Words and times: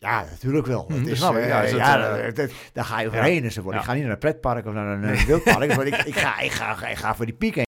Ja, 0.00 0.24
natuurlijk 0.30 0.66
wel. 0.66 0.84
Hm, 0.88 0.92
Het 0.92 1.02
dat 1.02 1.12
is, 1.12 1.18
snap 1.18 1.34
ik. 1.34 1.38
eh, 1.42 1.48
Ja, 1.48 1.62
is 1.62 1.70
ja, 1.70 1.96
dat, 1.96 2.16
eh, 2.18 2.24
dat- 2.24 2.36
dat- 2.36 2.50
daar 2.72 2.84
ga 2.84 3.00
je 3.00 3.06
overheen 3.06 3.44
enzovoort. 3.44 3.74
Ja. 3.74 3.80
Ik 3.80 3.86
ga 3.86 3.92
niet 3.92 4.02
naar 4.02 4.12
een 4.12 4.18
pretpark 4.18 4.66
of 4.66 4.72
naar 4.72 4.86
een 4.98 5.04
eh, 5.04 5.22
wildpark. 5.24 5.72
want 5.72 5.86
ik, 5.88 5.96
ik, 5.96 6.14
ga, 6.16 6.38
ik, 6.40 6.50
ga, 6.50 6.86
ik 6.88 6.96
ga 6.96 7.14
voor 7.14 7.26
die 7.26 7.34
piek 7.34 7.54
heen. 7.54 7.66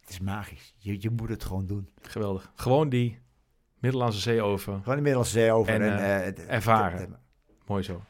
Het 0.00 0.08
is 0.08 0.20
magisch. 0.20 0.74
Je, 0.76 0.96
je 0.98 1.10
moet 1.10 1.28
het 1.28 1.44
gewoon 1.44 1.66
doen. 1.66 1.88
Geweldig. 2.02 2.50
Gewoon 2.54 2.88
die 2.88 3.18
Middellandse 3.78 4.20
Zee 4.20 4.42
over. 4.42 4.72
Gewoon 4.72 4.84
de 4.96 5.02
Middellandse 5.02 5.32
Zee 5.32 5.52
over. 5.52 5.74
En, 5.74 5.98
eh, 5.98 6.26
eh, 6.26 6.34
ervaren. 6.48 7.16
Mooi 7.66 7.82
zo. 7.82 8.02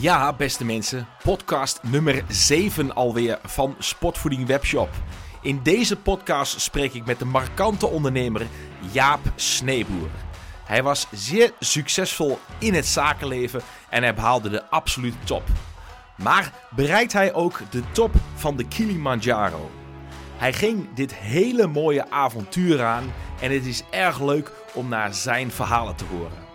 Ja, 0.00 0.32
beste 0.32 0.64
mensen, 0.64 1.06
podcast 1.22 1.82
nummer 1.82 2.22
7 2.28 2.94
alweer 2.94 3.38
van 3.42 3.74
Sportvoeding 3.78 4.46
Webshop. 4.46 4.88
In 5.42 5.60
deze 5.62 5.96
podcast 5.96 6.60
spreek 6.60 6.92
ik 6.94 7.06
met 7.06 7.18
de 7.18 7.24
markante 7.24 7.86
ondernemer 7.86 8.46
Jaap 8.92 9.20
Sneeboer. 9.34 10.10
Hij 10.64 10.82
was 10.82 11.06
zeer 11.12 11.52
succesvol 11.60 12.38
in 12.58 12.74
het 12.74 12.86
zakenleven 12.86 13.60
en 13.88 14.02
hij 14.02 14.14
behaalde 14.14 14.48
de 14.48 14.70
absolute 14.70 15.16
top. 15.24 15.42
Maar 16.16 16.52
bereikt 16.70 17.12
hij 17.12 17.34
ook 17.34 17.60
de 17.70 17.82
top 17.92 18.14
van 18.34 18.56
de 18.56 18.68
Kilimanjaro? 18.68 19.70
Hij 20.36 20.52
ging 20.52 20.94
dit 20.94 21.14
hele 21.14 21.66
mooie 21.66 22.10
avontuur 22.10 22.82
aan 22.84 23.12
en 23.40 23.52
het 23.52 23.66
is 23.66 23.82
erg 23.90 24.20
leuk 24.20 24.52
om 24.74 24.88
naar 24.88 25.14
zijn 25.14 25.50
verhalen 25.50 25.96
te 25.96 26.04
horen. 26.04 26.46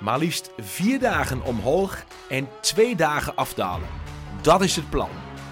Maar 0.00 0.18
liefst 0.18 0.50
vier 0.58 0.98
dagen 0.98 1.42
omhoog 1.42 2.04
en 2.28 2.48
twee 2.60 2.96
dagen 2.96 3.36
afdalen. 3.36 3.88
Dat 4.40 4.62
is 4.62 4.76
het 4.76 4.90
plan. 4.90 5.10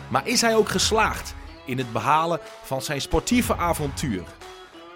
Maar 0.08 0.26
is 0.26 0.40
hij 0.40 0.56
ook 0.56 0.68
geslaagd 0.68 1.34
in 1.64 1.78
het 1.78 1.92
behalen 1.92 2.40
van 2.62 2.82
zijn 2.82 3.00
sportieve 3.00 3.56
avontuur? 3.56 4.22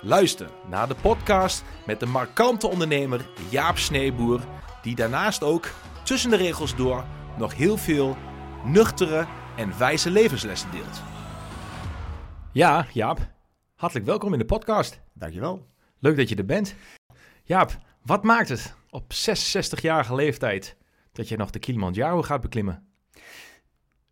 Luister 0.01 0.51
naar 0.69 0.89
de 0.89 0.95
podcast 0.95 1.65
met 1.87 2.01
de 2.01 2.07
markante 2.07 2.67
ondernemer 2.67 3.29
Jaap 3.51 3.79
Sneeboer, 3.79 4.41
die 4.83 4.95
daarnaast 4.95 5.43
ook 5.43 5.71
tussen 6.05 6.31
de 6.31 6.37
regels 6.37 6.77
door 6.77 7.05
nog 7.39 7.55
heel 7.55 7.77
veel 7.77 8.17
nuchtere 8.65 9.27
en 9.57 9.79
wijze 9.79 10.11
levenslessen 10.11 10.71
deelt. 10.71 11.03
Ja, 12.53 12.87
Jaap. 12.93 13.19
Hartelijk 13.75 14.07
welkom 14.07 14.33
in 14.33 14.39
de 14.39 14.45
podcast. 14.45 15.01
Dankjewel. 15.13 15.67
Leuk 15.99 16.17
dat 16.17 16.29
je 16.29 16.37
er 16.37 16.45
bent. 16.45 16.75
Jaap, 17.43 17.79
wat 18.03 18.25
maakt 18.25 18.49
het 18.49 18.75
op 18.91 19.13
66-jarige 19.15 20.15
leeftijd 20.15 20.77
dat 21.13 21.29
je 21.29 21.37
nog 21.37 21.51
de 21.51 21.59
Kilimanjaro 21.59 22.23
gaat 22.23 22.41
beklimmen? 22.41 22.89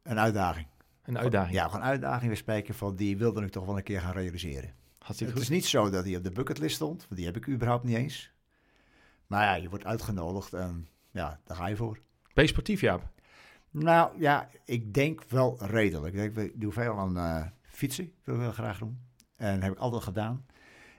Een 0.03 0.19
uitdaging. 0.19 0.67
Een 1.05 1.19
uitdaging. 1.19 1.55
Ja, 1.55 1.65
gewoon 1.65 1.81
een 1.81 1.87
uitdaging. 1.87 2.31
We 2.31 2.37
spreken 2.37 2.75
van 2.75 2.97
die 2.97 3.17
wilde 3.17 3.45
ik 3.45 3.51
toch 3.51 3.67
wel 3.67 3.77
een 3.77 3.83
keer 3.83 4.01
gaan 4.01 4.13
realiseren. 4.13 4.84
Het 5.07 5.21
is 5.21 5.49
niet 5.49 5.65
zo 5.65 5.91
dat 5.91 6.05
hij 6.05 6.17
op 6.17 6.25
de 6.25 6.31
bucketlist 6.31 6.75
stond, 6.75 7.01
want 7.01 7.17
die 7.17 7.25
heb 7.25 7.37
ik 7.37 7.49
überhaupt 7.49 7.85
niet 7.85 7.97
eens. 7.97 8.33
Maar 9.27 9.45
ja, 9.45 9.55
je 9.55 9.69
wordt 9.69 9.85
uitgenodigd 9.85 10.53
en 10.53 10.89
ja, 11.11 11.41
daar 11.45 11.57
ga 11.57 11.67
je 11.67 11.77
voor. 11.77 11.99
Ben 12.35 12.45
je 12.45 12.51
sportief, 12.51 12.81
Jaap? 12.81 13.13
Nou 13.71 14.21
ja, 14.21 14.49
ik 14.65 14.95
denk 14.95 15.25
wel 15.29 15.57
redelijk. 15.61 16.15
Ik, 16.15 16.35
denk, 16.35 16.53
ik 16.53 16.61
doe 16.61 16.73
veel 16.73 16.99
aan 16.99 17.17
eh, 17.17 17.47
fietsen, 17.63 18.13
wil 18.25 18.35
ik 18.35 18.41
wel 18.41 18.53
graag 18.53 18.79
doen. 18.79 18.99
En 19.37 19.55
dat 19.55 19.63
heb 19.63 19.73
ik 19.73 19.79
altijd 19.79 20.03
gedaan. 20.03 20.47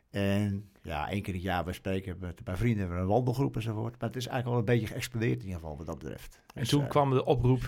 En 0.09 0.69
ja, 0.85 1.09
één 1.09 1.21
keer 1.21 1.33
in 1.33 1.39
het 1.39 1.49
jaar 1.49 1.63
bij 1.63 1.73
spreken 1.73 2.17
met, 2.19 2.43
bij 2.43 2.55
vrienden 2.55 2.79
hebben 2.79 2.97
we 2.97 3.03
een 3.03 3.09
wandelgroep 3.09 3.55
enzovoort. 3.55 3.99
Maar 3.99 4.09
het 4.09 4.17
is 4.17 4.27
eigenlijk 4.27 4.47
wel 4.49 4.57
een 4.57 4.79
beetje 4.79 4.93
geëxplodeerd 4.93 5.39
in 5.39 5.45
ieder 5.45 5.59
geval 5.59 5.77
wat 5.77 5.85
dat 5.85 5.97
betreft. 5.97 6.39
En 6.53 6.59
Dus, 6.61 6.69
toen 6.69 6.83
eh, 6.83 6.89
kwam 6.89 7.09
de 7.09 7.25
oproep 7.25 7.61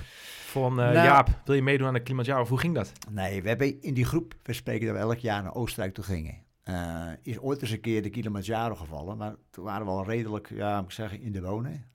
van 0.45 0.71
eh, 0.71 0.77
Nou- 0.77 0.93
Jaap, 0.93 1.41
wil 1.45 1.55
je 1.55 1.61
meedoen 1.61 1.87
aan 1.87 1.93
de 1.93 1.99
Kilimanjaro? 1.99 2.45
Hoe 2.45 2.59
ging 2.59 2.75
dat? 2.75 2.91
Nee, 3.09 3.41
we 3.41 3.47
hebben 3.47 3.81
in 3.81 3.93
die 3.93 4.05
groep, 4.05 4.35
we 4.43 4.53
spreken 4.53 4.87
dat 4.87 4.95
we 4.95 5.01
elk 5.01 5.17
jaar 5.17 5.43
naar 5.43 5.55
Oostenrijk 5.55 5.93
toe 5.93 6.03
gingen. 6.03 6.35
Eh, 6.63 7.07
is 7.23 7.39
ooit 7.39 7.61
eens 7.61 7.71
een 7.71 7.81
keer 7.81 8.01
de 8.01 8.09
Kilimanjaro 8.09 8.75
gevallen, 8.75 9.17
maar 9.17 9.35
toen 9.49 9.63
waren 9.63 9.85
we 9.85 9.91
al 9.91 10.05
redelijk, 10.05 10.49
ja, 10.49 10.75
moet 10.77 10.85
ik 10.89 10.91
zeggen, 10.91 11.21
in 11.21 11.31
de 11.31 11.41
wonen. 11.41 11.85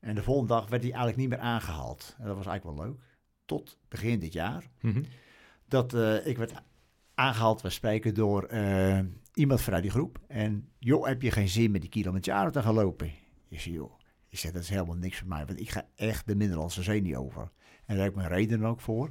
En 0.00 0.14
de 0.14 0.22
volgende 0.22 0.52
dag 0.54 0.68
werd 0.68 0.82
hij 0.82 0.92
eigenlijk 0.92 1.16
niet 1.20 1.28
meer 1.28 1.38
aangehaald. 1.38 2.14
En 2.18 2.26
dat 2.26 2.36
was 2.36 2.46
eigenlijk 2.46 2.78
wel 2.78 2.86
leuk. 2.86 3.00
Tot 3.44 3.78
begin 3.88 4.18
dit 4.18 4.32
jaar. 4.32 4.64
Mhm. 4.80 5.02
Dat 5.68 5.94
ik 6.24 6.38
werd 6.38 6.52
aangehaald, 7.18 7.60
we 7.60 7.70
spreken 7.70 8.14
door 8.14 8.42
eh, 8.44 8.98
iemand 9.34 9.60
vanuit 9.60 9.82
die 9.82 9.90
groep. 9.90 10.18
En 10.26 10.68
joh, 10.78 11.06
heb 11.06 11.22
je 11.22 11.30
geen 11.30 11.48
zin 11.48 11.70
met 11.70 11.80
die 11.80 11.90
Kilimanjaro 11.90 12.50
te 12.50 12.62
gaan 12.62 12.74
lopen? 12.74 13.06
Ik 13.48 13.60
zeg, 13.60 13.74
joh, 13.74 13.98
ik 14.28 14.38
zeg, 14.38 14.52
dat 14.52 14.62
is 14.62 14.68
helemaal 14.68 14.96
niks 14.96 15.18
voor 15.18 15.28
mij, 15.28 15.46
want 15.46 15.60
ik 15.60 15.70
ga 15.70 15.86
echt 15.96 16.26
de 16.26 16.34
Middellandse 16.34 16.82
Zee 16.82 17.00
niet 17.00 17.16
over. 17.16 17.42
En 17.86 17.94
daar 17.94 18.04
heb 18.04 18.08
ik 18.08 18.18
mijn 18.18 18.28
reden 18.28 18.64
ook 18.64 18.80
voor. 18.80 19.10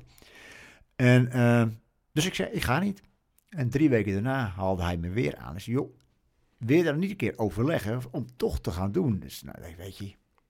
En, 0.95 1.31
eh, 1.31 1.65
dus 2.11 2.25
ik 2.25 2.33
zei, 2.35 2.49
ik 2.49 2.63
ga 2.63 2.79
niet. 2.79 3.01
En 3.49 3.69
drie 3.69 3.89
weken 3.89 4.13
daarna 4.13 4.47
haalde 4.47 4.83
hij 4.83 4.97
me 4.97 5.09
weer 5.09 5.35
aan. 5.35 5.55
Ik 5.55 5.61
zei, 5.61 5.75
joh, 5.75 5.95
wil 6.57 6.77
je 6.77 6.83
daar 6.83 6.97
niet 6.97 7.09
een 7.09 7.15
keer 7.15 7.37
overleggen 7.37 8.01
om 8.11 8.25
toch 8.35 8.59
te 8.59 8.71
gaan 8.71 8.91
doen? 8.91 9.19
Dus 9.19 9.43
nou, 9.43 9.57
weet 9.77 9.97
je, 9.97 10.05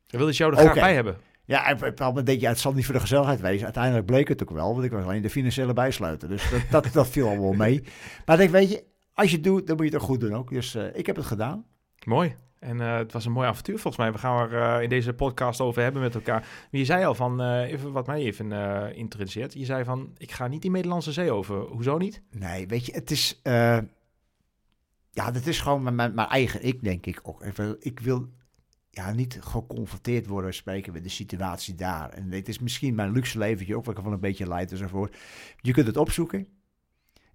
Dan 0.07 0.19
wilde 0.19 0.33
ze 0.33 0.43
jou 0.43 0.55
er 0.55 0.59
graag 0.59 0.73
bij 0.73 0.93
hebben. 0.93 1.17
Ja, 1.47 1.65
en 1.65 1.73
op 1.73 1.81
een 1.81 1.89
bepaald 1.89 2.09
moment 2.09 2.25
denk 2.27 2.39
je, 2.39 2.47
het 2.47 2.59
zal 2.59 2.73
niet 2.73 2.85
voor 2.85 2.93
de 2.93 2.99
gezelligheid 2.99 3.41
wezen. 3.41 3.63
Uiteindelijk 3.63 4.05
bleek 4.05 4.27
het 4.27 4.41
ook 4.41 4.49
wel, 4.49 4.73
want 4.73 4.83
ik 4.83 4.91
was 4.91 5.03
alleen 5.03 5.21
de 5.21 5.29
financiële 5.29 5.73
bijsluiter. 5.73 6.29
Dus 6.29 6.49
dat, 6.49 6.61
dat, 6.69 6.93
dat 6.93 7.07
viel 7.07 7.27
allemaal 7.27 7.53
mee. 7.53 7.83
Maar 8.25 8.39
ik 8.39 8.41
denk, 8.41 8.51
weet 8.51 8.71
je, 8.71 8.83
als 9.13 9.29
je 9.29 9.35
het 9.35 9.43
doet, 9.43 9.67
dan 9.67 9.75
moet 9.75 9.85
je 9.85 9.91
het 9.91 10.01
ook 10.01 10.07
goed 10.07 10.19
doen 10.19 10.35
ook. 10.35 10.49
Dus 10.49 10.75
eh, 10.75 10.95
ik 10.95 11.05
heb 11.05 11.15
het 11.15 11.25
gedaan. 11.25 11.65
Mooi. 12.05 12.35
En 12.59 12.81
eh, 12.81 12.97
het 12.97 13.13
was 13.13 13.25
een 13.25 13.31
mooi 13.31 13.47
avontuur 13.47 13.79
volgens 13.79 13.97
mij. 14.03 14.11
We 14.11 14.17
gaan 14.17 14.49
er 14.49 14.61
eh, 14.61 14.83
in 14.83 14.89
deze 14.89 15.13
podcast 15.13 15.61
over 15.61 15.81
hebben 15.81 16.01
met 16.01 16.15
elkaar. 16.15 16.47
Je 16.71 16.85
zei 16.85 17.05
al 17.05 17.15
van, 17.15 17.41
even 17.41 17.91
wat 17.91 18.07
mij 18.07 18.21
even 18.21 18.51
interesseert. 18.95 19.53
Je 19.53 19.65
zei 19.65 19.83
van, 19.83 20.13
ik 20.17 20.31
ga 20.31 20.47
niet 20.47 20.61
die 20.61 20.71
Middellandse 20.71 21.11
Zee 21.11 21.31
over. 21.31 21.59
Hoezo 21.59 21.97
niet? 21.97 22.21
Nee, 22.31 22.67
weet 22.67 22.85
je, 22.85 22.91
het 22.91 23.11
is... 23.11 23.39
ja, 25.11 25.31
dat 25.31 25.45
is 25.45 25.59
gewoon 25.59 25.83
mijn, 25.83 25.95
mijn, 25.95 26.13
mijn 26.15 26.27
eigen 26.27 26.63
ik, 26.63 26.83
denk 26.83 27.05
ik 27.05 27.19
ook. 27.23 27.43
Ik 27.43 27.55
wil, 27.55 27.75
ik 27.79 27.99
wil 27.99 28.29
ja, 28.97 29.11
niet 29.13 29.37
geconfronteerd 29.41 30.27
worden, 30.27 30.53
spreken 30.53 30.93
met 30.93 31.03
de 31.03 31.09
situatie 31.09 31.75
daar. 31.75 32.09
En 32.09 32.31
het 32.31 32.47
is 32.47 32.59
misschien 32.59 32.95
mijn 32.95 33.11
luxe 33.11 33.37
leventje 33.37 33.75
ook, 33.75 33.85
wat 33.85 33.97
ik 33.97 34.03
van 34.03 34.13
een 34.13 34.19
beetje 34.19 34.47
leid 34.47 34.71
enzovoort. 34.71 35.15
Je 35.61 35.71
kunt 35.71 35.87
het 35.87 35.97
opzoeken 35.97 36.47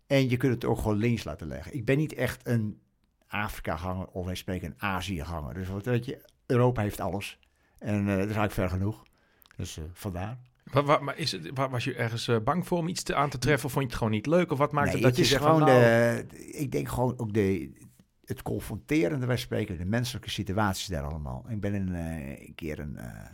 en 0.07 0.29
je 0.31 0.37
kunt 0.37 0.55
het 0.55 0.65
ook 0.65 0.79
gewoon 0.79 0.97
links 0.97 1.25
laten 1.25 1.47
leggen. 1.47 1.75
Ik 1.75 1.85
ben 1.85 1.97
niet 1.97 2.15
echt 2.15 2.47
een 2.47 2.81
Afrika-ganger 3.29 4.07
of 4.07 4.27
wij 4.27 4.35
spreken 4.35 4.69
een 4.69 4.83
Azië-ganger. 4.83 5.55
Dus 5.55 5.69
wat 5.69 5.85
weet 5.85 6.05
je, 6.05 6.25
Europa 6.47 6.83
heeft 6.83 7.01
alles. 7.01 7.39
En 7.79 7.99
eh, 8.01 8.07
dat 8.07 8.17
is 8.17 8.37
eigenlijk 8.37 8.53
ver 8.53 8.69
genoeg. 8.69 9.03
Dus 9.57 9.79
eh, 9.79 9.85
vandaar. 9.93 10.39
Wa- 10.65 10.83
wa- 10.83 10.99
maar 11.01 11.19
is 11.19 11.33
het, 11.33 11.51
wa- 11.55 11.69
was 11.71 11.85
je 11.85 11.95
ergens 11.95 12.29
eh, 12.29 12.37
bang 12.45 12.67
voor 12.67 12.79
om 12.79 12.89
iets 12.89 13.03
te, 13.03 13.15
aan 13.15 13.31
te 13.31 13.39
treffen? 13.39 13.67
Of 13.67 13.73
vond 13.73 13.85
je 13.85 13.91
het 13.91 13.99
gewoon 13.99 14.13
niet 14.13 14.27
leuk? 14.27 14.51
Of 14.53 14.59
wat 14.59 14.73
maakt 14.73 14.87
nee, 14.87 14.95
het 14.95 15.03
dat 15.05 15.17
het 15.17 15.21
je 15.21 15.33
zegt 15.33 15.43
van, 15.45 15.53
gewoon 15.53 15.69
nou, 15.69 16.27
de, 16.27 16.51
ik 16.53 16.73
denk 16.73 16.89
gewoon 16.89 17.19
ook 17.19 17.33
de, 17.33 17.73
het 18.33 18.43
confronterende, 18.43 19.27
wij 19.27 19.37
spreken, 19.37 19.79
de 19.79 19.85
menselijke 19.85 20.31
situaties 20.31 20.87
daar 20.87 21.03
allemaal. 21.03 21.45
Ik 21.49 21.61
ben 21.61 21.75
een, 21.75 21.95
eh, 21.95 22.47
een 22.47 22.55
keer 22.55 22.79
een 22.79 22.97
eh 22.97 23.25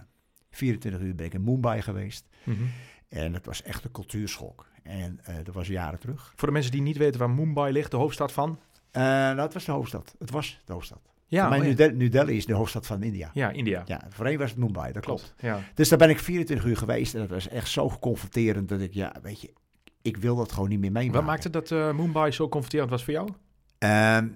24 0.50 1.00
uur 1.00 1.14
ben 1.14 1.26
ik 1.26 1.34
in 1.34 1.44
Mumbai 1.44 1.82
geweest. 1.82 2.28
Mhm. 2.44 2.62
En 3.08 3.32
dat 3.32 3.44
was 3.44 3.62
echt 3.62 3.84
een 3.84 3.90
cultuurschok. 3.90 4.66
En 4.82 5.20
eh, 5.22 5.34
dat 5.44 5.54
was 5.54 5.66
jaren 5.66 5.98
terug. 5.98 6.32
Voor 6.36 6.48
de 6.48 6.54
mensen 6.54 6.72
die 6.72 6.82
niet 6.82 6.96
weten 6.96 7.20
waar 7.20 7.30
Mumbai 7.30 7.72
ligt, 7.72 7.90
de 7.90 7.96
hoofdstad 7.96 8.32
van? 8.32 8.58
Eh 8.90 9.02
nou, 9.02 9.40
het 9.40 9.52
was 9.52 9.64
de 9.64 9.72
hoofdstad. 9.72 10.14
Het 10.18 10.30
was 10.30 10.62
de 10.64 10.72
hoofdstad. 10.72 11.00
Ja, 11.26 11.48
mij 11.48 11.58
oh 11.58 11.76
ja. 11.76 11.86
New, 11.86 12.10
Delhi, 12.10 12.36
is 12.36 12.46
de 12.46 12.54
hoofdstad 12.54 12.86
van 12.86 13.02
India. 13.02 13.30
ja 13.32 13.50
India. 13.50 13.82
Ja, 13.86 14.06
voorheen 14.08 14.38
was 14.38 14.50
het 14.50 14.58
Mumbai, 14.58 14.92
dat 14.92 15.04
klopt. 15.04 15.20
Klopt. 15.20 15.42
Ja. 15.42 15.60
Dus 15.74 15.88
daar 15.88 15.98
ben 15.98 16.10
ik 16.10 16.18
24 16.18 16.66
uur 16.66 16.76
geweest 16.76 17.14
en 17.14 17.20
dat 17.20 17.30
was 17.30 17.48
echt 17.48 17.68
zo 17.68 17.96
confronterend 18.00 18.68
dat 18.68 18.80
ik, 18.80 18.94
ja, 18.94 19.14
weet 19.22 19.40
je, 19.40 19.52
ik 20.02 20.16
wil 20.16 20.36
dat 20.36 20.52
gewoon 20.52 20.68
niet 20.68 20.80
meer 20.80 20.92
meemaken. 20.92 21.18
Wat 21.18 21.30
maakte 21.30 21.50
dat 21.50 21.70
eh, 21.70 21.94
Mumbai 21.94 22.30
zo 22.30 22.48
confronterend 22.48 22.90
was 22.90 23.04
voor 23.04 23.12
jou? 23.12 23.28
Ehm, 23.78 24.28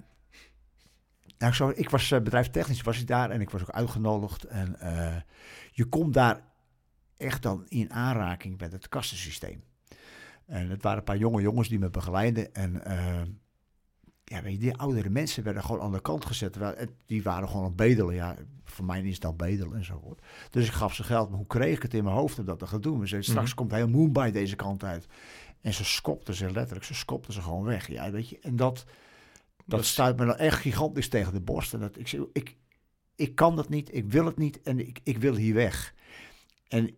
nou, 1.43 1.55
zo, 1.55 1.73
ik 1.75 1.91
was 1.91 2.11
eh, 2.11 2.21
bedrijfstechnisch 2.21 2.83
was 2.83 3.01
ik 3.01 3.07
daar 3.07 3.31
en 3.31 3.41
ik 3.41 3.51
was 3.51 3.61
ook 3.61 3.71
uitgenodigd. 3.71 4.45
En 4.45 4.81
eh, 4.81 5.17
je 5.73 5.85
komt 5.85 6.15
daar 6.15 6.41
echt 7.17 7.43
dan 7.43 7.65
in 7.69 7.93
aanraking 7.93 8.61
met 8.61 8.73
het 8.73 8.89
kastensysteem. 8.89 9.65
En 10.47 10.71
het 10.71 10.83
waren 10.83 10.99
een 10.99 11.05
paar 11.05 11.17
jonge 11.17 11.43
jongens 11.43 11.69
die 11.69 11.79
me 11.79 11.91
begeleiden. 11.91 12.55
En 12.55 12.85
eh, 12.85 13.23
ja, 14.25 14.43
weet 14.43 14.53
je, 14.53 14.59
die 14.59 14.77
oudere 14.77 15.11
mensen 15.11 15.45
werden 15.45 15.65
gewoon 15.65 15.81
aan 15.81 15.93
de 15.93 16.01
kant 16.01 16.25
gezet. 16.27 16.59
Die 17.07 17.23
waren 17.23 17.49
gewoon 17.49 17.63
aan 17.63 17.69
het 17.69 17.77
bedelen. 17.77 18.15
Ja, 18.15 18.37
voor 18.65 18.85
mij 18.85 19.03
is 19.03 19.21
dat 19.21 19.37
bedelen 19.37 19.77
en 19.77 19.85
zo. 19.85 20.01
Hoor. 20.03 20.17
Dus 20.51 20.67
ik 20.67 20.73
gaf 20.73 20.95
ze 20.95 21.05
geld, 21.05 21.29
maar 21.29 21.39
hoe 21.39 21.47
kreeg 21.47 21.77
ik 21.77 21.83
het 21.83 21.95
in 21.95 22.05
mijn 22.05 22.17
hoofd 22.17 22.39
om 22.39 22.45
dat 22.45 22.59
te 22.59 22.67
gaan 22.67 22.81
doen? 22.81 23.01
Ze 23.01 23.07
zeiden, 23.07 23.31
straks 23.31 23.49
Mhm. 23.49 23.57
komt 23.57 23.73
heel 23.73 23.89
Mumbai 23.89 24.33
deze 24.33 24.57
kant 24.57 24.85
uit. 24.85 25.07
En 25.61 25.75
ze 25.75 25.85
skopten 25.85 26.35
ze 26.35 26.53
letterlijk, 26.53 26.85
ze 26.85 26.95
skopten 26.95 27.33
ze 27.33 27.43
gewoon 27.43 27.65
weg. 27.65 27.89
Ja, 27.89 28.11
weet 28.11 28.29
je, 28.29 28.39
en 28.41 28.57
dat... 28.57 28.85
Dat 29.67 29.85
stuit 29.85 30.17
me 30.17 30.27
dan 30.27 30.37
echt 30.37 30.61
gigantisch 30.61 31.09
tegen 31.09 31.33
de 31.33 31.41
borst. 31.41 31.75
En 31.75 31.81
dat, 31.81 31.99
ik, 31.99 32.13
ik, 32.33 32.57
ik 33.17 33.35
kan 33.35 33.57
dat 33.57 33.69
niet, 33.69 33.95
ik 33.95 34.11
wil 34.11 34.25
het 34.25 34.39
niet 34.39 34.63
en 34.63 34.79
ik, 34.79 35.01
ik 35.03 35.19
wil 35.19 35.35
hier 35.35 35.55
weg. 35.55 35.95
En 36.69 36.91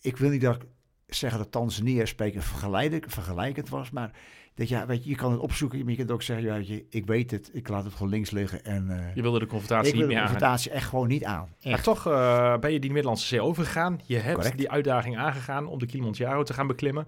ik 0.00 0.16
wil 0.16 0.30
niet 0.30 0.40
dat 0.40 0.56
ik 0.56 0.66
zeggen 1.06 1.38
dat 1.38 1.52
Tanzania 1.52 2.04
spreken 2.04 2.42
vergelijkend, 2.42 3.12
vergelijkend 3.12 3.68
was, 3.68 3.90
maar 3.90 4.10
dat 4.54 4.68
ja, 4.68 4.86
weet 4.86 5.04
je, 5.04 5.10
je 5.10 5.16
kan 5.16 5.32
het 5.32 5.40
opzoeken, 5.40 5.78
maar 5.78 5.90
je 5.90 5.96
kunt 5.96 6.10
ook 6.10 6.22
zeggen, 6.22 6.46
ja, 6.46 6.54
weet 6.54 6.68
je, 6.68 6.86
ik 6.90 7.06
weet 7.06 7.30
het, 7.30 7.50
ik 7.52 7.68
laat 7.68 7.84
het 7.84 7.92
gewoon 7.92 8.08
links 8.08 8.30
liggen 8.30 8.64
en 8.64 8.90
eh, 8.90 9.14
Je 9.14 9.22
wilde 9.22 9.38
de 9.38 9.46
confrontatie 9.46 9.88
ik 9.88 9.94
niet 9.94 10.02
de 10.02 10.08
meer 10.08 10.18
aan. 10.18 10.28
confrontatie 10.28 10.70
echt 10.70 10.88
gewoon 10.88 11.08
niet 11.08 11.24
aan. 11.24 11.54
Maar 11.62 11.82
toch 11.82 12.06
eh, 12.06 12.58
ben 12.58 12.72
je 12.72 12.78
die 12.80 12.90
Middellandse 12.90 13.26
Zee 13.26 13.42
overgegaan. 13.42 14.00
Je 14.04 14.16
hebt 14.16 14.34
Correct. 14.34 14.58
die 14.58 14.70
uitdaging 14.70 15.16
aangegaan 15.18 15.66
om 15.66 15.78
de 15.78 15.86
Kilimanjaro 15.86 16.42
te 16.42 16.52
gaan 16.52 16.66
beklimmen. 16.66 17.06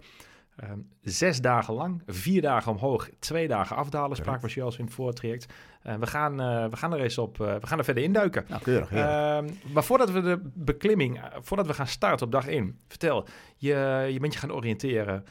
Ehm, 0.61 0.79
zes 1.03 1.41
dagen 1.41 1.75
lang, 1.75 2.03
vier 2.07 2.43
dagen 2.43 2.73
omhoog, 2.73 3.09
twee 3.19 3.49
dagen 3.49 3.77
afdalen, 3.77 4.17
sprak 4.17 4.25
Correct. 4.25 4.43
was 4.43 4.55
je 4.55 4.63
als 4.63 4.79
in 4.79 4.85
het 4.85 4.95
voortraject. 4.95 5.53
Eh, 5.83 5.95
we, 5.95 6.07
gaan, 6.07 6.41
eh, 6.41 6.67
we 6.67 6.77
gaan 6.77 6.93
er 6.93 7.01
eens 7.01 7.19
op, 7.19 7.41
eh, 7.41 7.55
we 7.55 7.67
gaan 7.67 7.79
er 7.79 7.85
verder 7.85 8.03
induiken. 8.03 8.45
Nou, 8.49 8.63
keurig. 8.63 8.93
Ehm, 8.93 9.49
maar 9.73 9.85
voordat 9.85 10.11
we 10.11 10.21
de 10.21 10.41
beklimming, 10.55 11.21
voordat 11.41 11.67
we 11.67 11.75
gaan 11.75 11.87
starten 11.87 12.27
op 12.27 12.33
dag 12.33 12.49
1, 12.49 12.79
vertel, 12.89 13.27
je, 13.57 14.09
je 14.13 14.19
bent 14.21 14.33
je 14.33 14.39
gaan 14.39 14.53
oriënteren. 14.53 15.25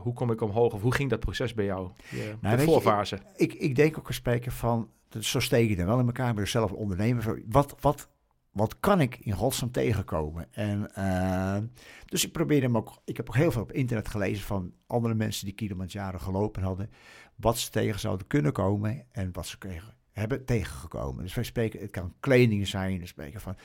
Hoe 0.00 0.12
kom 0.12 0.30
ik 0.30 0.40
omhoog 0.40 0.72
of 0.72 0.82
hoe 0.82 0.94
ging 0.94 1.10
dat 1.10 1.20
proces 1.20 1.54
bij 1.54 1.64
jou? 1.64 1.90
Je, 2.10 2.34
Nou, 2.40 2.56
de 2.56 2.62
je, 2.62 2.68
voorfase. 2.68 3.18
ik, 3.36 3.52
ik 3.52 3.74
denk 3.74 3.98
ook 3.98 4.08
een 4.08 4.14
spreken 4.14 4.52
van, 4.52 4.88
zo 5.20 5.40
steek 5.40 5.68
je 5.68 5.76
er 5.76 5.86
wel 5.86 5.98
in 5.98 6.06
elkaar, 6.06 6.28
ik 6.28 6.34
ben 6.34 6.48
zelf 6.48 6.72
ondernemer. 6.72 7.22
van, 7.22 7.42
Wat, 7.46 7.76
wat, 7.80 8.08
wat 8.54 8.80
kan 8.80 9.00
ik 9.00 9.18
in 9.18 9.32
godsnaam 9.32 9.70
tegenkomen? 9.70 10.46
En, 10.52 10.94
eh, 10.94 11.56
dus 12.04 12.24
ik 12.24 12.32
probeerde 12.32 12.66
hem 12.66 12.76
ook, 12.76 13.02
ik 13.04 13.16
heb 13.16 13.28
ook 13.28 13.36
heel 13.36 13.52
veel 13.52 13.62
op 13.62 13.72
internet 13.72 14.08
gelezen 14.08 14.44
van 14.44 14.72
andere 14.86 15.14
mensen 15.14 15.44
die 15.44 15.54
Kilimanjaro 15.54 16.18
gelopen 16.18 16.62
hadden, 16.62 16.90
wat 17.36 17.58
ze 17.58 17.70
tegen 17.70 18.00
zouden 18.00 18.26
kunnen 18.26 18.52
komen 18.52 19.04
en 19.12 19.32
wat 19.32 19.46
ze 19.46 19.58
kregen, 19.58 19.94
hebben 20.12 20.44
tegengekomen. 20.44 21.22
Dus 21.22 21.34
wij 21.34 21.44
spreken, 21.44 21.80
het 21.80 21.90
kan 21.90 22.14
kleding 22.20 22.68
zijn, 22.68 22.98
we 22.98 23.06
spreken 23.06 23.40
van 23.40 23.56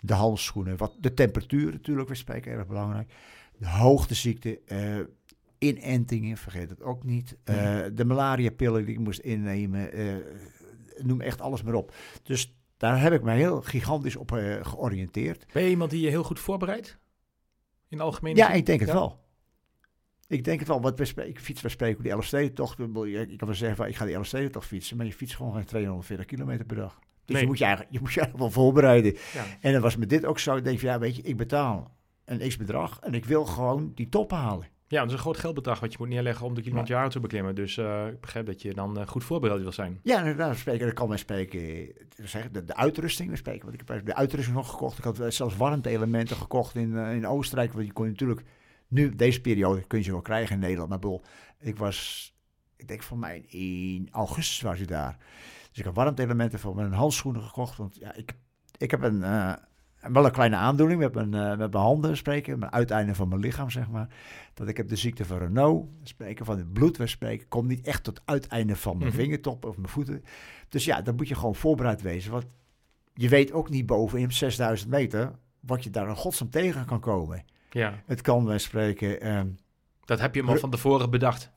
de 0.00 0.14
handschoenen, 0.14 0.76
wat, 0.76 0.96
de 1.00 1.14
temperatuur 1.14 1.72
natuurlijk, 1.72 2.08
we 2.08 2.14
spreken 2.14 2.52
erg 2.52 2.66
belangrijk. 2.66 3.12
De 3.56 3.68
hoogteziekte, 3.68 4.60
eh 4.64 5.00
inentingen, 5.58 6.36
vergeet 6.36 6.70
het 6.70 6.82
ook 6.82 7.04
niet. 7.04 7.36
Eh, 7.44 7.80
de 7.92 8.04
malaria-pillen 8.04 8.84
die 8.84 8.94
ik 8.94 9.00
moest 9.00 9.20
innemen, 9.20 9.90
noem 10.98 11.20
echt 11.20 11.40
alles 11.40 11.62
maar 11.62 11.74
op. 11.74 11.94
Dus 12.22 12.57
daar 12.78 13.00
heb 13.00 13.12
ik 13.12 13.22
mij 13.22 13.36
heel 13.36 13.60
gigantisch 13.62 14.16
op 14.16 14.32
eh, 14.32 14.56
georiënteerd. 14.66 15.46
Ben 15.52 15.62
je 15.62 15.68
iemand 15.70 15.90
die 15.90 16.00
je 16.00 16.08
heel 16.08 16.22
goed 16.24 16.40
voorbereidt? 16.40 16.98
In 17.88 17.96
de 17.96 18.02
algemene 18.02 18.36
Ja, 18.36 18.46
zin? 18.46 18.56
ik 18.56 18.66
denk 18.66 18.80
het 18.80 18.88
Ja? 18.88 18.94
wel. 18.94 19.26
Ik 20.26 20.44
denk 20.44 20.58
het 20.58 20.68
wel, 20.68 20.80
want 20.80 21.00
ik 21.18 21.40
fiets, 21.40 21.60
we 21.60 21.68
spreken 21.68 22.02
die 22.02 22.12
Elfstedentocht. 22.12 22.78
Ik 22.78 23.38
kan 23.38 23.46
wel 23.48 23.54
zeggen, 23.54 23.76
van, 23.76 23.86
ik 23.86 23.96
ga 23.96 24.04
die 24.04 24.14
Elfstedentocht 24.14 24.66
fietsen, 24.66 24.96
maar 24.96 25.06
je 25.06 25.12
fietst 25.12 25.36
gewoon 25.36 25.52
geen 25.54 25.64
240 25.64 26.26
kilometer 26.26 26.64
per 26.66 26.76
dag. 26.76 26.98
Dus 27.24 27.34
Nee. 27.34 27.40
je 27.40 27.46
moet 27.48 27.58
je 27.58 27.64
eigenlijk, 27.64 27.94
je 27.94 28.00
moet 28.00 28.12
je 28.12 28.20
eigenlijk 28.20 28.52
wel 28.54 28.62
voorbereiden. 28.64 29.12
Ja. 29.34 29.44
En 29.60 29.72
dan 29.72 29.80
was 29.82 29.96
met 29.96 30.08
dit 30.08 30.24
ook 30.24 30.38
zo, 30.38 30.56
ik 30.56 30.64
denk 30.64 30.78
van, 30.78 30.88
ja, 30.88 30.98
weet 30.98 31.16
je, 31.16 31.22
ik 31.22 31.36
betaal 31.36 31.96
een 32.24 32.48
x-bedrag 32.48 32.98
en 33.00 33.14
ik 33.14 33.24
wil 33.24 33.44
gewoon 33.44 33.92
die 33.94 34.08
top 34.08 34.30
halen. 34.30 34.66
Ja, 34.88 34.98
dat 34.98 35.08
is 35.08 35.12
een 35.12 35.18
groot 35.18 35.36
geldbedrag 35.36 35.80
wat 35.80 35.92
je 35.92 35.98
moet 36.00 36.08
neerleggen 36.08 36.46
om 36.46 36.54
de 36.54 36.62
Kilimanjaro 36.62 37.08
te 37.08 37.20
beklimmen. 37.20 37.54
Dus 37.54 37.76
eh, 37.76 38.06
ik 38.06 38.20
begrijp 38.20 38.46
dat 38.46 38.62
je 38.62 38.74
dan 38.74 38.98
eh, 38.98 39.06
goed 39.06 39.24
voorbereid 39.24 39.60
wil 39.60 39.72
zijn. 39.72 40.00
Ja, 40.02 40.18
inderdaad, 40.18 40.50
we 40.50 40.56
spreken, 40.56 40.86
dan 40.86 40.94
kan 40.94 41.08
men 41.08 41.18
spreken, 41.18 41.60
eh, 41.60 41.86
zeg, 42.16 42.50
de, 42.50 42.64
de 42.64 42.74
uitrusting, 42.74 43.30
we 43.30 43.36
spreken, 43.36 43.62
want 43.62 43.80
ik 43.80 43.88
heb 43.88 44.06
de 44.06 44.14
uitrusting 44.14 44.56
nog 44.56 44.70
gekocht. 44.70 44.98
Ik 44.98 45.04
had 45.04 45.20
zelfs 45.28 45.56
warmte-elementen 45.56 46.36
gekocht 46.36 46.74
in, 46.74 46.96
in 46.96 47.26
Oostenrijk, 47.26 47.72
want 47.72 47.86
je 47.86 47.92
kon 47.92 48.06
natuurlijk, 48.06 48.42
nu, 48.88 49.14
deze 49.14 49.40
periode, 49.40 49.86
kun 49.86 49.98
je 49.98 50.04
ze 50.04 50.10
wel 50.10 50.20
krijgen 50.20 50.54
in 50.54 50.60
Nederland, 50.60 50.88
maar 50.88 50.98
bedoel, 50.98 51.22
ik 51.58 51.76
was, 51.76 52.32
ik 52.76 52.88
denk 52.88 53.02
van 53.02 53.18
mij, 53.18 53.38
in 53.48 54.08
augustus 54.10 54.60
was 54.60 54.80
ik 54.80 54.88
daar. 54.88 55.16
Dus 55.68 55.78
ik 55.78 55.84
heb 55.84 55.94
warmte-elementen 55.94 56.58
voor 56.58 56.74
mijn 56.74 56.92
handschoenen 56.92 57.42
gekocht, 57.42 57.76
want 57.76 57.96
ja, 57.96 58.14
ik, 58.14 58.34
ik 58.78 58.90
heb 58.90 59.02
een, 59.02 59.22
wel 60.00 60.24
een 60.24 60.30
kleine 60.32 60.56
aandoening 60.56 61.00
met 61.00 61.14
mijn, 61.14 61.34
eh, 61.34 61.48
met 61.48 61.72
mijn 61.72 61.84
handen 61.84 62.16
spreken, 62.16 62.58
mijn 62.58 62.72
uiteinde 62.72 63.14
van 63.14 63.28
mijn 63.28 63.40
lichaam, 63.40 63.70
zeg 63.70 63.88
maar. 63.88 64.08
Dat 64.54 64.68
ik 64.68 64.76
heb 64.76 64.88
de 64.88 64.96
ziekte 64.96 65.24
van 65.24 65.38
Renault, 65.38 65.86
spreken 66.02 66.44
van 66.44 66.58
het 66.58 66.72
bloed, 66.72 66.96
we 66.96 67.06
spreken, 67.06 67.48
komt 67.48 67.68
niet 67.68 67.86
echt 67.86 68.02
tot 68.04 68.18
het 68.18 68.26
uiteinde 68.28 68.76
van 68.76 68.98
mijn 68.98 69.10
Mhm. 69.10 69.18
vingertop 69.18 69.64
of 69.64 69.76
mijn 69.76 69.88
voeten. 69.88 70.24
Dus 70.68 70.84
ja, 70.84 71.02
dan 71.02 71.14
moet 71.14 71.28
je 71.28 71.34
gewoon 71.34 71.54
voorbereid 71.54 72.02
wezen. 72.02 72.30
Want 72.32 72.46
je 73.14 73.28
weet 73.28 73.52
ook 73.52 73.70
niet 73.70 73.86
bovenin 73.86 74.32
6000 74.32 74.90
meter 74.90 75.32
wat 75.60 75.84
je 75.84 75.90
daar 75.90 76.08
een 76.08 76.16
godsnaam 76.16 76.50
tegen 76.50 76.84
kan 76.84 77.00
komen. 77.00 77.44
Ja, 77.70 78.02
Het 78.06 78.20
kan 78.20 78.44
wij 78.44 78.58
spreken. 78.58 79.20
ehm, 79.20 79.46
dat 80.04 80.20
heb 80.20 80.34
je 80.34 80.42
al 80.42 80.56
van 80.56 80.70
tevoren 80.70 81.10
bedacht. 81.10 81.50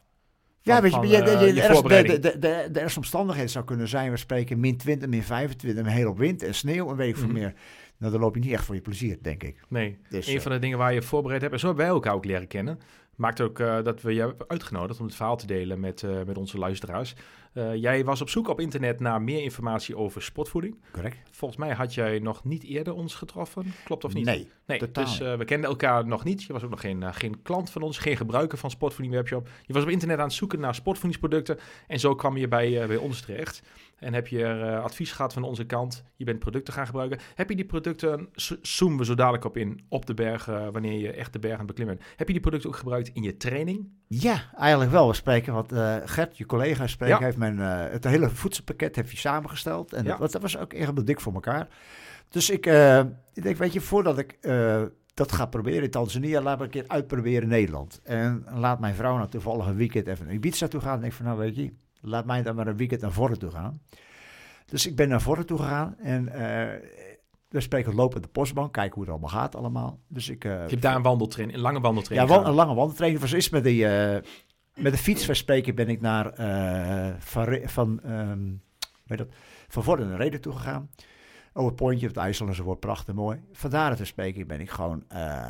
ja, 0.62 0.82
weet 0.82 0.92
je, 0.94 0.98
eh, 0.98 1.04
de, 1.04 1.10
de, 1.10 1.16
je 1.32 1.38
de, 1.38 1.46
ergste- 1.46 1.68
de, 1.68 1.74
voorbereiding. 1.74 2.20
de, 2.20 2.40
de, 2.40 2.70
de 2.72 2.80
ergste 2.80 3.00
omstandigheden 3.00 3.50
zou 3.50 3.66
kunnen 3.66 3.88
zijn, 3.88 4.12
we 4.12 4.18
spreken 4.18 4.60
min 4.60 4.78
20, 4.78 5.10
min 5.10 5.24
25, 5.24 5.84
een 5.86 5.92
hele 5.92 6.16
wind 6.16 6.44
en 6.44 6.56
sneeuw, 6.56 6.90
een 6.90 6.96
week 6.96 7.16
voor 7.18 7.28
Mhm. 7.28 7.34
meer. 7.38 7.54
Nou, 8.02 8.14
dan 8.14 8.22
loop 8.22 8.36
je 8.36 8.42
niet 8.42 8.52
echt 8.52 8.66
voor 8.66 8.76
je 8.76 8.82
plezier, 8.82 9.18
denk 9.22 9.44
ik. 9.44 9.60
Nee, 9.68 9.98
Dus, 10.10 10.28
een 10.28 10.36
eh, 10.36 10.42
van 10.42 10.52
de 10.52 10.60
dingen 10.60 10.78
waar 10.78 10.94
je 10.94 11.02
voorbereid 11.02 11.42
hebt, 11.42 11.54
en 11.54 11.60
zo 11.60 11.68
hebben 11.68 11.86
wij 11.86 11.94
elkaar 11.94 12.14
ook 12.14 12.26
leren 12.26 12.48
kennen, 12.48 12.80
maakt 13.16 13.42
ook 13.42 13.60
eh, 13.60 13.84
dat 13.84 14.02
we 14.02 14.14
jou 14.14 14.30
hebben 14.30 14.50
uitgenodigd 14.50 15.00
om 15.00 15.06
het 15.06 15.16
verhaal 15.16 15.38
te 15.38 15.48
delen 15.48 15.80
met, 15.80 16.04
eh, 16.04 16.24
met 16.26 16.38
onze 16.38 16.58
luisteraars. 16.58 17.16
Jij 17.76 18.06
was 18.06 18.22
op 18.22 18.30
zoek 18.30 18.48
op 18.48 18.60
internet 18.60 19.00
naar 19.00 19.22
meer 19.22 19.44
informatie 19.44 19.98
over 19.98 20.22
sportvoeding. 20.22 20.76
correct? 20.92 21.18
Volgens 21.32 21.60
mij 21.60 21.74
had 21.74 21.94
jij 21.94 22.20
nog 22.20 22.44
niet 22.44 22.64
eerder 22.64 22.94
ons 22.94 23.16
getroffen, 23.16 23.66
klopt 23.86 24.04
of 24.04 24.14
niet? 24.14 24.26
Nee, 24.26 24.48
Nee, 24.66 24.80
totaal 24.80 25.04
dus 25.04 25.18
we 25.18 25.46
kenden 25.46 25.70
elkaar 25.70 26.08
nog 26.08 26.24
niet. 26.24 26.44
Je 26.44 26.54
was 26.54 26.64
ook 26.64 26.70
nog 26.70 26.82
geen, 26.82 27.14
geen 27.14 27.42
klant 27.42 27.70
van 27.70 27.82
ons, 27.82 27.98
geen 27.98 28.18
gebruiker 28.18 28.58
van 28.58 28.70
Sportvoeding 28.72 29.16
Webshop. 29.16 29.50
Je 29.66 29.74
was 29.74 29.84
op 29.84 29.90
internet 29.90 30.18
aan 30.18 30.24
het 30.24 30.34
zoeken 30.34 30.60
naar 30.60 30.76
sportvoedingsproducten 30.76 31.58
en 31.88 32.00
zo 32.00 32.16
kwam 32.16 32.38
je 32.38 32.48
bij, 32.48 32.88
bij 32.88 32.98
ons 32.98 33.22
terecht. 33.22 33.62
En 34.02 34.14
heb 34.14 34.28
je 34.28 34.44
er 34.44 34.62
eh, 34.74 34.84
advies 34.84 35.12
gehad 35.12 35.34
van 35.34 35.44
onze 35.44 35.66
kant. 35.66 36.04
Je 36.16 36.26
bent 36.26 36.40
producten 36.40 36.74
gaan 36.74 36.86
gebruiken. 36.86 37.20
Heb 37.36 37.50
je 37.50 37.56
die 37.56 37.66
producten, 37.66 38.30
zo- 38.34 38.56
zoomen 38.62 38.98
we 38.98 39.06
zo 39.06 39.16
dadelijk 39.16 39.46
op 39.46 39.58
in, 39.58 39.86
op 39.90 40.06
de 40.06 40.14
berg, 40.14 40.48
eh, 40.48 40.68
wanneer 40.72 41.00
je 41.00 41.12
echt 41.12 41.34
de 41.34 41.40
berg 41.40 41.54
aan 41.54 41.58
het 41.60 41.68
beklimmen 41.68 41.96
bent. 41.98 42.10
Heb 42.16 42.28
je 42.28 42.34
die 42.34 42.42
producten 42.42 42.70
ook 42.70 42.76
gebruikt 42.76 43.10
in 43.14 43.24
je 43.24 43.38
training? 43.38 43.90
Ja, 44.08 44.42
eigenlijk 44.58 44.92
wel. 44.92 45.08
We 45.08 45.14
spreken, 45.14 45.54
want 45.54 45.72
eh, 45.72 45.96
Gert, 46.06 46.38
je 46.38 46.46
collega, 46.46 46.86
Ja. 47.00 47.20
heeft 47.20 47.38
mijn, 47.38 47.60
eh, 47.60 47.92
het 47.92 48.04
hele 48.04 48.30
voedselpakket 48.30 48.96
heeft 48.96 49.10
hij 49.10 49.18
samengesteld. 49.18 49.94
En 49.94 50.04
Ja. 50.04 50.10
dat, 50.10 50.20
was- 50.20 50.32
dat 50.32 50.42
was 50.42 50.58
ook 50.58 50.74
echt 50.74 51.06
dik 51.06 51.20
voor 51.20 51.34
elkaar. 51.34 51.68
Dus 52.30 52.50
ik, 52.50 52.66
ik 53.34 53.44
denk, 53.44 53.58
weet 53.58 53.74
je, 53.74 53.82
voordat 53.82 54.18
ik 54.18 54.38
dat 55.14 55.32
ga 55.32 55.46
proberen 55.46 55.84
in 55.84 55.90
Tanzania, 55.90 56.42
laat 56.42 56.58
me 56.58 56.64
een 56.64 56.70
keer 56.70 56.84
uitproberen 56.88 57.42
in 57.42 57.48
Nederland. 57.50 58.00
En 58.04 58.46
laat 58.54 58.80
mijn 58.80 58.96
vrouw 58.96 59.18
nou 59.18 59.30
toevallig 59.30 59.66
een 59.68 59.76
weekend 59.76 60.08
even 60.08 60.26
naar 60.26 60.34
Ibiza 60.34 60.68
toe 60.68 60.82
gaan. 60.82 61.00
En 61.00 61.06
ik 61.06 61.14
van, 61.14 61.26
nou 61.26 61.38
weet 61.38 61.56
je, 61.56 61.74
laat 62.02 62.26
mij 62.26 62.42
dan 62.44 62.56
maar 62.56 62.68
een 62.68 62.78
weekend 62.78 63.02
naar 63.02 63.12
Vorren 63.12 63.40
toe 63.40 63.52
gaan. 63.52 63.82
Dus 64.66 64.88
ik 64.88 64.96
ben 64.96 65.10
naar 65.10 65.22
Vorren 65.22 65.46
toe 65.46 65.58
gegaan 65.58 65.98
en 65.98 66.28
eh, 66.30 66.90
we 67.50 67.62
spreken 67.62 67.96
lopen 67.96 68.22
de 68.22 68.28
postbank, 68.28 68.74
kijken 68.74 68.94
hoe 68.94 69.04
het 69.04 69.12
allemaal 69.12 69.30
gaat 69.30 69.56
allemaal. 69.56 70.00
Dus 70.08 70.30
ik... 70.30 70.46
eh, 70.46 70.52
Je 70.52 70.58
hebt 70.70 70.82
daar 70.82 70.96
een 70.96 71.02
wandeltraining, 71.02 71.58
een 71.58 71.64
lange 71.64 71.78
ja, 71.78 71.82
wandeltraining 71.84 72.30
gedaan. 72.32 72.50
een 72.50 72.56
lange 72.56 72.74
wandeltraining. 72.76 73.22
Was 73.22 73.34
is 73.34 73.50
met, 73.50 73.64
die, 73.64 73.88
eh, 73.88 74.22
met 74.76 74.92
de 74.92 74.98
fiets 74.98 75.26
van 75.26 75.36
spreken 75.36 75.76
ben 75.76 75.90
ik 75.90 76.02
naar 76.02 76.30
eh, 76.34 77.14
van, 77.20 77.60
van, 77.64 78.00
ehm, 78.04 78.50
weet 79.06 79.18
dat, 79.18 79.28
van 79.68 79.84
Vorden 79.84 80.08
naar 80.10 80.18
Reden 80.18 80.42
toe 80.42 80.54
gegaan. 80.54 80.90
Over 81.54 81.70
het 81.72 81.80
pontje 81.80 82.08
op 82.08 82.14
het 82.16 82.24
IJssel 82.24 82.48
enzovoort, 82.48 82.80
prachtig 82.80 83.16
mooi. 83.16 83.40
Vandaar 83.52 83.96
te 83.96 84.06
spreken 84.06 84.48
ben 84.48 84.60
ik 84.60 84.70
gewoon 84.70 85.04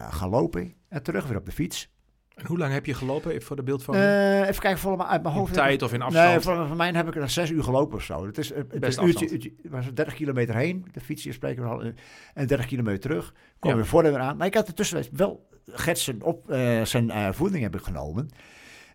gaan 0.10 0.30
lopen 0.30 0.74
en 0.88 1.04
terug 1.04 1.28
weer 1.28 1.38
op 1.38 1.46
de 1.46 1.52
fiets. 1.52 1.92
En 2.36 2.46
hoe 2.46 2.58
lang 2.58 2.74
heb 2.74 2.86
je 2.86 2.94
gelopen, 2.94 3.42
voor 3.42 3.56
de 3.56 3.64
beeld 3.64 3.84
van 3.84 3.96
Eh, 3.96 4.40
even 4.48 4.62
kijken, 4.62 4.80
volgens 4.80 5.04
mij 5.04 5.12
uit 5.12 5.22
mijn 5.24 5.34
in 5.34 5.40
hoofd. 5.40 5.54
tijd 5.54 5.82
of 5.82 5.94
in 5.94 6.02
afstand? 6.02 6.30
Nee, 6.30 6.40
voor 6.68 6.76
mij 6.76 6.92
heb 6.92 7.08
ik 7.08 7.16
er 7.16 7.30
zes 7.30 7.50
uur 7.50 7.64
gelopen 7.64 7.96
of 7.98 8.04
zo. 8.04 8.26
Het 8.26 8.38
is, 8.38 8.50
het 8.54 8.68
Best 8.68 8.84
is 8.84 8.96
een 8.98 9.06
uurtje, 9.06 9.26
afstand. 9.26 9.32
uurtje, 9.46 9.70
was 9.70 9.94
30 9.94 10.14
kilometer 10.14 10.56
heen, 10.56 10.86
de 10.92 11.00
fiets 11.02 11.24
hier 11.24 11.34
spreken 11.34 11.64
we 11.64 11.70
al, 11.70 11.82
eh, 11.84 11.90
en 12.34 12.48
30 12.48 12.66
kilometer 12.66 13.00
terug. 13.00 13.34
Kwam 13.60 13.72
Ja. 13.72 13.78
weer 13.78 13.88
voor 13.88 14.04
en 14.04 14.12
weer 14.12 14.22
aan. 14.22 14.38
Maar 14.38 14.48
ik 14.48 14.54
had 14.54 14.68
ertussen 14.68 15.04
wel 15.12 15.50
Gert 15.66 16.12
op 16.22 16.50
eh, 16.50 16.82
zijn 16.86 17.34
voeding 17.34 17.64
heb 17.64 17.76
ik 17.76 17.82
genomen. 17.82 18.30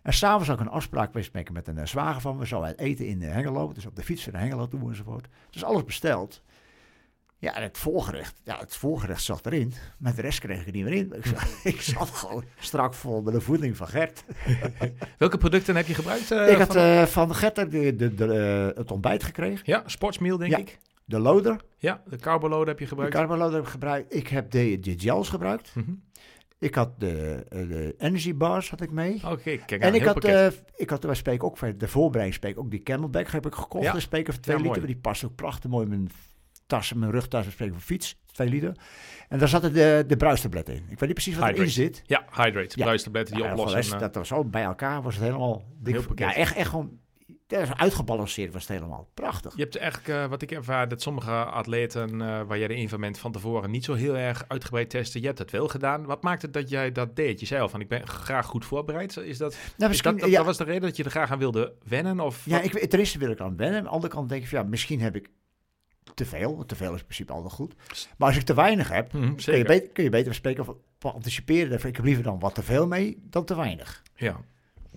En 0.03 0.13
s'avonds 0.13 0.49
ik 0.49 0.59
een 0.59 0.69
afspraak 0.69 1.11
bespreken 1.11 1.53
met 1.53 1.67
een 1.67 1.87
zwager 1.87 2.21
van 2.21 2.37
me. 2.37 2.47
Zo 2.47 2.61
uit 2.61 2.79
eten 2.79 3.05
in 3.07 3.21
Hengelo, 3.21 3.71
dus 3.71 3.85
op 3.85 3.95
de 3.95 4.03
fiets 4.03 4.25
naar 4.25 4.41
Hengelo 4.41 4.67
toe 4.67 4.89
enzovoort. 4.89 5.27
Dus 5.49 5.63
alles 5.63 5.83
besteld. 5.83 6.41
Ja, 7.39 7.55
en 7.55 7.61
het 7.63 7.77
voorgerecht, 7.77 8.35
ja, 8.43 8.59
het 8.59 8.75
voorgerecht 8.75 9.23
zat 9.23 9.45
erin. 9.45 9.73
Maar 9.99 10.15
de 10.15 10.21
rest 10.21 10.39
kreeg 10.39 10.59
ik 10.59 10.65
er 10.65 10.71
niet 10.71 10.83
meer 10.83 10.93
in. 10.93 11.13
Ik 11.13 11.25
zat, 11.25 11.59
ik 11.73 11.81
zat 11.81 12.09
gewoon 12.09 12.43
strak 12.59 12.93
vol 12.93 13.21
met 13.21 13.33
de 13.33 13.41
voeding 13.41 13.77
van 13.77 13.87
Gert. 13.87 14.23
Welke 15.17 15.37
producten 15.37 15.75
heb 15.75 15.87
je 15.87 15.93
gebruikt? 15.93 16.31
eh, 16.31 16.49
ik 16.51 16.57
had 16.57 16.67
van- 16.67 16.75
eh, 16.77 17.03
van 17.03 17.35
Gert 17.35 17.55
de, 17.55 17.95
de, 17.95 18.13
de, 18.13 18.33
eh, 18.71 18.77
het 18.77 18.91
ontbijt 18.91 19.23
gekregen. 19.23 19.61
ja, 19.63 19.83
sportsmeal 19.85 20.37
denk 20.37 20.51
Ja. 20.51 20.57
ik. 20.57 20.79
De 21.05 21.19
loader, 21.19 21.61
Ja, 21.77 22.03
de 22.09 22.17
carboload 22.17 22.67
heb 22.67 22.77
je 22.77 22.83
de 22.83 22.89
gebruikt. 22.89 23.15
carboloader 23.15 23.53
heb 23.55 23.63
ik 23.63 23.69
gebruikt. 23.69 24.15
Ik 24.15 24.27
heb 24.27 24.51
de, 24.51 24.79
de 24.79 24.93
gels 24.99 25.29
gebruikt. 25.29 25.75
Mhm. 25.75 25.91
Ik 26.59 26.75
had 26.75 26.99
de, 26.99 27.45
de 27.49 27.95
energy 27.97 28.35
bars 28.35 28.69
had 28.69 28.81
ik 28.81 28.91
mee. 28.91 29.21
Oké, 29.25 29.57
kijk 29.57 29.71
aan, 29.71 29.79
en 29.89 29.93
ik 29.95 30.03
had, 30.03 30.23
eh, 30.23 30.47
ik 30.75 30.89
had, 30.89 31.03
wij 31.03 31.15
spreken 31.15 31.45
ook 31.47 31.79
de 31.79 31.87
voorbereiding, 31.87 32.35
spreken 32.35 32.61
ook 32.61 32.71
die 32.71 32.83
Camelback 32.83 33.27
heb 33.27 33.45
ik 33.45 33.53
gekocht. 33.55 33.83
Ja. 33.83 33.91
Voor 33.91 34.01
2 34.39 34.57
Ja, 34.57 34.61
liter. 34.61 34.85
Die 34.85 34.97
past 34.97 35.25
ook 35.25 35.35
prachtig 35.35 35.69
mooi 35.69 35.83
in 35.83 35.89
mijn 35.89 36.09
tas, 36.67 36.93
mijn 36.93 37.11
rugtas, 37.11 37.45
we 37.45 37.51
spreken 37.51 37.73
voor 37.73 37.83
fiets, 37.83 38.17
2 38.31 38.49
liter. 38.49 38.75
En 39.29 39.39
daar 39.39 39.47
zaten 39.47 39.73
de, 39.73 40.03
de 40.07 40.17
bruistabletten 40.17 40.73
in. 40.73 40.81
Ik 40.83 40.89
weet 40.89 41.01
niet 41.01 41.13
precies 41.13 41.33
wat 41.35 41.43
erin 41.43 41.55
Hydrate. 41.55 41.81
zit. 41.81 42.01
Ja, 42.05 42.25
hydrate, 42.31 42.77
Ja. 42.79 42.83
bruistabletten 42.85 43.35
die 43.35 43.43
Ja, 43.43 43.51
oplossen. 43.51 43.93
eh, 43.93 43.99
dat 43.99 44.15
was 44.15 44.27
zo 44.27 44.43
bij 44.45 44.63
elkaar, 44.63 45.01
was 45.01 45.15
het 45.15 45.23
helemaal 45.23 45.63
dik. 45.79 46.01
Ja, 46.15 46.33
echt, 46.33 46.55
echt 46.55 46.69
gewoon, 46.69 46.99
dat 47.47 47.61
is 47.61 47.73
uitgebalanceerd 47.73 48.53
was 48.53 48.67
het 48.67 48.77
helemaal. 48.77 49.09
Prachtig. 49.13 49.55
Je 49.55 49.61
hebt 49.61 49.75
eigenlijk, 49.77 50.07
eh, 50.09 50.25
wat 50.25 50.41
ik 50.41 50.51
ervaar, 50.51 50.87
dat 50.87 51.01
sommige 51.01 51.31
atleten 51.31 52.21
eh, 52.21 52.41
waar 52.47 52.57
jij 52.57 52.67
de 52.67 52.75
een 52.75 52.89
van 52.89 52.99
bent 53.01 53.19
van 53.19 53.31
tevoren 53.31 53.71
niet 53.71 53.85
zo 53.85 53.93
heel 53.93 54.17
erg 54.17 54.45
uitgebreid 54.47 54.89
testen. 54.89 55.19
Je 55.21 55.25
hebt 55.27 55.39
het 55.39 55.51
wel 55.51 55.67
gedaan. 55.67 56.05
Wat 56.05 56.23
maakt 56.23 56.41
het 56.41 56.53
dat 56.53 56.69
jij 56.69 56.91
dat 56.91 57.15
deed? 57.15 57.39
Je 57.39 57.45
zei 57.45 57.61
al 57.61 57.69
van, 57.69 57.81
ik 57.81 57.87
ben 57.87 58.07
graag 58.07 58.45
goed 58.45 58.65
voorbereid. 58.65 59.17
Is 59.17 59.37
dat, 59.37 59.57
Nou, 59.77 59.91
is 59.91 60.01
dat, 60.01 60.19
dat, 60.19 60.29
ja, 60.29 60.37
dat 60.37 60.45
was 60.45 60.57
de 60.57 60.63
reden 60.63 60.81
dat 60.81 60.97
je 60.97 61.03
er 61.03 61.09
graag 61.11 61.31
aan 61.31 61.39
wilde 61.39 61.73
wennen? 61.83 62.19
Of 62.19 62.45
Ja, 62.45 62.61
wat? 62.61 62.75
ik, 62.75 62.89
ten 62.89 62.99
eerste 62.99 63.17
wil 63.19 63.31
ik 63.31 63.39
aan 63.39 63.57
wennen. 63.57 63.77
Aan 63.77 63.83
de 63.83 63.89
andere 63.89 64.13
kant 64.13 64.29
denk 64.29 64.41
ik 64.43 64.47
van, 64.49 64.59
ja, 64.59 64.65
misschien 64.65 65.01
heb 65.01 65.15
ik 65.15 65.29
te 66.17 66.25
veel. 66.25 66.63
Te 66.65 66.75
veel 66.75 66.93
is 66.93 66.99
in 66.99 67.03
principe 67.05 67.31
altijd 67.33 67.53
goed. 67.53 67.73
Maar 68.17 68.27
als 68.27 68.37
ik 68.37 68.43
te 68.43 68.53
weinig 68.53 68.89
heb, 68.89 69.13
Mhm, 69.13 69.23
kun 69.25 69.33
je, 69.35 69.41
zeker. 69.41 69.65
beter, 69.65 69.89
kun 69.89 70.03
je 70.03 70.09
beter 70.09 70.33
spreken 70.33 70.65
van 70.65 70.77
van 70.99 71.13
anticiperen. 71.13 71.73
Ik 71.87 71.95
heb 71.95 72.05
liever 72.05 72.23
dan 72.23 72.39
wat 72.39 72.55
te 72.55 72.63
veel 72.63 72.87
mee 72.87 73.17
dan 73.29 73.45
te 73.45 73.55
weinig. 73.55 74.03
Ja. 74.15 74.37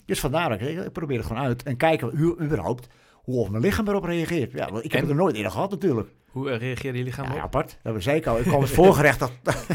Dus 0.04 0.20
vandaar 0.20 0.48
dat 0.48 0.60
ik, 0.60 0.84
ik 0.84 0.92
probeer 0.92 1.16
het 1.16 1.26
gewoon 1.26 1.42
uit 1.42 1.62
en 1.62 1.76
kijken 1.76 2.16
hoe 2.18 2.40
überhaupt 2.40 2.86
hoe 3.12 3.50
mijn 3.50 3.62
lichaam 3.62 3.88
erop 3.88 4.04
reageert. 4.04 4.52
Ja, 4.52 4.70
want 4.70 4.84
ik 4.84 4.92
heb 4.92 5.00
En? 5.00 5.06
het 5.06 5.10
er 5.16 5.22
nooit 5.22 5.34
eerder 5.36 5.52
gehad 5.52 5.70
natuurlijk. 5.70 6.08
Hoe 6.30 6.50
uh, 6.50 6.56
reageerde 6.56 6.98
je 6.98 7.04
lichaam 7.04 7.24
Ja, 7.26 7.32
op? 7.34 7.38
apart. 7.40 7.78
Dat 7.82 8.02
zei 8.02 8.16
ik 8.16 8.26
al. 8.26 8.38
Ik 8.38 8.42
kwam 8.44 8.60
het 8.60 8.70
voorgerecht, 8.80 9.18
dat, 9.18 9.32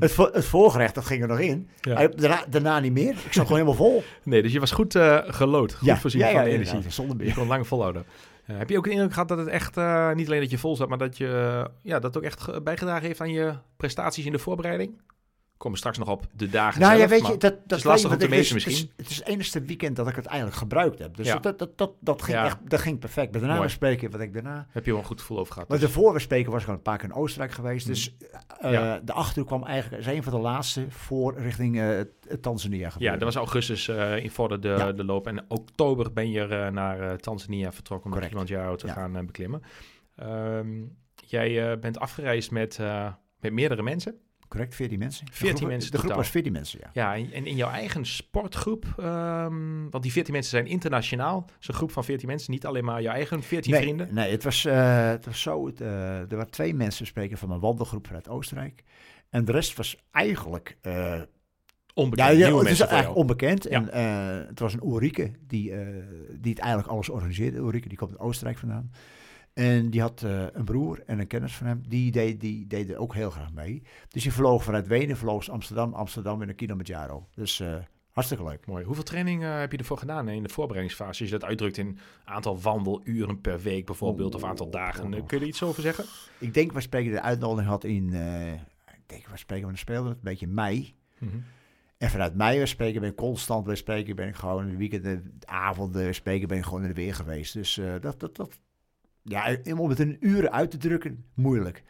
het, 0.00 0.12
vo- 0.12 0.30
het 0.32 0.44
voorgerecht, 0.44 0.94
dat 0.94 1.04
ging 1.04 1.22
er 1.22 1.28
nog 1.28 1.38
in. 1.40 1.68
Ja. 1.80 2.06
Daarna, 2.08 2.44
daarna 2.48 2.80
niet 2.80 2.92
meer. 2.92 3.10
Ik 3.10 3.32
zat 3.32 3.32
gewoon 3.46 3.48
helemaal 3.52 3.74
vol. 3.74 4.02
Nee, 4.24 4.42
dus 4.42 4.52
je 4.52 4.60
was 4.60 4.70
goed 4.70 4.94
eh 4.94 5.18
gelood. 5.26 5.74
Goed 5.74 5.98
voorzien 5.98 6.20
van 6.20 6.40
energie. 6.40 6.90
Zonder 6.90 7.16
Je 7.18 7.24
meer. 7.24 7.34
kon 7.34 7.46
lang 7.46 7.66
volhouden. 7.66 8.04
Heb 8.52 8.70
je 8.70 8.76
ook 8.78 8.86
een 8.86 8.92
indruk 8.92 9.12
gehad 9.12 9.28
dat 9.28 9.38
het 9.38 9.46
echt, 9.48 9.76
eh, 9.76 10.12
niet 10.12 10.26
alleen 10.26 10.40
dat 10.40 10.50
je 10.50 10.58
vol 10.58 10.76
zat, 10.76 10.88
maar 10.88 10.98
dat 10.98 11.16
je 11.16 11.26
eh, 11.28 11.64
ja, 11.82 11.98
dat 11.98 12.16
ook 12.16 12.22
echt 12.22 12.40
ge- 12.40 12.60
bijgedragen 12.62 13.06
heeft 13.06 13.20
aan 13.20 13.30
je 13.32 13.54
prestaties 13.76 14.26
in 14.26 14.32
de 14.32 14.38
voorbereiding? 14.38 15.00
Komen 15.58 15.72
we 15.72 15.78
straks 15.78 15.98
nog 15.98 16.08
op 16.08 16.26
de 16.34 16.48
dagen 16.50 16.80
Nou 16.80 16.96
zelf. 16.96 17.10
ja, 17.10 17.16
weet 17.16 17.26
je, 17.26 17.36
dat, 17.36 17.54
dat 17.66 17.78
is 17.78 17.84
lastig 17.84 18.10
om 18.12 18.18
te 18.18 18.28
meten 18.28 18.38
is- 18.44 18.52
misschien. 18.52 18.74
Het 18.74 18.82
is, 18.84 18.92
het 18.96 19.10
is 19.10 19.16
het 19.16 19.26
enige 19.26 19.60
weekend 19.62 19.96
dat 19.96 20.08
ik 20.08 20.16
het 20.16 20.26
eigenlijk 20.26 20.58
gebruikt 20.58 20.98
heb. 20.98 21.16
Dus 21.16 21.26
Ja. 21.26 21.38
dat, 21.38 21.58
dat, 21.58 21.78
dat, 21.78 21.92
dat, 22.00 22.22
ging 22.22 22.36
Ja. 22.38 22.44
echt, 22.44 22.58
dat 22.70 22.80
ging 22.80 22.98
perfect. 22.98 23.32
Daarna 23.32 23.56
Mooi. 23.56 23.68
spreken 23.68 24.10
wat 24.10 24.20
ik 24.20 24.32
daarna... 24.32 24.66
heb 24.70 24.84
je 24.84 24.90
wel 24.90 25.00
een 25.00 25.06
goed 25.06 25.20
gevoel 25.20 25.38
over 25.38 25.52
gehad. 25.52 25.68
Maar 25.68 25.78
dus. 25.78 25.94
we 25.94 26.18
spreken 26.18 26.52
was 26.52 26.62
ik 26.62 26.68
al 26.68 26.74
een 26.74 26.82
paar 26.82 26.98
keer 26.98 27.08
in 27.08 27.14
Oostenrijk 27.14 27.52
geweest. 27.52 27.86
Mhm. 27.86 27.94
Dus 27.94 28.16
eh, 28.60 28.72
Ja. 28.72 28.98
de 29.04 29.12
achterhoek 29.12 29.46
kwam 29.48 29.64
eigenlijk 29.64 30.04
als 30.06 30.14
een 30.14 30.22
van 30.22 30.32
de 30.32 30.38
laatste 30.38 30.86
voor 30.88 31.38
richting 31.38 31.76
het 31.76 32.42
Tanzania 32.42 32.90
Ja, 32.98 33.12
dat 33.12 33.22
was 33.22 33.34
augustus 33.36 33.88
eh 33.88 34.16
in 34.24 34.30
Vorden 34.30 34.60
de, 34.60 34.92
de 34.96 35.04
loop. 35.04 35.26
En 35.26 35.44
oktober 35.48 36.12
ben 36.12 36.30
je 36.30 36.68
naar 36.72 37.16
Tanzania 37.18 37.72
vertrokken 37.72 38.10
om 38.12 38.18
de 38.18 38.26
Correct. 38.26 38.46
Kilimanjaro 38.48 38.76
te 38.76 38.88
gaan 38.88 39.26
beklimmen. 39.26 39.62
Ehm, 40.16 40.82
jij 41.26 41.78
bent 41.78 41.98
afgereisd 41.98 42.50
met, 42.50 42.78
met 43.40 43.52
meerdere 43.52 43.82
mensen. 43.82 44.14
Correct, 44.48 44.74
14 44.74 44.98
mensen. 44.98 45.26
De 45.26 45.32
14 45.32 45.56
groep- 45.56 45.68
mensen 45.70 45.90
De 45.90 45.96
groep 45.96 46.08
totaal. 46.10 46.22
was 46.22 46.32
14 46.32 46.52
mensen, 46.52 46.80
ja. 46.82 46.90
Ja, 46.92 47.14
en 47.16 47.32
en 47.32 47.46
in 47.46 47.56
jouw 47.56 47.70
eigen 47.70 48.06
sportgroep, 48.06 48.84
ehm, 48.98 49.88
want 49.90 50.02
die 50.02 50.12
14 50.12 50.32
mensen 50.32 50.50
zijn 50.50 50.66
internationaal. 50.66 51.44
Een 51.60 51.74
groep 51.74 51.90
van 51.90 52.04
14 52.04 52.28
mensen, 52.28 52.52
niet 52.52 52.66
alleen 52.66 52.84
maar 52.84 53.02
jouw 53.02 53.14
eigen 53.14 53.42
14 53.42 53.72
nee, 53.72 53.82
vrienden. 53.82 54.14
Nee, 54.14 54.30
het 54.30 54.44
was, 54.44 54.64
eh, 54.64 55.08
het 55.08 55.24
was 55.26 55.40
zo. 55.40 55.66
Het, 55.66 55.80
eh, 55.80 56.18
er 56.20 56.36
waren 56.36 56.50
twee 56.50 56.74
mensen 56.74 57.06
spreken 57.06 57.38
van 57.38 57.48
mijn 57.48 57.60
wandelgroep 57.60 58.06
vanuit 58.06 58.28
Oostenrijk. 58.28 58.84
En 59.30 59.44
de 59.44 59.52
rest 59.52 59.76
was 59.76 59.96
eigenlijk... 60.10 60.76
eh, 60.80 61.20
Onbekend, 61.94 62.28
ja, 62.38 62.48
ja, 62.48 62.56
het 62.58 62.68
is 62.68 62.80
eigenlijk 62.80 63.02
jou. 63.08 63.14
onbekend. 63.16 63.64
Ja. 63.64 63.88
En 63.88 64.46
het 64.46 64.58
was 64.60 64.72
een 64.72 64.82
Ulrike 64.84 65.30
die, 65.46 65.72
die 66.40 66.50
het 66.52 66.58
eigenlijk 66.58 66.88
alles 66.92 67.08
organiseerde. 67.08 67.56
Ulrike, 67.58 67.88
die 67.88 67.98
komt 67.98 68.10
uit 68.10 68.20
Oostenrijk 68.20 68.58
vandaan. 68.58 68.90
En 69.58 69.90
die 69.90 70.00
had 70.00 70.22
eh, 70.22 70.46
een 70.52 70.64
broer 70.64 71.02
en 71.06 71.18
een 71.18 71.26
kennis 71.26 71.56
van 71.56 71.66
hem. 71.66 71.82
Die 71.88 72.10
deed, 72.10 72.40
die 72.40 72.66
deed 72.66 72.90
er 72.90 72.96
ook 72.96 73.14
heel 73.14 73.30
graag 73.30 73.52
mee. 73.52 73.82
Dus 74.08 74.22
die 74.22 74.32
vloog 74.32 74.64
vanuit 74.64 74.86
Wenen, 74.86 75.16
vloog 75.16 75.48
Amsterdam, 75.48 75.94
Amsterdam 75.94 76.42
en 76.42 76.48
een 76.48 76.54
Kilimanjaro. 76.54 77.28
Dus 77.34 77.60
eh, 77.60 77.76
hartstikke 78.12 78.44
leuk. 78.44 78.66
Mooi. 78.66 78.84
Hoeveel 78.84 79.02
training 79.02 79.42
eh, 79.42 79.58
heb 79.58 79.72
je 79.72 79.78
ervoor 79.78 79.98
gedaan 79.98 80.28
in 80.28 80.42
de 80.42 80.48
voorbereidingsfase? 80.48 81.20
Als 81.20 81.30
je 81.30 81.38
dat 81.38 81.48
uitdrukt 81.48 81.76
in 81.76 81.98
aantal 82.24 82.60
wandeluren 82.60 83.40
per 83.40 83.60
week 83.60 83.86
bijvoorbeeld, 83.86 84.34
of 84.34 84.44
aantal 84.44 84.70
dagen. 84.70 85.10
Kun 85.10 85.38
je 85.38 85.44
er 85.44 85.50
iets 85.50 85.62
over 85.62 85.82
zeggen? 85.82 86.04
Ik 86.38 86.54
denk, 86.54 86.72
we 86.72 86.80
spreken 86.80 87.12
de 87.12 87.22
uitnodiging 87.22 87.68
had 87.68 87.84
in... 87.84 88.12
ik 88.86 89.06
denk, 89.06 89.26
we 89.26 89.36
spreken, 89.36 89.68
we 89.68 89.76
speelden 89.76 90.12
een 90.12 90.18
beetje 90.22 90.46
mei. 90.46 90.94
Mhm. 91.18 91.36
En 91.96 92.10
vanuit 92.10 92.34
mei 92.34 92.58
we 92.58 92.66
spreken 92.66 93.00
ben 93.00 93.10
ik 93.10 93.16
constant 93.16 93.64
bij 93.64 93.74
spreken 93.74 94.16
ben 94.16 94.28
ik 94.28 94.34
gewoon 94.34 94.64
in 94.64 94.70
de 94.70 94.76
weekenden, 94.76 95.38
avonden 95.44 96.14
spreken 96.14 96.48
ben 96.48 96.58
ik 96.58 96.64
gewoon 96.64 96.82
in 96.82 96.88
de 96.88 96.94
weer 96.94 97.14
geweest. 97.14 97.52
Dus 97.52 97.80
dat, 98.00 98.20
dat, 98.20 98.36
dat, 98.36 98.58
ja, 99.28 99.56
om 99.76 99.88
het 99.88 100.00
in 100.00 100.16
uren 100.20 100.52
uit 100.52 100.70
te 100.70 100.76
drukken, 100.76 101.24
moeilijk. 101.34 101.82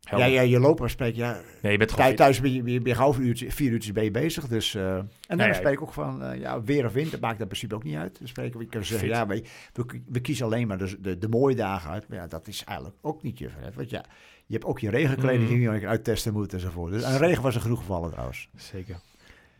Ja, 0.00 0.24
ja, 0.24 0.40
je 0.40 0.58
loopt 0.58 0.80
maar 0.80 0.90
spreken, 0.90 1.18
ja, 1.18 1.40
Nee, 1.62 1.72
je 1.72 1.78
bent 1.78 1.92
gewoon 1.92 2.14
thuis, 2.14 2.40
ben 2.40 2.52
je, 2.52 2.62
ben 2.62 2.72
je, 2.72 2.78
ben 2.80 2.88
je 2.88 2.94
gauw 2.98 3.12
vier 3.12 3.24
uurtjes, 3.24 3.54
vier 3.54 3.70
uurtjes 3.70 3.92
ben 3.92 4.04
je 4.04 4.10
bezig. 4.10 4.48
Dus, 4.48 4.74
eh, 4.74 4.96
en 5.26 5.38
dan 5.38 5.54
spreek 5.54 5.72
ik 5.72 5.82
ook 5.82 5.92
van, 5.92 6.22
eh, 6.22 6.40
ja, 6.40 6.62
weer 6.62 6.84
of 6.86 6.92
wind, 6.92 7.10
dat 7.10 7.20
maakt 7.20 7.40
in 7.40 7.46
principe 7.46 7.74
ook 7.74 7.82
niet 7.84 7.96
uit. 7.96 8.18
Dan 8.18 8.28
spreken 8.28 8.58
we, 8.58 8.64
je 8.64 8.70
kan 8.70 8.84
zeggen, 8.84 9.08
ja, 9.08 9.26
we, 9.26 9.44
we, 9.72 10.02
we 10.06 10.20
kiezen 10.20 10.46
alleen 10.46 10.66
maar 10.66 10.78
de, 10.78 11.00
de, 11.00 11.18
de 11.18 11.28
mooie 11.28 11.54
dagen 11.56 11.90
uit. 11.90 12.08
Maar 12.08 12.18
ja, 12.18 12.26
dat 12.26 12.46
is 12.48 12.64
eigenlijk 12.64 12.98
ook 13.00 13.22
niet 13.22 13.38
je 13.38 13.48
vet. 13.48 13.74
Want 13.74 13.90
ja, 13.90 14.04
je 14.46 14.52
hebt 14.54 14.64
ook 14.64 14.78
je 14.78 14.90
regenkleding 14.90 15.42
Mhm. 15.50 15.58
die 15.70 15.80
je 15.80 15.86
uittesten 15.86 16.32
moet 16.32 16.52
enzovoort. 16.52 16.92
Dus, 16.92 17.02
en 17.02 17.18
regen 17.18 17.42
was 17.42 17.54
er 17.54 17.60
genoeg 17.60 17.78
gevallen 17.78 18.10
trouwens. 18.10 18.48
Zeker. 18.56 18.96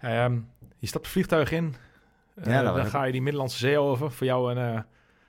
Ehm, 0.00 0.38
je 0.78 0.86
stapt 0.86 1.04
het 1.04 1.12
vliegtuig 1.12 1.52
in. 1.52 1.74
Eh, 2.34 2.52
Ja, 2.52 2.62
dat 2.62 2.76
dan 2.76 2.86
ga 2.86 3.04
je 3.04 3.12
die 3.12 3.22
Middellandse 3.22 3.58
Zee 3.58 3.78
over. 3.78 4.10
Voor 4.12 4.26
jou 4.26 4.54
een, 4.54 4.84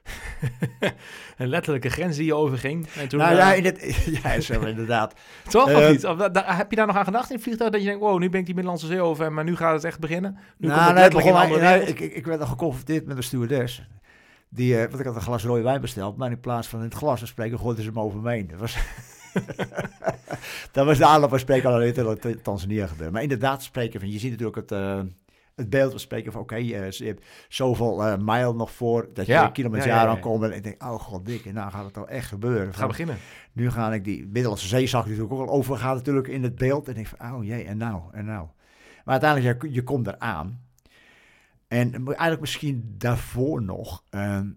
een 1.37 1.47
letterlijke 1.47 1.89
grens 1.89 2.17
die 2.17 2.25
je 2.25 2.35
overging. 2.35 2.87
En 2.87 3.07
toen, 3.07 3.19
nou 3.19 3.31
eh, 3.31 3.37
ja, 3.37 3.53
in 3.53 3.65
het, 3.65 4.05
ja, 4.23 4.33
is 4.33 4.47
wel 4.47 4.67
inderdaad. 4.67 5.13
toch 5.49 5.63
of 5.65 5.71
eh, 5.71 5.89
niet? 5.89 6.05
Of, 6.05 6.17
da- 6.17 6.55
heb 6.55 6.69
je 6.69 6.75
daar 6.75 6.87
nog 6.87 6.95
aan 6.95 7.03
gedacht 7.03 7.29
in 7.29 7.35
het 7.35 7.43
vliegtuig? 7.43 7.71
Dat 7.71 7.81
je 7.81 7.87
denkt, 7.87 8.01
wow, 8.01 8.19
nu 8.19 8.29
ben 8.29 8.39
ik 8.39 8.45
die 8.45 8.55
Middellandse 8.55 8.87
Zee 8.87 9.01
over. 9.01 9.33
Maar 9.33 9.43
nu 9.43 9.55
gaat 9.55 9.73
het 9.73 9.83
echt 9.83 9.99
beginnen. 9.99 10.37
Nu 10.57 10.67
nou, 10.67 10.79
komt 10.79 10.99
het 10.99 11.13
nee, 11.13 11.23
begon, 11.23 11.87
ik, 11.87 11.99
ik, 11.99 12.13
ik 12.13 12.25
werd 12.25 12.41
al 12.41 12.47
geconfronteerd 12.47 13.05
met 13.05 13.17
een 13.17 13.23
stewardess. 13.23 13.81
Die, 14.49 14.75
eh, 14.75 14.87
want 14.87 14.99
ik 14.99 15.05
had 15.05 15.15
een 15.15 15.21
glas 15.21 15.43
rode 15.43 15.61
wijn 15.61 15.81
besteld, 15.81 16.17
maar 16.17 16.31
in 16.31 16.39
plaats 16.39 16.67
van 16.67 16.79
in 16.79 16.85
het 16.85 16.93
glas 16.93 17.19
te 17.19 17.25
spreken, 17.25 17.59
gooiden 17.59 17.83
ze 17.83 17.89
hem 17.89 17.99
over 17.99 18.19
me 18.19 18.31
heen. 18.31 18.47
Dat 18.47 18.59
was, 18.59 18.77
dat 20.71 20.85
was 20.85 20.97
de 20.97 21.05
aanloop 21.05 21.29
waar 21.29 21.39
spreken 21.39 21.69
al 21.69 21.81
in 21.81 22.41
Tanzania 22.41 22.87
gebeurd. 22.87 23.11
Maar 23.11 23.21
inderdaad 23.21 23.63
spreken 23.63 23.99
van, 23.99 24.11
je 24.11 24.19
ziet 24.19 24.31
natuurlijk 24.31 24.57
het, 24.57 24.71
eh, 24.71 24.99
het 25.59 25.69
beeld 25.69 25.91
van 25.91 25.99
spreken 25.99 26.31
van, 26.31 26.41
oké, 26.41 26.55
eh, 26.55 26.91
je 26.91 27.05
hebt 27.05 27.25
zoveel 27.49 28.05
eh 28.05 28.17
mijl 28.17 28.55
nog 28.55 28.71
voor 28.71 29.09
dat 29.13 29.25
je 29.25 29.31
Ja, 29.31 29.47
kilometer 29.49 29.87
ja, 29.87 30.01
ja, 30.01 30.07
aankomt. 30.07 30.43
En 30.43 30.51
ik 30.51 30.63
denk, 30.63 30.83
oh 30.83 30.99
god, 30.99 31.25
dikke, 31.25 31.51
nou 31.51 31.71
gaat 31.71 31.83
het 31.83 31.93
toch 31.93 32.07
echt 32.07 32.27
gebeuren. 32.27 32.73
Van, 32.73 32.87
beginnen. 32.87 33.17
nu 33.51 33.71
ga 33.71 33.93
ik 33.93 34.03
die 34.03 34.25
Middellandse 34.25 34.67
Zee 34.67 34.87
zag 34.87 35.03
ik 35.03 35.09
natuurlijk 35.09 35.33
ook 35.33 35.47
al 35.47 35.53
overgaan 35.53 35.95
natuurlijk 35.95 36.27
in 36.27 36.43
het 36.43 36.55
beeld. 36.55 36.83
En 36.83 36.89
ik 36.89 36.95
denk 36.95 37.07
van, 37.17 37.33
oh 37.33 37.43
jee, 37.43 37.63
en 37.63 37.77
nou, 37.77 38.01
en 38.11 38.25
nou. 38.25 38.47
Maar 39.05 39.21
uiteindelijk, 39.21 39.61
je, 39.61 39.73
je 39.73 39.83
komt 39.83 40.07
eraan. 40.07 40.61
En 41.67 41.93
eigenlijk 41.93 42.39
misschien 42.39 42.95
daarvoor 42.97 43.61
nog. 43.61 44.03
ehm, 44.09 44.47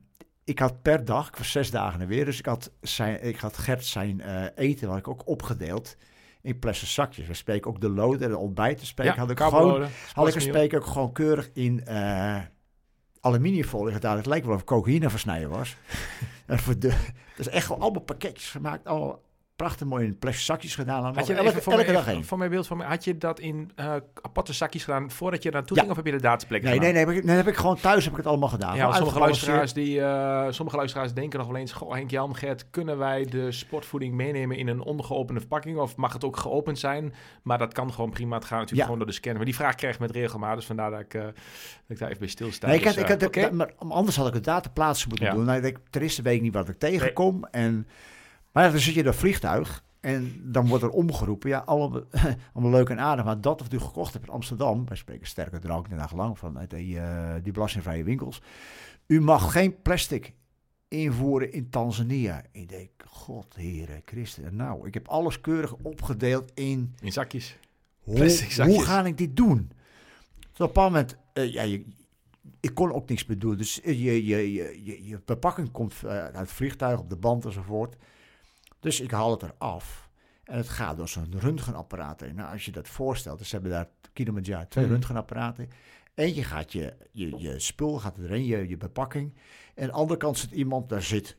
ik 0.45 0.59
had 0.59 0.83
per 0.83 1.05
dag, 1.05 1.29
ik 1.29 1.37
was 1.37 1.51
zes 1.51 1.71
dagen 1.71 2.01
er 2.01 2.07
weer, 2.07 2.25
dus 2.25 2.39
ik 2.39 2.47
had, 2.47 2.73
zijn, 2.81 3.25
ik 3.25 3.37
had 3.37 3.59
Gert 3.59 3.85
zijn 3.85 4.21
eh, 4.21 4.45
eten, 4.55 4.89
had 4.89 4.99
ik 4.99 5.09
ook 5.09 5.29
opgedeeld 5.29 5.97
in 6.43 6.59
plastic 6.59 6.89
zakjes. 6.89 7.27
We 7.27 7.35
spreken 7.35 7.71
ook 7.71 7.81
de 7.81 7.89
lood 7.89 8.21
en 8.21 8.31
de 8.31 8.39
ontbijt 8.39 8.79
te 8.79 8.87
spreken. 8.87 9.19
had 9.19 9.31
ik 9.31 9.41
gewoon, 9.41 9.87
had 10.13 10.29
ik 10.29 10.35
een 10.35 10.41
spreken 10.41 10.79
ook 10.79 10.87
gewoon 10.87 11.13
keurig 11.13 11.51
in 11.53 11.85
eh 11.85 12.41
aluminiumfolie 13.23 13.93
gedaan. 13.93 14.17
Het 14.17 14.27
lijkt 14.27 14.47
wel 14.47 14.55
of 14.55 14.65
cocaïne 14.65 15.11
versnijden 15.11 15.49
was. 15.49 15.77
en 16.47 16.59
voor 16.59 16.79
de, 16.79 16.89
dat 17.37 17.47
is 17.47 17.49
echt 17.49 17.67
gewoon 17.67 17.83
allemaal 17.83 18.03
pakketjes 18.03 18.51
gemaakt, 18.51 18.87
allemaal 18.87 19.23
prachtig 19.63 19.87
mooi 19.87 20.07
in 20.07 20.19
plastic 20.19 20.45
zakjes 20.45 20.75
gedaan. 20.75 21.15
Had 21.15 21.27
je 21.27 21.35
elke, 21.35 21.63
voor 21.63 21.73
elke 21.73 21.93
dag 21.93 22.07
één. 22.09 22.25
voor 22.25 22.39
mijn 22.39 22.51
beeld 22.51 22.67
van 22.67 22.77
mij, 22.77 22.87
had 22.87 23.05
je 23.05 23.19
dat 23.19 23.41
in 23.41 23.71
eh, 23.75 23.95
aparte 24.23 24.53
zakjes 24.53 24.85
gedaan 24.85 25.11
voordat 25.11 25.43
je 25.43 25.51
naartoe 25.51 25.77
Ja. 25.77 25.83
ging? 25.83 25.91
Of 25.93 25.97
heb 26.03 26.07
je 26.07 26.13
de 26.13 26.21
dataplek 26.23 26.63
Nee, 26.63 26.79
nee, 26.79 26.93
nee, 26.93 27.17
ik- 27.17 27.25
nee, 27.25 27.37
heb 27.37 27.47
ik 27.49 27.57
gewoon 27.57 27.77
thuis 27.81 28.03
heb 28.05 28.13
ik 28.13 28.19
het 28.19 28.27
allemaal 28.27 28.49
gedaan. 28.49 28.77
Ja, 28.77 28.93
sommige 28.93 29.19
luisteraars, 29.19 29.73
die, 29.73 30.01
eh, 30.01 30.47
sommige 30.51 30.77
luisteraars 30.77 31.13
denken 31.13 31.39
nog 31.39 31.49
wel 31.49 31.57
eens... 31.57 31.73
Goh, 31.73 31.93
Henk 31.95 32.11
Jan, 32.11 32.37
Gert, 32.37 32.71
kunnen 32.71 32.99
wij 32.99 33.25
de 33.25 33.53
sportvoeding 33.53 34.15
meenemen 34.15 34.57
in 34.57 34.69
een 34.69 34.81
ongeopende 34.81 35.41
verpakking? 35.41 35.79
Of 35.79 35.97
mag 35.97 36.13
het 36.13 36.25
ook 36.25 36.37
geopend 36.37 36.79
zijn? 36.79 37.15
Maar 37.43 37.59
dat 37.59 37.73
kan 37.73 37.93
gewoon 37.93 38.11
prima. 38.11 38.35
Het 38.35 38.45
gaat 38.45 38.51
natuurlijk 38.59 38.79
Ja. 38.79 38.85
gewoon 38.85 38.99
door 38.99 39.07
de 39.09 39.15
scanner. 39.15 39.37
Maar 39.37 39.47
die 39.51 39.57
vraag 39.57 39.75
krijg 39.75 39.95
ik 39.95 40.01
met 40.01 40.11
regelmaat. 40.11 40.57
Dus 40.57 40.67
vandaar 40.67 40.91
dat 40.91 41.01
ik, 41.01 41.15
eh, 41.15 41.23
dat 41.23 41.33
ik 41.89 41.99
daar 41.99 42.09
even 42.09 42.21
bij 42.21 42.29
stilsta. 42.29 42.67
Nee, 42.67 42.77
ik 42.77 42.83
Dus, 42.83 42.95
had, 42.95 43.05
ik 43.05 43.21
eh, 43.37 43.43
had, 43.43 43.43
dat- 43.43 43.53
maar 43.53 43.73
anders 43.89 44.17
had 44.17 44.27
ik 44.29 44.35
het 44.35 44.45
data 44.45 44.71
plaatsen 44.71 45.09
moeten 45.09 45.31
doen. 45.35 45.45
Nou, 45.45 45.63
ik 45.63 45.79
ten 45.91 46.03
eerste 46.03 46.23
weet 46.23 46.35
ik 46.37 46.43
niet 46.43 46.55
wat 46.55 46.69
ik 46.69 46.79
tegenkom. 46.79 47.45
En, 47.51 47.87
maar 48.53 48.65
ja, 48.65 48.71
dan 48.71 48.81
zit 48.81 48.95
je 48.95 49.01
in 49.01 49.07
een 49.07 49.15
vliegtuig 49.15 49.85
en 50.01 50.41
dan 50.45 50.69
wordt 50.69 50.85
er 50.85 50.91
omgeroepen. 50.91 51.49
Ja, 51.49 51.59
allemaal, 51.59 52.03
allemaal 52.55 52.71
leuk 52.71 52.89
en 52.89 53.01
aardig. 53.01 53.25
Maar 53.25 53.41
dat 53.41 53.61
wat 53.61 53.73
u 53.73 53.79
gekocht 53.79 54.13
hebt 54.13 54.27
in 54.27 54.33
Amsterdam, 54.33 54.87
wij 54.89 54.97
spreken 54.97 55.27
sterke 55.27 55.59
drank 55.59 55.89
de 55.89 55.97
dag 55.97 56.15
lang 56.15 56.39
vanuit 56.39 56.71
die, 56.71 56.99
eh, 56.99 57.35
die 57.43 57.53
belastingvrije 57.53 58.05
winkels. 58.05 58.43
U 59.07 59.21
mag 59.21 59.53
geen 59.53 59.83
plastic 59.83 60.33
invoeren 60.89 61.53
in 61.53 61.71
Tanzania. 61.71 62.43
Ik 62.53 62.69
denk, 62.69 62.91
god, 63.07 63.55
heren, 63.57 64.03
Christen. 64.05 64.57
Nou, 64.57 64.87
ik 64.87 64.95
heb 64.95 65.09
alles 65.09 65.41
keurig 65.41 65.75
opgedeeld 65.83 66.51
in 66.55 66.95
In 67.01 67.13
zakjes. 67.13 67.59
hoe, 68.01 68.15
Plastic 68.15 68.51
zakjes. 68.51 68.77
hoe 68.77 68.85
ga 68.85 69.05
ik 69.05 69.19
dit 69.19 69.37
doen? 69.37 69.71
Dus 70.51 70.61
op 70.61 70.77
een 70.77 70.83
moment, 70.83 71.17
eh, 71.33 71.53
ja, 71.53 71.63
je, 71.63 71.85
ik 72.61 72.75
kon 72.75 72.93
ook 72.93 73.09
niks 73.09 73.27
meer 73.27 73.39
doen. 73.39 73.57
Dus 73.57 73.81
je, 73.85 74.03
je, 74.03 74.27
je, 74.27 74.53
je, 74.85 75.09
je 75.09 75.21
bepakkingen 75.25 75.71
komt 75.71 75.95
eh, 76.03 76.11
uit 76.11 76.37
het 76.37 76.53
vliegtuig 76.53 76.99
op 76.99 77.09
de 77.09 77.17
band 77.17 77.45
enzovoort. 77.45 77.97
Dus 78.83 79.01
ik 79.01 79.11
haal 79.11 79.31
het 79.31 79.43
eraf. 79.43 80.11
En 80.45 80.57
het 80.57 80.69
gaat 80.69 80.97
door 80.97 81.09
zo'n 81.09 81.35
röntgenapparaat 81.39 82.21
heen. 82.21 82.35
Nou, 82.35 82.53
als 82.53 82.65
je 82.65 82.73
dat 82.73 82.89
voorstelt, 82.89 83.39
dus 83.39 83.49
ze 83.49 83.55
hebben 83.55 83.73
daar 83.73 83.89
Kilimanjaro 84.13 84.67
twee 84.69 84.85
Mhm. 84.85 84.93
röntgenapparaten. 84.93 85.69
Eentje 86.15 86.45
gaat 86.45 86.73
je, 86.73 86.97
je, 87.13 87.39
je 87.39 87.59
spul 87.59 87.99
gaat 87.99 88.19
erin, 88.19 88.45
je, 88.45 88.69
je 88.69 88.77
bepakking. 88.77 89.35
En 89.75 89.83
aan 89.83 89.89
de 89.89 89.95
andere 89.95 90.19
kant 90.19 90.39
zit 90.39 90.51
iemand, 90.51 90.89
daar 90.89 91.03
zit... 91.03 91.37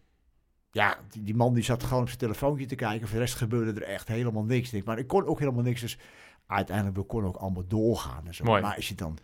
Ja, 0.71 0.97
die, 1.09 1.23
die 1.23 1.35
man 1.35 1.53
die 1.53 1.63
zat 1.63 1.83
gewoon 1.83 2.01
op 2.01 2.07
zijn 2.07 2.19
telefoontje 2.19 2.65
te 2.65 2.75
kijken. 2.75 3.07
Voor 3.07 3.15
de 3.17 3.23
rest 3.23 3.35
gebeurde 3.35 3.81
er 3.81 3.87
echt 3.87 4.07
helemaal 4.07 4.43
niks. 4.43 4.73
Ik- 4.73 4.85
Maar 4.85 4.97
ik 4.99 5.07
kon 5.07 5.25
ook 5.25 5.39
helemaal 5.39 5.63
niks. 5.63 5.81
Dus 5.81 5.97
uiteindelijk 6.47 6.95
we 6.97 7.03
konden 7.03 7.29
ook 7.29 7.35
allemaal 7.35 7.67
doorgaan. 7.67 8.27
En 8.27 8.33
zo. 8.35 8.43
Mooi. 8.43 8.61
Maar 8.61 8.75
als 8.75 8.87
je 8.87 8.95
dan... 8.95 9.17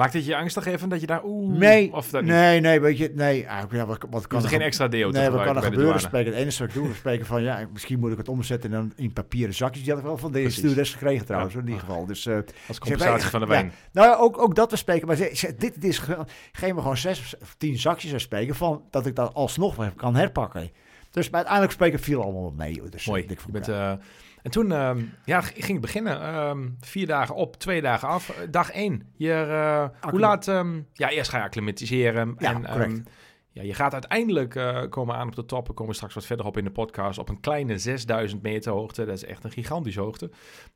Maakt 0.00 0.12
het 0.12 0.24
je 0.24 0.36
angstig 0.36 0.66
even 0.66 0.88
dat 0.88 1.00
je 1.00 1.06
daar... 1.06 1.24
Oeh, 1.24 1.58
Nee, 1.58 1.92
of 1.92 2.10
dat 2.10 2.24
nee, 2.24 2.60
nee, 2.60 2.80
weet 2.80 2.98
je, 2.98 3.12
nee. 3.14 3.44
eigenlijk, 3.44 3.72
Ja, 3.72 3.86
wat, 3.86 3.98
wat 4.10 4.22
Je 4.22 4.28
kan 4.28 4.42
er 4.42 4.48
geen 4.48 4.60
extra 4.60 4.88
te 4.88 4.96
Nee, 4.96 5.30
wat 5.30 5.44
kan 5.44 5.56
er 5.56 5.62
gebeuren? 5.62 6.00
Spreken, 6.00 6.32
het 6.32 6.40
enige 6.40 6.58
wat 6.58 6.68
ik 6.68 6.74
doe, 6.74 6.88
is 6.90 6.96
spreken 6.96 7.26
van 7.26 7.42
ja, 7.42 7.66
misschien 7.72 7.98
moet 7.98 8.12
ik 8.12 8.18
het 8.18 8.28
omzetten 8.28 8.72
in, 8.72 8.92
in 8.96 9.12
papieren 9.12 9.54
zakjes. 9.54 9.82
Die 9.82 9.90
had 9.92 10.00
ik 10.00 10.06
wel 10.06 10.16
van 10.18 10.32
de 10.32 10.50
stewardess 10.50 10.92
gekregen 10.92 11.26
trouwens, 11.26 11.54
Ja. 11.54 11.60
in 11.60 11.66
ieder 11.66 11.80
geval. 11.80 12.06
Dus, 12.06 12.26
eh, 12.26 12.38
Als 12.68 12.78
compensatie 12.78 13.28
van 13.30 13.40
de 13.40 13.46
ja. 13.46 13.52
wijn. 13.52 13.72
nou 13.92 14.08
ja, 14.08 14.16
ook, 14.16 14.38
ook 14.38 14.54
dat 14.54 14.70
we 14.70 14.76
spreken. 14.76 15.06
Maar 15.06 15.16
ze, 15.16 15.30
ze- 15.34 15.54
dit, 15.58 15.74
dit 15.74 15.84
is 15.84 15.98
ge- 15.98 16.24
geef 16.52 16.74
me 16.74 16.80
gewoon 16.80 16.96
zes 16.96 17.34
of 17.42 17.54
tien 17.58 17.78
zakjes 17.78 18.08
zou 18.10 18.20
spreken 18.22 18.54
van 18.54 18.82
dat 18.90 19.06
ik 19.06 19.16
dat 19.16 19.34
alsnog 19.34 19.94
kan 19.96 20.14
herpakken. 20.16 20.70
Dus 21.10 21.24
maar 21.26 21.34
uiteindelijk 21.34 21.72
spreken 21.74 21.98
viel 21.98 22.22
allemaal 22.22 22.52
mee. 22.56 22.82
Dus, 22.90 23.06
Mooi. 23.06 23.22
eh, 23.22 23.28
Je 23.28 23.36
van 23.38 23.52
bent, 23.52 23.68
elkaar. 23.68 23.98
En 24.42 24.50
toen 24.50 24.72
ehm, 24.72 25.02
ja, 25.24 25.40
ging 25.40 25.76
ik 25.76 25.80
beginnen. 25.80 26.20
Ehm, 26.20 26.68
vier 26.80 27.06
dagen 27.06 27.34
op, 27.34 27.56
twee 27.56 27.82
dagen 27.82 28.08
af. 28.08 28.28
Eh, 28.28 28.46
Dag 28.50 28.70
één. 28.70 29.12
Je, 29.16 29.32
eh, 29.32 30.10
hoe 30.10 30.20
laat... 30.20 30.48
ehm, 30.48 30.80
ja, 30.92 31.10
eerst 31.10 31.30
ga 31.30 31.38
je 31.38 31.44
acclimatiseren. 31.44 32.34
Ja, 32.38 32.62
en, 32.62 33.06
ja, 33.52 33.62
je 33.62 33.74
gaat 33.74 33.92
uiteindelijk 33.92 34.54
eh, 34.54 34.82
komen 34.88 35.14
aan 35.14 35.26
op 35.26 35.34
de 35.34 35.44
top. 35.44 35.66
We 35.66 35.72
komen 35.72 35.94
straks 35.94 36.14
wat 36.14 36.26
verder 36.26 36.46
op 36.46 36.56
in 36.56 36.64
de 36.64 36.70
podcast. 36.70 37.18
Op 37.18 37.28
een 37.28 37.40
kleine 37.40 37.78
6000 37.78 38.42
meter 38.42 38.72
hoogte. 38.72 39.04
Dat 39.04 39.14
is 39.14 39.24
echt 39.24 39.44
een 39.44 39.50
gigantische 39.50 40.00
hoogte. 40.00 40.30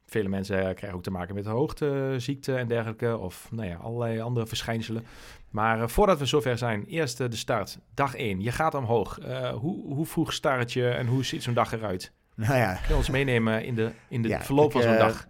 Vele 0.07 0.29
mensen 0.29 0.57
krijgen 0.57 0.93
ook 0.93 1.03
te 1.03 1.11
maken 1.11 1.35
met 1.35 1.47
hoogteziekte 1.47 2.55
en 2.55 2.69
dergelijke. 2.69 3.19
Of 3.19 3.49
nou 3.51 3.69
ja, 3.69 3.77
allerlei 3.77 4.21
andere 4.21 4.47
verschijnselen. 4.47 5.07
Maar 5.51 5.91
voordat 5.91 6.19
we 6.19 6.27
zover 6.27 6.59
zijn, 6.59 6.85
eerst 6.85 7.19
de 7.19 7.37
start. 7.37 7.79
Dag 7.95 8.15
1. 8.15 8.41
Je 8.41 8.53
gaat 8.53 8.75
omhoog. 8.75 9.19
Hoe, 9.61 9.95
hoe 9.95 10.07
vroeg 10.07 10.33
start 10.33 10.73
je 10.73 10.89
en 10.89 11.07
hoe 11.07 11.25
ziet 11.25 11.43
zo'n 11.43 11.55
dag 11.55 11.73
eruit? 11.73 12.13
Nou 12.35 12.57
ja, 12.57 12.73
Kun 12.75 12.89
je 12.89 12.95
ons 12.95 13.11
meenemen 13.11 13.65
in 13.65 13.75
de, 13.75 13.93
in 14.09 14.23
de 14.23 14.29
Ja, 14.29 14.43
verloop 14.43 14.73
van 14.73 14.83
zo'n 14.83 14.93
eh, 14.93 14.99
dag? 14.99 15.29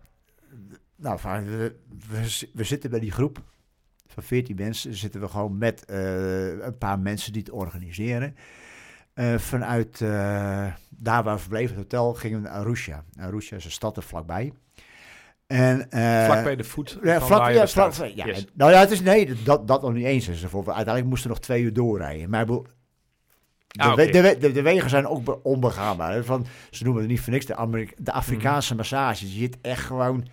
nou, 0.96 1.18
we, 1.22 1.76
we, 2.08 2.48
we 2.52 2.64
zitten 2.64 2.90
bij 2.90 3.00
die 3.00 3.10
groep 3.10 3.42
van 4.06 4.22
14 4.22 4.56
mensen. 4.56 4.94
Zitten 4.94 5.20
we 5.20 5.28
gewoon 5.28 5.58
met 5.58 5.84
eh, 5.84 6.48
een 6.48 6.78
paar 6.78 6.98
mensen 6.98 7.32
die 7.32 7.42
het 7.42 7.50
organiseren. 7.50 8.36
Eh, 9.14 9.38
vanuit 9.38 9.98
daar 10.88 11.22
waar 11.22 11.34
we 11.34 11.40
verbleven, 11.40 11.68
het 11.68 11.84
hotel, 11.84 12.14
gingen 12.14 12.42
we 12.42 12.48
naar 12.48 12.56
Arusha. 12.58 13.04
Arusha 13.18 13.56
is 13.56 13.64
een 13.64 13.70
stad 13.70 13.96
er 13.96 14.02
vlakbij. 14.02 14.52
En, 15.46 15.90
eh, 15.90 16.24
Vlak 16.24 16.44
bij 16.44 16.56
de 16.56 16.64
voet 16.64 16.98
Ja, 17.02 17.20
vlak, 17.20 17.50
ja, 17.50 17.66
vlak, 17.66 17.92
ja, 17.94 18.26
Yes. 18.26 18.44
Nou 18.54 18.72
ja, 18.72 18.80
het 18.80 18.90
is 18.90 19.00
nee, 19.00 19.42
dat, 19.42 19.68
dat 19.68 19.82
nog 19.82 19.92
niet 19.92 20.04
eens. 20.04 20.28
Uiteindelijk 20.54 21.06
moesten 21.06 21.28
we 21.28 21.34
nog 21.34 21.44
twee 21.44 21.62
uur 21.62 21.72
doorrijden. 21.72 22.30
Maar 22.30 22.46
de, 23.78 23.82
Ah, 23.82 23.96
de, 23.96 24.36
de, 24.38 24.52
de 24.52 24.62
wegen 24.62 24.90
zijn 24.90 25.06
ook 25.06 25.24
be- 25.24 25.42
onbegaanbaar. 25.42 26.12
hè. 26.12 26.24
Van, 26.24 26.46
ze 26.70 26.84
noemen 26.84 27.02
het 27.02 27.10
niet 27.10 27.20
voor 27.20 27.32
niks 27.32 27.46
de, 27.46 27.56
Amerika- 27.56 27.94
de 27.98 28.12
Afrikaanse 28.12 28.68
Mhm. 28.68 28.76
massage. 28.76 29.26
Je 29.26 29.32
ziet 29.32 29.56
echt 29.60 29.84
gewoon... 29.84 30.26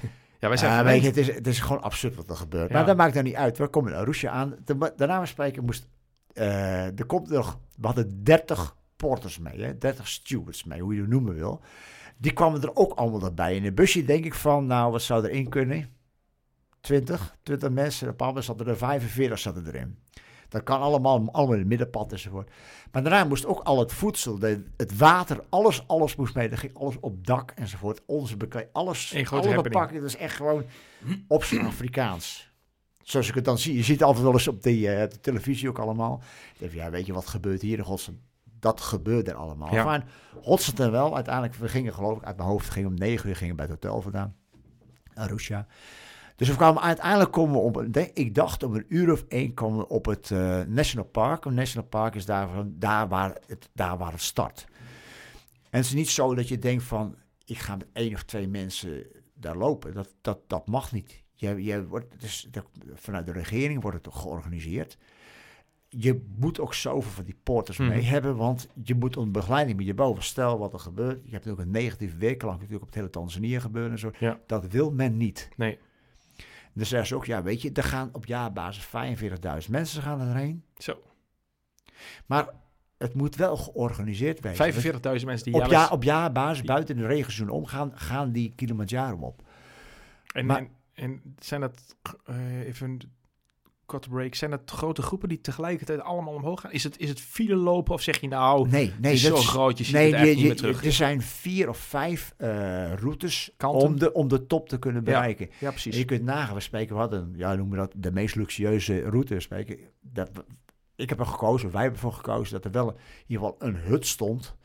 Ja, 0.40 0.48
wij 0.48 0.56
zijn 0.56 0.76
gewend. 0.78 0.88
weet 1.02 1.14
je, 1.14 1.20
het, 1.20 1.28
is, 1.28 1.34
het 1.36 1.46
is 1.46 1.60
gewoon 1.60 1.82
absurd 1.82 2.14
wat 2.16 2.30
er 2.30 2.36
gebeurt. 2.36 2.68
Ja. 2.70 2.76
Maar 2.76 2.86
dat 2.86 2.96
maakt 2.96 3.12
nou 3.14 3.24
niet 3.26 3.34
uit. 3.34 3.58
We 3.58 3.68
komen 3.68 3.92
in 3.92 3.98
Arusha 3.98 4.30
aan. 4.30 4.54
De- 4.64 4.92
daarna 4.96 5.20
we 5.20 5.26
spreken 5.26 5.64
moest... 5.64 5.88
eh, 6.32 6.98
er 6.98 7.06
komt 7.06 7.28
nog... 7.28 7.58
We 7.76 7.86
hadden 7.86 8.24
30 8.24 8.76
porters 8.96 9.38
mee. 9.38 9.60
Hè? 9.62 9.78
30 9.78 10.08
stewards 10.08 10.64
mee, 10.64 10.80
hoe 10.80 10.94
je 10.94 11.00
het 11.00 11.10
noemen 11.10 11.34
wil. 11.34 11.60
Die 12.16 12.32
kwamen 12.32 12.62
er 12.62 12.76
ook 12.76 12.92
allemaal 12.92 13.32
bij. 13.34 13.56
In 13.56 13.64
een 13.64 13.74
busje 13.74 14.04
denk 14.04 14.24
ik 14.24 14.34
van... 14.34 14.66
Nou, 14.66 14.92
wat 14.92 15.02
zou 15.02 15.24
erin 15.28 15.48
kunnen? 15.48 15.86
20? 16.80 17.36
20 17.42 17.70
mensen. 17.70 18.08
Op 18.08 18.20
een 18.20 18.42
zaten 18.42 18.66
er 18.66 18.76
45 18.76 19.38
zaten 19.38 19.66
erin. 19.66 19.98
Dat 20.48 20.62
kan 20.62 20.80
allemaal, 20.80 21.28
allemaal 21.32 21.52
in 21.52 21.58
het 21.58 21.68
middenpad 21.68 22.12
enzovoort. 22.12 22.50
Maar 22.92 23.02
daarna 23.02 23.24
moest 23.24 23.46
ook 23.46 23.60
al 23.60 23.78
het 23.78 23.92
voedsel, 23.92 24.38
de, 24.38 24.64
het 24.76 24.96
water, 24.96 25.44
alles, 25.48 25.86
alles 25.86 26.16
moest 26.16 26.34
mee. 26.34 26.48
Er 26.48 26.58
ging 26.58 26.74
alles 26.74 26.96
op 27.00 27.26
dak 27.26 27.50
enzovoort. 27.50 28.00
Onze 28.06 28.36
bekleding, 28.36 28.72
alles, 28.72 29.12
grote 29.16 29.48
alle. 29.48 29.92
Dat 29.92 30.02
is 30.02 30.16
echt 30.16 30.36
gewoon 30.36 30.64
op 31.28 31.44
zijn 31.44 31.66
Afrikaans. 31.66 32.50
Zoals 33.02 33.28
ik 33.28 33.34
het 33.34 33.44
dan 33.44 33.58
zie. 33.58 33.76
Je 33.76 33.82
ziet 33.82 33.98
het 33.98 34.02
altijd 34.02 34.24
wel 34.24 34.32
eens 34.32 34.48
op 34.48 34.62
de, 34.62 34.88
eh, 34.88 35.10
de 35.10 35.20
televisie 35.20 35.68
ook 35.68 35.78
allemaal. 35.78 36.22
Denk, 36.58 36.72
ja, 36.72 36.90
weet 36.90 37.06
je 37.06 37.12
wat 37.12 37.26
gebeurt 37.26 37.62
hier 37.62 37.78
in 37.78 37.84
godsnaam? 37.84 38.20
Dat 38.60 38.80
gebeurt 38.80 39.28
er 39.28 39.34
allemaal. 39.34 39.74
Ja. 39.74 39.84
Fijn, 39.84 40.04
hotste 40.42 40.82
en 40.82 40.90
wel. 40.90 41.14
Uiteindelijk, 41.14 41.54
we 41.54 41.68
gingen 41.68 41.94
geloof 41.94 42.16
ik 42.16 42.24
uit 42.24 42.36
mijn 42.36 42.48
hoofd, 42.48 42.70
gingen 42.70 42.88
om 42.88 42.94
negen 42.94 43.28
uur 43.28 43.36
gingen 43.36 43.56
bij 43.56 43.64
het 43.64 43.74
hotel 43.74 44.02
vandaan. 44.02 44.36
Arusha. 45.14 45.66
Dus 46.38 46.48
we 46.48 46.56
kwamen 46.56 46.82
uiteindelijk 46.82 47.32
komen 47.32 47.54
we 47.54 47.60
op, 47.60 47.96
ik 48.14 48.34
dacht 48.34 48.62
om 48.62 48.74
een 48.74 48.84
uur 48.88 49.12
of 49.12 49.24
één 49.28 49.54
komen 49.54 49.78
we 49.78 49.88
op 49.88 50.04
het 50.06 50.30
eh, 50.30 50.60
National 50.62 51.08
Park. 51.08 51.44
Een 51.44 51.54
National 51.54 51.88
Park 51.88 52.14
is 52.14 52.24
daar, 52.26 52.48
van, 52.48 52.74
daar, 52.78 53.08
waar 53.08 53.36
het, 53.46 53.68
daar 53.72 53.98
waar 53.98 54.12
het 54.12 54.20
start. 54.22 54.66
En 55.70 55.78
het 55.78 55.84
is 55.84 55.94
niet 55.94 56.08
zo 56.08 56.34
dat 56.34 56.48
je 56.48 56.58
denkt 56.58 56.82
van, 56.82 57.14
ik 57.44 57.58
ga 57.58 57.76
met 57.76 57.86
één 57.92 58.14
of 58.14 58.22
twee 58.22 58.48
mensen 58.48 59.06
daar 59.34 59.56
lopen. 59.56 59.94
Dat, 59.94 60.14
dat, 60.20 60.38
dat 60.46 60.66
mag 60.66 60.92
niet. 60.92 61.22
Je, 61.34 61.62
je 61.64 61.86
wordt, 61.86 62.14
dat- 62.50 62.64
vanuit 62.94 63.26
de 63.26 63.32
regering 63.32 63.82
wordt 63.82 64.04
het 64.04 64.14
georganiseerd. 64.14 64.98
Je 65.88 66.24
moet 66.38 66.60
ook 66.60 66.74
zoveel 66.74 67.10
van 67.10 67.24
die 67.24 67.38
porters 67.42 67.78
Mhm. 67.78 67.88
mee 67.88 68.02
hebben, 68.02 68.36
want 68.36 68.68
je 68.82 68.94
moet 68.94 69.16
een 69.16 69.32
begeleiding 69.32 69.76
met 69.76 69.86
je 69.86 69.94
boven. 69.94 70.22
Stel 70.22 70.58
wat 70.58 70.72
er 70.72 70.78
gebeurt. 70.78 71.20
Je 71.24 71.30
hebt 71.30 71.48
ook 71.48 71.58
een 71.58 71.70
negatieve 71.70 72.16
weerklank 72.16 72.54
natuurlijk 72.54 72.82
op 72.82 72.88
het 72.88 72.96
hele 72.96 73.10
Tanzania 73.10 73.60
gebeuren 73.60 73.90
en 73.92 73.98
zo. 73.98 74.10
Ja. 74.18 74.40
Dat 74.46 74.66
wil 74.66 74.90
men 74.92 75.16
niet. 75.16 75.48
Nee. 75.56 75.78
Dan 76.78 76.86
zeggen 76.86 77.08
ze 77.08 77.14
ook, 77.14 77.24
ja, 77.24 77.42
weet 77.42 77.62
je, 77.62 77.72
er 77.72 77.82
gaan 77.82 78.08
op 78.12 78.26
jaarbasis 78.26 78.86
45.000 78.86 79.70
mensen 79.70 80.02
gaan 80.02 80.20
erheen. 80.20 80.64
Zo. 80.76 81.02
Maar 82.26 82.48
het 82.98 83.14
moet 83.14 83.36
wel 83.36 83.56
georganiseerd 83.56 84.40
wezen. 84.40 84.72
45.000 85.20 85.24
mensen 85.24 85.52
die 85.52 85.62
op, 85.62 85.90
op 85.90 86.02
jaarbasis 86.02 86.64
buiten 86.64 86.96
de 86.96 87.06
regenseizoen 87.06 87.48
omgaan, 87.48 87.92
gaan 87.94 88.32
die 88.32 88.52
Kilimanjaro 88.56 89.16
op. 89.16 89.42
En, 90.32 90.46
Maar- 90.46 90.58
en, 90.58 90.70
en 90.92 91.34
zijn 91.38 91.60
dat, 91.60 91.96
eh, 92.24 92.66
even 92.66 92.98
korte 93.88 94.08
break, 94.08 94.34
zijn 94.34 94.50
dat 94.50 94.60
grote 94.70 95.02
groepen 95.02 95.28
die 95.28 95.40
tegelijkertijd 95.40 96.00
allemaal 96.00 96.34
omhoog 96.34 96.60
gaan? 96.60 96.72
Is 96.72 96.84
het, 96.84 96.98
is 96.98 97.08
het 97.08 97.20
file 97.20 97.54
lopen 97.56 97.94
of 97.94 98.02
zeg 98.02 98.20
je 98.20 98.28
nou, 98.28 98.68
Nee, 98.68 98.92
nee, 99.00 99.12
is 99.12 99.22
zo 99.22 99.36
groot, 99.36 99.78
je 99.78 99.84
ziet 99.84 99.94
het 99.96 100.12
echt 100.12 100.28
je- 100.28 100.34
niet 100.34 100.44
meer 100.44 100.56
terug. 100.56 100.84
Er 100.84 100.92
zijn 100.92 101.22
vier 101.22 101.68
of 101.68 101.78
vijf 101.78 102.34
eh, 102.36 102.92
routes 102.94 103.50
Kanten. 103.56 103.88
om 103.88 103.98
de, 103.98 104.12
om 104.12 104.28
de 104.28 104.46
top 104.46 104.68
te 104.68 104.78
kunnen 104.78 105.04
bereiken. 105.04 105.48
ja 105.60 105.70
precies. 105.70 105.92
En 105.92 105.98
je 105.98 106.04
kunt 106.04 106.22
nagaan, 106.22 106.54
we 106.54 106.60
spreken, 106.60 106.94
we 106.94 107.00
hadden, 107.00 107.32
ja, 107.36 107.54
noemen 107.54 107.78
we 107.78 107.84
dat 107.86 107.92
de 107.96 108.12
meest 108.12 108.34
luxueuze 108.34 109.00
route. 109.00 109.40
Spreken, 109.40 109.78
dat, 110.00 110.30
ik 110.96 111.08
heb 111.08 111.18
er 111.20 111.26
gekozen, 111.26 111.70
wij 111.70 111.82
hebben 111.82 112.00
ervoor 112.00 112.16
gekozen 112.16 112.52
dat 112.54 112.64
er 112.64 112.70
wel 112.70 112.88
in 112.90 112.96
ieder 113.26 113.44
geval 113.46 113.68
een 113.68 113.76
hut 113.76 114.06
stond 114.06 114.56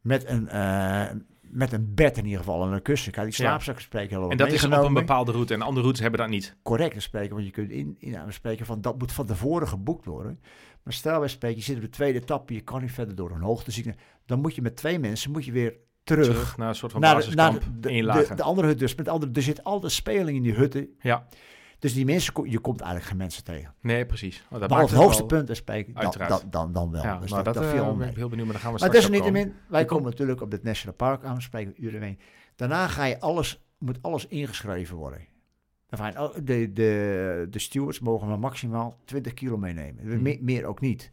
met 0.00 0.26
een, 0.28 0.48
eh, 0.48 1.06
met 1.52 1.72
een 1.72 1.94
bed 1.94 2.16
in 2.16 2.24
ieder 2.24 2.38
geval 2.38 2.66
en 2.66 2.72
een 2.72 2.82
kussen. 2.82 3.12
Kijk, 3.12 3.26
die 3.26 3.34
slaapzakken 3.34 3.84
spreken 3.84 4.30
en 4.30 4.36
dat 4.36 4.46
is 4.46 4.54
op 4.54 4.62
een 4.62 4.68
meegenomen. 4.68 4.94
bepaalde 4.94 5.32
route 5.32 5.54
en 5.54 5.62
andere 5.62 5.80
routes 5.80 6.02
hebben 6.02 6.20
dat 6.20 6.28
niet. 6.28 6.56
correct 6.62 7.02
spreken, 7.02 7.34
want 7.34 7.46
je 7.46 7.52
kunt 7.52 7.70
in, 7.70 7.96
in 7.98 8.24
we 8.26 8.32
spreken 8.32 8.66
van 8.66 8.80
dat 8.80 8.98
moet 8.98 9.12
van 9.12 9.26
tevoren 9.26 9.68
geboekt 9.68 10.04
worden. 10.04 10.40
Maar 10.82 10.92
stel 10.92 11.18
wij 11.18 11.28
spreken, 11.28 11.58
je 11.58 11.64
zit 11.64 11.76
op 11.76 11.82
de 11.82 11.88
tweede 11.88 12.20
etappe, 12.20 12.54
je 12.54 12.60
kan 12.60 12.80
niet 12.80 12.92
verder 12.92 13.14
door 13.14 13.30
een 13.30 13.40
hoogteziekte. 13.40 13.94
Dan 14.26 14.40
moet 14.40 14.54
je 14.54 14.62
met 14.62 14.76
twee 14.76 14.98
mensen 14.98 15.30
moet 15.30 15.44
je 15.44 15.52
weer 15.52 15.76
terug, 16.04 16.26
Terug 16.26 16.56
naar 16.56 16.68
een 16.68 16.74
soort 16.74 16.92
van 16.92 17.00
naar, 17.00 17.10
de, 17.10 17.16
basiskamp, 17.16 17.60
naar 17.60 18.16
de, 18.16 18.28
de, 18.28 18.34
de 18.34 18.42
andere 18.42 18.66
hut. 18.66 18.78
Dus 18.78 18.94
met 18.94 19.08
andere, 19.08 19.32
er 19.32 19.42
zit 19.42 19.64
altijd 19.64 19.92
speling 19.92 20.36
in 20.36 20.42
die 20.42 20.54
hutten. 20.54 20.88
Ja, 21.00 21.26
Dus 21.82 21.94
die 21.94 22.04
mensen, 22.04 22.50
je 22.50 22.58
komt 22.58 22.80
eigenlijk 22.80 23.10
geen 23.10 23.18
mensen 23.18 23.44
tegen. 23.44 23.74
nee, 23.80 24.06
precies. 24.06 24.44
Oh, 24.50 24.60
dat 24.60 24.70
Maar 24.70 24.80
het 24.80 24.90
hoogste 24.90 25.24
punt 25.24 25.48
is 25.50 25.58
spreken, 25.58 25.94
dan, 25.94 26.14
dan, 26.28 26.40
dan, 26.50 26.72
dan 26.72 26.90
wel. 26.90 27.02
Ja, 27.02 27.18
dus 27.18 27.30
maar 27.30 27.44
dat, 27.44 27.54
dat, 27.54 27.62
dat 27.64 27.72
eh, 27.74 27.96
ben 27.96 28.08
ik 28.08 28.16
heel 28.16 28.28
benieuwd, 28.28 28.44
maar 28.46 28.54
daar 28.54 28.62
gaan 28.64 28.72
we 28.74 28.78
Maar 28.80 28.88
komen. 28.90 29.10
desalniettemin, 29.10 29.54
wij 29.68 29.84
komen 29.84 30.10
natuurlijk 30.10 30.40
op 30.40 30.50
het 30.50 30.62
National 30.62 30.94
Park 30.96 31.24
aan, 31.24 31.34
we 31.34 31.40
spreken 31.40 31.84
uren. 31.84 32.18
Daarna 32.56 32.88
ga 32.88 33.04
je 33.04 33.20
alles, 33.20 33.64
moet 33.78 33.98
alles 34.02 34.26
ingeschreven 34.26 34.96
worden. 34.96 35.20
De, 36.42 36.72
de, 36.72 37.46
de 37.50 37.58
stewards 37.58 38.00
mogen 38.00 38.28
maar 38.28 38.38
maximaal 38.38 38.96
20 39.04 39.34
kilo 39.34 39.56
meenemen. 39.56 40.06
Mhm. 40.06 40.22
Me- 40.22 40.38
meer 40.40 40.64
ook 40.64 40.80
niet. 40.80 41.10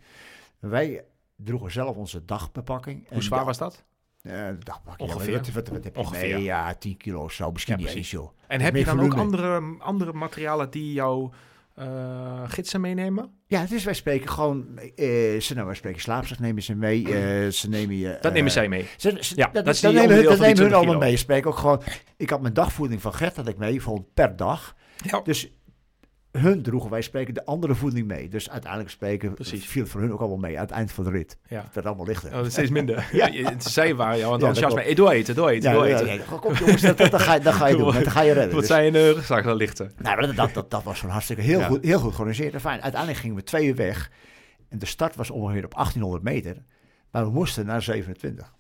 Wij 0.60 1.04
droegen 1.36 1.72
zelf 1.72 1.96
onze 1.96 2.26
dagbepakking. 2.26 3.08
Hoe 3.10 3.24
zwaar 3.24 3.46
was 3.46 3.58
dat? 3.58 3.84
Uh, 4.24 4.34
dagbepakking, 4.60 5.10
Ongeveer? 5.14 5.32
Ja, 5.32 5.38
wat, 5.38 5.50
wat, 5.54 5.68
wat 5.70 5.84
heb 5.84 5.96
je 5.96 6.00
Ongeveer. 6.02 6.36
mee? 6.36 6.44
Ja, 6.44 6.74
10 6.74 6.98
kilo 6.98 7.24
of 7.24 7.32
zo, 7.32 7.52
misschien 7.52 7.74
Ja, 7.74 7.80
niet 7.80 7.92
precies. 7.92 8.12
eens 8.14 8.22
joh. 8.22 8.32
En 8.48 8.62
heb 8.62 8.76
je 8.76 8.86
dan 8.86 9.00
ook 9.00 9.14
andere, 9.14 9.76
andere 9.80 10.14
materialen 10.14 10.70
die 10.70 10.94
jouw 10.94 11.32
eh, 11.76 12.44
gidsen 12.48 12.82
meenemen? 12.82 13.32
Ja, 13.48 13.60
het 13.62 13.72
is 13.72 13.84
wij 13.84 13.94
spreken 13.94 14.30
gewoon, 14.30 14.78
eh, 14.78 15.40
ze, 15.40 15.54
nou, 15.54 15.66
wij 15.66 15.76
spreken 15.76 16.02
slaapzak 16.02 16.40
nemen 16.40 16.64
ze 16.64 16.76
mee, 16.76 17.14
eh, 17.14 17.52
ze 17.52 17.70
nemen 17.70 17.96
je... 17.96 18.18
Dat 18.22 18.34
nemen 18.34 18.52
zij 18.52 18.70
mee. 18.70 18.88
Ze, 18.98 19.18
ze, 19.20 19.36
Ja, 19.36 19.50
dat, 19.54 19.66
dat 19.66 19.80
dat, 19.80 19.94
nemen 19.94 20.16
hun, 20.16 20.24
dat 20.24 20.32
nemen 20.32 20.46
hun 20.48 20.56
20 20.56 20.78
allemaal 20.78 20.98
mee. 20.98 21.18
Spreek 21.18 21.46
ook 21.46 21.58
gewoon. 21.58 21.82
Ik 22.18 22.30
had 22.30 22.42
mijn 22.42 22.54
dagvoeding 22.54 23.02
van 23.02 23.14
Gert 23.14 23.36
had 23.36 23.48
ik 23.48 23.58
mee, 23.58 23.80
gewoon 23.80 24.06
per 24.14 24.36
dag. 24.36 24.76
Ja. 25.04 25.22
Dus 25.22 25.52
hun 26.32 26.62
droegen 26.62 26.90
wij 26.90 27.02
spreken 27.02 27.34
de 27.34 27.46
andere 27.46 27.76
voeding 27.76 28.08
mee. 28.08 28.28
Dus 28.30 28.50
uiteindelijk 28.50 28.92
spreken 28.92 29.34
Precies. 29.34 29.66
viel 29.66 29.82
het 29.82 29.92
voor 29.92 30.02
hun 30.02 30.12
ook 30.14 30.20
allemaal 30.20 30.38
mee 30.38 30.56
aan 30.56 30.64
het 30.66 30.72
eind 30.74 30.92
van 30.92 31.04
de 31.04 31.10
rit. 31.10 31.38
Ja. 31.48 31.62
Het 31.64 31.74
werd 31.74 31.88
allemaal 31.88 32.06
lichter. 32.06 32.30
Oh, 32.32 32.38
dat 32.38 32.52
steeds 32.52 32.70
minder. 32.70 33.08
ja. 33.12 33.28
je- 33.28 33.54
Zij 33.58 33.96
waren 33.96 34.18
jou 34.18 34.32
Ja, 34.34 34.38
dat 34.38 34.48
enthousiasme. 34.48 34.82
Hey, 34.82 34.94
door 34.94 35.10
eten, 35.12 35.36
door 35.36 35.50
eten, 35.50 35.70
ja, 35.70 35.76
door 35.76 35.88
ja, 35.88 36.00
eten. 36.00 36.14
ja, 36.14 36.38
kom 36.40 36.54
jongens, 36.54 36.82
dat, 36.82 36.98
dat, 36.98 37.12
dat 37.12 37.22
ga, 37.22 37.34
je- 37.34 37.40
dat 37.40 37.54
ga 37.54 37.68
je 37.68 37.76
doen, 37.78 37.94
dat 37.94 38.08
ga 38.08 38.22
je 38.22 38.32
redden. 38.32 38.52
Wat 38.52 38.60
Dus- 38.60 38.68
zijn 38.70 38.86
je 38.86 38.92
de 38.92 39.12
rugzak 39.12 39.44
dan 39.44 39.56
lichten? 39.56 39.92
Nou, 39.98 40.22
dat, 40.22 40.36
dat, 40.36 40.54
dat, 40.54 40.72
dat 40.72 40.84
was 40.84 40.96
gewoon 40.98 41.12
hartstikke 41.12 41.42
heel, 41.42 41.60
Ja. 41.60 41.66
goed, 41.68 41.84
heel 41.84 42.00
goed 42.00 42.12
georganiseerd. 42.14 42.54
En 42.54 42.62
fijn, 42.62 42.82
uiteindelijk 42.82 43.22
gingen 43.22 43.36
we 43.36 43.44
twee 43.44 43.68
uur 43.68 43.76
weg. 43.76 44.12
En 44.70 44.80
de 44.80 44.86
start 44.86 45.16
was 45.16 45.30
ongeveer 45.30 45.66
op 45.66 45.74
1800 45.74 46.24
meter. 46.24 46.56
Maar 47.12 47.26
we 47.26 47.32
moesten 47.32 47.66
naar 47.66 47.82
27. 47.82 48.54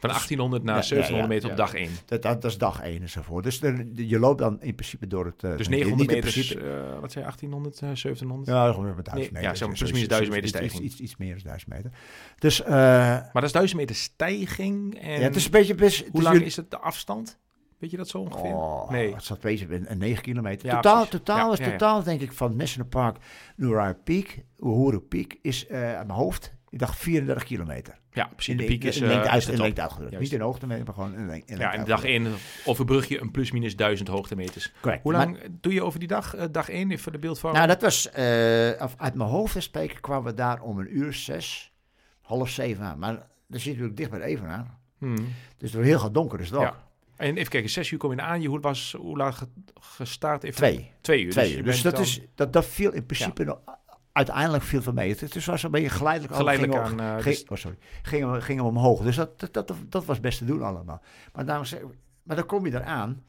Van 0.00 0.08
1800 0.10 0.62
naar 0.62 0.74
Ja, 0.74 0.80
ja, 0.82 0.88
1700 0.88 1.28
ja, 1.28 1.34
meter 1.34 1.50
op 1.50 1.56
dag 1.56 1.74
1. 1.74 1.90
Dat, 2.06 2.22
dat, 2.22 2.42
dat 2.42 2.50
is 2.50 2.58
dag 2.58 2.80
1 2.80 3.00
enzovoort. 3.02 3.44
Dus 3.44 3.60
de- 3.60 3.92
de- 3.92 4.08
je 4.08 4.18
loopt 4.18 4.38
dan 4.38 4.62
in 4.62 4.74
principe 4.74 5.06
door 5.06 5.24
het... 5.26 5.44
eh, 5.44 5.56
Dus 5.56 5.68
niet 5.68 5.78
900 5.78 6.10
in 6.10 6.16
meter, 6.16 6.32
principe- 6.32 6.60
eh, 6.60 7.00
wat 7.00 7.12
zei 7.12 7.24
je, 7.24 7.30
1800, 7.30 7.74
eh, 7.74 7.80
1700? 7.80 8.48
Ja, 8.48 8.72
gewoon 8.72 8.94
met 8.96 9.04
1000 9.04 9.14
Nee, 9.14 9.42
meter. 9.42 9.42
ja, 9.42 9.48
zo 9.48 9.64
Zoiets- 9.64 9.78
plus 9.80 9.92
minus 9.92 10.08
zoiets- 10.08 10.30
1000 10.30 10.34
meter 10.34 10.48
stijging. 10.48 10.82
Iets, 10.82 10.92
iets, 10.92 11.00
iets 11.10 11.16
meer 11.16 11.34
dan 11.34 11.42
1000 11.42 11.70
meter. 11.72 11.90
Dus, 12.38 12.62
eh, 12.62 12.70
Maar 12.72 13.30
dat 13.32 13.42
is 13.44 13.52
1000 13.52 13.80
meter 13.80 13.96
stijging. 13.96 14.98
En 15.00 15.10
ja, 15.10 15.18
het 15.18 15.36
is 15.36 15.44
een 15.44 15.50
beetje... 15.50 15.74
Best, 15.74 16.04
hoe 16.12 16.22
lang 16.22 16.40
is 16.42 16.56
het 16.56 16.70
de 16.70 16.78
afstand? 16.78 17.38
Weet 17.78 17.90
je 17.90 17.96
dat 17.96 18.08
zo 18.08 18.18
ongeveer? 18.18 18.54
Oh, 18.54 18.90
Nee. 18.90 19.14
Het 19.14 19.42
wezen, 19.42 19.74
een, 19.74 19.90
een 19.90 19.98
9 19.98 20.22
kilometer. 20.22 20.66
Ja, 20.66 20.74
totaal, 20.74 20.94
precies. 20.94 21.10
totaal 21.18 21.46
Ja, 21.46 21.52
is 21.52 21.58
ja, 21.58 21.70
totaal, 21.70 22.02
denk 22.02 22.20
ik, 22.20 22.32
van 22.32 22.56
National 22.56 22.88
Park 22.88 23.16
Nura 23.56 23.96
Peak, 24.04 24.38
Uhuru 24.58 24.98
Peak, 25.00 25.36
is 25.42 25.68
uit 25.68 26.06
mijn 26.06 26.18
hoofd, 26.18 26.54
ik 26.70 26.78
dacht 26.78 26.96
34 26.98 27.44
kilometer. 27.44 27.98
Ja, 28.12 28.26
precies. 28.34 28.48
In 28.48 28.56
De 28.56 28.62
de, 28.62 28.68
piek 28.68 28.84
is, 28.84 28.96
in 28.96 29.02
eh, 29.02 29.08
lengte, 29.08 29.26
is 29.26 29.32
uit, 29.32 29.48
in 29.48 29.56
lengte 29.60 29.80
uitgedrukt. 29.80 30.12
Juist. 30.12 30.30
Niet 30.30 30.40
in 30.40 30.46
hoogte, 30.46 30.66
maar 30.66 30.80
gewoon 30.94 31.14
in, 31.14 31.26
lengte- 31.26 31.52
in 31.52 31.58
Ja, 31.58 31.72
en 31.72 31.84
dag 31.84 32.04
uitgedrukt. 32.04 32.26
1 32.26 32.34
overbrug 32.64 33.08
je 33.08 33.20
een 33.20 33.30
plus 33.30 33.50
minus 33.50 33.76
1000 33.76 34.08
hoogtemeters. 34.08 34.72
Correct. 34.80 35.02
Hoe 35.02 35.12
Maar- 35.12 35.24
lang 35.26 35.38
doe 35.60 35.72
je 35.74 35.82
over 35.84 35.98
die 35.98 36.08
dag? 36.08 36.34
Eh, 36.34 36.44
dag 36.50 36.68
1, 36.68 36.90
even 36.90 37.02
voor 37.02 37.12
de 37.12 37.18
beeldvorming. 37.18 37.64
nou, 37.64 37.78
dat 37.78 37.82
was, 37.82 38.08
af- 38.78 38.94
uit 38.96 39.14
mijn 39.14 39.28
hoofd 39.30 39.52
te 39.52 39.60
spreken, 39.60 40.00
kwamen 40.00 40.24
we 40.24 40.34
daar 40.34 40.60
om 40.60 40.78
een 40.78 40.96
uur 40.98 41.12
zes, 41.12 41.72
half 42.20 42.48
zeven 42.48 42.84
aan. 42.84 42.98
Maar 42.98 43.14
dan 43.48 43.60
zit 43.60 43.66
natuurlijk 43.72 43.96
dicht 43.96 44.10
bij 44.10 44.20
Evenaar. 44.20 44.78
Hmm. 44.98 45.16
Dus 45.16 45.24
het 45.58 45.72
wordt 45.72 45.88
heel 45.88 45.98
gaat 45.98 46.14
donker, 46.14 46.38
dus 46.38 46.48
dat. 46.50 46.60
Ja. 46.62 46.88
En 47.16 47.36
even 47.36 47.50
kijken, 47.50 47.70
6 47.70 47.90
uur 47.90 47.98
kom 47.98 48.10
je 48.12 48.20
aan. 48.20 48.40
Je 48.40 48.48
hoe 48.48 48.60
was 48.60 48.94
hoe 48.98 49.16
laat 49.16 49.34
ge- 49.34 49.48
gestart? 49.80 50.42
Even, 50.44 50.56
Twee. 50.56 50.90
Twee 51.00 51.24
uur. 51.24 51.30
Twee 51.30 51.50
je 51.50 51.56
uur. 51.56 51.62
Dus 51.64 51.72
bent 51.72 51.84
dat, 51.84 51.92
dan 51.94 52.02
is, 52.02 52.20
dat, 52.34 52.52
dat 52.52 52.66
viel 52.66 52.92
in 52.92 53.06
principe 53.06 53.44
nog, 53.44 53.58
uiteindelijk 54.12 54.62
viel 54.64 54.82
van 54.82 54.94
mee. 54.94 55.10
Het, 55.10 55.20
het 55.20 55.44
was 55.44 55.62
een 55.62 55.70
beetje 55.70 55.88
geleidelijk. 55.90 56.34
geleidelijk 56.34 56.86
ging 56.86 57.00
aan. 57.00 57.16
eh, 57.16 57.22
Ging, 57.22 57.36
dus- 57.36 57.44
oh, 57.48 57.56
sorry. 57.56 57.78
Gingen 58.02 58.32
we, 58.32 58.40
gingen 58.40 58.62
we 58.62 58.68
omhoog. 58.68 59.02
Dus 59.02 59.16
dat, 59.16 59.40
dat, 59.40 59.52
dat, 59.54 59.72
dat 59.88 60.04
was 60.04 60.20
best 60.20 60.38
te 60.38 60.44
doen 60.44 60.62
allemaal. 60.62 61.02
Maar, 61.32 61.66
zeg, 61.66 61.80
maar 62.22 62.36
dan 62.36 62.46
kom 62.46 62.66
je 62.66 62.74
eraan. 62.74 63.22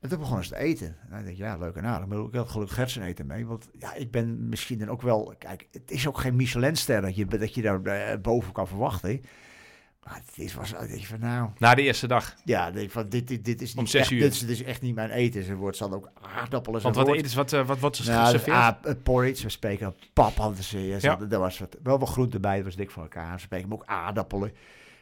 En 0.00 0.08
toen 0.10 0.18
begonnen 0.18 0.44
ze 0.44 0.50
te 0.50 0.58
eten. 0.58 0.86
En 0.86 1.08
dan 1.10 1.24
denk 1.24 1.36
je, 1.36 1.42
ja, 1.42 1.56
leuk 1.56 1.74
en 1.74 1.84
aardig. 1.84 2.08
Maar 2.08 2.18
ik 2.18 2.34
had 2.34 2.48
gelukkig 2.48 2.76
gertsen 2.76 3.02
eten 3.02 3.26
mee. 3.26 3.46
Want 3.46 3.68
ja, 3.78 3.94
ik 3.94 4.10
ben 4.10 4.48
misschien 4.48 4.78
dan 4.78 4.88
ook 4.88 5.02
wel... 5.02 5.34
Kijk, 5.38 5.68
het 5.72 5.90
is 5.90 6.06
ook 6.08 6.18
geen 6.18 6.36
Michelinster 6.36 7.00
dat 7.00 7.16
je, 7.16 7.26
dat 7.26 7.54
je 7.54 7.62
daar 7.62 7.82
eh, 7.82 8.20
boven 8.20 8.52
kan 8.52 8.68
verwachten. 8.68 9.10
hè. 9.10 9.20
Maar 10.04 10.14
het 10.26 10.38
is, 10.38 10.54
was, 10.54 10.68
je 10.68 11.06
van, 11.06 11.20
nou... 11.20 11.48
na 11.58 11.74
de 11.74 11.82
eerste 11.82 12.06
dag. 12.06 12.34
Ja, 12.44 12.70
denk 12.70 12.90
van, 12.90 13.08
dit, 13.08 13.28
dit, 13.28 13.44
dit 13.44 13.62
is 13.62 13.68
niet 13.68 13.78
Om 13.78 13.86
zes 13.86 14.00
echt, 14.00 14.10
uur. 14.10 14.20
Dit, 14.20 14.32
is, 14.32 14.40
dit 14.40 14.48
is 14.50 14.62
echt 14.62 14.82
niet 14.82 14.94
mijn 14.94 15.10
eten. 15.10 15.48
Er 15.48 15.56
wordt 15.56 15.78
dan 15.78 15.92
ook 15.94 16.10
aardappelen. 16.36 16.82
Want 16.82 16.96
wat 16.96 17.08
eten 17.08 17.24
is 17.24 17.34
wat, 17.34 17.52
eh, 17.52 17.66
wat, 17.66 17.78
wat 17.78 17.98
is 17.98 18.06
Nou, 18.06 18.24
geserveerd? 18.24 18.56
ah, 18.56 18.74
eh, 18.82 18.94
porridge, 19.02 19.42
we 19.42 19.48
spreken 19.48 19.94
pap 20.12 20.36
hadden 20.36 20.64
ze. 20.64 20.86
Ja, 20.86 20.96
Ja. 21.00 21.16
ja. 21.20 21.26
Daar 21.26 21.40
was 21.40 21.58
wat, 21.58 21.76
wel 21.82 21.98
wat 21.98 22.08
groente 22.08 22.40
bij, 22.40 22.56
dat 22.56 22.64
was 22.64 22.76
dik 22.76 22.90
voor 22.90 23.02
elkaar. 23.02 23.34
We 23.34 23.40
spreken 23.40 23.72
ook 23.72 23.82
aardappelen. 23.86 24.52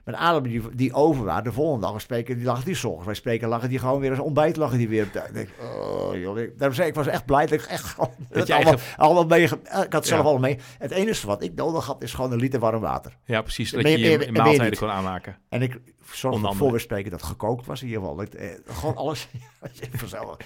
De 0.05 0.17
aardappelen 0.17 0.61
die, 0.62 0.77
die 0.77 0.93
over 0.93 1.25
waren, 1.25 1.45
de 1.45 1.53
volgende 1.53 1.87
dag 1.87 2.01
spreken, 2.01 2.37
die 2.37 2.45
lagen 2.45 2.65
die 2.65 2.75
zorgen. 2.75 3.05
Wij 3.07 3.15
spreken, 3.15 3.49
lagen 3.49 3.69
die 3.69 3.79
gewoon 3.79 4.01
weer 4.01 4.11
als 4.11 4.19
ontbijt, 4.19 4.57
lagen 4.57 4.79
die 4.79 4.88
weer. 4.88 5.03
Ik 5.03 5.35
denk, 5.35 5.49
oh, 5.61 6.11
joh, 6.17 6.38
ik, 6.38 6.59
daarom 6.59 6.77
zei 6.77 6.88
ik, 6.88 6.95
was 6.95 7.07
echt 7.07 7.25
blij 7.27 7.47
dat 7.47 7.61
ik 7.61 7.67
echt 7.67 7.85
gewoon... 7.85 8.11
Dat 8.29 8.47
je 8.47 8.55
allemaal, 8.55 8.73
eigen- 8.73 8.97
allemaal 8.99 9.27
mee, 9.27 9.49
eh, 9.65 9.83
ik 9.83 9.93
had 9.93 10.07
zelf 10.07 10.23
Ja. 10.25 10.29
al 10.29 10.38
mee. 10.38 10.59
Het 10.79 10.91
enige 10.91 11.27
wat 11.27 11.43
ik 11.43 11.55
nodig 11.55 11.87
had, 11.87 12.03
is 12.03 12.15
gewoon 12.15 12.33
een 12.33 12.38
liter 12.38 12.61
warm 12.61 12.81
water. 12.81 13.17
ja, 13.25 13.43
precies. 13.43 13.71
Dat 13.71 13.83
je 13.83 13.99
je- 13.99 14.19
je 14.25 14.33
maaltijden 14.33 14.79
kon 14.79 14.91
aanmaken. 14.91 15.37
En 15.49 15.62
ik 15.62 15.73
zorgde 16.01 16.38
ervoor, 16.41 16.49
andere. 16.53 16.73
we 16.73 16.79
spreken, 16.79 17.11
dat 17.11 17.23
gekookt 17.23 17.67
was 17.67 17.81
in 17.83 17.87
ieder 17.88 18.03
geval. 18.03 18.23
Ik, 18.23 18.35
eh, 18.35 18.51
gewoon 18.67 18.97
alles, 18.97 19.29
vanzelf. 19.93 20.37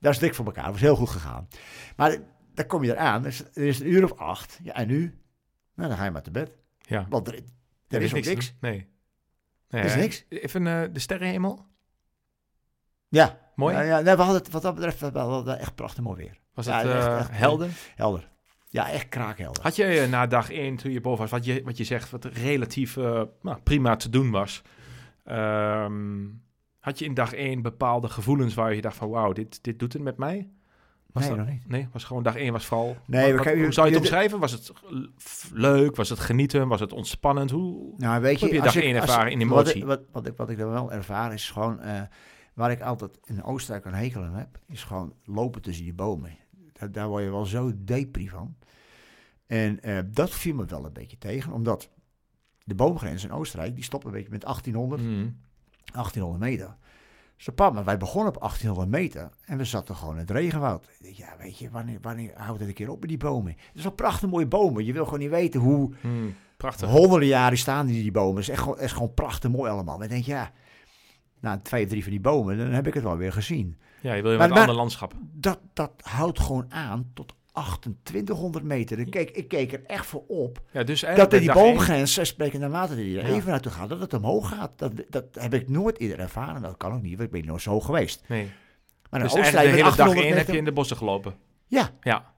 Dat 0.00 0.12
is 0.12 0.18
dik 0.18 0.34
voor 0.34 0.44
elkaar, 0.46 0.62
dat 0.64 0.72
was 0.72 0.80
heel 0.82 0.96
goed 0.96 1.10
gegaan. 1.10 1.48
Maar 1.96 2.16
dan 2.54 2.66
kom 2.66 2.84
je 2.84 2.90
eraan, 2.92 3.22
dus 3.22 3.44
er 3.54 3.62
is 3.66 3.80
een 3.80 3.90
uur 3.92 4.04
of 4.04 4.18
acht. 4.18 4.58
Ja, 4.62 4.72
en 4.74 4.86
nu? 4.86 5.18
Nou, 5.74 5.88
dan 5.88 5.98
ga 5.98 6.04
je 6.04 6.10
maar 6.10 6.22
te 6.22 6.30
bed. 6.30 6.50
Ja. 6.78 7.06
Want 7.08 7.28
er, 7.28 7.34
er 7.88 8.02
is 8.02 8.12
niks. 8.12 8.54
Nee. 8.60 8.86
Nee. 9.70 9.84
Is 9.84 9.94
niks. 9.94 10.24
Even 10.28 10.66
eh, 10.66 10.82
de 10.92 10.98
sterrenhemel. 10.98 11.66
Ja. 13.08 13.38
Mooi. 13.54 13.74
Ja, 13.74 13.80
ja, 13.82 14.00
nee, 14.00 14.16
we 14.16 14.22
hadden 14.22 14.42
het 14.42 14.50
wat 14.50 14.62
dat 14.62 14.74
betreft 14.74 15.12
wel, 15.12 15.46
echt 15.54 15.74
prachtig 15.74 16.02
mooi 16.04 16.16
weer. 16.16 16.38
Was 16.54 16.66
Ja, 16.66 16.78
het 16.78 16.86
echt, 16.86 17.06
eh, 17.06 17.18
echt. 17.18 17.30
helder? 17.30 17.70
Helder. 17.96 18.28
Ja, 18.68 18.90
echt 18.90 19.08
kraakhelder. 19.08 19.62
Had 19.62 19.76
je 19.76 19.84
eh, 19.84 20.08
na 20.08 20.26
dag 20.26 20.50
1, 20.50 20.76
toen 20.76 20.92
je 20.92 21.00
boven 21.00 21.20
was, 21.20 21.30
wat 21.30 21.44
je, 21.44 21.62
wat 21.64 21.76
je 21.76 21.84
zegt, 21.84 22.10
wat 22.10 22.24
relatief 22.24 22.96
nou, 22.96 23.58
prima 23.62 23.96
te 23.96 24.10
doen 24.10 24.30
was, 24.30 24.62
ehm, 25.24 26.26
had 26.78 26.98
je 26.98 27.04
in 27.04 27.14
dag 27.14 27.32
1 27.34 27.62
bepaalde 27.62 28.08
gevoelens 28.08 28.54
waar 28.54 28.74
je 28.74 28.80
dacht 28.80 28.96
van 28.96 29.10
wauw, 29.10 29.32
dit, 29.32 29.64
dit 29.64 29.78
doet 29.78 29.92
het 29.92 30.02
met 30.02 30.16
mij? 30.16 30.50
Was 31.12 31.22
nee, 31.26 31.36
dat- 31.36 31.44
nog 31.46 31.54
niet. 31.54 31.68
Nee, 31.68 31.88
was 31.92 32.04
gewoon 32.04 32.22
dag 32.22 32.36
1 32.36 32.52
was 32.52 32.66
vooral... 32.66 32.96
Nee, 33.06 33.34
wat- 33.34 33.44
wat- 33.44 33.54
hoe 33.54 33.72
zou 33.72 33.86
je 33.86 33.92
het 33.92 34.02
omschrijven? 34.02 34.38
Was 34.40 34.52
het 34.52 34.72
leuk? 35.52 35.96
Was 35.96 36.08
het 36.08 36.18
genieten? 36.18 36.68
Was 36.68 36.80
het 36.80 36.92
ontspannend? 36.92 37.50
Hoe... 37.50 37.94
Nou, 37.96 38.20
weet 38.22 38.38
je, 38.40 38.44
heb 38.46 38.54
je 38.54 38.60
dag 38.62 38.74
ik- 38.76 38.82
één 38.82 38.94
ervaren 38.94 39.32
in 39.32 39.40
emotie? 39.40 39.84
Wat, 39.84 40.00
wat, 40.12 40.26
ik, 40.26 40.36
wat 40.36 40.50
ik 40.50 40.58
dan 40.58 40.70
wel 40.70 40.92
ervaar 40.92 41.32
is 41.32 41.50
gewoon, 41.50 41.80
eh, 41.80 42.02
waar 42.54 42.70
ik 42.70 42.80
altijd 42.80 43.18
in 43.24 43.42
Oostenrijk 43.42 43.84
een 43.84 43.94
hekel 43.94 44.22
aan 44.22 44.34
heb, 44.34 44.58
is 44.68 44.82
gewoon 44.84 45.14
lopen 45.24 45.62
tussen 45.62 45.84
die 45.84 45.94
bomen. 45.94 46.36
Daar, 46.72 46.92
daar 46.92 47.08
word 47.08 47.24
je 47.24 47.30
wel 47.30 47.44
zo 47.46 47.72
depri 47.76 48.28
van. 48.28 48.56
En 49.46 49.82
eh, 49.82 49.98
dat 50.06 50.30
viel 50.30 50.54
me 50.54 50.64
wel 50.64 50.84
een 50.84 50.92
beetje 50.92 51.18
tegen, 51.18 51.52
omdat 51.52 51.88
de 52.64 52.74
boomgrens 52.74 53.24
in 53.24 53.32
Oostenrijk, 53.32 53.74
die 53.74 53.84
stopt 53.84 54.04
een 54.04 54.10
beetje 54.12 54.30
met 54.30 54.40
1800, 54.44 55.02
Mm. 55.02 55.36
1800 55.92 56.40
meter. 56.42 56.76
Dus 57.44 57.54
pap, 57.54 57.74
maar 57.74 57.84
wij 57.84 57.96
begonnen 57.96 58.34
op 58.34 58.40
1800 58.40 58.88
meter 58.90 59.30
en 59.44 59.58
we 59.58 59.64
zaten 59.64 59.96
gewoon 59.96 60.14
in 60.14 60.20
het 60.20 60.30
regenwoud. 60.30 60.88
Ja, 61.00 61.28
weet 61.38 61.58
je, 61.58 61.70
wanneer, 61.70 61.98
wanneer 62.02 62.32
houdt 62.34 62.58
het 62.60 62.68
een 62.68 62.74
keer 62.74 62.90
op 62.90 63.00
met 63.00 63.08
die 63.08 63.18
bomen? 63.18 63.52
Het 63.52 63.70
is 63.76 63.82
wel 63.82 63.92
prachtig 63.92 64.28
mooie 64.30 64.46
bomen. 64.46 64.84
Je 64.84 64.92
wil 64.92 65.04
gewoon 65.04 65.18
niet 65.18 65.30
weten 65.30 65.60
hoe, 65.60 65.94
Mm. 66.02 66.34
Prachtig. 66.56 66.88
Honderden 66.88 67.28
jaren 67.28 67.58
staan 67.58 67.86
die, 67.86 68.02
die 68.02 68.10
bomen. 68.10 68.34
Het 68.34 68.42
is 68.42 68.48
echt 68.48 68.62
gewoon, 68.62 68.78
is 68.80 68.92
gewoon 68.92 69.14
prachtig 69.14 69.50
mooi 69.50 69.70
allemaal. 69.70 69.96
Maar 69.96 70.04
ik 70.06 70.10
denk, 70.12 70.24
ja, 70.24 70.50
na 71.40 71.58
twee 71.58 71.82
of 71.84 71.88
drie 71.90 72.02
van 72.02 72.10
die 72.10 72.20
bomen, 72.20 72.58
dan 72.58 72.66
heb 72.70 72.86
ik 72.86 72.94
het 72.94 73.02
wel 73.02 73.16
weer 73.16 73.32
gezien. 73.32 73.78
Ja, 74.00 74.12
je 74.14 74.22
wil 74.22 74.32
je 74.32 74.38
Maar- 74.38 74.50
een 74.50 74.56
ander 74.56 74.74
landschap. 74.74 75.14
Dat, 75.32 75.58
dat 75.72 75.92
houdt 76.02 76.40
gewoon 76.40 76.66
aan 76.72 77.10
tot 77.14 77.34
2800 77.52 78.64
meter. 78.64 78.98
Ik 78.98 79.10
keek, 79.10 79.30
ik 79.30 79.48
keek 79.48 79.72
er 79.72 79.82
echt 79.86 80.06
voor 80.06 80.24
op. 80.28 80.60
Ja, 80.72 80.82
dus 80.84 81.00
Dat 81.00 81.32
er 81.32 81.40
die 81.40 81.52
één- 81.52 81.62
boomgrens, 81.62 82.16
eh, 82.18 82.24
spreken 82.24 82.60
naarmate 82.60 82.96
die 82.96 83.18
er 83.20 83.28
Ja. 83.28 83.34
even 83.34 83.50
naartoe 83.50 83.72
gaat, 83.72 83.88
dat 83.88 84.00
het 84.00 84.14
omhoog 84.14 84.48
gaat. 84.48 84.70
Dat, 84.76 84.92
dat 85.08 85.24
heb 85.38 85.54
ik 85.54 85.68
nooit 85.68 85.98
eerder 85.98 86.18
ervaren. 86.18 86.62
Dat 86.62 86.76
kan 86.76 86.92
ook 86.92 87.02
niet, 87.02 87.16
want 87.18 87.22
ik 87.34 87.40
ben 87.40 87.46
nooit 87.46 87.62
zo 87.62 87.80
geweest. 87.80 88.22
Nee. 88.28 88.50
Maar 89.10 89.20
in 89.20 89.26
Dus 89.26 89.50
de 89.50 89.58
hele 89.58 89.76
dag 89.76 89.86
800 89.86 90.26
één 90.26 90.36
heb 90.36 90.46
je 90.46 90.56
in 90.56 90.64
de 90.64 90.72
bossen 90.72 90.96
gelopen. 90.96 91.34
Ja, 91.66 91.90
Ja. 92.00 92.32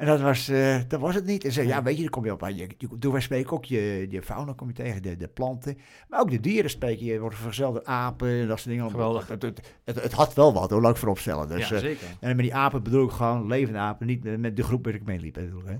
En 0.00 0.06
dat 0.06 0.20
was, 0.20 0.48
eh, 0.48 0.78
dat 0.88 1.00
was 1.00 1.14
het 1.14 1.26
niet. 1.26 1.44
En 1.44 1.52
zei, 1.52 1.66
ja, 1.66 1.82
weet 1.82 1.96
je, 1.96 2.02
dan 2.02 2.10
kom 2.10 2.24
je 2.24 2.32
op 2.32 2.42
aan 2.42 2.56
je, 2.56 2.68
je, 2.78 2.88
door 2.98 3.12
wij 3.12 3.20
spreken 3.20 3.52
ook 3.52 3.64
je, 3.64 4.06
je 4.10 4.22
fauna 4.22 4.52
kom 4.52 4.68
je 4.68 4.74
tegen, 4.74 5.02
de, 5.02 5.16
de 5.16 5.28
planten. 5.28 5.78
Maar 6.08 6.20
ook 6.20 6.30
de 6.30 6.40
dieren 6.40 6.70
spreken 6.70 7.06
je, 7.06 7.20
wordt 7.20 7.36
vergezeld 7.36 7.74
door 7.74 7.84
apen 7.84 8.28
en 8.28 8.48
dat 8.48 8.58
soort 8.58 8.70
dingen. 8.70 8.90
Geweldig. 8.90 9.28
Het, 9.28 9.42
het, 9.42 9.74
het, 9.84 10.02
het 10.02 10.12
had 10.12 10.34
wel 10.34 10.52
wat, 10.52 10.70
hoor, 10.70 10.80
laat 10.80 10.90
ik 10.90 10.96
vooropstellen. 10.96 11.48
Dus, 11.48 11.68
ja, 11.68 11.74
eh, 11.74 11.80
zeker. 11.80 12.06
en 12.20 12.36
met 12.36 12.44
die 12.44 12.54
apen 12.54 12.82
bedoel 12.82 13.04
ik 13.04 13.10
gewoon 13.10 13.46
levende 13.46 13.78
apen, 13.78 14.06
niet 14.06 14.24
met, 14.24 14.38
met 14.38 14.56
de 14.56 14.62
groep 14.62 14.84
waar 14.84 14.94
ik 14.94 15.04
mee 15.04 15.20
liep. 15.20 15.34
Bedoel, 15.34 15.64
hè. 15.64 15.76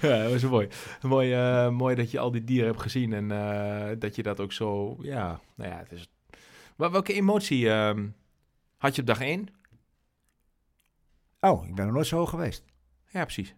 Ja, 0.08 0.22
dat 0.22 0.32
was 0.32 0.50
mooi. 0.50 0.68
Mooi, 1.02 1.32
eh, 1.32 1.70
mooi 1.70 1.94
dat 1.94 2.10
je 2.10 2.18
al 2.18 2.30
die 2.30 2.44
dieren 2.44 2.66
hebt 2.66 2.82
gezien 2.82 3.12
en 3.12 3.28
dat 3.98 4.16
je 4.16 4.22
dat 4.22 4.40
ook 4.40 4.52
zo, 4.52 4.96
ja, 5.00 5.40
nou 5.54 5.70
ja, 5.70 5.78
het 5.78 5.92
is... 5.92 6.08
Maar 6.76 6.90
welke 6.90 7.12
emotie 7.12 7.70
ehm, 7.70 8.06
had 8.76 8.94
je 8.94 9.00
op 9.00 9.06
dag 9.06 9.20
1? 9.20 9.48
Oh, 11.46 11.66
ik 11.68 11.74
ben 11.74 11.86
er 11.86 11.92
nooit 11.92 12.06
zo 12.06 12.16
hoog 12.16 12.30
geweest. 12.30 12.64
Ja, 13.06 13.22
precies. 13.22 13.54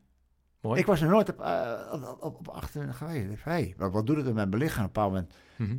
Mooi. 0.61 0.81
Ik 0.81 0.87
was 0.87 1.01
er 1.01 1.09
nooit 1.09 1.29
op, 1.29 1.41
eh, 1.41 2.17
op, 2.21 2.49
op, 2.49 2.65
geweest. 2.91 3.45
Hey, 3.45 3.75
wat, 3.77 3.93
wat 3.93 4.07
doet 4.07 4.17
het 4.17 4.25
met 4.25 4.35
mijn 4.35 4.57
lichaam 4.63 4.85
op 4.85 4.97
een 4.97 5.03
bepaald 5.03 5.13
moment? 5.13 5.35
Mhm. 5.57 5.77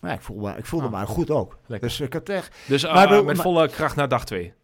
Maar 0.00 0.10
ja, 0.10 0.16
ik 0.16 0.22
voelde, 0.22 0.42
me- 0.50 0.56
ik 0.58 0.66
voelde 0.66 0.86
Ah. 0.86 0.92
me 1.00 1.06
goed 1.06 1.30
ook. 1.30 1.58
Lekker. 1.66 1.88
Dus 1.88 2.00
ik 2.00 2.12
had 2.12 2.28
echt 2.28 2.56
Dus 2.68 2.82
eh, 2.84 2.94
Maar 2.94 3.08
bedoel- 3.08 3.24
met 3.24 3.34
maar- 3.34 3.44
volle 3.44 3.68
kracht 3.68 3.96
naar 3.96 4.08
dag 4.08 4.24
2. 4.24 4.54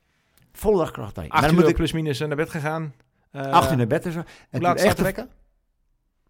volle. 0.52 0.90
Maar 0.94 0.94
8 1.04 1.14
dan 1.42 1.44
uur 1.54 1.60
moet 1.60 1.68
ik 1.68 1.76
plus 1.76 1.92
minus 1.92 2.18
naar 2.18 2.36
bed 2.36 2.50
gegaan. 2.50 2.94
Eh, 3.30 3.42
8 3.52 3.70
uur 3.70 3.76
naar 3.76 3.86
bed 3.86 4.06
en 4.06 4.12
zo. 4.12 4.18
En 4.18 4.26
toen 4.50 4.60
laat 4.62 4.80
echt 4.80 5.00
wekker? 5.00 5.26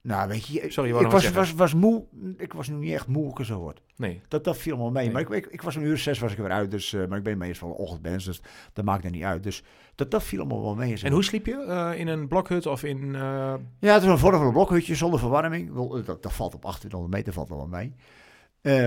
Nou, 0.03 0.29
weet 0.29 0.47
je, 0.47 0.65
Sorry, 0.71 0.97
ik 0.97 1.07
was, 1.07 1.31
was, 1.31 1.53
was 1.55 1.75
moe. 1.75 2.05
Ik 2.37 2.53
was 2.53 2.69
nu 2.69 2.77
niet 2.77 2.93
echt 2.93 3.07
moe 3.07 3.39
ik 3.39 3.45
zo 3.45 3.59
word. 3.59 3.83
Nee. 3.97 4.21
Dat, 4.29 4.45
dat 4.45 4.57
viel 4.57 4.77
me 4.77 4.91
mee. 4.91 5.05
Nee. 5.05 5.13
Maar 5.13 5.23
ik, 5.23 5.29
ik, 5.29 5.47
ik 5.47 5.63
was 5.63 5.77
om 5.77 5.83
uur 5.83 5.99
zes 5.99 6.19
was 6.19 6.33
ik 6.33 6.37
er 6.39 6.43
weer 6.45 6.53
uit. 6.53 6.71
Dus, 6.71 6.93
eh, 6.93 7.07
maar 7.07 7.19
ik 7.19 7.25
ben 7.25 7.39
meestal 7.39 7.69
een 7.69 7.75
ochtendmens, 7.75 8.25
dus 8.25 8.43
dat 8.73 8.85
maakt 8.85 9.05
er 9.05 9.11
niet 9.11 9.23
uit. 9.23 9.43
Dus 9.43 9.63
dat, 9.95 10.11
dat 10.11 10.23
viel 10.23 10.45
me 10.47 10.61
wel 10.61 10.75
mee. 10.75 11.03
En 11.03 11.13
hoe 11.13 11.25
sliep 11.25 11.47
je? 11.47 11.65
Eh, 11.65 11.99
in 11.99 12.09
een 12.09 12.29
blokhut 12.29 12.67
of 12.67 12.83
in... 12.85 13.15
eh, 13.15 13.55
Ja, 13.81 13.93
het 13.95 14.03
is 14.03 14.09
een 14.09 14.19
vorm 14.19 14.37
van 14.37 14.47
een 14.47 14.53
blokhutje 14.53 14.95
zonder 14.95 15.19
verwarming. 15.21 15.73
Wel, 15.73 15.89
Dat, 16.05 16.23
dat 16.23 16.33
valt 16.33 16.55
op 16.55 16.61
2800 16.61 17.13
meter, 17.15 17.33
valt 17.33 17.49
wel 17.49 17.67
mee. 17.67 17.95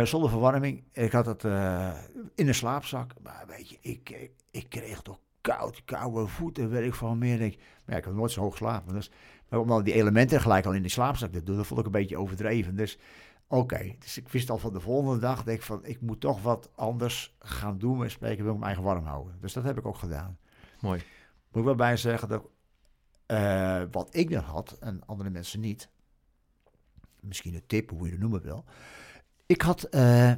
Zonder 0.07 0.29
verwarming. 0.29 0.83
Ik 0.93 1.11
had 1.11 1.25
het 1.25 1.43
in 2.35 2.47
een 2.47 2.55
slaapzak. 2.55 3.11
Maar 3.23 3.43
weet 3.47 3.69
je, 3.69 3.77
ik, 3.81 4.29
ik, 4.51 4.69
kreeg 4.69 5.01
toch 5.01 5.19
koud, 5.41 5.81
koude 5.85 6.27
voeten, 6.27 6.69
weet 6.69 6.85
ik 6.85 6.93
van 6.93 7.17
meer. 7.17 7.41
Ik, 7.41 7.57
maar 7.57 7.95
ja, 7.95 7.97
ik 7.97 8.05
heb 8.05 8.13
nooit 8.13 8.31
zo 8.31 8.41
hoog 8.41 8.51
geslapen. 8.51 8.93
Dus, 8.93 9.11
maar 9.53 9.61
om 9.61 9.67
dan 9.67 9.83
die 9.83 9.93
elementen 9.93 10.41
gelijk 10.41 10.65
al 10.65 10.73
in 10.73 10.81
die 10.81 10.91
slaapzak 10.91 11.31
te 11.31 11.43
doen, 11.43 11.55
dat 11.55 11.67
vond 11.67 11.79
ik 11.79 11.85
een 11.85 11.91
beetje 11.91 12.17
overdreven. 12.17 12.75
Dus 12.75 12.97
oké, 13.47 13.95
dus 13.99 14.17
ik 14.17 14.29
wist 14.29 14.49
al 14.49 14.57
van 14.57 14.73
de 14.73 14.79
volgende 14.79 15.19
dag, 15.19 15.43
denk 15.43 15.57
ik 15.57 15.63
van, 15.63 15.85
ik 15.85 16.01
moet 16.01 16.19
toch 16.19 16.41
wat 16.41 16.69
anders 16.75 17.35
gaan 17.39 17.77
doen 17.77 18.03
en 18.03 18.11
spreken, 18.11 18.43
wil 18.43 18.53
ik 18.53 18.59
mijn 18.59 18.71
eigen 18.71 18.83
warm 18.83 19.05
houden. 19.05 19.37
Dus 19.41 19.53
dat 19.53 19.63
heb 19.63 19.77
ik 19.77 19.85
ook 19.85 19.97
gedaan. 19.97 20.37
Mooi. 20.81 21.01
Moet 21.51 21.59
ik 21.59 21.63
wel 21.63 21.75
bij 21.75 21.97
zeggen 21.97 22.27
dat 22.27 22.43
eh, 23.25 23.81
wat 23.91 24.15
ik 24.15 24.29
dan 24.29 24.43
had 24.43 24.77
en 24.79 25.05
andere 25.05 25.29
mensen 25.29 25.59
niet. 25.59 25.89
misschien 27.19 27.53
een 27.53 27.65
tip, 27.67 27.89
hoe 27.89 28.05
je 28.05 28.11
het 28.11 28.21
noemen 28.21 28.41
wil. 28.41 28.65
Ik 29.45 29.61
had 29.61 29.83
eh, 29.83 30.33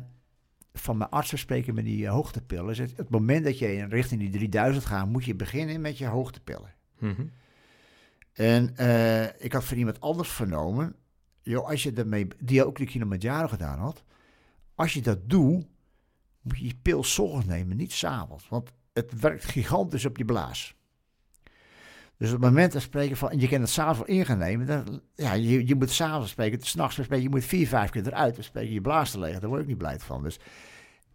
van 0.74 0.98
mijn 0.98 1.10
arts 1.10 1.30
gesproken 1.30 1.74
met 1.74 1.86
die 1.86 2.04
uh, 2.04 2.12
hoogtepillen. 2.12 2.76
Het, 2.76 2.98
het 2.98 3.10
moment 3.10 3.44
dat 3.44 3.60
je 3.60 3.76
in 3.76 3.90
richting 3.90 4.22
die 4.22 4.30
3000 4.30 4.86
gaat, 4.86 5.08
moet 5.08 5.26
je 5.26 5.36
beginnen 5.36 5.82
met 5.82 5.98
je 5.98 6.06
hoogtepillen. 6.06 6.74
Mhm. 7.00 7.26
En 8.36 8.78
eh, 8.78 9.44
ik 9.44 9.54
had 9.54 9.64
van 9.64 9.78
iemand 9.78 10.02
anders 10.02 10.30
vernomen, 10.30 10.96
joh, 11.42 11.68
als 11.70 11.84
je 11.84 11.94
daarmee, 11.94 12.28
die 12.40 12.66
ook 12.66 12.78
de 12.78 12.86
Kilimanjaro 12.86 13.48
gedaan 13.48 13.80
had, 13.80 14.04
als 14.76 14.94
je 14.94 15.02
dat 15.02 15.30
doet, 15.30 15.66
moet 16.42 16.58
je 16.58 16.66
je 16.66 16.76
pil 16.82 16.98
ochtends 16.98 17.46
nemen, 17.46 17.78
niet 17.78 17.92
s'avonds. 17.94 18.50
Want 18.50 18.72
het 18.94 19.20
werkt 19.20 19.46
gigantisch 19.46 20.06
op 20.06 20.18
je 20.18 20.26
blaas. 20.26 20.76
Dus 22.18 22.28
op 22.28 22.42
het 22.42 22.50
moment 22.50 22.74
dat 22.74 22.82
spreken 22.82 23.18
van, 23.18 23.30
en 23.30 23.40
je 23.40 23.48
kan 23.48 23.62
het 23.62 23.70
s'avonds 23.70 23.98
wel 23.98 24.18
in 24.18 24.26
gaan 24.26 24.38
nemen, 24.38 24.68
dan, 24.68 25.02
ja, 25.16 25.34
je, 25.34 25.68
je 25.68 25.76
moet 25.76 25.92
s'avonds 25.92 26.32
spreken, 26.32 26.62
s'nachts 26.62 26.96
spreken, 26.96 27.24
je 27.24 27.30
moet 27.30 27.46
vier, 27.46 27.68
vijf 27.68 27.90
keer 27.90 28.08
eruit, 28.08 28.36
dan 28.36 28.44
spreken 28.44 28.74
je 28.74 28.82
blaas 28.82 29.12
te 29.12 29.20
leeg, 29.20 29.40
daar 29.40 29.50
word 29.50 29.62
ik 29.62 29.68
niet 29.68 29.78
blij 29.78 30.00
van. 30.00 30.24
Dus 30.24 30.40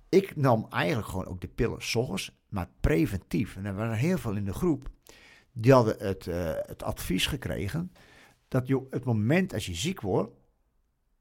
ik 0.09 0.37
nam 0.37 0.67
eigenlijk 0.71 1.09
gewoon 1.09 1.27
ook 1.27 1.41
de 1.41 1.49
pillen 1.49 1.83
s 1.83 1.95
ochtends, 1.95 2.39
maar 2.49 2.69
preventief. 2.81 3.57
En 3.57 3.65
er 3.65 3.75
waren 3.75 3.97
heel 3.97 4.19
veel 4.19 4.37
in 4.37 4.45
de 4.45 4.53
groep, 4.53 4.89
die 5.61 5.73
hadden 5.73 5.95
het, 5.99 6.27
eh, 6.27 6.51
het 6.67 6.83
advies 6.83 7.27
gekregen, 7.27 7.93
dat 8.49 8.67
je 8.67 8.87
het 8.91 9.05
moment 9.05 9.55
als 9.55 9.67
je 9.67 9.75
ziek 9.75 10.01
wordt, 10.01 10.31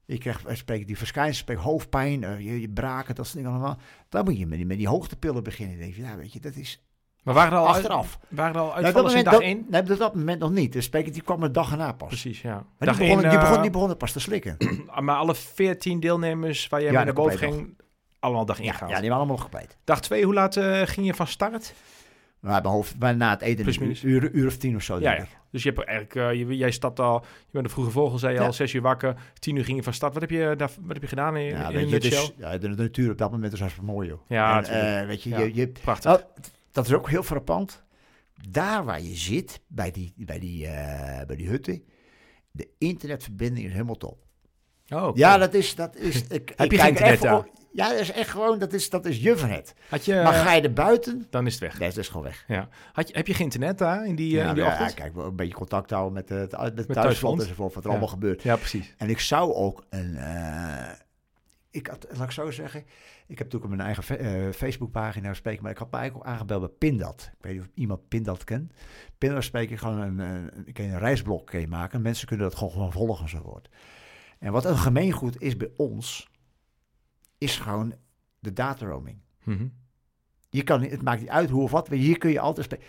je 0.06 0.17
krijgt 0.17 0.43
wij 0.43 0.56
spreken 0.56 0.88
die 0.88 0.97
verschijnselen, 0.97 1.58
hoofdpijn, 1.58 2.23
eh, 2.23 2.39
je, 2.39 2.62
je 2.62 2.69
braken, 2.69 3.15
dat 3.15 3.25
soort 3.25 3.38
dingen 3.38 3.52
allemaal. 3.52 3.78
Dan 4.10 4.23
moet 4.25 4.38
je 4.38 4.47
met 4.47 4.58
die, 4.58 4.67
met 4.67 4.78
die 4.78 4.88
hoogtepillen 4.88 5.43
beginnen. 5.43 5.75
Dan 5.75 5.84
denk 5.86 5.95
je, 5.95 6.02
ja, 6.02 6.15
weet 6.17 6.34
je, 6.34 6.39
dat 6.39 6.56
is 6.56 6.84
Maar 7.23 7.34
waren 7.34 7.52
er 7.52 7.58
al, 7.58 7.67
achteraf. 7.67 8.19
waren 8.30 8.56
er 8.56 8.62
al 8.62 8.67
Nou, 8.82 8.86
in 8.88 8.93
moment, 8.93 9.23
dag 9.25 9.34
dat, 9.34 9.41
1? 9.41 9.65
nee, 9.69 9.84
dat, 9.84 9.97
dat 9.97 10.15
moment 10.15 10.39
nog 10.39 10.52
niet. 10.52 10.73
De 10.73 10.82
spreker 10.82 11.13
die 11.13 11.21
kwam 11.21 11.43
een 11.43 11.52
dag 11.52 11.71
erna 11.71 11.91
pas. 11.91 12.08
Precies, 12.08 12.41
ja. 12.41 12.54
Maar 12.54 12.63
Dag 12.88 12.97
die, 12.97 13.06
begonnen, 13.08 13.25
één, 13.25 13.30
die, 13.34 13.39
begon, 13.39 13.56
eh, 13.56 13.62
die 13.62 13.71
begonnen 13.71 13.97
pas 13.97 14.12
te 14.12 14.19
slikken. 14.19 14.58
Maar 14.99 15.15
alle 15.15 15.36
14 15.36 15.99
deelnemers 15.99 16.67
waar 16.67 16.82
jij 16.82 16.91
Ja, 16.91 16.95
mee 16.95 17.06
naar 17.06 17.15
dat 17.15 17.23
boven 17.23 17.39
ging, 17.39 17.78
allemaal 18.19 18.45
dag 18.45 18.60
1 18.60 18.65
ja, 18.65 18.73
ja, 18.80 18.86
die 18.88 18.95
waren 18.95 19.12
allemaal 19.12 19.36
nog 19.36 19.41
gepleid. 19.43 19.78
Dag 19.84 20.02
2, 20.02 20.23
hoe 20.23 20.34
laat 20.34 20.58
eh, 20.58 20.82
ging 20.86 21.06
je 21.06 21.13
van 21.13 21.28
start? 21.28 21.73
Maar 22.39 22.65
hoofd, 22.65 22.95
maar 22.99 23.15
na 23.15 23.30
het 23.30 23.41
eten 23.41 23.63
Plus 23.63 23.78
een 23.78 23.97
uur, 24.10 24.32
uur, 24.32 24.47
of 24.47 24.58
tien 24.58 24.75
of 24.75 24.84
zo. 24.84 24.93
Ja, 24.93 24.99
denk 24.99 25.17
ja. 25.17 25.23
ik. 25.23 25.38
Dus 25.52 25.63
je 25.63 25.69
hebt 25.71 25.88
eigenlijk, 25.88 26.15
eh, 26.15 26.47
je, 26.47 26.58
jij 26.58 26.71
stapt 26.71 26.99
al, 26.99 27.23
je 27.23 27.52
bent 27.52 27.65
een 27.65 27.71
vroege 27.71 27.91
vogel, 27.91 28.17
zei 28.17 28.34
je 28.34 28.39
Ja. 28.39 28.45
al, 28.45 28.54
6 28.54 28.73
uur 28.73 28.82
wakker, 28.82 29.15
10 29.39 29.56
uur 29.56 29.63
ging 29.65 29.78
je 29.78 29.84
van 29.84 29.93
start. 29.93 30.13
Wat 30.13 30.21
heb 30.21 30.32
je, 30.32 30.54
daar, 30.58 30.71
wat 30.82 30.93
heb 30.93 31.02
je 31.02 31.08
gedaan 31.08 31.38
in, 31.38 31.45
Ja, 31.45 31.69
in 31.69 31.89
je, 31.89 31.99
is, 31.99 32.34
ja, 32.38 32.58
de 32.58 32.67
natuur 32.67 33.12
op 33.12 33.17
dat 33.17 33.32
moment 33.32 33.54
is 33.54 33.60
hartstikke 33.60 33.91
mooi, 33.91 34.08
joh. 34.08 34.19
Ja, 34.28 34.63
en, 34.63 34.99
eh, 35.02 35.08
weet 35.08 35.23
je, 35.23 35.30
je, 35.30 35.54
je, 35.54 35.67
Prachtig. 35.67 36.12
Nou, 36.12 36.23
dat 36.71 36.86
is 36.86 36.93
ook 36.93 37.10
heel 37.10 37.23
frappant. 37.23 37.84
Daar 38.49 38.84
waar 38.84 39.02
je 39.02 39.15
zit, 39.15 39.62
bij 39.67 39.91
die, 39.91 40.13
bij 40.15 40.39
die, 40.39 40.67
eh, 40.67 41.25
bij 41.25 41.36
die 41.36 41.47
hutten, 41.47 41.84
de 42.52 42.69
internetverbinding 42.78 43.65
is 43.65 43.71
helemaal 43.71 43.97
top. 43.97 44.25
oh, 44.89 45.08
oké. 45.08 45.19
Ja, 45.19 45.38
dat 45.38 45.54
is... 45.54 45.75
Dat 45.75 45.95
is 45.95 46.23
ik, 46.28 46.54
Heb 46.56 46.60
ik 46.60 46.71
je 46.71 46.78
geen 46.78 46.88
internet 46.88 47.23
even 47.23 47.47
Ja, 47.71 47.89
dat 47.89 47.99
is 47.99 48.12
echt 48.12 48.29
gewoon, 48.29 48.60
dat 48.60 48.73
is, 48.73 48.89
dat 48.89 49.05
is. 49.05 49.25
Had 49.89 50.05
je, 50.05 50.13
maar 50.23 50.34
ga 50.34 50.53
je 50.53 50.62
er 50.62 50.73
buiten, 50.73 51.27
dan 51.29 51.45
is 51.45 51.53
het 51.53 51.62
weg. 51.62 51.79
nee, 51.79 51.89
dat 51.89 51.97
is 51.97 52.08
gewoon 52.08 52.23
weg. 52.23 52.43
Ja. 52.47 52.67
Had 52.93 53.08
je, 53.08 53.13
heb 53.17 53.27
je 53.27 53.34
geen 53.34 53.43
internet 53.43 53.77
daar 53.77 54.05
in 54.05 54.15
die, 54.15 54.41
eh, 54.41 54.47
in 54.47 54.53
die 54.53 54.63
ja, 54.63 54.69
ochtend? 54.71 54.93
kijk, 54.93 55.15
een 55.15 55.36
beetje 55.36 55.53
contact 55.53 55.89
houden 55.89 56.13
met, 56.13 56.32
eh, 56.32 56.38
het 56.38 56.51
met, 56.51 56.60
met 56.60 56.75
thuisfront. 56.75 56.93
thuisfront 56.93 57.41
enzovoort, 57.41 57.73
wat 57.73 57.84
er 57.84 57.89
Ja. 57.89 57.95
allemaal 57.95 58.13
gebeurt. 58.13 58.41
Ja, 58.43 58.55
precies. 58.55 58.93
En 58.97 59.10
ik 59.10 59.19
zou 59.19 59.53
ook 59.53 59.84
een. 59.89 60.15
eh, 60.15 60.91
ik 61.71 61.88
had, 61.88 62.08
laat 62.12 62.23
ik 62.25 62.32
zo 62.32 62.51
zeggen. 62.51 62.79
Ik 63.27 63.38
heb 63.38 63.51
natuurlijk 63.51 63.63
op 63.71 63.77
mijn 63.77 63.82
eigen 63.95 64.19
eh, 64.19 64.51
Facebookpagina 64.53 65.34
spreken, 65.34 65.63
maar 65.63 65.71
ik 65.71 65.77
had 65.77 65.91
mij 65.91 65.99
eigenlijk 65.99 66.29
ook 66.29 66.34
aangebeld 66.36 66.60
bij 66.62 66.69
Pindat. 66.89 67.29
Ik 67.38 67.43
weet 67.43 67.53
niet 67.53 67.62
of 67.62 67.67
iemand 67.73 68.08
Pindat 68.08 68.43
kent. 68.43 68.73
Pindat 69.17 69.43
spreek 69.43 69.69
je 69.69 69.77
gewoon 69.77 69.99
een, 70.01 70.19
een, 70.19 70.51
ik 70.65 70.79
een 70.79 70.99
reisblok 70.99 71.45
kan 71.47 71.60
je 71.60 71.67
maken. 71.67 72.01
Mensen 72.01 72.27
kunnen 72.27 72.45
dat 72.49 72.58
gewoon, 72.58 72.71
gewoon 72.73 72.91
volgen 72.91 73.23
enzovoort. 73.23 73.69
En 74.39 74.51
wat 74.51 74.65
een 74.65 74.77
gemeengoed 74.77 75.41
is 75.41 75.58
bij 75.58 75.69
ons, 75.77 76.29
is 77.39 77.58
gewoon 77.58 77.93
de 78.39 78.54
data 78.54 78.86
roaming. 78.86 79.17
Mhm. 79.43 79.67
Je 80.49 80.63
kan, 80.63 80.82
het 80.82 81.02
maakt 81.02 81.19
niet 81.19 81.30
uit 81.30 81.49
hoe 81.49 81.63
of 81.63 81.71
wat, 81.71 81.89
maar 81.89 81.97
hier 81.97 82.17
kun 82.17 82.32
je 82.32 82.39
altijd 82.39 82.65
spreken. 82.65 82.88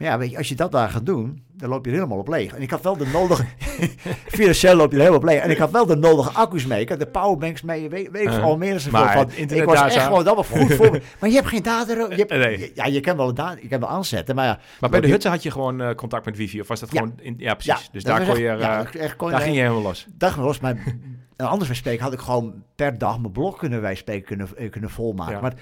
Maar 0.00 0.08
ja, 0.08 0.18
weet 0.18 0.30
je, 0.30 0.36
als 0.36 0.48
je 0.48 0.54
dat 0.54 0.72
daar 0.72 0.88
gaat 0.88 1.06
doen, 1.06 1.42
dan 1.56 1.68
loop 1.68 1.84
je 1.84 1.90
er 1.90 1.96
helemaal 1.96 2.18
op 2.18 2.28
leeg. 2.28 2.54
En 2.54 2.62
ik 2.62 2.70
had 2.70 2.82
wel 2.82 2.96
de 2.96 3.06
nodige... 3.06 3.44
Financieel 4.38 4.74
loop 4.76 4.90
je 4.90 4.96
er 4.96 5.02
helemaal 5.02 5.20
op 5.20 5.24
leeg. 5.28 5.40
En 5.42 5.50
ik 5.50 5.58
had 5.58 5.70
wel 5.70 5.86
de 5.86 5.96
nodige 5.96 6.30
accu's 6.30 6.66
mee. 6.66 6.80
Ik 6.80 6.88
had 6.88 6.98
de 6.98 7.06
powerbanks 7.06 7.62
mee, 7.62 7.88
weet, 7.88 8.10
weet 8.10 8.22
ik 8.22 8.28
Uh, 8.28 8.34
veel, 8.34 8.42
al 8.42 8.56
meer 8.56 8.80
van. 8.80 9.30
Ik 9.36 9.64
was 9.64 9.80
echt 9.80 10.02
gewoon 10.04 10.26
allemaal 10.26 10.44
goed 10.44 10.74
voor 10.74 10.90
me. 10.90 11.00
Maar 11.20 11.28
je 11.30 11.36
hebt 11.36 11.48
geen 11.48 11.62
data... 11.62 11.92
Je 11.92 12.14
hebt, 12.14 12.30
Nee. 12.30 12.72
Ja, 12.74 12.86
je 12.86 13.00
kan 13.00 13.16
wel, 13.16 13.28
een 13.28 13.34
da- 13.34 13.56
je 13.62 13.68
kan 13.68 13.80
wel 13.80 13.88
aanzetten, 13.88 14.34
maar 14.34 14.46
ja... 14.46 14.58
Maar 14.80 14.90
bij 14.90 15.00
de 15.00 15.08
hutten 15.08 15.30
had 15.30 15.42
je 15.42 15.50
gewoon 15.50 15.80
eh, 15.80 15.94
contact 15.94 16.24
met 16.24 16.36
wifi? 16.36 16.60
Of 16.60 16.68
was 16.68 16.80
dat 16.80 16.92
Ja. 16.92 16.98
gewoon... 17.00 17.14
In, 17.20 17.34
ja, 17.38 17.54
precies. 17.54 17.72
Ja, 17.84 17.88
dus 17.92 18.02
dat 18.04 18.16
daar 18.16 18.26
was 18.26 18.34
kon 18.34 18.44
je... 18.44 18.48
echt- 18.50 18.60
ja, 18.60 18.78
eh, 18.78 18.84
dat- 18.84 18.94
echt 18.94 19.12
gewoon, 19.12 19.30
daar 19.30 19.38
eh, 19.40 19.44
ging 19.46 19.56
je 19.56 19.62
helemaal 19.62 19.82
los. 19.82 20.06
dag 20.16 20.36
maar 20.36 20.44
los. 20.46 20.60
Maar 20.60 20.76
een 21.36 21.46
anders 21.46 21.68
bespreken 21.68 22.02
had 22.04 22.12
ik 22.12 22.18
gewoon 22.20 22.62
per 22.76 22.98
dag 22.98 23.18
mijn 23.20 23.32
blok 23.32 23.58
kunnen 23.58 23.80
wij 23.80 23.94
spreken 23.94 24.26
kunnen, 24.26 24.48
eh, 24.56 24.70
kunnen 24.70 24.90
volmaken. 24.90 25.34
Ja. 25.34 25.40
Maar 25.40 25.54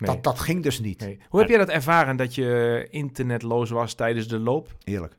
Nee. 0.00 0.14
dat, 0.14 0.24
dat 0.24 0.38
ging 0.38 0.62
dus 0.62 0.80
niet. 0.80 1.00
Nee. 1.00 1.18
Hoe 1.28 1.40
heb 1.40 1.48
jij 1.48 1.58
dat 1.58 1.68
ervaren 1.68 2.16
dat 2.16 2.34
je 2.34 2.86
internetloos 2.90 3.70
was 3.70 3.94
tijdens 3.94 4.28
de 4.28 4.38
loop? 4.38 4.68
Eerlijk. 4.84 5.18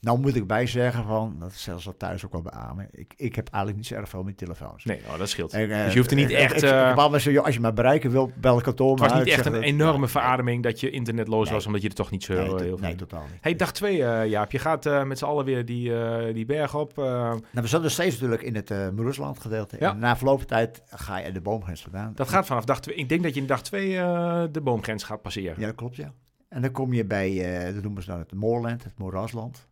Nou 0.00 0.18
moet 0.18 0.36
ik 0.36 0.46
bij 0.46 0.66
zeggen 0.66 1.04
van, 1.04 1.36
dat 1.38 1.50
is 1.52 1.62
zelfs 1.62 1.86
al 1.86 1.96
thuis 1.96 2.24
ook 2.24 2.32
wel 2.32 2.42
beamen. 2.42 2.88
Ik, 2.92 3.14
ik 3.16 3.34
heb 3.34 3.48
eigenlijk 3.48 3.76
niet 3.76 3.86
zo 3.86 3.94
erg 3.94 4.08
veel 4.08 4.22
met 4.22 4.36
telefoons. 4.36 4.84
Nee, 4.84 5.00
oh, 5.12 5.18
dat 5.18 5.28
scheelt. 5.28 5.52
En, 5.52 5.70
eh, 5.70 5.84
dus 5.84 5.92
je 5.92 5.98
hoeft 5.98 6.10
er 6.10 6.16
niet 6.16 6.30
ik- 6.30 6.36
echt... 6.36 6.56
ik- 6.56 6.62
eh, 6.62 6.90
ik- 6.90 6.96
ik- 6.98 7.12
ik- 7.14 7.20
zo, 7.20 7.30
joh, 7.30 7.44
als 7.44 7.54
je 7.54 7.60
me 7.60 7.72
bereiken 7.72 8.10
wil, 8.10 8.30
bel 8.40 8.54
het 8.54 8.64
kantoor 8.64 8.90
het 8.90 9.00
was 9.00 9.08
maar 9.12 9.18
niet 9.18 9.28
echt 9.28 9.46
een 9.46 9.52
dat- 9.52 9.62
enorme 9.62 10.08
verademing 10.08 10.62
dat 10.62 10.80
je 10.80 10.90
internetloos 10.90 11.44
Nee. 11.44 11.54
was, 11.54 11.66
omdat 11.66 11.82
je 11.82 11.88
er 11.88 11.94
toch 11.94 12.10
niet 12.10 12.24
zo 12.24 12.32
Nee, 12.34 12.42
heel 12.44 12.58
veel... 12.58 12.78
nee, 12.78 12.94
totaal 12.94 13.22
niet. 13.30 13.38
Hey, 13.40 13.56
dag 13.56 13.72
twee, 13.72 14.04
eh 14.04 14.26
Jaap. 14.30 14.52
Je 14.52 14.58
gaat 14.58 14.86
eh, 14.86 15.02
met 15.04 15.18
z'n 15.18 15.24
allen 15.24 15.44
weer 15.44 15.64
die, 15.64 16.00
eh, 16.00 16.34
die 16.34 16.46
berg 16.46 16.74
op. 16.74 16.98
eh, 16.98 17.04
Nou, 17.04 17.40
we 17.52 17.78
nog 17.78 17.90
steeds 17.90 18.14
natuurlijk 18.14 18.42
in 18.42 18.54
het 18.54 18.70
uh, 18.70 18.86
Rusland 18.96 19.38
gedeelte. 19.40 19.76
Ja. 19.80 19.90
En 19.90 19.98
na 19.98 20.16
verloop 20.16 20.38
van 20.38 20.46
tijd 20.46 20.82
ga 20.86 21.18
je 21.18 21.32
de 21.32 21.40
boomgrens 21.40 21.82
vandaan. 21.82 22.12
dat 22.14 22.28
gaat 22.28 22.46
vanaf 22.46 22.64
dag 22.64 22.80
twee. 22.80 22.96
Ik 22.96 23.08
denk 23.08 23.22
dat 23.22 23.34
je 23.34 23.40
in 23.40 23.46
dag 23.46 23.62
twee 23.62 23.96
eh, 23.98 24.42
de 24.52 24.60
boomgrens 24.60 25.04
gaat 25.04 25.22
passeren. 25.22 25.54
Ja, 25.60 25.66
dat 25.66 25.74
klopt, 25.74 25.96
ja. 25.96 26.12
En 26.48 26.62
dan 26.62 26.70
kom 26.70 26.92
je 26.92 27.04
bij, 27.04 27.58
eh 27.66 27.74
dat 27.74 27.82
noemen 27.82 28.02
ze 28.02 28.10
dan 28.10 28.18
het 28.18 28.34
Moorland, 28.34 28.84
het 28.84 28.98
Moerasland. 28.98 29.67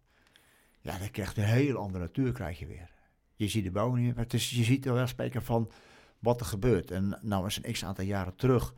Ja, 0.87 0.99
dan 0.99 1.11
krijg 1.11 1.35
je 1.35 1.41
een 1.41 1.47
heel 1.47 1.77
andere 1.77 2.05
natuur 2.05 2.33
krijg 2.33 2.59
je 2.59 2.67
weer. 2.67 2.91
Je 3.35 3.49
ziet 3.49 3.65
de 3.65 3.71
bomen 3.71 3.95
niet 3.95 4.05
meer, 4.05 4.15
maar 4.15 4.25
het 4.25 4.35
is, 4.35 4.51
je 4.51 4.65
ziet 4.65 4.87
er 4.87 4.93
wel 4.93 5.07
spreken 5.07 5.43
van 5.43 5.71
wat 6.19 6.41
er 6.41 6.47
gebeurt. 6.47 6.91
En 6.91 7.19
nou 7.23 7.43
was 7.43 7.59
een 7.63 7.73
x 7.73 7.85
aantal 7.85 8.05
jaren 8.05 8.37
terug, 8.37 8.75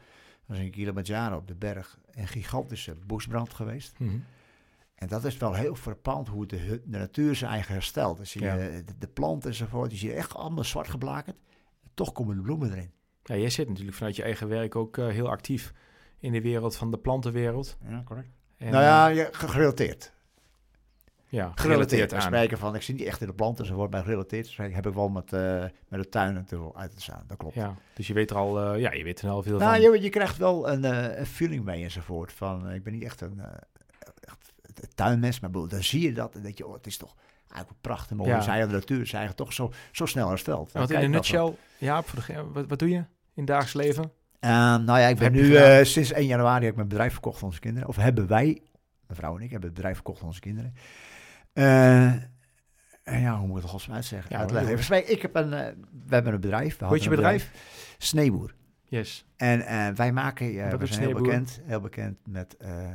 was 0.46 0.58
in 0.58 0.70
Kilimanjaro 0.70 1.36
op 1.36 1.46
de 1.48 1.54
berg 1.54 1.98
een 2.10 2.28
gigantische 2.28 2.94
bosbrand 3.06 3.54
geweest. 3.54 3.98
Mhm. 3.98 4.18
En 4.94 5.08
dat 5.08 5.24
is 5.24 5.36
wel 5.36 5.54
heel 5.54 5.74
verpand 5.74 6.28
hoe 6.28 6.46
de, 6.46 6.82
natuur 6.84 7.34
zijn 7.34 7.50
eigen 7.50 7.72
herstelt. 7.72 8.28
Zie 8.28 8.40
je 8.40 8.46
Ja. 8.46 8.56
de, 8.56 8.84
de 8.98 9.08
planten 9.08 9.50
enzovoort, 9.50 9.90
die 9.90 9.98
zie 9.98 10.08
je 10.08 10.14
echt 10.14 10.34
allemaal 10.34 10.64
zwart 10.64 10.88
geblakerd. 10.88 11.36
Toch 11.94 12.12
komen 12.12 12.36
de 12.36 12.42
bloemen 12.42 12.70
erin. 12.70 12.90
Ja, 13.22 13.36
jij 13.36 13.50
zit 13.50 13.68
natuurlijk 13.68 13.96
vanuit 13.96 14.16
je 14.16 14.22
eigen 14.22 14.48
werk 14.48 14.76
ook 14.76 14.98
eh, 14.98 15.08
heel 15.08 15.28
actief 15.28 15.72
in 16.18 16.32
de 16.32 16.40
wereld 16.40 16.76
van 16.76 16.90
de 16.90 16.98
plantenwereld. 16.98 17.76
Ja, 17.88 18.02
correct. 18.04 18.28
En, 18.56 18.72
nou 18.72 18.84
ja, 18.84 19.06
je, 19.06 19.28
gerelateerd. 19.32 20.12
Ja, 21.30 21.52
Gerelateerd 21.54 22.14
aan. 22.14 22.22
spreken 22.22 22.58
van, 22.58 22.74
ik 22.74 22.82
zie 22.82 22.94
niet 22.94 23.06
echt 23.06 23.20
in 23.20 23.26
de 23.26 23.32
planten 23.32 23.64
enzovoort, 23.64 23.90
maar 23.90 24.02
gerelateerd 24.02 24.46
spreken 24.46 24.74
heb 24.74 24.86
ik 24.86 24.94
wel 24.94 25.08
met, 25.08 25.32
eh, 25.32 25.64
met 25.88 26.02
de 26.02 26.08
tuin 26.08 26.34
natuurlijk 26.34 26.76
uit 26.76 26.94
te 26.94 27.02
staan. 27.02 27.24
Dat 27.26 27.36
klopt. 27.36 27.54
Ja, 27.54 27.74
dus 27.94 28.06
je 28.06 28.14
weet 28.14 28.30
er 28.30 28.36
al, 28.36 28.60
eh, 28.60 28.80
ja, 28.80 28.92
je 28.92 29.04
weet 29.04 29.20
er 29.20 29.28
al 29.28 29.42
veel 29.42 29.58
Nou, 29.58 29.82
van. 29.82 29.92
je, 29.92 30.02
je 30.02 30.08
krijgt 30.08 30.36
wel 30.36 30.68
een, 30.68 30.84
eh, 30.84 31.18
een 31.18 31.26
feeling 31.26 31.64
mee 31.64 31.82
enzovoort. 31.82 32.32
Van, 32.32 32.70
ik 32.70 32.82
ben 32.82 32.92
niet 32.92 33.02
echt 33.02 33.20
een, 33.20 33.40
echt 34.20 34.52
tuinmens, 34.94 35.40
maar 35.40 35.50
bedoel, 35.50 35.68
dan 35.68 35.82
zie 35.82 36.00
je 36.00 36.12
dat 36.12 36.34
en 36.34 36.42
denk 36.42 36.58
je, 36.58 36.66
oh, 36.66 36.74
het 36.74 36.86
is 36.86 36.96
toch 36.96 37.14
eigenlijk 37.48 37.80
prachtig 37.80 38.16
mooi. 38.16 38.30
Ja. 38.30 38.40
Zijn 38.40 38.66
de 38.68 38.74
natuur 38.74 39.00
is 39.00 39.12
eigenlijk 39.12 39.36
toch 39.44 39.52
zo, 39.52 39.72
zo 39.92 40.06
snel 40.06 40.28
hersteld. 40.28 40.72
Want 40.72 40.90
in 40.90 41.00
een 41.02 41.10
nutshell, 41.10 41.54
ja, 41.78 42.02
voor 42.02 42.24
de, 42.26 42.44
wat, 42.52 42.66
wat 42.66 42.78
doe 42.78 42.88
je 42.88 42.96
in 42.96 43.06
het 43.34 43.46
dagelijks 43.46 43.74
leven? 43.74 44.12
Ehm, 44.40 44.84
nou 44.84 44.98
ja, 44.98 45.06
ik 45.06 45.16
ben 45.18 45.34
Heb 45.34 45.42
nu 45.42 45.84
sinds 45.84 46.12
1 46.12 46.26
januari 46.26 46.60
heb 46.60 46.70
ik 46.70 46.76
mijn 46.76 46.88
bedrijf 46.88 47.12
verkocht 47.12 47.42
aan 47.42 47.48
onze 47.48 47.60
kinderen. 47.60 47.88
Of 47.88 47.96
hebben 47.96 48.26
wij, 48.26 48.62
mijn 49.06 49.18
vrouw 49.18 49.36
en 49.36 49.42
ik, 49.42 49.50
hebben 49.50 49.68
het 49.68 49.76
bedrijf 49.76 49.94
verkocht 49.94 50.20
aan 50.20 50.26
onze 50.26 50.40
kinderen. 50.40 50.74
Eh, 51.58 52.12
en 53.02 53.20
ja, 53.20 53.38
hoe 53.38 53.46
moet 53.46 53.64
ik 53.64 53.70
het 53.70 53.90
uitzeggen? 53.90 54.38
Ja. 54.38 54.60
Even 54.60 54.84
spreken. 54.84 55.12
Ik 55.12 55.22
heb 55.22 55.34
een, 55.34 55.52
eh, 55.52 55.72
we 56.06 56.14
hebben 56.14 56.32
een 56.32 56.40
bedrijf. 56.40 56.78
Heet 56.78 57.02
je 57.02 57.10
een 57.10 57.14
bedrijf? 57.16 57.50
Sneeboer. 57.98 58.54
Yes. 58.84 59.26
En 59.36 59.66
eh, 59.66 59.88
wij 59.88 60.12
maken, 60.12 60.46
eh, 60.64 60.70
Wat 60.70 60.80
we 60.80 60.86
zijn 60.86 61.00
heel 61.00 61.22
bekend, 61.22 61.60
heel 61.64 61.80
bekend 61.80 62.18
met 62.26 62.56
eh, 62.56 62.88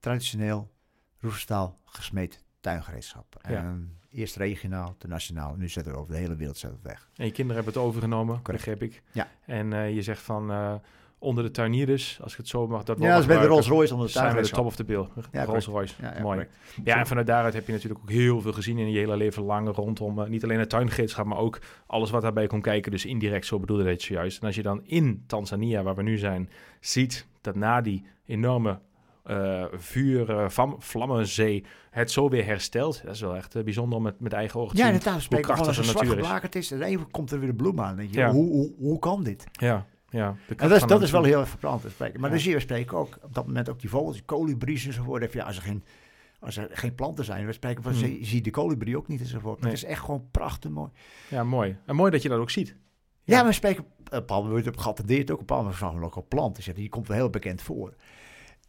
traditioneel 0.00 0.72
roesstaal 1.18 1.80
gesmeed 1.84 2.44
tuingereedschap. 2.60 3.40
Ja. 3.48 3.56
En 3.56 3.98
eerst 4.10 4.36
regionaal, 4.36 4.96
ten 4.98 5.08
nationaal. 5.08 5.54
Nu 5.54 5.68
zetten 5.68 5.92
we 5.92 5.98
over 5.98 6.12
de 6.12 6.18
hele 6.18 6.36
wereld 6.36 6.56
zetten 6.56 6.80
we 6.82 6.88
het 6.88 6.98
weg. 6.98 7.10
En 7.16 7.24
je 7.24 7.32
kinderen 7.32 7.62
hebben 7.62 7.80
het 7.80 7.90
overgenomen, 7.90 8.42
Correct. 8.42 8.64
begreep 8.64 8.82
ik. 8.82 9.02
Ja. 9.12 9.28
En 9.46 9.72
eh, 9.72 9.94
je 9.94 10.02
zegt 10.02 10.22
van 10.22 10.50
eh, 10.50 10.74
onder 11.18 11.44
de 11.44 11.50
tuinierders, 11.50 12.18
als 12.22 12.32
ik 12.32 12.38
het 12.38 12.48
zo 12.48 12.66
mag, 12.68 12.82
dat 12.84 12.98
Ja, 12.98 13.10
dat 13.10 13.20
is 13.20 13.26
bij 13.26 13.40
de 13.40 13.46
Rolls 13.46 13.68
Royce 13.68 13.92
onder 13.92 14.06
de 14.06 14.12
zijn 14.12 14.34
we 14.36 14.42
de 14.42 14.48
top 14.48 14.64
of 14.66 14.76
the 14.76 14.84
bill. 14.84 15.06
Ja, 15.32 15.44
Rolls 15.44 15.66
Royce, 15.66 15.94
Ja, 16.00 16.14
ja, 16.16 16.22
mooi. 16.22 16.46
Ja, 16.84 16.98
en 16.98 17.06
vanuit 17.06 17.26
daaruit 17.26 17.54
heb 17.54 17.66
je 17.66 17.72
natuurlijk 17.72 18.00
ook 18.02 18.10
heel 18.10 18.40
veel 18.40 18.52
gezien 18.52 18.78
in 18.78 18.90
je 18.90 18.98
hele 18.98 19.16
leven 19.16 19.42
lang 19.42 19.74
rondom 19.74 20.20
eh, 20.20 20.28
niet 20.28 20.44
alleen 20.44 20.58
het 20.58 20.68
tuingereedschap, 20.68 21.26
maar 21.26 21.38
ook 21.38 21.58
alles 21.86 22.10
wat 22.10 22.22
daarbij 22.22 22.46
komt 22.46 22.62
kijken. 22.62 22.90
Dus 22.90 23.04
indirect, 23.04 23.46
zo 23.46 23.58
bedoelde 23.60 23.88
het 23.90 24.02
zojuist. 24.02 24.40
En 24.40 24.46
als 24.46 24.56
je 24.56 24.62
dan 24.62 24.80
in 24.84 25.24
Tanzania, 25.26 25.82
waar 25.82 25.94
we 25.94 26.02
nu 26.02 26.18
zijn, 26.18 26.50
ziet 26.80 27.26
dat 27.40 27.54
na 27.54 27.80
die 27.80 28.06
enorme 28.26 28.78
eh, 29.24 29.64
vuur, 29.72 30.30
eh, 30.30 30.48
vam, 30.48 30.74
vlammenzee 30.78 31.64
het 31.90 32.10
zo 32.10 32.28
weer 32.28 32.44
herstelt. 32.44 33.02
Dat 33.04 33.14
is 33.14 33.20
wel 33.20 33.36
echt 33.36 33.64
bijzonder 33.64 33.96
om 33.98 34.04
met, 34.04 34.20
met 34.20 34.32
eigen 34.32 34.60
ogen 34.60 34.74
te 34.76 34.80
Ja, 34.82 34.86
zien. 34.86 34.94
inderdaad. 34.96 35.22
Spreken 35.22 35.48
we 35.48 35.52
krachtig 35.54 35.74
gewoon 35.74 35.92
als 35.92 35.94
de 35.94 36.00
een 36.00 36.06
zwart 36.06 36.06
natuur 36.06 36.18
is. 36.18 36.24
geblakerd 36.50 36.54
is. 36.54 36.70
En 36.70 36.82
even 36.82 37.10
komt 37.10 37.30
er 37.30 37.38
weer 37.38 37.48
de 37.48 37.54
bloem 37.54 37.80
aan. 37.80 37.96
Denk 37.96 38.10
je, 38.10 38.18
Ja. 38.18 38.30
hoe, 38.30 38.48
hoe, 38.50 38.72
hoe 38.78 38.98
kan 38.98 39.22
dit? 39.22 39.44
Ja, 39.52 39.86
ja. 40.16 40.36
En 40.56 40.68
dat 40.68 40.82
is, 40.82 40.86
dat 40.86 41.02
is 41.02 41.10
wel 41.10 41.22
heel 41.24 41.40
erg 41.40 41.48
verbrand 41.48 41.80
te 41.82 41.90
spreken. 41.90 42.20
Maar 42.20 42.28
Ja. 42.30 42.34
dan 42.34 42.44
zie 42.44 42.52
je, 42.52 42.60
spreken 42.60 42.96
ook 42.96 43.18
op 43.22 43.34
dat 43.34 43.46
moment 43.46 43.68
ook 43.68 43.80
die 43.80 43.90
vogels, 43.90 44.14
die 44.14 44.24
kolibries 44.24 44.86
enzovoort. 44.86 45.32
Ja, 45.32 45.44
als, 45.44 45.56
er 45.56 45.62
geen, 45.62 45.84
als 46.40 46.56
er 46.56 46.68
geen 46.72 46.94
planten 46.94 47.24
zijn, 47.24 47.46
we 47.46 47.52
spreken 47.52 47.82
van, 47.82 47.92
Hmm. 47.92 48.00
zie, 48.00 48.24
zie 48.24 48.36
je 48.36 48.42
de 48.42 48.50
kolibrie 48.50 48.96
ook 48.96 49.08
niet 49.08 49.20
enzovoort. 49.20 49.60
Maar 49.60 49.68
Nee. 49.70 49.74
Het 49.74 49.82
is 49.82 49.88
echt 49.88 50.00
gewoon 50.04 50.28
prachtig 50.30 50.70
mooi. 50.70 50.90
Ja, 51.28 51.44
mooi. 51.44 51.76
En 51.86 51.96
mooi 51.96 52.10
dat 52.10 52.22
je 52.22 52.28
dat 52.28 52.38
ook 52.38 52.50
ziet. 52.50 52.76
Ja, 53.24 53.38
Ja. 53.38 53.44
we 53.46 53.52
spreken, 53.52 53.84
uh, 54.12 54.18
Paul 54.26 54.48
wordt 54.48 54.66
op 54.66 54.76
geattendeerd 54.76 55.30
ook, 55.30 55.38
een 55.38 55.44
Paul 55.44 55.72
van 55.72 56.04
ook 56.04 56.14
al 56.14 56.26
planten. 56.28 56.62
Zeg, 56.62 56.74
die 56.74 56.88
komt 56.88 57.06
wel 57.08 57.16
heel 57.16 57.30
bekend 57.30 57.62
voor. 57.62 57.94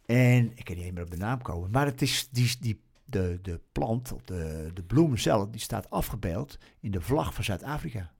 En 0.06 0.52
ik 0.54 0.64
kan 0.64 0.76
niet 0.76 0.94
meer 0.94 1.02
op 1.02 1.10
de 1.10 1.16
naam 1.16 1.42
komen, 1.42 1.70
maar 1.70 1.86
het 1.86 2.02
is 2.02 2.28
die, 2.30 2.56
die, 2.60 2.80
de, 3.04 3.38
de 3.42 3.60
plant, 3.72 4.14
de, 4.24 4.70
de 4.74 4.82
bloem 4.82 5.16
zelf, 5.16 5.48
die 5.48 5.60
staat 5.60 5.90
afgebeeld 5.90 6.58
in 6.80 6.90
de 6.90 7.00
vlag 7.00 7.34
van 7.34 7.44
Zuid-Afrika. 7.44 8.10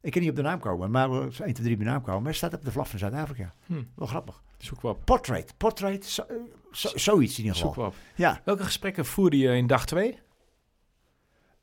Ik 0.00 0.12
kan 0.12 0.20
niet 0.20 0.30
op 0.30 0.36
de 0.36 0.42
naam 0.42 0.58
komen, 0.60 0.90
maar 0.90 1.10
we 1.10 1.18
1, 1.18 1.30
2, 1.30 1.52
3 1.54 1.72
op 1.72 1.78
de 1.78 1.84
naam 1.84 2.02
komen. 2.02 2.18
Maar 2.18 2.28
het 2.28 2.36
staat 2.36 2.54
op 2.54 2.64
de 2.64 2.70
vlag 2.72 2.88
van 2.88 2.98
Zuid-Afrika. 2.98 3.54
Hm. 3.66 3.82
Wel 3.94 4.06
grappig. 4.06 4.42
Zoek 4.58 4.80
we 4.82 4.88
op. 4.88 5.04
Portrait, 5.04 5.54
portrait, 5.56 6.04
zo, 6.04 6.22
eh, 6.22 6.36
zo- 6.72 6.96
zoiets 6.98 7.38
in 7.38 7.44
ieder 7.44 7.58
geval. 7.60 7.92
Ja, 8.14 8.40
Welke 8.44 8.64
gesprekken 8.64 9.04
voerde 9.06 9.38
je 9.38 9.56
in 9.56 9.66
dag 9.66 9.86
2? 9.86 10.18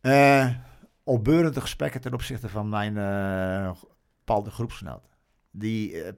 eh 0.02 0.50
opbeurende 1.04 1.62
gesprekken 1.62 2.02
ten 2.02 2.14
opzichte 2.14 2.50
van 2.50 2.70
mijn 2.70 2.98
eh 2.98 3.72
bepaalde 4.18 4.50
groepsgenoten. 4.52 5.10
Die 5.52 6.02
eh, 6.02 6.14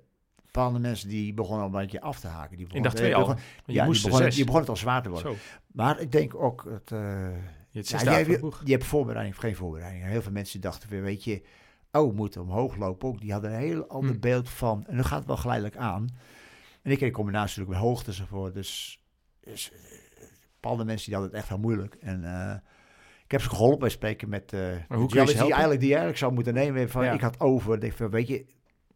bepaalde 0.46 0.80
mensen 0.80 1.10
die 1.10 1.34
begonnen 1.34 1.60
al 1.68 1.74
een 1.74 1.82
beetje 1.82 2.02
af 2.02 2.20
te 2.20 2.28
haken. 2.28 2.58
Die 2.58 2.60
In 2.60 2.82
begonnen- 2.82 2.84
dag 2.92 3.00
2 3.00 3.08
die 3.08 3.16
al? 3.18 3.28
ja, 3.66 3.86
die 3.86 4.30
die 4.30 4.46
begonnen 4.46 4.60
het 4.60 4.70
al 4.70 4.76
zwaar 4.78 5.02
te 5.04 5.10
worden. 5.10 5.32
Zo. 5.32 5.38
Maar 5.72 6.00
ik 6.00 6.12
denk 6.12 6.36
ook, 6.36 6.64
het, 6.70 6.90
Je 6.90 6.96
hebt 7.72 7.90
ja, 7.90 8.18
je, 8.18 8.52
je 8.64 8.72
hebt 8.72 8.86
voorbereiding 8.86 9.36
of 9.36 9.42
geen 9.42 9.56
voorbereiding. 9.56 10.04
Heel 10.06 10.22
veel 10.22 10.32
mensen 10.32 10.62
dachten 10.62 10.90
weer, 10.90 11.02
weet 11.02 11.24
je, 11.24 11.42
oh, 11.92 12.10
we 12.10 12.16
moeten 12.16 12.42
omhoog 12.42 12.76
lopen 12.76 13.08
ook. 13.08 13.20
Die 13.20 13.32
hadden 13.32 13.52
een 13.54 13.60
heel 13.60 13.88
ander 13.88 14.14
Hm. 14.14 14.20
beeld 14.20 14.50
van, 14.50 14.86
en 14.88 14.96
dan 14.96 15.06
gaat 15.06 15.18
het 15.18 15.28
wel 15.28 15.38
geleidelijk 15.38 15.78
aan. 15.78 16.08
En 16.82 16.92
ik 16.92 17.00
heb 17.00 17.08
in 17.10 17.16
combinatie 17.16 17.60
natuurlijk 17.60 17.80
met 17.84 17.90
hoogte 17.90 18.10
enzovoort. 18.10 18.54
Dus, 18.54 19.02
dus 19.40 19.72
eh, 19.72 19.78
bepaalde 20.54 20.86
mensen 20.86 21.06
die 21.06 21.14
hadden 21.14 21.32
het 21.34 21.40
echt 21.42 21.50
heel 21.50 21.60
moeilijk. 21.62 21.96
En 21.96 22.24
eh, 22.24 22.56
ik 23.26 23.32
heb 23.32 23.42
ze 23.42 23.50
geholpen 23.50 23.80
bij 23.80 23.90
spreken 23.90 24.30
met 24.30 24.54
eh 24.54 24.60
hoe 24.88 25.08
die 25.08 25.20
eigenlijk, 25.20 25.80
die 25.80 25.90
eigenlijk 25.90 26.18
zou 26.18 26.34
moeten 26.34 26.54
nemen. 26.54 26.90
Van, 26.90 27.04
Ja. 27.04 27.12
Ik 27.12 27.22
had 27.22 27.40
over, 27.40 27.92
van, 27.94 28.10
weet 28.10 28.28
je, 28.28 28.46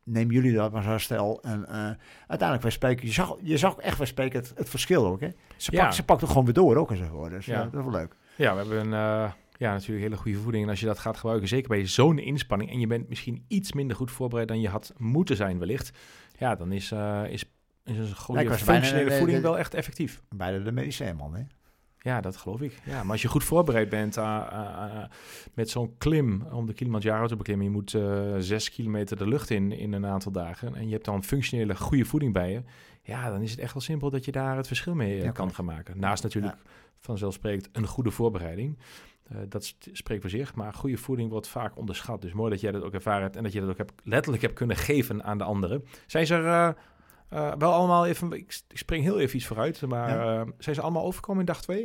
neem 0.04 0.32
jullie 0.32 0.54
dat 0.54 0.72
maar 0.72 0.84
zo 0.84 0.98
stel. 0.98 1.42
En 1.44 1.68
uiteindelijk 2.28 2.62
wij 2.62 2.72
spreken, 2.72 3.06
je 3.08 3.14
zag, 3.14 3.36
je 3.42 3.58
zag 3.58 3.76
echt 3.78 3.98
wij 3.98 4.08
spreken 4.08 4.40
het, 4.40 4.54
het 4.56 4.70
verschil 4.70 5.06
ook. 5.06 5.20
Hè? 5.20 5.30
Ze, 5.58 5.72
Ja. 5.72 5.82
pakt, 5.84 5.96
ze 5.96 6.04
pakt 6.06 6.22
het 6.22 6.30
gewoon 6.30 6.46
weer 6.46 6.54
door 6.54 6.76
ook 6.76 6.92
enzovoort. 6.92 7.32
Dus 7.32 7.46
Ja. 7.46 7.54
ja. 7.54 7.64
dat 7.64 7.74
is 7.74 7.82
wel 7.82 7.92
leuk. 7.92 8.16
Ja, 8.36 8.52
we 8.52 8.58
hebben 8.60 8.94
een, 8.94 9.32
ja, 9.62 9.72
natuurlijk 9.74 10.02
hele 10.02 10.18
goede 10.18 10.38
voeding. 10.38 10.64
En 10.64 10.70
als 10.70 10.80
je 10.80 10.86
dat 10.86 11.00
gaat 11.00 11.18
gebruiken, 11.18 11.48
zeker 11.48 11.68
bij 11.70 11.88
zo'n 11.88 12.20
inspanning... 12.20 12.72
en 12.72 12.80
je 12.80 12.88
bent 12.88 13.10
misschien 13.10 13.46
iets 13.48 13.74
minder 13.74 13.96
goed 13.96 14.12
voorbereid 14.12 14.48
dan 14.48 14.62
je 14.62 14.70
had 14.70 14.94
moeten 14.98 15.36
zijn 15.36 15.60
wellicht... 15.60 15.98
ja, 16.38 16.56
dan 16.56 16.72
is, 16.72 16.92
eh, 16.92 17.22
is, 17.30 17.44
is 17.84 17.98
een 17.98 18.06
Ja, 18.06 18.14
goede 18.14 18.44
bijna- 18.44 18.58
functionele 18.58 19.12
voeding 19.18 19.38
de- 19.38 19.44
wel 19.44 19.58
echt 19.58 19.74
effectief. 19.74 20.22
Bijna 20.36 20.64
de 20.64 20.72
medicijnman, 20.72 21.36
hè? 21.36 21.42
Ja, 21.98 22.22
dat 22.22 22.38
geloof 22.38 22.62
ik. 22.62 22.80
Ja, 22.86 23.02
maar 23.04 23.12
als 23.12 23.22
je 23.22 23.28
goed 23.28 23.44
voorbereid 23.44 23.90
bent 23.90 24.18
eh, 24.18 25.04
met 25.54 25.70
zo'n 25.70 25.96
klim 25.98 26.42
om 26.52 26.66
de 26.66 26.74
Kilimanjaro 26.74 27.28
te 27.28 27.36
beklimmen... 27.36 27.66
je 27.66 27.72
moet 27.72 27.98
zes 28.44 28.70
kilometer 28.72 29.18
de 29.18 29.28
lucht 29.28 29.50
in 29.50 29.72
in 29.72 29.94
een 29.94 30.06
aantal 30.06 30.32
dagen... 30.32 30.76
en 30.76 30.86
je 30.86 30.92
hebt 30.94 31.06
dan 31.06 31.24
functionele 31.24 31.76
goede 31.76 32.06
voeding 32.06 32.34
bij 32.34 32.52
je... 32.52 32.62
ja, 33.04 33.30
dan 33.30 33.42
is 33.42 33.52
het 33.52 33.60
echt 33.60 33.74
wel 33.74 33.82
simpel 33.82 34.10
dat 34.10 34.26
je 34.26 34.32
daar 34.32 34.58
het 34.58 34.68
verschil 34.68 34.96
mee 34.96 35.22
Ja, 35.24 35.32
kan 35.32 35.54
gaan 35.54 35.66
maken. 35.66 36.00
Naast 36.00 36.24
natuurlijk 36.24 36.56
vanzelfsprekend 37.00 37.70
een 37.72 37.88
goede 37.88 38.12
voorbereiding... 38.12 38.78
Eh, 39.32 39.38
dat 39.50 39.76
spreekt 39.92 40.22
voor 40.22 40.30
zich, 40.30 40.56
maar 40.56 40.74
goede 40.74 40.98
voeding 40.98 41.30
wordt 41.30 41.48
vaak 41.48 41.78
onderschat. 41.78 42.22
Dus 42.22 42.34
mooi 42.34 42.50
dat 42.52 42.62
jij 42.62 42.72
dat 42.72 42.84
ook 42.84 42.94
ervaren 42.94 43.22
hebt 43.22 43.36
en 43.36 43.44
dat 43.44 43.54
je 43.54 43.60
dat 43.60 43.70
ook 43.70 43.78
hebt, 43.78 43.94
letterlijk 44.04 44.42
hebt 44.42 44.54
kunnen 44.56 44.76
geven 44.76 45.24
aan 45.24 45.38
de 45.38 45.44
anderen. 45.44 45.84
Zijn 46.08 46.26
ze 46.26 46.36
er 46.36 46.46
eh, 46.46 46.68
eh, 47.30 47.54
wel 47.58 47.74
allemaal 47.74 48.06
even, 48.06 48.32
ik, 48.32 48.62
ik 48.68 48.78
spring 48.78 49.04
heel 49.04 49.20
even 49.20 49.36
iets 49.36 49.46
vooruit, 49.46 49.82
maar 49.82 50.10
Ja. 50.10 50.46
zijn 50.58 50.76
ze 50.76 50.82
allemaal 50.82 51.04
overgekomen 51.04 51.40
in 51.40 51.46
dag 51.46 51.62
2? 51.62 51.78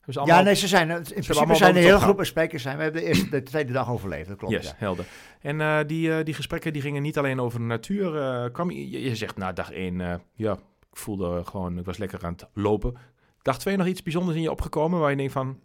Hebben 0.00 0.24
ze 0.24 0.32
Ja, 0.32 0.42
nee, 0.42 0.54
ze 0.54 0.68
zijn, 0.68 0.90
in 0.90 1.02
principe 1.02 1.34
allemaal 1.34 1.56
zijn 1.56 1.74
heel 1.76 1.92
top 1.92 2.00
groepen 2.00 2.26
sprekers 2.26 2.62
zijn. 2.62 2.76
We 2.76 2.82
hebben 2.82 3.00
de 3.00 3.08
eerste, 3.08 3.28
de 3.28 3.42
tweede 3.42 3.72
dag 3.72 3.90
overleefd, 3.90 4.28
dat 4.28 4.38
klopt. 4.38 4.54
Yes, 4.54 4.66
ja. 4.66 4.74
helder. 4.76 5.06
En 5.40 5.86
die, 5.86 6.22
die 6.22 6.34
gesprekken 6.34 6.72
die 6.72 6.82
gingen 6.82 7.02
niet 7.02 7.18
alleen 7.18 7.40
over 7.40 7.58
de 7.58 7.64
natuur. 7.64 8.50
kwam, 8.50 8.70
je, 8.70 9.00
je 9.00 9.16
zegt 9.16 9.36
na 9.36 9.52
dag 9.52 9.70
1, 9.72 10.22
ja, 10.34 10.52
ik 10.90 10.96
voelde 10.96 11.44
gewoon, 11.44 11.78
ik 11.78 11.84
was 11.84 11.98
lekker 11.98 12.24
aan 12.24 12.32
het 12.32 12.48
lopen. 12.52 12.94
Dag 13.42 13.58
2 13.58 13.76
nog 13.76 13.86
iets 13.86 14.02
bijzonders 14.02 14.36
in 14.36 14.42
je 14.42 14.50
opgekomen 14.50 15.00
waar 15.00 15.10
je 15.10 15.16
denkt 15.16 15.32
van, 15.32 15.58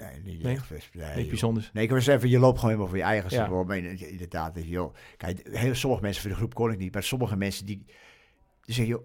nee, 0.00 0.20
niet 0.34 0.42
Nee? 0.42 0.54
echt. 0.56 0.94
Nee, 0.94 1.26
bijzonders. 1.26 1.70
Nee, 1.72 1.84
ik 1.84 1.90
eens 1.98 2.06
even, 2.06 2.28
je 2.28 2.38
loopt 2.38 2.54
gewoon 2.58 2.70
helemaal 2.70 2.88
voor 2.90 2.98
je 2.98 3.04
eigen 3.04 3.30
Ja. 3.36 4.06
inderdaad, 4.08 4.54
joh. 4.64 4.94
Kijk, 5.16 5.48
heel, 5.52 5.74
sommige 5.74 6.02
mensen 6.02 6.22
voor 6.22 6.30
de 6.30 6.36
groep 6.36 6.54
kon 6.54 6.72
ik 6.72 6.78
niet. 6.78 6.92
Maar 6.92 7.02
sommige 7.02 7.36
mensen 7.36 7.66
die, 7.66 7.84
die 8.60 8.74
zeggen, 8.74 8.86
joh, 8.94 9.04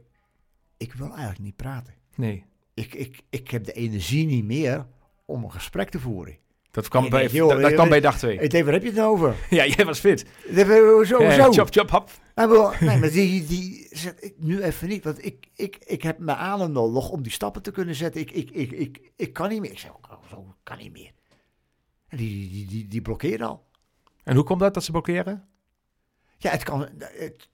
ik 0.77 0.93
wil 0.93 1.07
eigenlijk 1.07 1.39
niet 1.39 1.55
praten. 1.55 1.93
Nee, 2.15 2.45
Ik, 2.73 2.93
ik, 2.93 3.21
ik 3.29 3.49
heb 3.51 3.63
de 3.63 3.71
energie 3.73 4.25
niet 4.25 4.45
meer 4.45 4.87
om 5.25 5.43
een 5.43 5.51
gesprek 5.51 5.89
te 5.89 5.99
voeren. 5.99 6.37
Dat 6.75 6.87
kwam, 6.87 7.01
Nee, 7.01 7.11
bij, 7.11 7.23
nee, 7.23 7.31
joh, 7.31 7.49
dat, 7.49 7.61
dat 7.61 7.69
eh, 7.69 7.75
kwam 7.75 7.89
bij 7.89 7.99
dag 7.99 8.17
2. 8.17 8.37
Ik 8.37 8.49
denk, 8.51 8.63
waar 8.63 8.73
heb 8.73 8.81
je 8.81 8.87
het 8.87 8.97
nou 8.97 9.11
over? 9.11 9.35
Ja, 9.49 9.65
jij 9.65 9.85
was 9.85 9.99
fit. 9.99 10.25
Denk, 10.53 10.67
Zo, 11.05 11.17
Eh, 11.17 11.33
zo. 11.33 11.51
chop, 11.51 11.67
chop, 11.71 11.89
hap. 11.89 12.09
Hij 12.33 12.47
wil, 12.47 12.71
nee, 12.79 12.97
maar 12.97 13.11
die, 13.11 13.45
die 13.45 13.89
ik, 14.19 14.33
nu 14.37 14.61
even 14.61 14.87
niet, 14.87 15.03
want 15.03 15.25
ik, 15.25 15.47
ik, 15.55 15.77
ik 15.85 16.01
heb 16.03 16.17
mijn 16.19 16.37
adem 16.37 16.71
nodig 16.71 17.09
om 17.09 17.21
die 17.21 17.31
stappen 17.31 17.61
te 17.61 17.71
kunnen 17.71 17.95
zetten. 17.95 18.21
Ik, 18.21 18.31
ik, 18.31 18.49
ik, 18.51 18.71
ik, 18.71 19.11
ik 19.15 19.33
kan 19.33 19.49
niet 19.49 19.61
meer. 19.61 19.71
Ik 19.71 19.79
zeg, 19.79 19.91
oh, 19.91 20.29
zo 20.29 20.55
kan 20.63 20.77
niet 20.77 20.91
meer. 20.91 21.11
En 22.07 22.17
die, 22.17 22.49
die, 22.49 22.87
die, 22.87 23.01
die, 23.17 23.43
al. 23.43 23.65
En 24.23 24.35
hoe 24.35 24.43
komt 24.43 24.59
dat 24.59 24.73
dat 24.73 24.83
ze 24.83 24.91
blokkeren? 24.91 25.47
Ja, 26.37 26.51
het 26.51 26.63
kan, 26.63 26.79
het, 26.81 27.11
het 27.17 27.49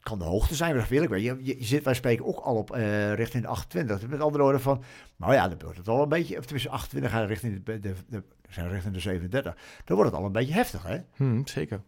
kan 0.00 0.18
de 0.18 0.24
hoogte 0.24 0.54
zijn, 0.54 0.76
dat 0.76 0.88
wil 0.88 1.02
ik 1.02 1.08
wel. 1.08 1.18
Je, 1.18 1.36
je, 1.40 1.58
je 1.58 1.64
zit, 1.64 1.84
wij 1.84 1.94
spreken 1.94 2.24
ook 2.26 2.38
al 2.38 2.56
op 2.56 2.70
eh, 2.72 3.14
richting 3.14 3.42
de 3.42 3.48
28. 3.48 4.08
Met 4.08 4.20
andere 4.20 4.42
woorden 4.42 4.60
van, 4.60 4.82
nou 5.16 5.32
ja, 5.32 5.48
dan 5.48 5.58
wordt 5.62 5.78
het 5.78 5.88
al 5.88 6.02
een 6.02 6.08
beetje, 6.08 6.38
of 6.38 6.44
tenminste 6.44 6.70
28 6.70 7.10
gaan 7.10 7.26
richting 7.26 7.64
de, 7.64 7.80
de, 7.80 7.94
de, 8.08 8.22
zijn 8.54 8.68
richting 8.68 8.94
de 8.94 9.00
37. 9.00 9.56
Dan 9.84 9.96
wordt 9.96 10.10
het 10.10 10.20
al 10.20 10.26
een 10.26 10.32
beetje 10.32 10.54
heftig, 10.54 10.82
hè? 10.82 10.98
Hm, 11.16 11.40
zeker. 11.44 11.80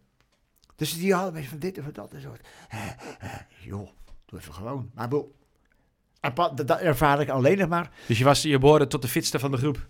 Dus 0.75 0.97
die 0.97 1.11
hadden 1.13 1.29
een 1.29 1.35
beetje 1.35 1.49
van 1.49 1.59
dit 1.59 1.77
en 1.77 1.83
van 1.83 1.93
dat 1.93 2.13
en 2.13 2.21
zo. 2.21 2.35
Eh, 2.69 2.87
eh, 3.19 3.33
joh, 3.59 3.89
doe 4.25 4.39
even 4.39 4.53
gewoon. 4.53 4.91
Maar 4.93 5.07
pa- 6.33 6.49
dat, 6.49 6.67
dat 6.67 6.79
ervaar 6.79 7.21
ik 7.21 7.29
alleen 7.29 7.57
nog 7.57 7.69
maar. 7.69 7.91
Dus 8.07 8.17
je, 8.17 8.23
was, 8.23 8.41
je 8.41 8.57
behoorde 8.59 8.87
tot 8.87 9.01
de 9.01 9.07
fitste 9.07 9.39
van 9.39 9.51
de 9.51 9.57
groep. 9.57 9.87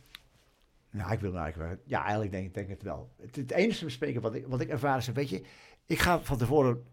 Nou, 0.89 1.11
ik 1.11 1.19
wil 1.19 1.37
eigenlijk 1.37 1.71
wel. 1.71 1.81
Ja, 1.85 2.01
eigenlijk 2.01 2.31
denk, 2.31 2.53
denk 2.53 2.65
ik 2.65 2.73
het 2.73 2.83
wel. 2.83 3.11
Het, 3.21 3.35
het 3.35 3.51
enige 3.51 3.85
bespreken 3.85 4.21
wat 4.21 4.35
ik, 4.35 4.47
wat 4.47 4.61
ik 4.61 4.69
ervaar 4.69 4.97
is, 4.97 5.07
weet 5.07 5.29
je, 5.29 5.43
ik 5.87 5.99
ga 5.99 6.19
van 6.19 6.37
tevoren, 6.37 6.83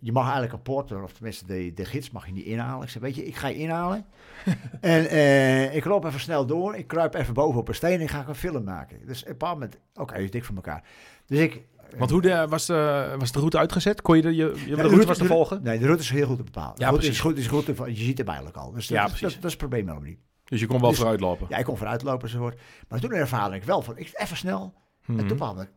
je 0.00 0.12
mag 0.12 0.22
eigenlijk 0.24 0.52
een 0.52 0.62
porter, 0.62 1.02
of 1.02 1.12
tenminste 1.12 1.46
de, 1.46 1.72
de 1.74 1.84
gids 1.84 2.10
mag 2.10 2.26
je 2.26 2.32
niet 2.32 2.44
inhalen. 2.44 2.82
Ik 2.82 2.88
zeg, 2.88 3.02
weet 3.02 3.14
je, 3.14 3.24
ik 3.24 3.36
ga 3.36 3.48
je 3.48 3.56
inhalen. 3.56 4.06
en 4.80 5.08
eh, 5.08 5.74
ik 5.74 5.84
loop 5.84 6.04
even 6.04 6.20
snel 6.20 6.46
door, 6.46 6.76
ik 6.76 6.86
kruip 6.86 7.14
even 7.14 7.34
boven 7.34 7.60
op 7.60 7.68
een 7.68 7.74
steen 7.74 7.94
en 7.94 8.00
ik 8.00 8.10
ga 8.10 8.24
een 8.28 8.34
film 8.34 8.64
maken. 8.64 9.06
Dus 9.06 9.20
op 9.20 9.26
een 9.26 9.32
bepaald 9.32 9.54
moment, 9.54 9.78
oké, 9.94 10.16
is 10.18 10.30
dik 10.30 10.44
van 10.44 10.54
elkaar. 10.56 10.84
Dus 11.26 11.38
ik... 11.38 11.62
Want 11.98 12.10
hoe 12.10 12.22
de, 12.22 12.46
was, 12.48 12.66
de, 12.66 13.14
was 13.18 13.32
de 13.32 13.38
route 13.38 13.58
uitgezet? 13.58 14.02
Kon 14.02 14.16
je 14.16 14.22
de, 14.22 14.34
je, 14.34 14.62
je 14.66 14.76
de 14.76 14.82
route 14.82 15.06
was 15.06 15.18
te 15.18 15.24
volgen? 15.24 15.62
Nee, 15.62 15.78
de 15.78 15.84
route 15.84 16.02
is 16.02 16.10
heel 16.10 16.26
goed 16.26 16.36
te 16.36 16.42
bepalen. 16.42 16.72
Ja, 16.76 16.88
route 16.88 16.96
precies. 16.96 17.14
is 17.14 17.20
goed, 17.20 17.38
is 17.38 17.46
goed 17.46 17.64
te, 17.64 17.74
je 17.94 18.04
ziet 18.04 18.18
hem 18.18 18.26
eigenlijk 18.26 18.56
al. 18.56 18.72
Dus 18.72 18.86
dat, 18.86 18.96
Ja, 18.96 19.04
precies. 19.04 19.20
dat, 19.20 19.32
dat 19.32 19.44
is 19.44 19.50
het 19.50 19.58
probleem 19.58 19.86
helemaal 19.86 20.08
niet. 20.08 20.18
Dus 20.44 20.60
je 20.60 20.66
kon 20.66 20.80
wel 20.80 20.88
Dus- 20.88 20.98
vooruit 20.98 21.20
lopen. 21.20 21.46
Ja, 21.50 21.56
ik 21.56 21.64
kon 21.64 21.76
vooruit 21.76 22.02
lopen 22.02 22.22
enzovoort. 22.22 22.60
Maar 22.88 23.00
toen 23.00 23.12
ervaarde 23.12 23.56
ik 23.56 23.64
wel 23.64 23.82
van, 23.82 23.98
ik, 23.98 24.10
even 24.14 24.36
snel. 24.36 24.74
Mhm. 25.06 25.18
En 25.18 25.26
toen 25.26 25.36
kwam 25.36 25.60
ik 25.60 25.70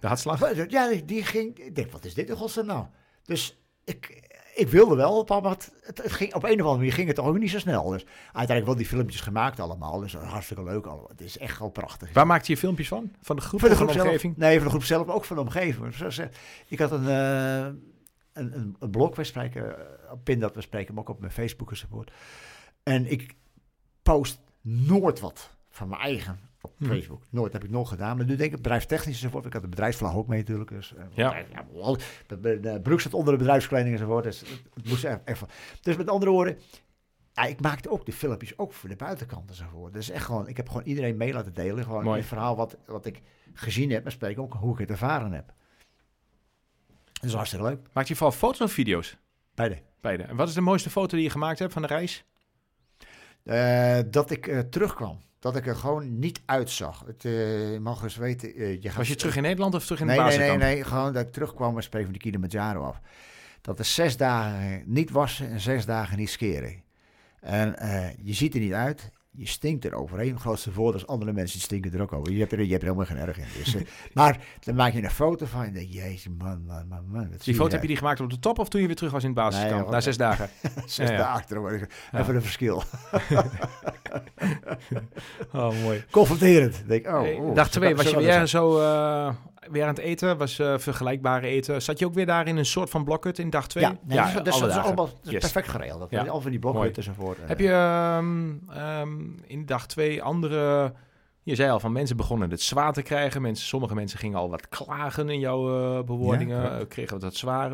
De 0.00 0.06
hartslag? 0.06 0.68
Ja, 0.70 0.92
die, 1.04 1.24
ging. 1.24 1.58
Ik 1.58 1.74
denk, 1.74 1.92
wat 1.92 2.04
is 2.04 2.14
dit 2.14 2.28
in 2.28 2.36
godsnaam 2.36 2.66
nou? 2.66 2.86
Dus 3.24 3.60
ik, 3.84 4.26
ik 4.54 4.68
wilde 4.68 4.94
wel, 4.94 5.24
papa, 5.24 5.48
maar 5.48 5.58
het, 5.58 5.72
het, 6.02 6.12
ging, 6.12 6.34
op 6.34 6.42
een 6.42 6.50
of 6.50 6.58
andere 6.58 6.76
manier 6.76 6.92
ging 6.92 7.08
het 7.08 7.18
ook 7.18 7.38
niet 7.38 7.50
zo 7.50 7.58
snel. 7.58 7.88
Dus 7.88 8.04
uiteindelijk 8.24 8.66
wel 8.66 8.76
die 8.76 8.86
filmpjes 8.86 9.20
gemaakt 9.20 9.60
allemaal. 9.60 10.00
Dus 10.00 10.14
hartstikke 10.14 10.62
leuk 10.62 10.86
allemaal. 10.86 11.08
Het 11.08 11.20
is 11.20 11.38
echt 11.38 11.58
wel 11.58 11.70
prachtig. 11.70 12.12
Waar 12.12 12.26
maakte 12.26 12.52
je 12.52 12.58
filmpjes 12.58 12.88
van? 12.88 13.10
Van 13.20 13.36
de 13.36 13.42
groep 13.42 13.60
de 13.60 13.76
van 13.76 13.86
de 13.86 13.92
zelf? 13.92 14.04
omgeving? 14.04 14.36
Nee, 14.36 14.54
van 14.54 14.64
de 14.64 14.70
groep 14.70 14.84
zelf, 14.84 15.06
maar 15.06 15.14
ook 15.14 15.24
van 15.24 15.36
de 15.36 15.42
omgeving. 15.42 15.94
Ik 16.68 16.78
had 16.78 16.90
een, 16.90 17.08
eh, 17.08 17.58
een, 18.32 18.56
een, 18.56 18.76
een 18.78 18.90
blog, 18.90 19.16
wij 19.16 19.24
spreken, 19.24 19.78
eh, 19.78 20.12
op 20.12 20.24
Pin 20.24 20.40
dat 20.40 20.54
we 20.54 20.60
spreken, 20.60 20.94
maar 20.94 21.02
ook 21.02 21.08
op 21.08 21.20
mijn 21.20 21.32
Facebook 21.32 21.70
enzovoort. 21.70 22.10
En 22.82 23.10
ik 23.10 23.34
post 24.02 24.40
nooit 24.60 25.20
wat 25.20 25.50
van 25.70 25.88
mijn 25.88 26.00
eigen 26.00 26.40
op 26.66 26.80
Mhm. 26.80 26.90
Facebook. 26.92 27.22
Nooit 27.30 27.52
heb 27.52 27.64
ik 27.64 27.70
nog 27.70 27.88
gedaan. 27.88 28.16
Maar 28.16 28.26
nu 28.26 28.36
denk 28.36 28.50
ik 28.50 28.56
bedrijfstechnisch 28.56 29.14
enzovoort. 29.14 29.44
Ik 29.46 29.52
had 29.52 29.62
de 29.62 29.68
bedrijfsvlag 29.68 30.14
ook 30.14 30.26
mee 30.26 30.38
natuurlijk. 30.38 30.70
Dus, 30.70 30.94
eh, 30.94 31.04
Ja. 31.14 31.36
ja 31.36 31.94
de, 32.26 32.40
de, 32.40 32.60
de 32.60 32.80
broek 32.80 33.00
zat 33.00 33.14
onder 33.14 33.32
de 33.32 33.38
bedrijfskleding 33.38 33.92
enzovoort. 33.94 34.24
Dus 34.24 34.40
het, 34.40 34.88
moest 34.88 35.04
echt. 35.04 35.42
Dus 35.80 35.96
met 35.96 36.08
andere 36.08 36.30
woorden, 36.30 36.58
ja, 37.32 37.44
ik 37.44 37.60
maakte 37.60 37.90
ook 37.90 38.06
de 38.06 38.12
filmpjes 38.12 38.58
ook 38.58 38.72
voor 38.72 38.88
de 38.88 38.96
buitenkant 38.96 39.48
enzovoort. 39.50 39.92
Dus 39.92 40.10
echt 40.10 40.24
gewoon, 40.24 40.48
ik 40.48 40.56
heb 40.56 40.68
gewoon 40.68 40.82
iedereen 40.86 41.16
mee 41.16 41.32
laten 41.32 41.54
delen. 41.54 41.84
Gewoon 41.84 42.04
Mooi. 42.04 42.18
het 42.18 42.28
verhaal 42.28 42.56
wat, 42.56 42.76
wat 42.86 43.06
ik 43.06 43.22
gezien 43.54 43.90
heb, 43.90 44.02
maar 44.02 44.12
spreken 44.12 44.42
ook 44.42 44.52
hoe 44.54 44.72
ik 44.72 44.78
het 44.78 44.90
ervaren 44.90 45.32
heb. 45.32 45.52
Dat 47.12 47.24
is 47.24 47.32
hartstikke 47.34 47.64
leuk. 47.66 47.78
Maakte 47.92 48.12
je 48.12 48.18
vooral 48.18 48.36
foto's 48.36 48.60
of 48.60 48.72
video's? 48.72 49.16
Beide. 49.54 49.78
beide. 50.00 50.22
En 50.22 50.36
wat 50.36 50.48
is 50.48 50.54
de 50.54 50.60
mooiste 50.60 50.90
foto 50.90 51.14
die 51.16 51.24
je 51.24 51.30
gemaakt 51.30 51.58
hebt 51.58 51.72
van 51.72 51.82
de 51.82 51.88
reis? 51.88 52.24
Eh, 53.42 53.98
dat 54.10 54.30
ik 54.30 54.46
eh, 54.46 54.58
terugkwam. 54.58 55.18
Dat 55.46 55.56
ik 55.56 55.66
er 55.66 55.76
gewoon 55.76 56.18
niet 56.18 56.40
uitzag. 56.46 57.04
Het, 57.06 57.24
eh, 57.24 57.78
mag 57.78 58.02
eens 58.02 58.16
weten. 58.16 58.54
eh, 58.54 58.82
je 58.82 58.88
gaat, 58.88 58.96
Was 58.96 59.08
je 59.08 59.14
terug 59.14 59.36
in 59.36 59.42
Nederland 59.42 59.74
of 59.74 59.84
terug 59.84 60.00
in 60.00 60.06
nee, 60.06 60.16
de 60.16 60.22
nee, 60.22 60.38
nee, 60.38 60.56
nee. 60.56 60.84
Gewoon 60.84 61.12
dat 61.12 61.26
ik 61.26 61.32
terugkwam 61.32 61.76
en 61.76 61.82
spreek 61.82 62.04
van 62.04 62.12
de 62.12 62.18
Kilimanjaro 62.18 62.82
af. 62.82 63.00
Dat 63.60 63.78
er 63.78 63.84
zes 63.84 64.16
dagen 64.16 64.82
niet 64.86 65.10
wassen 65.10 65.50
en 65.50 65.60
zes 65.60 65.84
dagen 65.84 66.18
niet 66.18 66.30
scheren. 66.30 66.82
En 67.40 67.78
eh, 67.78 68.08
je 68.22 68.34
ziet 68.34 68.54
er 68.54 68.60
niet 68.60 68.72
uit. 68.72 69.10
Je 69.36 69.46
stinkt 69.46 69.84
er 69.84 69.94
overheen. 69.94 70.32
Het 70.32 70.40
grootste 70.40 70.72
voordeel 70.72 71.00
is 71.00 71.06
andere 71.06 71.32
mensen 71.32 71.60
stinken 71.60 71.92
er 71.92 72.02
ook 72.02 72.12
over. 72.12 72.32
Je 72.32 72.38
hebt 72.38 72.52
er, 72.52 72.62
je 72.62 72.70
hebt 72.70 72.82
er 72.82 72.88
helemaal 72.88 73.06
geen 73.06 73.26
erg 73.26 73.38
in. 73.38 73.44
Dus, 73.58 73.74
eh, 73.74 73.82
maar 74.14 74.38
dan 74.60 74.74
maak 74.74 74.92
je 74.92 75.02
een 75.02 75.10
foto 75.10 75.46
van 75.46 75.64
en 75.64 75.72
denk 75.72 75.88
je, 75.88 75.94
jezus 75.94 76.28
man, 76.38 76.64
man, 76.66 77.04
man, 77.10 77.30
Die 77.42 77.54
foto 77.54 77.70
heb 77.70 77.80
je 77.80 77.86
die 77.86 77.96
gemaakt 77.96 78.20
op 78.20 78.30
de 78.30 78.38
top 78.38 78.58
of 78.58 78.68
toen 78.68 78.80
je 78.80 78.86
weer 78.86 78.96
terug 78.96 79.12
was 79.12 79.22
in 79.22 79.28
het 79.28 79.38
basiskamp? 79.38 79.82
Nee, 79.82 79.90
na 79.90 80.00
zes 80.00 80.16
dagen. 80.16 80.48
Zes 80.86 81.08
Ja, 81.08 81.16
dagen. 81.16 81.88
Ja. 82.12 82.20
Even 82.20 82.34
een 82.34 82.42
verschil. 82.42 82.82
Oh, 85.52 85.82
mooi. 85.82 86.04
Confronterend. 86.10 86.82
Denk, 86.86 87.06
ik, 87.06 87.12
oh, 87.12 87.20
Hey, 87.20 87.34
oh, 87.34 87.54
dag 87.54 87.70
twee, 87.70 87.96
was 87.96 88.10
je 88.10 88.16
weer 88.16 88.46
zo 88.46 88.80
eh, 88.80 89.34
weer 89.70 89.82
aan 89.82 89.88
het 89.88 89.98
eten? 89.98 90.36
Was 90.38 90.58
eh 90.58 90.78
vergelijkbare 90.78 91.46
eten? 91.46 91.82
Zat 91.82 91.98
je 91.98 92.06
ook 92.06 92.14
weer 92.14 92.26
daar 92.26 92.46
in 92.48 92.56
een 92.56 92.66
soort 92.66 92.90
van 92.90 93.04
blokhut 93.04 93.38
in 93.38 93.50
dag 93.50 93.66
twee? 93.68 93.84
Ja, 93.84 93.96
nee, 94.04 94.18
dat, 94.42 94.46
is- 94.46 94.58
dat 94.58 94.76
allemaal 94.76 95.08
Yes. 95.22 95.40
perfect 95.40 95.68
geregeld. 95.68 96.00
Dat 96.00 96.10
Ja. 96.10 96.24
Al 96.26 96.40
van 96.40 96.50
die 96.50 96.60
blokhutten 96.60 97.02
enzovoort. 97.06 97.38
Heb 97.40 97.58
je 97.58 97.70
ehm, 97.70 98.52
ehm, 98.70 99.18
in 99.46 99.66
dag 99.66 99.86
twee 99.86 100.22
andere... 100.22 100.92
Je 101.42 101.54
zei 101.54 101.70
al 101.70 101.80
van 101.80 101.92
mensen 101.92 102.16
begonnen 102.16 102.50
het 102.50 102.62
zwaar 102.62 102.92
te 102.92 103.02
krijgen. 103.02 103.42
Mensen, 103.42 103.66
sommige 103.66 103.94
mensen 103.94 104.18
gingen 104.18 104.38
al 104.38 104.50
wat 104.50 104.68
klagen 104.68 105.28
in 105.28 105.38
jouw 105.38 105.98
eh, 105.98 106.04
bewoordingen. 106.04 106.62
Ja, 106.62 106.78
eh, 106.78 106.86
kregen 106.88 107.20
wat 107.20 107.34
zwaar. 107.34 107.72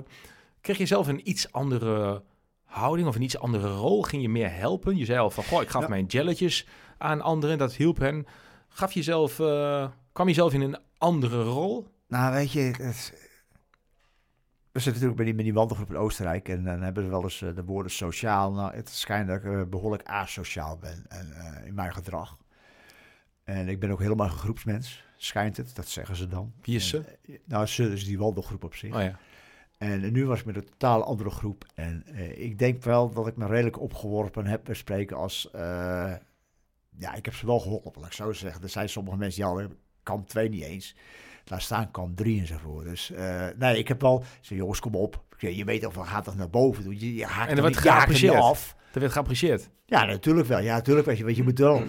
Kreeg 0.60 0.78
je 0.78 0.86
zelf 0.86 1.06
een 1.08 1.28
iets 1.28 1.52
andere 1.52 2.22
houding 2.64 3.08
of 3.08 3.14
een 3.16 3.22
iets 3.22 3.38
andere 3.38 3.68
rol? 3.68 4.02
Ging 4.02 4.22
je 4.22 4.28
meer 4.28 4.52
helpen? 4.54 4.96
Je 4.96 5.04
zei 5.04 5.18
al 5.18 5.30
van, 5.30 5.44
goh, 5.44 5.62
ik 5.62 5.68
gaf 5.68 5.82
Ja. 5.82 5.88
mijn 5.88 6.04
jelletjes 6.06 6.66
aan 6.98 7.20
anderen. 7.20 7.58
Dat 7.58 7.74
hielp 7.74 7.98
hen. 7.98 8.26
Gaf 8.68 8.92
je 8.92 9.02
zelf, 9.02 9.40
eh, 9.40 9.86
kwam 10.12 10.28
je 10.28 10.34
zelf 10.34 10.52
in 10.52 10.60
een 10.60 10.76
andere 11.02 11.42
rol? 11.42 11.86
Nou, 12.06 12.32
weet 12.32 12.52
je, 12.52 12.60
het, 12.60 13.12
we 14.72 14.80
zitten 14.80 14.92
natuurlijk 14.92 15.16
bij 15.16 15.24
die, 15.24 15.34
met 15.34 15.44
die 15.44 15.54
wandelgroep 15.54 15.90
in 15.90 15.96
Oostenrijk 15.96 16.48
en 16.48 16.64
dan 16.64 16.82
hebben 16.82 17.04
we 17.04 17.10
wel 17.10 17.22
eens 17.22 17.42
eh, 17.42 17.54
de 17.54 17.64
woorden 17.64 17.92
sociaal. 17.92 18.52
Nou, 18.52 18.74
het 18.74 18.88
schijnt 18.88 19.28
dat 19.28 19.36
ik 19.36 19.44
eh, 19.44 19.62
behoorlijk 19.62 20.08
asociaal 20.08 20.78
ben 20.78 21.04
en, 21.08 21.32
eh, 21.32 21.66
in 21.66 21.74
mijn 21.74 21.92
gedrag. 21.92 22.38
En 23.44 23.68
ik 23.68 23.80
ben 23.80 23.90
ook 23.90 24.00
helemaal 24.00 24.26
een 24.26 24.32
groepsmens, 24.32 25.04
schijnt 25.16 25.56
het, 25.56 25.74
dat 25.74 25.88
zeggen 25.88 26.16
ze 26.16 26.26
dan. 26.26 26.52
Wie 26.62 26.76
is 26.76 26.88
ze? 26.88 26.98
En, 26.98 27.38
nou, 27.44 27.66
ze 27.66 27.92
is 27.92 28.04
die 28.04 28.18
wandelgroep 28.18 28.64
op 28.64 28.74
zich. 28.74 28.94
Oh 28.94 29.02
ja. 29.02 29.18
En 29.78 30.12
nu 30.12 30.26
was 30.26 30.40
ik 30.40 30.46
met 30.46 30.56
een 30.56 30.64
totaal 30.64 31.04
andere 31.04 31.30
groep. 31.30 31.64
En 31.74 32.04
ik 32.40 32.58
denk 32.58 32.82
wel 32.82 33.10
dat 33.10 33.26
ik 33.26 33.36
me 33.36 33.46
redelijk 33.46 33.80
opgeworpen 33.80 34.46
heb 34.46 34.64
bij 34.64 34.74
spreken 34.74 35.16
als... 35.16 35.48
ja, 36.96 37.14
ik 37.14 37.24
heb 37.24 37.34
ze 37.34 37.46
wel 37.46 37.60
geholpen, 37.60 38.00
laat 38.00 38.10
ik 38.10 38.16
zo 38.16 38.32
zeggen. 38.32 38.62
Er 38.62 38.68
zijn 38.68 38.88
sommige 38.88 39.16
mensen 39.16 39.40
die 39.40 39.50
hadden 39.50 39.78
kamp 40.02 40.28
2 40.28 40.48
niet 40.48 40.62
eens. 40.62 40.96
Laat 41.44 41.62
staan 41.62 41.90
kamp 41.90 42.16
3 42.16 42.40
enzovoort. 42.40 42.84
Dus 42.84 43.10
eh, 43.10 43.46
nee, 43.58 43.78
ik 43.78 43.88
heb 43.88 44.00
wel... 44.00 44.24
Zeg, 44.40 44.58
jongens, 44.58 44.80
kom 44.80 44.94
op. 44.94 45.24
Je 45.38 45.64
weet 45.64 45.80
toch, 45.82 45.94
wel, 45.94 46.04
gaat 46.04 46.24
toch 46.24 46.36
naar 46.36 46.50
boven 46.50 46.84
doen. 46.84 46.98
Je, 46.98 47.14
je 47.14 47.24
haakt 47.24 47.50
En 47.50 47.56
er 47.56 47.58
er 47.58 47.64
er 47.64 47.70
niet 47.70 47.78
geapprecieerd. 47.78 48.34
af. 48.34 48.76
Dat 48.92 49.00
werd 49.02 49.12
geapprecieerd. 49.14 49.70
Ja, 49.86 50.04
natuurlijk 50.04 50.48
wel. 50.48 50.60
Ja, 50.60 50.74
natuurlijk. 50.74 51.06
Weet 51.06 51.18
je, 51.18 51.24
weet 51.24 51.36
je, 51.36 51.42
moet 51.42 51.58
wel... 51.58 51.82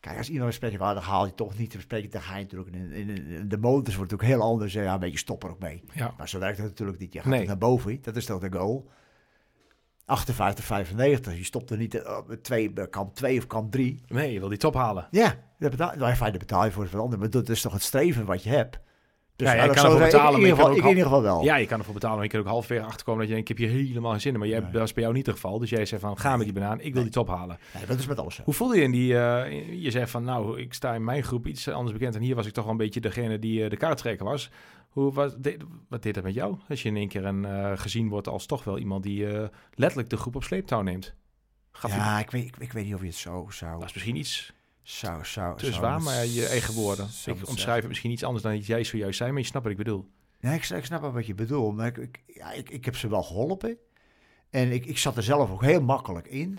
Kijk, 0.00 0.18
als 0.18 0.30
iemand 0.30 0.54
spreekt, 0.54 0.78
dan 0.78 0.96
haal 0.96 1.26
je 1.26 1.34
toch 1.34 1.58
niet 1.58 1.70
te 1.70 1.80
spreken. 1.80 2.10
Dan 2.10 2.22
ga 2.22 2.36
je 2.36 2.42
natuurlijk... 2.42 2.74
In, 2.74 2.92
in, 2.92 3.08
in- 3.28 3.48
de 3.48 3.58
motors 3.58 3.96
wordt 3.96 4.10
natuurlijk 4.10 4.40
heel 4.40 4.50
anders. 4.50 4.72
Ja, 4.72 4.94
een 4.94 5.00
beetje 5.00 5.18
stop 5.18 5.44
er 5.44 5.50
ook 5.50 5.58
mee. 5.58 5.82
Ja. 5.92 6.14
Maar 6.18 6.28
zo 6.28 6.38
werkt 6.38 6.58
het 6.58 6.66
natuurlijk 6.66 6.98
niet. 6.98 7.12
Je 7.12 7.18
gaat 7.20 7.28
Nee. 7.28 7.46
naar 7.46 7.58
boven. 7.58 7.98
Dat 8.02 8.16
is 8.16 8.24
toch 8.24 8.40
de 8.40 8.52
goal. 8.58 8.90
58, 10.08 10.64
95. 10.64 11.36
Je 11.36 11.44
stopt 11.44 11.70
er 11.70 11.76
niet 11.76 11.94
eh, 11.94 12.16
op 12.16 12.34
twee, 12.42 12.70
bij 12.70 12.88
kamp 12.88 13.14
2 13.14 13.38
of 13.38 13.46
kamp 13.46 13.72
3. 13.72 14.02
Nee, 14.08 14.32
je 14.32 14.38
wil 14.40 14.48
die 14.48 14.58
top 14.58 14.74
halen. 14.74 15.08
Ja, 15.10 15.34
dat 15.58 15.70
betaal, 15.70 15.92
nou, 15.96 16.14
fijn, 16.14 16.32
betaal 16.38 16.64
je 16.64 16.70
voor 16.70 16.82
het 16.82 16.90
veranderen. 16.90 17.20
Maar 17.20 17.30
dat 17.30 17.48
is 17.48 17.60
toch 17.60 17.72
het 17.72 17.82
streven 17.82 18.24
wat 18.24 18.42
je 18.42 18.50
hebt. 18.50 18.78
Dus 19.36 19.46
Ja, 19.46 19.52
je 19.52 19.58
nou, 19.60 19.72
dat 19.74 19.82
kan 19.82 19.92
ervoor 19.92 20.06
betalen, 20.06 20.40
in 20.40 20.46
ieder 20.46 20.56
je 20.56 20.62
geval, 20.64 20.90
in 20.90 20.96
ieder 20.96 21.22
wel. 21.22 21.42
Ja, 21.42 21.56
je 21.56 21.66
kan 21.66 21.78
ervoor 21.78 21.94
betalen, 21.94 22.16
maar 22.16 22.24
je 22.24 22.30
kan 22.30 22.40
ook 22.40 22.46
halverwege 22.46 22.84
achterkomen 22.84 23.20
dat 23.20 23.28
je 23.28 23.34
denkt, 23.34 23.50
ik 23.50 23.58
heb 23.58 23.68
hier 23.68 23.86
helemaal 23.86 24.10
geen 24.10 24.20
zin 24.20 24.32
in. 24.32 24.38
Maar 24.38 24.48
jij, 24.48 24.60
Nee. 24.60 24.70
dat 24.70 24.82
is 24.82 24.92
bij 24.92 25.02
jou 25.02 25.14
niet 25.14 25.26
het 25.26 25.34
geval. 25.34 25.58
Dus 25.58 25.70
jij 25.70 25.84
zei 25.86 26.00
van, 26.00 26.18
ga 26.18 26.36
met 26.36 26.44
die 26.44 26.54
banaan, 26.54 26.80
ik 26.80 26.94
wil 26.94 27.02
die 27.02 27.12
top 27.12 27.28
halen. 27.28 27.58
Dat 27.86 27.98
is 27.98 28.06
met 28.06 28.18
alles 28.18 28.34
zo. 28.34 28.42
Hoe 28.44 28.54
voelde 28.54 28.76
je 28.76 28.82
in 28.82 28.90
die, 28.90 29.18
eh, 29.18 29.82
je 29.82 29.90
zegt 29.90 30.10
van, 30.10 30.24
nou, 30.24 30.60
ik 30.60 30.74
sta 30.74 30.94
in 30.94 31.04
mijn 31.04 31.22
groep 31.22 31.46
iets 31.46 31.68
anders 31.68 31.92
bekend. 31.96 32.14
En 32.14 32.22
hier 32.22 32.34
was 32.34 32.46
ik 32.46 32.52
toch 32.52 32.64
wel 32.64 32.72
een 32.72 32.78
beetje 32.78 33.00
degene 33.00 33.38
die 33.38 33.64
eh, 33.64 33.70
de 33.70 33.76
kaarttrekker 33.76 34.26
was. 34.26 34.50
Hoe, 34.88 35.12
wat, 35.12 35.42
deed, 35.42 35.64
wat 35.88 36.02
deed 36.02 36.14
dat 36.14 36.24
met 36.24 36.34
jou? 36.34 36.58
Als 36.68 36.82
je 36.82 36.88
in 36.88 36.96
één 36.96 37.08
keer 37.08 37.24
een, 37.24 37.44
eh, 37.44 37.72
gezien 37.78 38.08
wordt 38.08 38.28
als 38.28 38.46
toch 38.46 38.64
wel 38.64 38.78
iemand 38.78 39.02
die 39.02 39.26
eh, 39.26 39.48
letterlijk 39.74 40.10
de 40.10 40.16
groep 40.16 40.34
op 40.36 40.44
sleeptouw 40.44 40.82
neemt. 40.82 41.14
Gaf 41.70 41.90
je, 41.90 41.96
Ja, 41.96 42.18
ik 42.18 42.30
weet, 42.30 42.44
ik, 42.44 42.56
ik 42.56 42.72
weet 42.72 42.84
niet 42.84 42.94
of 42.94 43.00
je 43.00 43.06
het 43.06 43.14
zo 43.14 43.46
zou... 43.50 43.78
dat 43.78 43.88
is 43.88 43.94
misschien 43.94 44.16
iets 44.16 44.52
zou, 44.82 45.24
zou 45.24 45.58
te 45.58 45.72
zwaar, 45.72 46.02
maar 46.02 46.26
je 46.26 46.46
eigen 46.46 46.74
woorden. 46.74 47.08
Ik 47.26 47.48
omschrijf 47.48 47.78
het 47.78 47.88
misschien 47.88 48.10
iets 48.10 48.24
anders 48.24 48.42
dan 48.42 48.58
jij 48.58 48.84
zojuist 48.84 49.18
zei, 49.18 49.30
maar 49.30 49.40
je 49.40 49.46
snapt 49.46 49.64
wat 49.64 49.72
ik 49.72 49.78
bedoel. 49.78 50.08
Ja, 50.40 50.50
ik, 50.50 50.68
ik 50.68 50.84
snap 50.84 51.00
wel 51.00 51.12
wat 51.12 51.26
je 51.26 51.34
bedoelt. 51.34 51.76
Maar 51.76 51.86
ik, 51.86 51.96
ik, 51.96 52.22
ja, 52.26 52.52
ik, 52.52 52.70
ik 52.70 52.84
heb 52.84 52.96
ze 52.96 53.08
wel 53.08 53.22
geholpen. 53.22 53.76
En 54.50 54.72
ik, 54.72 54.86
ik 54.86 54.98
zat 54.98 55.16
er 55.16 55.22
zelf 55.22 55.50
ook 55.50 55.62
heel 55.62 55.82
makkelijk 55.82 56.26
in. 56.26 56.58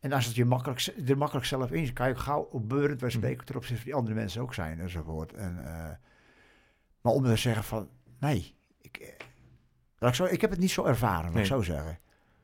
En 0.00 0.12
als 0.12 0.26
het 0.26 0.34
je 0.34 0.44
makkelijk, 0.44 0.94
er 1.06 1.18
makkelijk 1.18 1.46
zelf 1.46 1.70
in 1.72 1.92
kan 1.92 2.08
je 2.08 2.12
ook 2.12 2.18
gauw 2.18 2.40
opbeurend 2.40 2.98
bij 2.98 3.08
Mhm. 3.08 3.16
spreken 3.16 3.46
ten 3.46 3.56
opzichte 3.56 3.76
van 3.76 3.84
die 3.84 3.94
andere 3.94 4.14
mensen 4.14 4.42
ook 4.42 4.54
zijn 4.54 4.80
enzovoort. 4.80 5.32
En, 5.32 5.64
eh, 5.64 5.90
maar 7.04 7.12
om 7.12 7.24
te 7.24 7.36
zeggen 7.36 7.64
van, 7.64 7.88
nee, 8.20 8.54
ik, 8.80 8.96
eh, 8.96 9.08
laat 9.98 10.10
ik, 10.10 10.16
zo, 10.16 10.24
ik 10.24 10.40
heb 10.40 10.50
het 10.50 10.58
niet 10.58 10.70
zo 10.70 10.84
ervaren, 10.84 11.24
laat 11.24 11.32
Nee. 11.32 11.42
ik 11.42 11.48
zo 11.48 11.62
zeggen. 11.62 11.98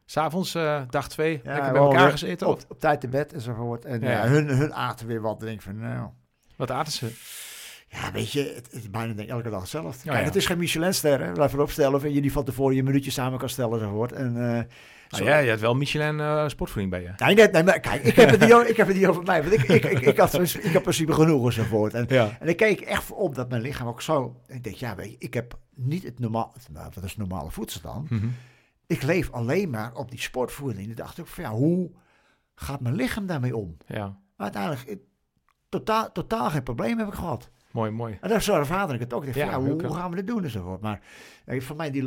S'avonds, 0.05 0.55
eh 0.55 0.83
dag 0.91 1.09
twee, 1.09 1.41
lekker 1.45 1.73
bij 1.73 1.81
elkaar 1.81 2.11
gezeten. 2.11 2.47
Op, 2.47 2.61
op 2.69 2.81
tijd 2.81 3.01
te 3.01 3.09
bed 3.09 3.33
enzovoort. 3.33 3.85
En 3.85 4.01
Ja, 4.01 4.11
ja, 4.11 4.25
ja. 4.25 4.29
hun, 4.31 4.49
hun 4.49 4.75
aten 4.75 5.07
weer 5.07 5.21
wat. 5.21 5.41
En 5.41 5.47
denk 5.47 5.59
ik 5.59 5.63
van, 5.65 5.79
nou, 5.79 6.09
Wat 6.57 6.71
aten 6.71 6.93
ze? 6.93 7.13
ja, 7.89 8.13
weet 8.13 8.33
je, 8.33 8.41
het, 8.55 8.67
het 8.71 8.73
is 8.83 8.91
bijna 8.91 9.13
denk 9.15 9.29
ik 9.29 9.35
elke 9.35 9.51
dag 9.51 9.61
hetzelfde. 9.61 9.99
Ja, 10.05 10.11
Kijk, 10.11 10.19
ja. 10.19 10.25
het 10.25 10.37
is 10.37 10.47
geen 10.47 10.59
Michelinster, 10.59 11.25
hè. 11.25 11.33
Blijf 11.33 11.53
erop 11.53 11.71
stellen. 11.71 11.95
Of 11.95 12.03
je 12.03 12.21
die 12.21 12.33
van 12.33 12.45
tevoren 12.45 12.77
je 12.77 12.83
minuutje 12.83 13.11
samen 13.11 13.39
kan 13.39 13.49
stellen 13.49 13.79
enzovoort. 13.81 14.13
En, 14.13 14.37
Nou 15.11 15.23
zo- 15.25 15.29
ja, 15.31 15.39
je 15.39 15.51
had 15.51 15.61
wel 15.61 15.75
Michelin 15.75 16.21
eh, 16.21 16.49
sportvoeding 16.49 16.91
bij 16.93 17.03
je. 17.03 17.13
Nee, 17.25 17.35
nee, 17.35 17.49
nee, 17.49 17.63
maar 17.63 17.81
kijk, 17.81 18.03
ik 18.03 18.15
heb 18.15 18.31
het 18.31 18.41
niet, 18.41 18.53
o- 18.53 18.61
ik 18.61 18.77
heb 18.77 18.87
het 18.87 18.97
niet 18.97 19.07
over 19.07 19.23
mij. 19.23 19.43
Want 19.43 19.55
ik, 19.55 19.63
ik, 19.63 19.85
ik, 19.85 20.01
ik, 20.01 20.17
had, 20.19 20.35
ik 20.35 20.51
heb 20.63 20.75
in 20.75 20.81
principe 20.83 21.13
genoeg 21.13 21.45
enzovoort. 21.47 21.95
En, 21.95 22.05
Ja. 22.09 22.37
en 22.41 22.49
ik 22.49 22.57
keek 22.57 22.81
echt 22.81 23.11
op 23.13 23.35
dat 23.35 23.49
mijn 23.49 23.63
lichaam 23.63 23.87
ook 23.89 24.03
zo... 24.03 24.41
Ik 24.47 24.65
denk, 24.65 24.77
ja, 24.77 24.95
weet 24.95 25.11
je, 25.11 25.17
ik 25.19 25.35
heb 25.35 25.59
niet 25.75 26.03
het 26.03 26.19
normaal... 26.19 26.55
Nou, 26.71 26.91
wat 26.95 27.05
is 27.05 27.17
normale 27.17 27.51
voedsel 27.51 27.81
dan? 27.81 28.07
Mhm. 28.11 28.27
Ik 28.87 29.03
leef 29.03 29.31
alleen 29.31 29.71
maar 29.71 29.95
op 29.95 30.11
die 30.11 30.21
sportvoeding. 30.21 30.85
En 30.85 30.91
ik 30.91 30.97
dacht 30.97 31.21
ook 31.21 31.27
van, 31.27 31.45
ja, 31.45 31.51
hoe 31.51 31.91
gaat 32.55 32.81
mijn 32.81 32.95
lichaam 32.95 33.27
daarmee 33.27 33.57
om? 33.57 33.77
Ja, 33.87 34.05
Maar 34.07 34.17
uiteindelijk, 34.37 34.83
ik- 34.89 35.03
totaal, 35.69 36.13
totaal 36.13 36.51
geen 36.51 36.63
probleem 36.63 36.99
heb 36.99 37.07
ik 37.09 37.15
gehad. 37.15 37.51
Mooi, 37.73 37.91
mooi. 37.91 38.19
En 38.21 38.29
dat 38.29 38.43
zo 38.43 38.55
ervaarde 38.55 38.95
ik 38.95 39.01
het 39.01 39.13
ook. 39.13 39.25
Dacht, 39.25 39.37
Ja, 39.37 39.61
hoe, 39.61 39.93
gaan 39.95 40.11
we 40.11 40.17
dit 40.17 40.27
doen 40.27 40.45
enzovoort. 40.45 40.81
Maar 40.81 41.01
eh, 41.45 41.61
voor 41.61 41.77
mij 41.77 41.91
die 41.91 42.03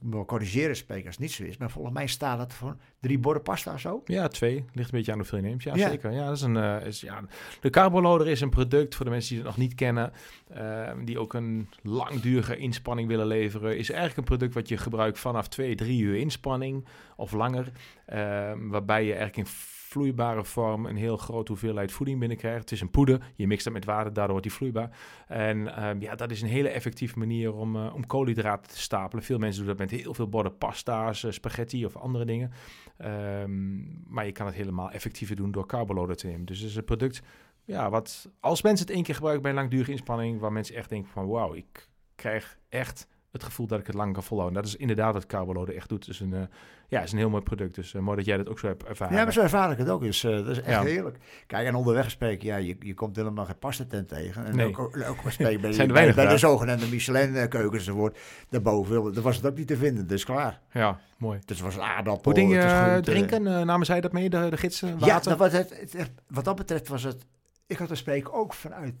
me 0.00 0.24
corrigeren 0.24 0.76
het 1.12 1.18
niet 1.18 1.32
zo 1.32 1.42
is. 1.42 1.56
Maar 1.56 1.70
volgens 1.70 1.94
mij 1.94 2.06
staat 2.06 2.38
het 2.38 2.52
voor 2.52 2.76
drie 3.00 3.18
borden 3.18 3.42
pasta 3.42 3.72
of 3.72 3.80
zo. 3.80 4.02
Ja, 4.04 4.28
twee. 4.28 4.64
Ligt 4.72 4.92
een 4.92 4.96
beetje 4.98 5.12
aan 5.12 5.18
hoeveel 5.18 5.38
je 5.38 5.44
neemt. 5.44 5.62
Ja, 5.62 5.74
Ja. 5.74 5.88
zeker. 5.88 6.12
Ja, 6.12 6.26
dat 6.26 6.36
is 6.36 6.42
een, 6.42 6.56
eh, 6.56 6.86
is, 6.86 7.00
ja, 7.00 7.24
de 7.60 7.70
carboloader 7.70 8.28
is 8.28 8.40
een 8.40 8.50
product 8.50 8.94
voor 8.94 9.04
de 9.04 9.10
mensen 9.10 9.28
die 9.34 9.38
het 9.38 9.46
nog 9.46 9.56
niet 9.56 9.74
kennen. 9.74 10.12
eh, 10.52 10.90
die 11.04 11.18
ook 11.18 11.34
een 11.34 11.68
langdurige 11.82 12.56
inspanning 12.56 13.08
willen 13.08 13.26
leveren. 13.26 13.78
Is 13.78 13.90
eigenlijk 13.90 14.18
een 14.18 14.24
product 14.36 14.54
wat 14.54 14.68
je 14.68 14.76
gebruikt 14.76 15.18
vanaf 15.18 15.48
twee, 15.48 15.74
drie 15.74 16.02
uur 16.02 16.16
inspanning 16.16 16.84
of 17.16 17.32
langer. 17.32 17.72
eh, 18.06 18.52
waarbij 18.56 19.04
je 19.04 19.14
eigenlijk 19.14 19.36
in 19.36 19.54
vloeibare 19.92 20.44
vorm 20.44 20.86
een 20.86 20.96
heel 20.96 21.16
grote 21.16 21.52
hoeveelheid 21.52 21.92
voeding 21.92 22.18
binnenkrijgt. 22.18 22.60
Het 22.60 22.72
is 22.72 22.80
een 22.80 22.90
poeder. 22.90 23.32
Je 23.34 23.46
mixt 23.46 23.64
dat 23.64 23.72
met 23.72 23.84
water, 23.84 24.12
daardoor 24.12 24.30
wordt 24.30 24.46
die 24.46 24.52
vloeibaar. 24.52 24.90
En 25.26 25.76
ehm, 25.76 26.00
ja, 26.00 26.14
dat 26.14 26.30
is 26.30 26.42
een 26.42 26.48
hele 26.48 26.68
effectieve 26.68 27.18
manier 27.18 27.54
om, 27.54 27.76
eh, 27.76 27.94
om 27.94 28.06
koolhydraten 28.06 28.70
te 28.72 28.80
stapelen. 28.80 29.24
Veel 29.24 29.38
mensen 29.38 29.64
doen 29.64 29.76
dat 29.76 29.90
met 29.90 30.00
heel 30.00 30.14
veel 30.14 30.28
borden 30.28 30.58
pasta's, 30.58 31.24
eh, 31.24 31.30
spaghetti 31.30 31.84
of 31.84 31.96
andere 31.96 32.24
dingen. 32.24 32.52
Ehm, 32.96 34.12
maar 34.12 34.26
je 34.26 34.32
kan 34.32 34.46
het 34.46 34.54
helemaal 34.54 34.90
effectiever 34.90 35.36
doen 35.36 35.50
door 35.50 35.66
carboloader 35.66 36.16
te 36.16 36.26
nemen. 36.26 36.44
Dus 36.44 36.58
het 36.58 36.68
is 36.68 36.76
een 36.76 36.84
product, 36.84 37.22
ja, 37.64 37.90
wat 37.90 38.30
als 38.40 38.62
mensen 38.62 38.86
het 38.86 38.94
één 38.94 39.04
keer 39.04 39.14
gebruiken 39.14 39.42
bij 39.42 39.52
een 39.52 39.58
langdurige 39.58 39.90
inspanning, 39.90 40.40
waar 40.40 40.52
mensen 40.52 40.74
echt 40.74 40.88
denken 40.88 41.10
van 41.10 41.26
wauw, 41.26 41.54
ik 41.54 41.88
krijg 42.14 42.58
echt 42.68 43.06
het 43.32 43.42
gevoel 43.44 43.66
dat 43.66 43.78
ik 43.80 43.86
het 43.86 43.94
lang 43.94 44.12
kan 44.12 44.22
volhouden. 44.22 44.62
Dat 44.62 44.70
is 44.72 44.76
inderdaad 44.76 45.12
wat 45.12 45.26
carboloader 45.26 45.74
echt 45.76 45.88
doet. 45.88 46.06
Dus 46.06 46.20
een, 46.20 46.34
eh, 46.34 46.40
ja, 46.88 47.00
is 47.02 47.12
een 47.12 47.18
heel 47.18 47.30
mooi 47.30 47.42
product. 47.42 47.74
Dus 47.74 47.94
eh, 47.94 48.00
mooi 48.00 48.16
dat 48.16 48.26
jij 48.26 48.36
dat 48.36 48.48
ook 48.48 48.58
zo 48.58 48.66
hebt 48.66 48.84
ervaren. 48.84 49.16
Ja, 49.16 49.22
maar 49.24 49.32
zo 49.32 49.40
ervaar 49.40 49.70
ik 49.70 49.78
het 49.78 49.88
ook. 49.88 50.02
Dus, 50.02 50.24
eh, 50.24 50.30
dat 50.36 50.46
is 50.48 50.58
echt 50.58 50.66
Ja. 50.68 50.82
heerlijk. 50.82 51.18
Kijk, 51.46 51.66
en 51.66 51.74
onderweg 51.74 52.10
spreken, 52.10 52.46
ja, 52.46 52.56
je, 52.56 52.76
je 52.80 52.94
komt 52.94 53.16
helemaal 53.16 53.44
geen 53.44 53.58
pastatent 53.58 54.08
tegen. 54.08 54.44
En 54.44 54.56
Nee. 54.56 54.66
ook, 54.66 54.78
ook, 55.08 55.30
spreken 55.30 55.60
bij, 55.60 55.72
Zijn 55.72 55.92
bij, 55.92 56.14
bij 56.14 56.26
de 56.28 56.38
zogenaamde 56.38 56.86
Michelin-keukens 56.88 57.86
enzovoort. 57.86 58.18
Daarboven, 58.48 59.12
daar 59.14 59.22
was 59.22 59.36
het 59.36 59.46
ook 59.46 59.56
niet 59.56 59.66
te 59.66 59.76
vinden. 59.76 60.06
Dus 60.06 60.24
klaar. 60.24 60.60
Ja, 60.72 61.00
mooi. 61.18 61.38
Dus 61.44 61.56
het 61.56 61.66
was 61.66 61.74
een 61.76 61.82
aardappel. 61.82 62.32
Hoe 62.32 62.34
ding 62.34 62.52
je 62.52 62.98
drinken? 63.02 63.42
namen 63.42 63.86
zij 63.86 64.00
dat 64.00 64.12
mee, 64.12 64.30
de, 64.30 64.46
de 64.50 64.56
gidsen? 64.56 64.88
Ja, 64.88 65.06
Water? 65.06 65.28
dat 65.30 65.38
was 65.38 65.52
het, 65.52 65.78
het- 65.80 65.92
het- 65.92 66.10
wat 66.28 66.44
dat 66.44 66.56
betreft 66.56 66.88
was 66.88 67.02
het... 67.02 67.24
Ik 67.66 67.78
had 67.78 67.90
er 67.90 67.96
spreken 67.96 68.32
ook 68.32 68.54
vanuit... 68.54 69.00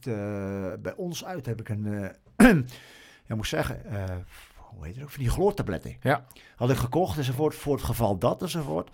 bij 0.82 0.94
ons 0.96 1.24
uit 1.24 1.46
heb 1.46 1.60
ik 1.60 1.68
een... 1.68 2.10
ja, 3.26 3.34
moet 3.34 3.44
ik 3.44 3.50
zeggen... 3.50 3.84
eh, 3.84 4.04
hoe 4.56 4.86
heet 4.86 4.94
het 4.94 5.04
ook, 5.04 5.10
van 5.10 5.22
die 5.22 5.30
chloortabletten. 5.32 5.96
Ja. 6.00 6.24
Had 6.56 6.70
ik 6.70 6.76
gekocht 6.76 7.18
enzovoort, 7.18 7.54
voor 7.54 7.74
het 7.74 7.84
geval 7.84 8.18
dat 8.18 8.42
enzovoort. 8.42 8.90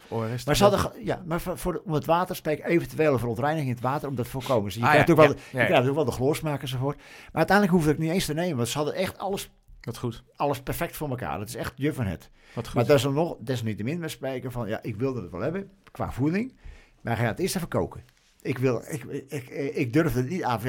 Maar 0.46 0.56
ze 0.56 0.62
hadden, 0.62 0.92
ja, 1.04 1.22
maar 1.26 1.40
voor, 1.40 1.82
om 1.84 1.92
het 1.92 2.04
water 2.04 2.36
spreken, 2.36 2.64
eventuele 2.64 3.18
verontreiniging 3.18 3.68
in 3.68 3.74
het 3.74 3.84
water, 3.84 4.08
om 4.08 4.14
dat 4.14 4.24
te 4.24 4.30
voorkomen. 4.30 4.64
Dus 4.64 4.74
je 4.74 4.80
Ah, 4.82 4.88
krijgt 4.90 5.06
ja, 5.06 5.12
ook 5.12 5.18
wel, 5.18 5.28
ja, 5.28 5.34
de- 5.34 5.58
je 5.58 5.64
krijgt 5.64 5.94
wel 5.94 6.04
de 6.04 6.10
chloorsmaak 6.12 6.62
enzovoort. 6.62 6.96
Maar 6.96 7.06
uiteindelijk 7.32 7.76
hoefde 7.76 7.92
ik 7.92 7.98
niet 7.98 8.10
eens 8.10 8.24
te 8.26 8.34
nemen, 8.34 8.56
want 8.56 8.68
ze 8.68 8.76
hadden 8.76 8.94
echt 8.94 9.18
alles, 9.18 9.50
Wat 9.80 9.98
goed. 9.98 10.22
alles 10.36 10.60
perfect 10.62 10.96
voor 10.96 11.08
elkaar. 11.08 11.38
Dat 11.38 11.48
is 11.48 11.54
echt 11.56 11.72
je 11.76 11.92
van 11.92 12.06
het. 12.06 12.30
Wat 12.54 12.64
goed. 12.66 12.74
Maar 12.74 12.86
dat 12.86 12.96
is 12.96 13.02
dan 13.02 13.14
nog, 13.14 13.36
desalniettemin 13.40 13.98
met 13.98 14.10
spreken 14.10 14.52
van, 14.52 14.68
ja, 14.68 14.82
ik 14.82 14.96
wilde 14.96 15.22
het 15.22 15.30
wel 15.30 15.40
hebben, 15.40 15.70
qua 15.92 16.12
voeding, 16.12 16.56
maar 17.00 17.16
ga 17.16 17.24
het 17.24 17.38
eerst 17.38 17.56
even 17.56 17.68
koken. 17.68 18.04
Ik, 18.42 18.58
wil, 18.58 18.82
ik, 18.88 19.04
ik, 19.04 19.48
ik, 19.48 19.74
ik 19.74 19.92
durfde 19.92 20.20
het 20.20 20.28
niet 20.30 20.42
aan. 20.44 20.60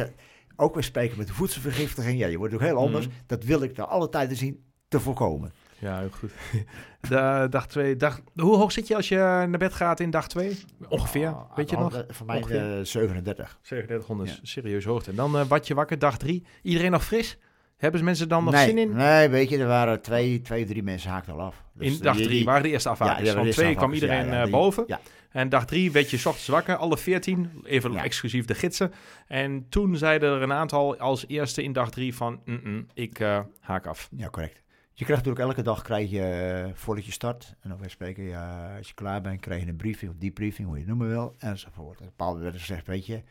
Ja, 0.60 0.66
Ook 0.66 0.74
weer 0.74 0.84
spreken 0.84 1.18
met 1.18 1.28
de 1.28 1.34
voedselvergiftiging, 1.34 2.20
ja, 2.20 2.28
je 2.28 2.38
wordt 2.38 2.54
ook 2.54 2.60
heel 2.62 2.78
anders. 2.78 3.08
Mhm. 3.08 3.16
Dat 3.26 3.44
wil 3.44 3.62
ik 3.62 3.78
naar 3.78 3.86
alle 3.86 4.10
tijden 4.10 4.38
zien 4.38 4.64
te 4.88 5.00
voorkomen. 5.00 5.52
Ja, 5.80 6.00
heel 6.00 6.10
goed. 6.10 6.32
De, 7.10 7.48
dag 7.50 7.68
twee, 7.68 7.96
dag, 7.96 8.20
hoe 8.36 8.56
hoog 8.58 8.72
zit 8.72 8.88
je 8.88 8.96
als 8.96 9.08
je 9.10 9.16
naar 9.16 9.58
bed 9.58 9.74
gaat 9.74 10.00
in 10.00 10.10
dag 10.10 10.28
2? 10.28 10.58
Ongeveer, 10.90 11.30
Oh, 11.30 11.56
weet 11.56 11.70
je 11.70 11.76
nou, 11.76 11.92
nog? 11.92 12.02
eh, 12.02 12.14
Voor 12.16 12.26
mij 12.26 12.38
Ongeveer. 12.38 12.78
eh, 12.80 12.86
37. 12.86 13.60
3700, 13.62 14.30
Ja. 14.30 14.36
serieus 14.44 14.86
hoogte. 14.86 15.10
En 15.10 15.16
dan 15.16 15.38
eh 15.38 15.46
wat 15.46 15.68
je 15.68 15.74
wakker, 15.74 16.00
dag 16.00 16.18
3. 16.18 16.46
Iedereen 16.62 16.92
nog 16.92 17.06
fris? 17.06 17.38
Hebben 17.78 18.04
mensen 18.04 18.30
dan 18.30 18.44
nog 18.44 18.54
nee, 18.54 18.66
zin 18.68 18.78
in? 18.78 18.96
Nee, 18.96 19.30
weet 19.30 19.50
je, 19.50 19.58
er 19.58 19.68
waren 19.68 20.02
twee, 20.02 20.42
twee 20.42 20.66
drie 20.66 20.84
mensen 20.84 21.10
haakten 21.12 21.34
al 21.34 21.42
af. 21.42 21.64
Dus 21.74 21.88
in 21.98 22.04
dag 22.04 22.16
3 22.16 22.28
die- 22.28 22.46
waren 22.46 22.64
de 22.64 22.70
eerste 22.70 22.90
ja, 22.90 22.96
afhakers. 22.96 23.20
waren 23.20 23.36
Van 23.36 23.46
de 23.46 23.52
2 23.52 23.66
eerste 23.66 23.80
kwam 23.82 23.94
iedereen 23.94 24.26
ja, 24.26 24.32
ja, 24.32 24.38
eh, 24.38 24.44
die- 24.44 24.52
boven. 24.52 24.84
ja. 24.88 25.00
En 25.30 25.50
dag 25.50 25.66
3 25.66 25.92
werd 25.92 26.10
je 26.10 26.18
ochtends 26.18 26.48
wakker, 26.48 26.76
alle 26.76 26.98
14, 26.98 27.52
even 27.64 27.92
Ja. 27.92 28.04
exclusief 28.04 28.46
de 28.46 28.56
gidsen. 28.56 28.94
En 29.28 29.70
toen 29.70 29.96
zeiden 29.98 30.32
er 30.36 30.42
een 30.42 30.54
aantal 30.54 30.98
als 30.98 31.28
eerste 31.28 31.64
in 31.64 31.74
dag 31.74 31.90
3 31.92 32.16
van, 32.16 32.42
"Mm-mm, 32.46 32.88
ik 32.94 33.20
eh, 33.20 33.40
haak 33.60 33.86
af. 33.88 34.10
Ja, 34.16 34.30
correct. 34.30 34.62
Je 34.94 35.06
krijgt 35.06 35.26
natuurlijk 35.26 35.50
elke 35.58 35.62
dag, 35.70 35.82
krijg 35.84 36.10
je, 36.10 36.22
eh, 36.24 36.74
voordat 36.74 37.06
je 37.06 37.12
start, 37.12 37.56
en 37.60 37.70
dan 37.70 37.80
weer 37.80 37.90
spreken, 37.90 38.24
ja, 38.24 38.78
als 38.78 38.88
je 38.88 38.94
klaar 38.94 39.22
bent, 39.22 39.40
krijg 39.40 39.62
je 39.64 39.68
een 39.70 39.76
briefing 39.76 40.12
of 40.12 40.18
debriefing, 40.18 40.68
hoe 40.68 40.76
je 40.78 40.82
het 40.84 40.90
noemen 40.90 41.08
wil, 41.08 41.36
enzovoort. 41.40 42.00
En 42.00 42.06
bepaalde 42.06 42.40
werd 42.40 42.56
gezegd, 42.58 42.88
weet 42.88 43.06
je, 43.06 43.24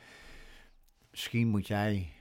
misschien 1.10 1.48
moet 1.48 1.66
jij 1.66 2.12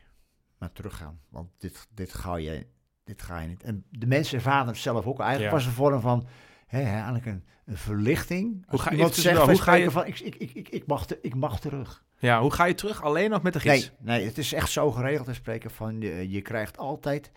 maar 0.58 0.72
teruggaan, 0.72 1.20
want 1.30 1.50
dit, 1.58 1.88
dit, 1.94 2.14
ga 2.14 2.36
je, 2.36 2.68
dit 3.04 3.22
ga 3.22 3.40
je 3.40 3.48
niet. 3.48 3.64
En 3.64 3.86
de 3.90 4.08
mensen 4.08 4.38
ervaren 4.38 4.68
het 4.68 4.78
zelf 4.78 5.06
ook. 5.06 5.20
Eigenlijk 5.20 5.52
Ja. 5.52 5.58
was 5.58 5.66
een 5.66 5.72
vorm 5.72 6.02
van, 6.02 6.28
hè, 6.68 6.82
eigenlijk 6.82 7.26
een, 7.26 7.44
een 7.66 7.78
verlichting. 7.78 8.66
Als 8.68 8.82
ga- 8.82 8.92
iemand 8.92 9.16
zegt, 9.16 9.42
hoe 9.42 9.62
ga 9.62 9.74
je- 9.74 9.92
van, 9.92 10.06
ik, 10.06 10.20
ik, 10.20 10.36
ik, 10.36 10.70
ik, 10.70 10.88
mag 10.88 11.06
te- 11.08 11.20
ik 11.22 11.36
mag 11.36 11.60
terug. 11.60 12.04
Ja, 12.20 12.42
hoe 12.42 12.52
ga 12.54 12.66
je 12.66 12.74
terug? 12.74 13.02
Alleen 13.04 13.30
nog 13.30 13.42
met 13.42 13.54
de 13.54 13.60
gids? 13.60 13.92
Nee, 14.00 14.18
nee, 14.18 14.26
het 14.28 14.38
is 14.38 14.54
echt 14.54 14.70
zo 14.72 14.92
geregeld 14.92 15.28
te 15.28 15.34
spreken 15.34 15.72
van 15.72 16.02
je, 16.02 16.30
je 16.30 16.42
krijgt 16.42 16.78
altijd 16.78 17.32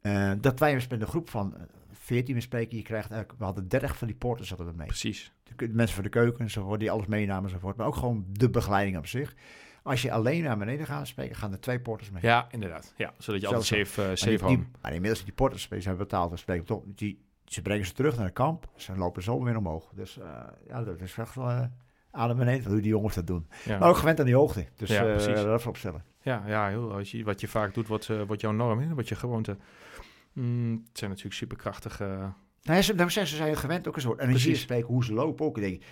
eh, 0.00 0.32
dat 0.40 0.58
wij 0.58 0.74
met 0.74 1.00
een 1.00 1.06
groep 1.06 1.30
van 1.30 1.56
eh, 1.56 1.62
14 1.92 2.34
bespreken. 2.34 2.76
Je 2.76 2.82
krijgt 2.82 3.10
eigenlijk, 3.10 3.38
we 3.40 3.44
hadden 3.44 3.68
30 3.68 3.96
van 3.98 4.06
die 4.06 4.16
porters 4.16 4.48
hadden 4.48 4.66
we 4.66 4.72
mee. 4.76 4.86
Precies. 4.86 5.32
De, 5.56 5.68
mensen 5.68 5.94
voor 5.94 6.04
de 6.04 6.08
keuken 6.10 6.40
enzovoort, 6.40 6.80
die 6.80 6.90
alles 6.90 7.06
meenamen 7.06 7.44
enzovoort. 7.44 7.76
Maar 7.76 7.86
ook 7.86 7.96
gewoon 7.96 8.24
de 8.32 8.50
begeleiding 8.50 8.96
op 8.96 9.06
zich. 9.06 9.34
Als 9.82 10.02
je 10.02 10.12
alleen 10.12 10.42
naar 10.42 10.58
beneden 10.58 10.86
gaat 10.86 11.06
spreken, 11.06 11.36
gaan 11.36 11.52
er 11.52 11.60
twee 11.60 11.80
porters 11.80 12.10
mee. 12.10 12.22
Ja, 12.22 12.46
inderdaad. 12.50 12.94
Ja, 12.96 13.12
zodat 13.18 13.40
je 13.40 13.46
Zo, 13.48 13.54
altijd 13.54 13.86
safe, 13.86 14.00
eh, 14.02 14.06
maar, 14.08 14.18
safe 14.18 14.30
die, 14.30 14.42
home. 14.44 14.56
die, 14.56 14.66
maar 14.82 14.92
inmiddels 14.94 15.24
die 15.24 15.32
porters 15.32 15.68
die 15.68 15.80
zijn 15.80 15.96
betaald. 15.96 16.30
Dus 16.30 16.40
spreken 16.40 16.64
toch, 16.64 16.82
die, 16.86 17.24
ze 17.48 17.62
brengen 17.62 17.86
ze 17.86 17.92
terug 17.92 18.16
naar 18.16 18.24
het 18.24 18.34
kamp. 18.34 18.68
Ze 18.76 18.96
lopen 18.96 19.22
zo 19.22 19.42
weer 19.42 19.56
omhoog. 19.56 19.90
Dus 19.94 20.18
eh, 20.18 20.26
ja, 20.66 20.82
dat 20.82 21.00
is 21.00 21.16
echt 21.16 21.34
wel 21.34 21.50
uh, 21.50 21.64
aan 22.10 22.36
beneden 22.36 22.70
hoe 22.70 22.80
die 22.80 22.90
jongens 22.90 23.14
dat 23.14 23.26
doen. 23.26 23.48
Ja. 23.64 23.78
Maar 23.78 23.88
ook 23.88 23.96
gewend 23.96 24.18
aan 24.18 24.26
die 24.26 24.34
hoogte. 24.34 24.66
Dus 24.76 24.88
Ja, 24.88 25.04
ja, 25.04 25.12
precies. 25.12 25.42
dat 25.42 25.58
even 25.58 25.68
opstellen. 25.70 26.04
Ja, 26.20 26.42
ja 26.46 26.68
heel, 26.68 26.92
als 26.92 27.10
je, 27.10 27.24
wat 27.24 27.40
je 27.40 27.48
vaak 27.48 27.74
doet, 27.74 27.86
wordt, 27.86 28.08
eh, 28.08 28.22
wordt 28.22 28.40
jouw 28.42 28.52
norm, 28.52 28.80
hè? 28.80 28.94
wordt 28.94 29.08
je 29.08 29.14
gewoonte. 29.14 29.56
Mm, 30.32 30.84
het 30.88 30.98
zijn 30.98 31.10
natuurlijk 31.10 31.36
superkrachtige... 31.38 32.04
Nou, 32.62 32.76
ja, 32.76 32.82
ze, 32.82 33.26
ze 33.26 33.36
zijn 33.36 33.56
gewend 33.56 33.88
ook 33.88 33.96
een 33.96 34.02
soort. 34.02 34.18
En 34.18 34.28
Precies. 34.28 34.60
spreken 34.60 34.86
hoe 34.86 35.04
ze 35.04 35.12
lopen 35.12 35.46
ook. 35.46 35.56
Ik 35.56 35.62
denk, 35.62 35.82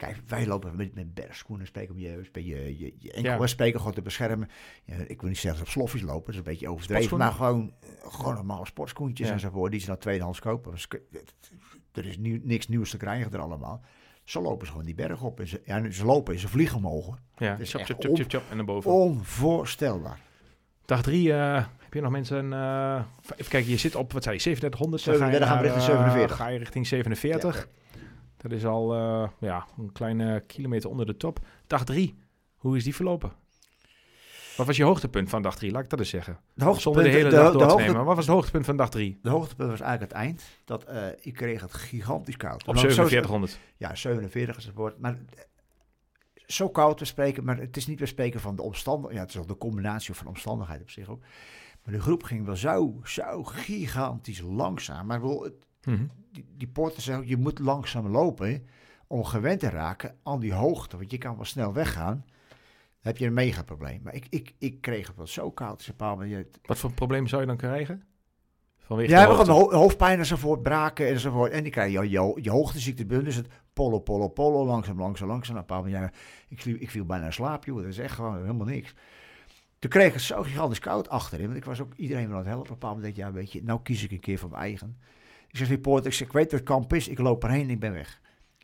kijk, 0.00 0.16
wij 0.26 0.46
lopen 0.46 0.76
met, 0.76 0.94
met 0.94 1.14
bergschoenen, 1.14 1.66
spreken 1.66 1.94
om 1.94 2.00
je, 2.00 2.08
je, 2.32 2.44
je, 2.44 2.78
je, 2.78 2.94
je 2.98 3.12
enkel 3.12 3.40
Ja. 3.40 3.46
spreken 3.46 3.78
gewoon 3.78 3.94
te 3.94 4.02
beschermen. 4.02 4.48
Ja, 4.84 4.94
ik 5.06 5.20
wil 5.20 5.28
niet 5.28 5.38
zeggen 5.38 5.58
dat 5.60 5.68
op 5.68 5.72
sloffies 5.72 6.02
lopen, 6.02 6.24
dat 6.24 6.28
is 6.32 6.36
een 6.36 6.42
beetje 6.42 6.68
overdreven. 6.68 7.18
Maar 7.18 7.32
gewoon, 7.32 7.74
eh, 7.80 7.88
gewoon 8.12 8.34
normale 8.34 8.66
sportschoentjes 8.66 9.26
Ja. 9.28 9.32
enzovoort, 9.34 9.70
die 9.70 9.80
ze 9.80 9.86
dan 9.86 9.98
tweedehands 9.98 10.40
kopen. 10.40 10.72
Dus, 10.72 10.88
er 11.92 12.06
is 12.06 12.18
nieuw, 12.18 12.38
niks 12.42 12.68
nieuws 12.68 12.90
te 12.90 12.96
krijgen 12.96 13.32
er 13.32 13.40
allemaal. 13.40 13.80
Zo 14.24 14.42
lopen 14.42 14.66
ze 14.66 14.70
gewoon 14.72 14.86
die 14.86 14.94
berg 14.94 15.22
op. 15.22 15.40
En 15.40 15.48
ze, 15.48 15.60
ja, 15.64 15.90
ze 15.90 16.04
lopen 16.04 16.34
en 16.34 16.40
ze 16.40 16.48
vliegen 16.48 16.76
omhoog. 16.76 17.18
Ja, 17.36 17.56
is 17.58 17.72
chop, 17.72 17.82
chop, 17.84 18.00
chop, 18.16 18.24
chop, 18.30 18.42
en 18.50 18.56
naar 18.56 18.64
boven. 18.64 18.90
Onvoorstelbaar. 18.90 20.18
Dag 20.84 21.02
drie, 21.02 21.32
eh, 21.32 21.64
heb 21.78 21.94
je 21.94 22.00
nog 22.00 22.10
mensen... 22.10 22.52
eh, 22.52 23.02
even 23.36 23.50
kijken, 23.50 23.70
je 23.70 23.76
zit 23.76 23.94
op, 23.94 24.12
wat 24.12 24.22
zei 24.22 24.34
je, 24.36 24.40
3700? 24.42 25.04
dan 25.04 25.14
37 25.14 25.48
gaan 25.48 25.62
we 25.62 25.66
naar, 25.66 25.74
richting 25.74 25.96
eh, 25.96 26.12
47. 26.12 26.36
ga 26.36 26.48
je 26.48 26.58
richting 26.58 26.86
47. 26.86 27.68
Dat 28.42 28.52
is 28.52 28.64
al 28.66 28.94
eh, 28.94 29.28
ja, 29.40 29.66
een 29.78 29.92
kleine 29.92 30.40
kilometer 30.46 30.90
onder 30.90 31.06
de 31.06 31.16
top. 31.16 31.38
Dag 31.66 31.84
drie, 31.84 32.18
hoe 32.56 32.76
is 32.76 32.84
die 32.84 32.94
verlopen? 32.94 33.32
Wat 34.56 34.66
was 34.66 34.76
je 34.76 34.84
hoogtepunt 34.84 35.28
van 35.30 35.42
dag 35.42 35.56
drie? 35.56 35.70
Laat 35.70 35.82
ik 35.84 35.90
dat 35.90 35.98
eens 35.98 36.08
zeggen. 36.08 36.38
De 36.54 36.64
hoogtepunt, 36.64 36.82
Zonder 36.82 37.02
de 37.02 37.18
hele 37.18 37.30
de- 37.30 37.36
dag 37.36 37.52
de 37.52 37.58
door 37.58 37.68
te 37.68 37.76
nemen. 37.82 38.04
Wat 38.04 38.16
was 38.16 38.26
het 38.26 38.34
hoogtepunt 38.34 38.64
van 38.64 38.76
dag 38.76 38.88
drie? 38.90 39.18
De 39.22 39.30
hoogtepunt 39.30 39.70
was 39.70 39.80
eigenlijk 39.80 40.12
het 40.12 40.20
eind. 40.22 40.42
Dat 40.64 40.84
eh, 40.84 41.06
ik 41.20 41.34
kreeg 41.34 41.60
het 41.60 41.74
gigantisch 41.74 42.36
koud. 42.36 42.60
Op 42.60 42.66
Want 42.66 42.78
zo- 42.78 42.84
4700. 42.86 43.58
Ja, 43.76 43.94
47 43.94 44.56
is 44.56 44.64
het 44.64 44.74
woord. 44.74 44.98
Maar 44.98 45.12
eh, 45.12 45.40
zo 46.46 46.68
koud 46.68 46.98
te 46.98 47.04
spreken, 47.04 47.44
maar 47.44 47.58
het 47.58 47.76
is 47.76 47.86
niet 47.86 47.98
meer 47.98 48.08
spreken 48.08 48.40
van 48.40 48.56
de 48.56 48.62
omstandigheden. 48.62 49.16
Ja, 49.16 49.22
het 49.26 49.34
is 49.34 49.40
ook 49.40 49.48
de 49.48 49.56
combinatie 49.58 50.14
van 50.14 50.26
omstandigheden 50.26 50.82
op 50.82 50.90
zich 50.90 51.08
ook. 51.08 51.20
Maar 51.84 51.94
de 51.94 52.00
groep 52.00 52.22
ging 52.22 52.46
wel 52.46 52.56
zo, 52.56 53.00
zo 53.04 53.44
gigantisch 53.44 54.40
langzaam. 54.40 55.06
Maar 55.06 55.16
ik 55.16 55.22
bedoel, 55.22 55.42
het- 55.42 55.66
Mhm. 55.84 56.06
die, 56.32 56.46
die 56.56 56.68
porter 56.68 57.24
je 57.24 57.36
moet 57.36 57.58
langzaam 57.58 58.08
lopen 58.08 58.66
om 59.06 59.24
gewend 59.24 59.60
te 59.60 59.68
raken 59.68 60.16
aan 60.22 60.40
die 60.40 60.52
hoogte. 60.52 60.96
Want 60.96 61.10
je 61.10 61.18
kan 61.18 61.36
wel 61.36 61.44
snel 61.44 61.72
weggaan. 61.72 62.24
Dan 63.02 63.12
heb 63.12 63.16
je 63.16 63.26
een 63.26 63.34
megaprobleem. 63.34 64.00
Maar 64.02 64.14
ik, 64.14 64.26
ik, 64.28 64.54
ik 64.58 64.80
kreeg 64.80 65.06
het 65.06 65.16
wel 65.16 65.26
zo 65.26 65.50
koud. 65.50 65.78
Dus 65.78 65.88
een 65.88 65.96
paar 65.96 66.44
Wat 66.62 66.78
voor 66.78 66.92
probleem 66.92 67.26
zou 67.26 67.40
je 67.40 67.46
dan 67.46 67.56
krijgen? 67.56 68.02
Vanwege 68.78 69.10
ja, 69.10 69.44
we 69.44 69.52
ho 69.52 69.72
hoofdpijn 69.72 70.18
enzovoort, 70.18 70.62
braken 70.62 71.08
enzovoort. 71.08 71.52
En 71.52 71.62
die 71.62 71.72
krijg 71.72 71.92
je, 71.92 72.10
je, 72.10 72.38
je 72.42 72.50
hoogteziekte 72.50 73.22
is 73.22 73.36
het 73.36 73.48
polo, 73.72 73.98
polo, 73.98 74.28
polo, 74.28 74.64
langzaam, 74.64 74.98
langzaam, 74.98 75.28
langzaam. 75.28 75.56
Een 75.56 75.60
bepaald 75.60 75.84
moment, 75.84 76.02
ja, 76.02 76.20
ik, 76.48 76.62
viel, 76.62 76.76
ik 76.78 76.90
viel 76.90 77.04
bijna 77.04 77.24
in 77.24 77.32
slaap, 77.32 77.64
joh. 77.64 77.76
Dat 77.76 77.86
is 77.86 77.98
echt 77.98 78.14
gewoon 78.14 78.40
helemaal 78.40 78.66
niks. 78.66 78.94
Toen 79.78 79.90
kreeg 79.90 80.06
ik 80.06 80.12
het 80.12 80.22
zo 80.22 80.42
gigantisch 80.42 80.78
koud 80.78 81.08
achterin. 81.08 81.46
Want 81.46 81.58
ik 81.58 81.64
was 81.64 81.80
ook 81.80 81.94
iedereen 81.94 82.28
wel 82.28 82.32
aan 82.32 82.38
het 82.38 82.46
helpen. 82.46 82.64
Op 82.64 82.70
een 82.70 82.78
bepaald 82.78 82.96
moment, 82.96 83.16
ja, 83.16 83.32
weet 83.32 83.52
je, 83.52 83.62
nou 83.62 83.80
kies 83.82 84.04
ik 84.04 84.10
een 84.10 84.20
keer 84.20 84.38
voor 84.38 84.50
mijn 84.50 84.62
eigen. 84.62 84.98
Ik 85.50 85.56
zeg, 85.56 85.68
report, 85.68 86.06
ik, 86.06 86.12
zeg, 86.12 86.26
ik 86.26 86.32
weet 86.32 86.50
dat 86.50 86.60
het 86.60 86.68
kamp 86.68 86.92
is, 86.92 87.08
ik 87.08 87.18
loop 87.18 87.44
erheen 87.44 87.62
en 87.62 87.70
ik 87.70 87.80
ben 87.80 87.92
weg. 87.92 88.20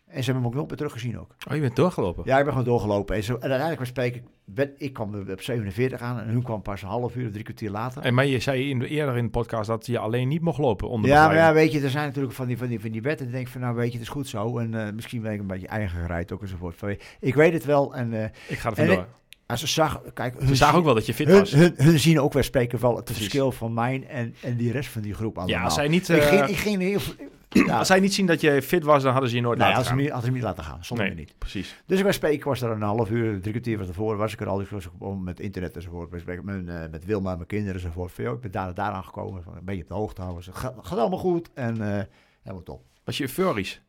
En 0.07 0.25
ze 0.25 0.31
hebben 0.31 0.43
me 0.43 0.49
ook 0.49 0.55
nog 0.55 0.69
weer 0.69 0.77
teruggezien 0.77 1.19
ook. 1.19 1.35
Oh, 1.49 1.55
je 1.55 1.61
bent 1.61 1.77
doorgelopen? 1.77 2.23
Ja, 2.27 2.39
ik 2.39 2.45
ben 2.45 2.53
gewoon 2.53 2.69
doorgelopen. 2.69 3.17
En, 3.17 3.23
zo, 3.23 3.33
en 3.35 3.41
uiteindelijk 3.41 3.79
was 3.79 3.89
spreken, 3.89 4.25
ben, 4.45 4.73
ik 4.77 4.93
kwam 4.93 5.31
op 5.31 5.41
47 5.41 6.01
aan 6.01 6.21
en 6.21 6.29
hun 6.29 6.43
kwam 6.43 6.63
pas 6.63 6.83
een 6.83 6.89
half 6.89 7.17
uur, 7.17 7.31
drie 7.31 7.45
kwartier 7.45 7.71
later. 7.71 8.03
En 8.03 8.15
maar 8.15 8.27
je 8.27 8.41
zei 8.41 8.71
in, 8.71 8.83
eerder 8.83 9.17
in 9.17 9.25
de 9.25 9.31
podcast 9.31 9.69
dat 9.69 9.87
je 9.87 9.99
alleen 9.99 10.29
niet 10.29 10.41
mocht 10.41 10.59
lopen 10.59 10.89
onder 10.89 11.11
Ja, 11.11 11.27
maar 11.27 11.37
ja, 11.37 11.53
weet 11.53 11.73
je, 11.73 11.81
er 11.81 11.91
zijn 11.91 12.07
natuurlijk 12.07 12.35
van 12.35 12.47
die, 12.47 12.59
van 12.59 12.69
die, 12.69 12.81
van 12.81 12.91
die 12.91 13.03
wetten. 13.03 13.27
En 13.27 13.33
denk 13.33 13.49
van, 13.49 13.61
nou 13.61 13.75
weet 13.75 13.87
je, 13.87 13.93
het 13.93 14.03
is 14.07 14.13
goed 14.13 14.29
zo. 14.29 14.59
En 14.59 14.87
eh, 14.87 14.93
misschien 14.93 15.23
ben 15.23 15.33
ik 15.33 15.41
een 15.41 15.47
beetje 15.47 15.69
eigen 15.69 16.01
gereid 16.01 16.33
ook 16.33 16.43
enzovoort. 16.43 16.83
Ik 17.21 17.35
weet 17.35 17.53
het 17.53 17.65
wel. 17.65 17.95
En 17.95 18.13
eh, 18.13 18.25
Ik 18.49 18.59
ga 18.59 18.71
er 18.71 18.77
vandoor. 18.77 19.07
Als 19.47 19.61
ze 19.61 19.67
zag, 19.67 20.01
kijk, 20.15 20.35
Ze 20.41 20.55
zagen 20.55 20.57
zien- 20.57 20.75
ook 20.79 20.85
wel 20.85 20.95
dat 20.95 21.07
je 21.07 21.15
fit 21.15 21.29
was. 21.31 21.53
hun, 21.53 21.75
hun 21.77 21.99
zien 21.99 22.21
ook 22.21 22.33
weer 22.33 22.45
spreken 22.45 22.81
wel 22.81 22.97
het 22.97 23.05
Precies. 23.05 23.23
verschil 23.23 23.53
van 23.53 23.75
mijn 23.75 24.09
en, 24.09 24.35
en 24.43 24.57
die 24.57 24.73
rest 24.73 24.89
van 24.91 25.03
die 25.03 25.15
groep 25.15 25.37
allemaal. 25.39 25.57
Ja, 25.57 25.65
als 25.65 25.75
zij 25.75 25.89
niet, 25.89 26.09
ik, 26.09 26.17
eh, 26.17 26.27
ging, 26.29 26.45
ik 26.47 26.57
ging 26.57 26.81
heel... 26.83 27.01
Ja, 27.49 27.79
Als 27.79 27.87
zij 27.87 28.01
niet 28.01 28.15
zien 28.15 28.27
dat 28.27 28.41
je 28.41 28.63
fit 28.63 28.85
was, 28.85 29.03
dan 29.03 29.13
hadden 29.13 29.31
ze 29.31 29.37
je 29.37 29.43
nooit 29.43 29.59
nee, 29.59 29.69
laten 29.69 29.85
gaan. 29.85 29.97
me, 29.97 30.03
niet- 30.03 30.11
had 30.11 30.25
ze 30.25 30.31
niet 30.31 30.43
laten 30.43 30.65
gaan, 30.65 30.85
zonder 30.85 31.07
nee, 31.07 31.15
niet. 31.15 31.35
precies. 31.39 31.83
Dus 31.87 31.99
ik 31.99 32.05
bij 32.05 32.13
spreken 32.13 32.49
was 32.49 32.63
er 32.63 32.71
een 32.71 32.83
half 32.83 33.11
uur, 33.11 33.41
drie 33.41 33.53
kwartier 33.53 33.77
van 33.79 33.87
tevoren, 33.87 34.19
was 34.19 34.33
ik 34.33 34.41
er 34.41 34.47
al. 34.47 34.61
Ik 34.61 34.69
was 34.69 34.89
om 34.99 35.25
met 35.25 35.41
internet 35.41 35.77
enzovoort. 35.77 36.21
Spreken 36.21 36.45
met, 36.45 36.69
eh, 36.69 36.91
met 36.91 37.05
Wilma 37.05 37.31
en 37.31 37.37
mijn 37.37 37.49
kinderen 37.49 37.75
enzovoort. 37.75 38.13
Van, 38.13 38.25
ik 38.25 38.41
ben 38.41 38.51
daar 38.51 38.69
en 38.69 38.75
daar 38.75 38.93
aangekomen. 38.93 39.43
Van, 39.43 39.57
een 39.57 39.65
beetje 39.65 39.83
op 39.83 39.89
de 39.89 39.95
hoogte 39.95 40.21
houden. 40.21 40.43
Ze 40.45 40.53
gaat, 40.53 40.75
gaat 40.81 40.99
allemaal 40.99 41.19
goed 41.19 41.51
en 41.55 41.81
eh 41.81 42.03
helemaal 42.43 42.65
top. 42.65 42.83
Was 43.05 43.17
je 43.17 43.23
euforisch 43.23 43.81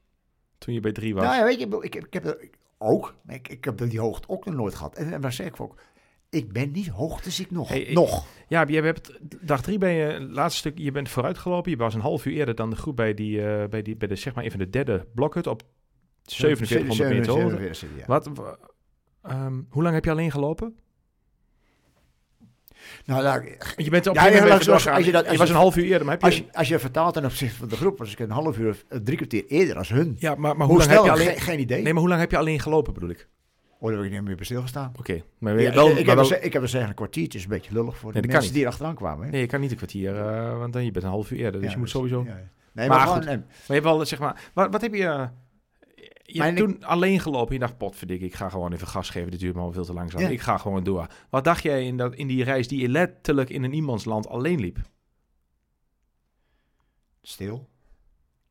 toen 0.58 0.74
je 0.74 0.80
bij 0.80 0.92
drie 0.92 1.14
was? 1.14 1.24
Nou 1.24 1.36
ja, 1.38 1.44
weet 1.44 1.60
je, 1.60 1.78
ik, 1.82 1.94
heb- 1.94 2.06
ik 2.06 2.14
heb 2.14 2.26
er 2.26 2.42
ik- 2.42 2.57
ook, 2.78 3.16
ik, 3.28 3.48
ik 3.48 3.64
heb 3.66 3.78
die 3.78 4.00
hoogte 4.00 4.30
ook 4.30 4.46
nog 4.46 4.56
nooit 4.56 4.76
gehad. 4.76 4.96
En, 4.96 5.14
en 5.14 5.22
daar 5.22 5.34
zeg 5.34 5.48
ik 5.48 5.60
ook, 5.62 5.76
ik 6.30 6.52
ben 6.54 6.72
niet 6.72 6.88
hoogteziek 6.88 7.52
nog. 7.52 7.70
Hey, 7.70 7.88
nog. 7.94 8.26
Ja, 8.48 8.66
je 8.68 8.82
hebt 8.82 9.20
dag 9.42 9.62
drie 9.62 9.78
ben 9.78 9.92
je 9.92 10.20
laatste 10.22 10.60
stuk, 10.60 10.78
je 10.78 10.92
bent 10.92 11.10
vooruitgelopen. 11.10 11.72
Je 11.72 11.78
was 11.78 11.94
een 11.94 12.02
half 12.02 12.26
uur 12.26 12.34
eerder 12.34 12.56
dan 12.56 12.70
de 12.70 12.76
groep 12.76 12.96
bij 12.96 13.14
die, 13.14 13.42
eh, 13.48 13.70
bij 13.70 13.82
die, 13.82 13.96
bij 13.96 14.08
de 14.08 14.16
zeg 14.16 14.36
maar 14.36 14.44
even 14.44 14.60
de 14.60 14.70
derde 14.70 15.08
blokhut 15.16 15.48
op 15.48 15.64
4700 16.24 17.10
meter 17.10 17.32
hoogte. 17.32 17.50
47, 17.50 17.90
ja. 17.98 18.06
Wat? 18.08 18.30
wa- 18.34 18.58
ehm, 19.22 19.62
hoe 19.70 19.84
lang 19.84 19.96
heb 19.96 20.06
je 20.06 20.12
alleen 20.12 20.32
gelopen? 20.32 20.76
Nou, 23.06 23.22
daar, 23.24 23.44
Je 23.76 23.90
bent 23.90 24.08
op 24.08 24.16
Ja, 24.16 24.22
een 24.28 24.52
als- 24.52 24.64
je 24.64 24.66
dat- 24.70 24.72
als 24.88 25.06
je 25.06 25.12
was 25.38 25.48
je- 25.48 25.54
een 25.54 25.60
half 25.60 25.76
uur 25.78 25.84
eerder, 25.84 26.02
maar 26.06 26.12
heb 26.14 26.20
je... 26.22 26.26
als, 26.28 26.38
je, 26.38 26.46
als 26.54 26.68
je 26.68 26.80
vertaalt 26.80 27.14
ten 27.14 27.26
opzichte 27.26 27.56
van 27.58 27.68
de 27.68 27.76
groep, 27.76 27.98
was 27.98 28.12
ik 28.12 28.20
een 28.20 28.30
half 28.32 28.58
uur, 28.58 28.84
eh, 28.90 29.00
drie 29.04 29.18
kwartier 29.18 29.46
eerder 29.48 29.78
als 29.78 29.90
hun. 29.90 30.16
ja, 30.20 30.36
maar, 30.36 30.58
maar 30.58 30.68
hoe, 30.68 30.76
Hoe 30.76 30.86
lang 30.88 30.92
heb 30.92 31.04
je 31.04 31.12
alleen... 31.12 31.28
Geen, 31.28 31.40
geen 31.42 31.60
idee. 31.60 31.82
Nee, 31.82 31.92
maar 31.94 32.02
hoe 32.02 32.10
lang 32.10 32.22
heb 32.22 32.32
je 32.32 32.38
alleen 32.38 32.60
gelopen, 32.60 32.94
bedoel 32.94 33.10
ik? 33.10 33.28
Oh, 33.80 33.88
daar 33.90 33.98
heb 33.98 34.06
ik 34.08 34.12
niet 34.12 34.22
meer 34.24 34.36
bij 34.36 34.46
stilgestaan. 34.46 34.92
Oké, 35.00 35.22
maar 35.40 35.54
ben 35.54 35.64
je 35.64 35.70
Ja, 35.70 35.76
wel, 35.76 35.88
ik, 35.88 35.94
maar 35.96 36.06
heb 36.06 36.16
wel- 36.16 36.26
ze- 36.26 36.40
ik 36.42 36.54
heb 36.54 36.68
zeggen 36.68 36.90
een 36.90 36.96
kwartiertje, 36.96 37.38
is 37.38 37.44
een 37.44 37.50
beetje 37.50 37.74
lullig 37.74 37.98
voor 37.98 38.14
Nee, 38.14 38.22
de 38.22 38.28
mensen 38.28 38.54
die 38.54 38.62
er 38.64 38.68
achteraan 38.70 38.96
kwamen. 38.96 39.26
hè. 39.26 39.32
Nee, 39.32 39.42
je 39.42 39.48
kan 39.48 39.60
niet 39.60 39.72
een 39.72 39.78
kwartier, 39.78 40.16
eh, 40.16 40.58
want 40.58 40.74
dan 40.74 40.86
je 40.86 40.92
bent 40.92 41.06
een 41.06 41.12
half 41.12 41.32
uur 41.32 41.38
eerder. 41.38 41.54
Dus 41.62 41.64
Ja, 41.64 41.72
je 41.72 41.78
moet 41.78 41.90
sowieso... 41.90 42.24
ja. 42.28 42.34
Nee, 42.74 42.88
Maar 42.88 42.98
maar, 42.98 43.08
goed. 43.08 43.24
gewoon, 43.24 43.28
eh, 43.40 43.44
Maar 43.46 43.56
je 43.68 43.74
hebt 43.74 43.86
wel, 43.86 44.06
zeg 44.06 44.20
maar... 44.20 44.42
Wat, 44.54 44.72
wat 44.72 44.82
heb 44.82 44.94
je... 44.94 45.30
eh, 46.28 46.36
je 46.36 46.42
hebt 46.44 46.58
toen 46.58 46.84
alleen 46.84 47.20
gelopen. 47.20 47.54
Je 47.54 47.60
dacht, 47.60 47.78
potverdik, 47.78 48.22
ik 48.22 48.36
ga 48.36 48.50
gewoon 48.50 48.74
even 48.74 48.88
gas 48.88 49.10
geven. 49.10 49.32
Dit 49.32 49.40
duurt 49.40 49.56
me 49.56 49.62
al 49.62 49.72
veel 49.72 49.86
te 49.86 49.94
langzaam. 49.94 50.22
Ja. 50.22 50.28
Ik 50.30 50.42
ga 50.42 50.58
gewoon 50.58 50.84
door. 50.84 51.08
Wat 51.30 51.44
dacht 51.44 51.64
jij 51.64 51.86
in, 51.86 51.98
dat, 51.98 52.16
in 52.16 52.28
die 52.28 52.44
reis 52.44 52.68
die 52.68 52.82
je 52.82 52.90
letterlijk 52.90 53.50
in 53.50 53.64
een 53.64 53.74
iemandsland 53.74 54.28
alleen 54.28 54.60
liep? 54.60 54.78
stil. 57.22 57.70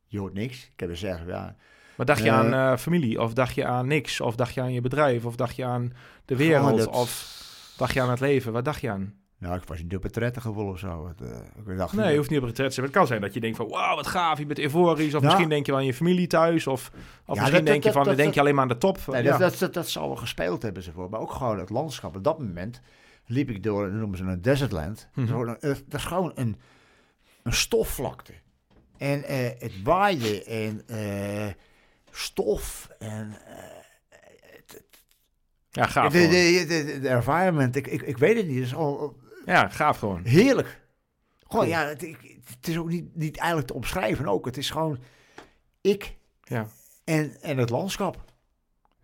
Je 0.07 0.19
hoort 0.19 0.35
niks. 0.35 0.69
Ik 0.73 0.81
heb 0.81 0.89
er 0.91 0.97
zeggen, 0.97 1.27
ja, 1.27 1.57
Maar 1.97 2.07
dacht 2.07 2.23
je 2.23 2.29
Eh. 2.29 2.35
aan 2.39 2.53
eh, 2.73 2.77
familie? 2.79 3.21
Of 3.23 3.33
dacht 3.35 3.55
je 3.55 3.65
aan 3.67 3.87
niks? 3.87 4.21
Of 4.21 4.37
dacht 4.37 4.55
je 4.55 4.61
aan 4.61 4.73
je 4.73 4.81
bedrijf? 4.81 5.25
Of 5.25 5.37
dacht 5.37 5.57
je 5.57 5.65
aan 5.65 5.93
de 6.25 6.37
wereld? 6.37 6.79
Dat- 6.79 6.89
Of 6.95 7.35
dacht 7.77 7.95
je 7.95 8.01
aan 8.01 8.11
het 8.11 8.21
leven? 8.21 8.53
Wat 8.53 8.65
dacht 8.65 8.81
je 8.81 8.91
aan? 8.91 9.16
Nou, 9.39 9.57
ik 9.57 9.65
was 9.65 9.83
niet 9.83 9.97
op 9.97 10.03
het 10.03 10.17
retten 10.17 10.43
gevoel 10.43 10.69
of 10.69 10.79
zo. 10.79 11.09
Het, 11.09 11.21
eh, 11.31 11.73
ik 11.73 11.77
dacht, 11.77 11.93
Nee, 11.93 12.11
je 12.11 12.17
hoeft 12.17 12.31
niet 12.31 12.39
op 12.39 12.45
retret 12.45 12.67
te 12.69 12.73
zijn. 12.75 12.87
Het 12.87 12.95
kan 12.95 13.07
zijn 13.07 13.21
dat 13.21 13.35
je 13.35 13.41
denkt 13.41 13.57
van, 13.57 13.69
wauw, 13.69 13.97
wat 13.97 14.07
gaaf, 14.07 14.39
je 14.39 14.47
bent 14.47 14.59
euforisch. 14.59 15.07
Of 15.07 15.13
Nou. 15.13 15.25
misschien 15.25 15.49
denk 15.49 15.67
je 15.67 15.73
wel 15.73 15.81
aan 15.81 15.87
je 15.87 15.95
familie 15.95 16.27
thuis. 16.27 16.67
Of, 16.67 16.91
of 16.95 16.95
Ja, 16.97 17.41
misschien 17.43 17.53
dat- 17.53 17.67
denk 17.67 17.77
je 17.77 17.83
dat- 17.83 17.93
van, 17.93 18.05
dat- 18.05 18.17
denk 18.17 18.35
je 18.35 18.41
alleen 18.41 18.55
maar 18.55 18.63
aan 18.63 18.69
de 18.69 18.79
top. 18.79 18.99
Nee, 19.07 19.23
ja. 19.23 19.31
dat, 19.31 19.39
dat, 19.51 19.59
dat, 19.59 19.75
dat 19.75 19.89
zal 19.89 20.07
wel 20.07 20.17
gespeeld 20.17 20.63
hebben 20.63 20.83
ze 20.83 20.93
voor. 20.93 21.11
Maar 21.11 21.21
ook 21.21 21.33
gewoon 21.33 21.59
het 21.59 21.71
landschap. 21.71 22.17
Op 22.17 22.25
dat 22.25 22.39
moment 22.39 22.81
liep 23.27 23.51
ik 23.51 23.63
door, 23.63 23.83
dat 23.85 23.93
noemen 23.93 24.19
ze 24.19 24.25
een 24.25 24.43
desertland. 24.43 25.09
Mhm. 25.15 25.27
Gewoon 25.27 25.49
een- 25.49 25.61
eh, 25.61 25.75
dat 25.87 26.01
is 26.01 26.05
gewoon 26.05 26.33
een, 26.35 26.57
een 27.43 27.53
stofvlakte. 27.53 28.33
En 28.97 29.25
eh, 29.25 29.39
het 29.59 29.83
waaide 29.83 30.45
en 30.45 30.83
eh, 30.87 31.53
stof 32.11 32.89
en 32.99 33.37
ja, 35.71 35.87
gaaf 35.87 36.13
de- 36.13 36.29
de 37.03 37.09
environment. 37.09 37.77
Ik, 37.77 37.87
ik, 37.87 38.03
ik 38.03 38.19
weet 38.19 38.37
het 38.37 38.47
niet. 38.47 38.57
Het 38.57 38.65
is 38.65 38.75
al 38.75 39.17
Ja, 39.47 39.69
gaaf 39.69 39.99
gewoon. 39.99 40.25
heerlijk. 40.25 40.85
Gewoon, 41.49 41.65
Cool. 41.67 41.79
ja, 41.79 41.87
het, 41.87 42.01
het 42.57 42.69
is 42.69 42.79
ook 42.79 42.89
niet, 42.89 43.17
niet 43.17 43.37
eigenlijk 43.37 43.69
te 43.69 43.75
omschrijven 43.75 44.27
ook. 44.29 44.45
Het 44.45 44.57
is 44.57 44.71
gewoon 44.71 44.99
ik 45.81 46.17
Ja, 46.43 46.67
en, 47.05 47.41
en 47.43 47.59
het 47.59 47.71
landschap. 47.71 48.25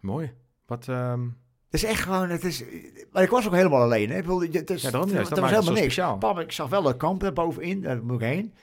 mooi. 0.01 0.33
Wat, 0.67 0.89
ehm, 0.89 1.23
Het 1.23 1.83
is 1.83 1.85
echt 1.85 2.01
gewoon, 2.03 2.29
het 2.29 2.45
is, 2.45 2.65
maar 3.13 3.23
ik 3.23 3.31
was 3.31 3.47
ook 3.47 3.53
helemaal 3.55 3.83
alleen. 3.83 4.11
Hè. 4.11 4.17
Ik 4.17 4.23
bedoel, 4.23 4.41
het 4.41 4.71
is, 4.71 4.83
ja, 4.83 4.91
juist. 4.91 5.09
Dat 5.09 5.09
was 5.19 5.29
het 5.29 5.39
helemaal 5.39 5.63
niks. 5.63 5.79
speciaal. 5.79 6.19
Papa, 6.19 6.41
ik 6.41 6.53
zag 6.53 6.69
wel 6.69 6.89
een 6.89 6.97
kamp 6.97 7.21
daar 7.21 7.33
bovenin, 7.33 7.81
daar 7.81 8.05
moet 8.05 8.21
ik 8.21 8.27
heen. 8.27 8.55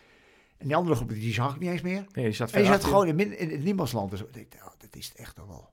En 0.58 0.68
die 0.68 0.76
andere 0.76 0.96
groep, 0.96 1.10
die 1.10 1.34
zag 1.34 1.54
ik 1.54 1.60
niet 1.60 1.70
eens 1.70 1.82
meer. 1.82 2.06
Nee, 2.12 2.26
je 2.26 2.32
zat 2.32 2.52
En 2.52 2.62
je 2.62 2.68
zat 2.68 2.84
gewoon 2.84 3.08
in, 3.08 3.38
in 3.38 3.50
het 3.50 3.64
niemandsland. 3.64 4.12
Dus 4.12 4.22
ik 4.22 4.52
dacht, 4.52 4.64
oh, 4.66 4.74
dat 4.78 4.96
is 4.96 5.08
het 5.08 5.18
echt 5.18 5.36
toch 5.36 5.48
wel. 5.48 5.70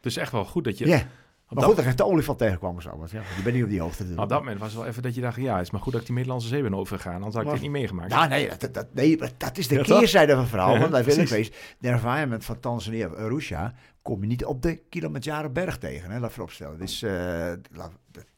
Dus 0.00 0.16
echt 0.16 0.32
wel 0.32 0.44
goed 0.44 0.64
dat 0.64 0.78
je... 0.78 1.04
maar 1.50 1.64
goed 1.64 1.76
dat 1.76 1.84
ik 1.84 1.96
de 1.96 2.04
olifant 2.04 2.38
tegenkwam 2.38 2.80
zo. 2.80 2.96
Want 2.96 3.10
ja, 3.10 3.22
je 3.36 3.42
bent 3.42 3.54
niet 3.54 3.64
op 3.64 3.70
die 3.70 3.80
hoogte. 3.80 4.04
Op 4.16 4.28
dat 4.28 4.38
moment 4.38 4.58
was 4.58 4.68
het 4.68 4.78
wel 4.78 4.86
even 4.88 5.02
dat 5.02 5.14
je 5.14 5.20
dacht, 5.20 5.36
ja, 5.36 5.56
het 5.56 5.64
is 5.64 5.70
maar 5.70 5.80
goed 5.80 5.92
dat 5.92 6.00
ik 6.00 6.06
die 6.06 6.14
Middellandse 6.16 6.48
Zee 6.48 6.62
ben 6.62 6.74
overgegaan. 6.74 7.14
Anders 7.14 7.34
had 7.34 7.44
ik 7.44 7.50
dit 7.50 7.60
niet 7.60 7.70
meegemaakt. 7.70 8.10
Nou, 8.10 8.28
nee, 8.28 8.48
dat, 8.58 8.74
dat, 8.74 8.94
nee, 8.94 9.16
dat- 9.38 9.58
is 9.58 9.68
de 9.68 9.74
Ja, 9.78 9.82
keerzijde 9.82 10.32
van 10.32 10.40
het 10.40 10.50
verhaal. 10.50 10.78
Want 10.78 10.92
daar 10.92 11.04
wil 11.04 11.18
ik 11.18 11.28
wezen. 11.28 11.54
De 11.78 11.88
environment 11.88 12.44
van 12.44 12.60
Tanzania, 12.60 13.08
Arusha, 13.08 13.74
kom 14.02 14.20
je 14.20 14.26
niet 14.26 14.44
op 14.44 14.62
de 14.62 14.76
Kilimanjaro 14.76 15.50
berg 15.50 15.78
tegen. 15.78 16.10
Hè, 16.10 16.18
laat 16.18 16.32
vooropstellen. 16.32 16.78
Dus 16.78 17.04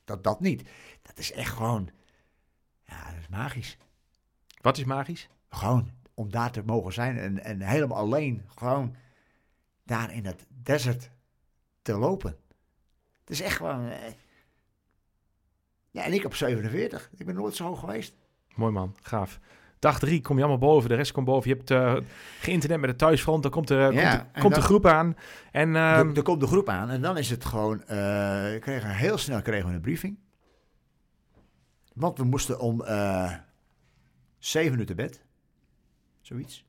dat, 0.05 0.25
dat 0.25 0.41
niet. 0.41 0.69
Dat 1.03 1.19
is 1.19 1.33
echt 1.33 1.53
gewoon, 1.53 1.89
ja, 2.85 3.05
dat 3.05 3.21
is 3.21 3.29
magisch. 3.29 3.77
Wat 4.61 4.79
is 4.79 4.85
magisch? 4.85 5.29
Gewoon 5.49 5.91
om 6.15 6.31
daar 6.31 6.51
te 6.51 6.63
mogen 6.67 6.93
zijn 6.93 7.19
en, 7.19 7.45
en 7.45 7.61
helemaal 7.61 7.99
alleen 7.99 8.43
gewoon 8.57 8.95
daar 9.85 10.13
in 10.15 10.27
het 10.27 10.47
desert 10.49 11.11
te 11.83 11.97
lopen. 11.99 12.37
Het 13.25 13.31
is 13.31 13.41
echt 13.41 13.57
gewoon... 13.57 13.89
eh, 13.89 14.12
ja, 15.91 16.05
en 16.05 16.12
ik 16.12 16.25
op 16.25 16.35
47. 16.35 17.11
Ik 17.16 17.27
ben 17.27 17.35
nooit 17.35 17.55
zo 17.55 17.64
hoog 17.64 17.81
geweest. 17.81 18.14
Mooi 18.55 18.73
man, 18.73 18.97
gaaf. 19.03 19.39
Dag 19.79 19.99
drie 19.99 20.20
kom 20.20 20.37
je 20.37 20.43
allemaal 20.43 20.68
boven, 20.70 20.89
de 20.89 20.95
rest 20.95 21.12
komt 21.12 21.27
boven. 21.27 21.51
Je 21.51 21.57
hebt 21.57 21.70
eh 21.70 21.97
geïnternet 22.41 22.81
met 22.81 22.91
de 22.91 22.97
thuisfront, 22.97 23.43
dan 23.43 23.51
komt, 23.53 23.70
er, 23.70 23.89
eh, 23.89 23.95
Ja, 23.95 24.16
komt, 24.16 24.35
de, 24.35 24.41
komt 24.41 24.55
de 24.55 24.61
groep 24.61 24.87
aan. 24.87 25.16
En 25.53 25.77
ehm, 25.77 26.09
er, 26.09 26.16
er 26.16 26.23
komt 26.23 26.41
de 26.41 26.47
groep 26.47 26.68
aan 26.68 26.91
en 26.91 27.03
dan 27.03 27.16
is 27.16 27.31
het 27.31 27.45
gewoon... 27.45 27.83
eh, 27.85 28.61
kregen, 28.61 28.91
heel 28.91 29.18
snel 29.18 29.43
kregen 29.43 29.68
we 29.68 29.75
een 29.75 29.81
briefing. 29.81 30.18
Want 31.95 32.18
we 32.18 32.25
moesten 32.25 32.61
om 32.61 32.83
eh 32.83 33.33
zeven 34.39 34.79
uur 34.79 34.87
te 34.87 34.95
bed. 34.95 35.25
Zoiets. 36.20 36.64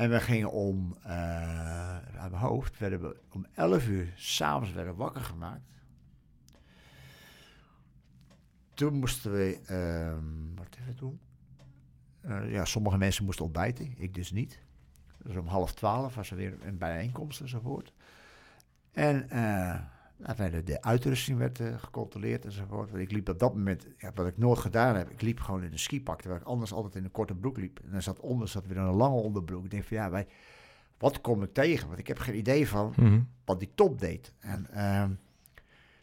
En 0.00 0.10
we 0.10 0.20
gingen 0.20 0.50
om, 0.50 0.96
aan 1.02 2.30
mijn 2.30 2.42
hoofd, 2.42 2.78
werden 2.78 3.00
we 3.00 3.16
om 3.30 3.46
11 3.54 3.88
uur 3.88 4.12
s'avonds 4.16 4.72
werden 4.72 4.92
we 4.92 4.98
wakker 4.98 5.20
gemaakt. 5.20 5.62
Toen 8.74 8.94
moesten 8.94 9.32
we, 9.32 9.60
ehm, 9.66 10.54
wat 10.54 10.76
even 10.80 10.96
doen? 10.96 11.20
Eh, 12.20 12.50
ja, 12.50 12.64
sommige 12.64 12.98
mensen 12.98 13.24
moesten 13.24 13.44
ontbijten, 13.44 13.94
ik 13.96 14.14
dus 14.14 14.30
niet. 14.30 14.60
Dus 15.18 15.36
om 15.36 15.46
half 15.46 15.74
twaalf 15.74 16.14
was 16.14 16.30
er 16.30 16.36
weer 16.36 16.56
een 16.62 16.78
bijeenkomst 16.78 17.40
enzovoort. 17.40 17.92
En 18.92 19.30
eh, 19.30 19.80
nou, 20.20 20.34
werden 20.36 20.64
de 20.64 20.82
uitrusting 20.82 21.38
werd 21.38 21.60
eh, 21.60 21.78
gecontroleerd 21.78 22.44
enzovoort. 22.44 22.90
Want 22.90 23.02
ik 23.02 23.12
liep 23.12 23.28
op 23.28 23.38
dat 23.38 23.54
moment, 23.54 23.86
ja, 23.98 24.12
wat 24.14 24.26
ik 24.26 24.38
nooit 24.38 24.58
gedaan 24.58 24.96
heb, 24.96 25.10
ik 25.10 25.22
liep 25.22 25.40
gewoon 25.40 25.62
in 25.62 25.72
een 25.72 25.78
skipak, 25.78 26.20
terwijl 26.20 26.40
ik 26.40 26.46
anders 26.46 26.72
altijd 26.72 26.94
in 26.94 27.04
een 27.04 27.10
korte 27.10 27.34
broek 27.34 27.56
liep. 27.56 27.80
En 27.84 27.90
dan 27.90 28.02
zat 28.02 28.20
onder 28.20 28.48
zat 28.48 28.66
weer 28.66 28.76
een 28.76 28.94
lange 28.94 29.20
onderbroek. 29.20 29.64
Ik 29.64 29.70
denk 29.70 29.84
van 29.84 29.96
ja, 29.96 30.10
wij, 30.10 30.26
wat 30.98 31.20
kom 31.20 31.42
ik 31.42 31.52
tegen? 31.52 31.86
Want 31.86 31.98
ik 31.98 32.06
heb 32.06 32.18
geen 32.18 32.36
idee 32.36 32.68
van 32.68 32.92
mhm. 32.96 33.20
wat 33.44 33.58
die 33.58 33.70
top 33.74 33.98
deed. 33.98 34.32
En 34.38 34.66
ehm, 34.72 35.10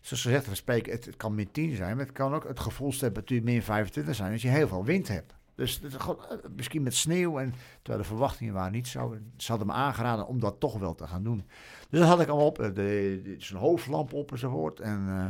zoals 0.01 0.22
gezegd, 0.22 0.47
we 0.47 0.55
spreken, 0.55 0.91
het, 0.91 1.05
het 1.05 1.18
kan 1.18 1.36
min 1.36 1.51
10 1.51 1.76
zijn, 1.76 1.95
maar 1.95 2.05
het 2.05 2.15
kan 2.15 2.34
ook 2.34 2.47
het 2.47 2.59
gevoelstemperatuur 2.59 3.43
min 3.43 3.61
25 3.61 4.15
zijn 4.15 4.32
als 4.32 4.41
je 4.41 4.47
heel 4.47 4.68
veel 4.68 4.86
wind 4.86 5.07
hebt. 5.07 5.36
Dus 5.58 5.82
gewoon, 5.88 6.26
eh, 6.30 6.38
misschien 6.55 6.84
met 6.84 6.95
sneeuw, 6.95 7.39
en, 7.39 7.53
terwijl 7.82 8.03
de 8.03 8.10
verwachtingen 8.10 8.53
waren 8.53 8.72
niet 8.72 8.88
zo. 8.88 9.18
Ze 9.38 9.47
hadden 9.49 9.68
me 9.68 9.74
aangeraden 9.74 10.28
om 10.28 10.39
dat 10.39 10.60
toch 10.60 10.78
wel 10.80 10.95
te 10.95 11.08
gaan 11.08 11.24
doen. 11.24 11.45
Dus 11.89 11.99
dat 11.99 12.10
had 12.10 12.22
ik 12.22 12.28
allemaal 12.28 12.47
op, 12.47 12.60
eh, 12.62 13.20
zo'n 13.38 13.60
hoofdlamp 13.60 14.14
op 14.14 14.32
enzovoort. 14.32 14.80
En 14.80 15.05
eh, 15.10 15.28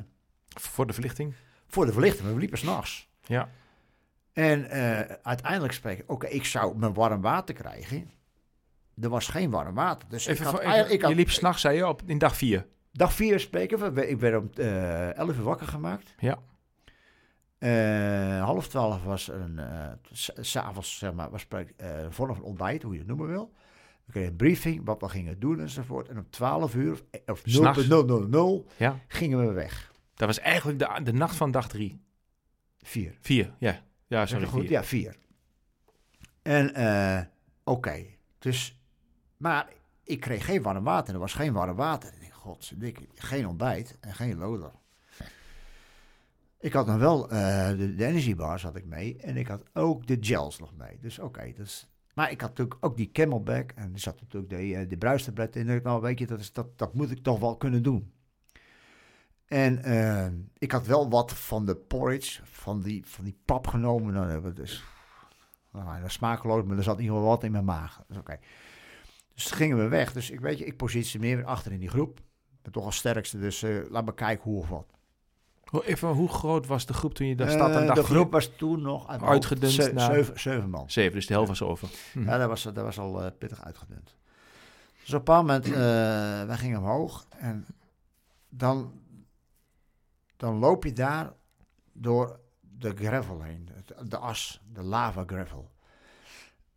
voor 0.61 0.87
de 0.87 0.93
verlichting. 0.93 1.33
voor 1.67 1.85
de 1.85 1.91
verlichting, 1.91 2.33
we 2.33 2.39
liepen 2.39 2.57
s'nachts. 2.57 3.09
Ja. 3.25 3.49
En 4.33 4.69
uiteindelijk 5.23 5.73
spreken, 5.73 6.03
oké, 6.07 6.27
ik 6.27 6.45
zou 6.45 6.77
mijn 6.77 6.93
warm 6.93 7.21
water 7.21 7.55
krijgen. 7.55 8.09
Er 9.01 9.09
was 9.09 9.27
geen 9.27 9.49
warm 9.49 9.75
water. 9.75 10.09
Dus 10.09 10.25
Even, 10.25 10.33
ik 10.33 10.41
had, 10.41 10.49
voor- 10.51 10.59
eigenlijk- 10.59 10.85
even- 10.85 10.95
ik 10.95 11.01
had, 11.01 11.09
je 11.11 11.15
liep 11.17 11.29
s'nachts, 11.29 11.61
zei 11.61 11.75
je, 11.77 11.87
op, 11.87 12.01
in 12.05 12.17
dag 12.17 12.35
vier. 12.37 12.65
Dag 12.91 13.13
4 13.13 13.39
spreken 13.39 13.93
we. 13.93 14.07
Ik 14.07 14.19
werd 14.19 14.35
om 14.37 14.49
eh 14.53 15.17
11 15.17 15.35
uur 15.37 15.43
wakker 15.43 15.67
gemaakt. 15.67 16.13
Ja. 16.19 16.39
Eh, 17.57 18.43
half 18.43 18.67
twaalf 18.67 19.03
was 19.03 19.27
een, 19.27 19.59
eh, 19.59 19.91
s- 20.11 20.31
s'avonds, 20.35 20.97
zeg 20.97 21.13
maar, 21.13 21.29
was 21.29 21.41
spreek, 21.41 21.73
eh, 21.77 22.01
een 22.01 22.13
vorm 22.13 22.35
van 22.35 22.43
ontbijt, 22.43 22.83
hoe 22.83 22.93
je 22.93 22.99
het 22.99 23.07
noemen 23.07 23.27
wil. 23.27 23.53
We 24.05 24.11
kregen 24.11 24.29
een 24.31 24.35
briefing, 24.35 24.81
wat 24.85 25.01
we 25.01 25.09
gingen 25.09 25.39
doen 25.39 25.59
enzovoort. 25.59 26.07
En 26.09 26.17
om 26.17 26.29
12 26.29 26.75
uur, 26.75 26.91
of, 26.91 27.03
eh, 27.11 27.21
of 27.25 27.41
S'nachts. 27.45 27.87
0.000, 27.87 28.65
Ja. 28.77 28.99
gingen 29.07 29.47
we 29.47 29.51
weg. 29.53 29.91
Dat 30.13 30.27
was 30.27 30.39
eigenlijk 30.39 30.79
de, 30.79 31.03
de 31.03 31.13
nacht 31.13 31.35
van 31.35 31.51
dag 31.51 31.67
drie. 31.67 32.01
Vier. 32.77 33.17
Vier, 33.21 33.53
ja. 33.59 33.81
Ja, 34.07 34.25
sorry, 34.25 34.45
goed? 34.45 34.61
vier. 34.61 34.69
Ja, 34.71 34.83
vier. 34.83 35.15
En, 36.41 36.73
eh, 36.73 37.21
oké. 37.63 38.05
Dus, 38.39 38.79
maar 39.37 39.67
ik 40.03 40.19
kreeg 40.19 40.45
geen 40.45 40.61
warm 40.61 40.83
water. 40.83 41.13
Er 41.13 41.19
was 41.19 41.33
geen 41.33 41.53
warm 41.53 41.75
water. 41.75 42.13
Ik 42.13 42.19
denk, 42.19 42.33
godverdikke, 42.33 43.07
geen 43.15 43.47
ontbijt 43.47 43.97
en 43.99 44.13
geen 44.13 44.37
loder. 44.37 44.71
Ik 46.59 46.73
had 46.73 46.87
nog 46.87 46.97
wel 46.97 47.29
eh, 47.29 47.69
de, 47.77 48.05
energy 48.05 48.35
bars 48.35 48.63
had 48.63 48.75
ik 48.75 48.85
mee. 48.85 49.17
En 49.17 49.37
ik 49.37 49.47
had 49.47 49.63
ook 49.73 50.07
de 50.07 50.17
gels 50.19 50.59
nog 50.59 50.75
mee. 50.75 50.97
Dus 51.01 51.19
oké, 51.19 51.53
dus... 51.55 51.89
Maar 52.13 52.31
ik 52.31 52.41
had 52.41 52.49
natuurlijk 52.49 52.85
ook 52.85 52.97
die 52.97 53.11
camelback. 53.11 53.71
En 53.71 53.93
er 53.93 53.99
zat 53.99 54.21
natuurlijk 54.21 54.49
de, 54.49 54.75
eh, 54.75 54.89
de 54.89 54.97
bruistabletten 54.97 55.61
in. 55.61 55.69
En 55.69 55.79
nou 55.83 56.01
weet 56.01 56.19
je, 56.19 56.27
dat, 56.27 56.39
is, 56.39 56.53
dat, 56.53 56.77
dat 56.77 56.93
moet 56.93 57.11
ik 57.11 57.23
toch 57.23 57.39
wel 57.39 57.57
kunnen 57.57 57.83
doen. 57.83 58.11
En 59.45 59.83
eh, 59.83 60.27
ik 60.57 60.71
had 60.71 60.85
wel 60.85 61.09
wat 61.09 61.33
van 61.33 61.65
de 61.65 61.75
porridge, 61.75 62.41
van 62.43 62.81
die, 62.81 63.05
van 63.05 63.23
die 63.23 63.37
pap 63.45 63.67
genomen. 63.67 64.13
Nou, 64.13 64.31
dat 64.31 64.41
was 64.41 64.53
dus, 64.53 64.83
nou, 65.71 66.01
dat 66.01 66.11
smakeloos, 66.11 66.63
maar 66.63 66.77
er 66.77 66.83
zat 66.83 66.97
in 66.97 67.01
ieder 67.01 67.15
geval 67.15 67.31
wat 67.31 67.43
in 67.43 67.51
mijn 67.51 67.65
maag. 67.65 68.03
Dus 68.07 68.17
oké. 68.17 68.39
Dus 69.33 69.51
gingen 69.51 69.77
we 69.77 69.87
weg. 69.87 70.13
Dus 70.13 70.29
ik 70.29 70.39
weet 70.39 70.57
je, 70.57 70.65
ik 70.65 70.77
positioneer 70.77 71.35
weer 71.35 71.45
achter 71.45 71.71
in 71.71 71.79
die 71.79 71.89
groep. 71.89 72.19
Ben 72.61 72.71
toch 72.71 72.85
als 72.85 72.95
sterkste, 72.95 73.39
dus 73.39 73.63
eh, 73.63 73.89
laat 73.89 74.05
me 74.05 74.13
kijken 74.13 74.43
hoe 74.43 74.59
of 74.59 74.69
wat. 74.69 74.96
Hoe- 75.67 75.85
Even, 75.85 76.09
hoe 76.09 76.29
groot 76.29 76.65
was 76.67 76.85
de 76.85 76.93
groep 76.93 77.13
toen 77.13 77.27
je 77.27 77.35
daar 77.35 77.49
staat 77.49 77.75
aan 77.75 77.83
Eh, 77.87 77.93
de 77.95 78.03
groep 78.03 78.31
was 78.31 78.47
toen 78.57 78.81
nog 78.81 79.07
Uitgedund 79.07 79.71
ze- 79.73 79.91
naar- 79.93 80.13
zeven, 80.13 80.39
zeven 80.39 80.69
man. 80.69 80.89
Zeven, 80.89 81.13
dus 81.13 81.27
de 81.27 81.33
helft 81.33 81.47
was 81.49 81.61
over. 81.61 81.89
Hm. 82.13 82.23
Ja, 82.23 82.37
dat 82.37 82.47
was, 82.47 82.63
dat 82.63 82.75
was 82.75 82.99
al 82.99 83.23
eh, 83.23 83.31
pittig 83.37 83.63
uitgedund. 83.63 84.15
Dus 84.99 85.13
op 85.13 85.13
een 85.13 85.17
bepaald 85.25 85.45
moment, 85.45 85.65
eh, 85.65 86.47
wij 86.47 86.57
gingen 86.57 86.79
omhoog 86.79 87.25
en 87.37 87.65
dan, 88.49 88.91
dan 90.37 90.55
loop 90.57 90.83
je 90.83 90.93
daar 90.93 91.33
door 91.93 92.39
de 92.77 92.95
gravel 92.95 93.41
heen, 93.41 93.69
de 94.03 94.17
as, 94.17 94.61
de 94.73 94.81
lava 94.81 95.23
gravel. 95.27 95.71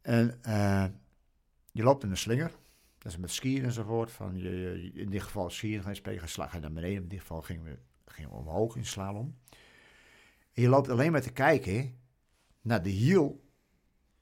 En 0.02 0.38
eh, 0.42 0.84
je 1.72 1.82
loopt 1.82 2.02
in 2.04 2.10
een 2.10 2.16
slinger 2.16 2.50
Dat 2.98 3.12
is 3.12 3.18
met 3.18 3.30
skiën 3.30 3.64
enzovoort. 3.64 4.10
Van 4.12 4.36
je, 4.36 4.50
je- 4.50 5.00
in 5.00 5.10
dit 5.10 5.22
geval 5.22 5.50
skiën 5.50 5.82
ga 5.82 5.88
je 5.88 5.94
spreken, 5.94 6.28
ga 6.28 6.48
je 6.52 6.60
naar 6.60 6.72
beneden. 6.72 7.02
In 7.02 7.08
dit 7.08 7.20
geval 7.20 7.42
gingen 7.42 7.64
we, 7.64 7.78
omhoog 8.28 8.76
in 8.76 8.86
slalom. 8.86 9.36
En 10.52 10.62
je 10.62 10.68
loopt 10.68 10.88
alleen 10.88 11.12
maar 11.12 11.20
te 11.20 11.32
kijken 11.32 11.94
naar 12.60 12.82
de 12.82 12.90
hiel 12.90 13.44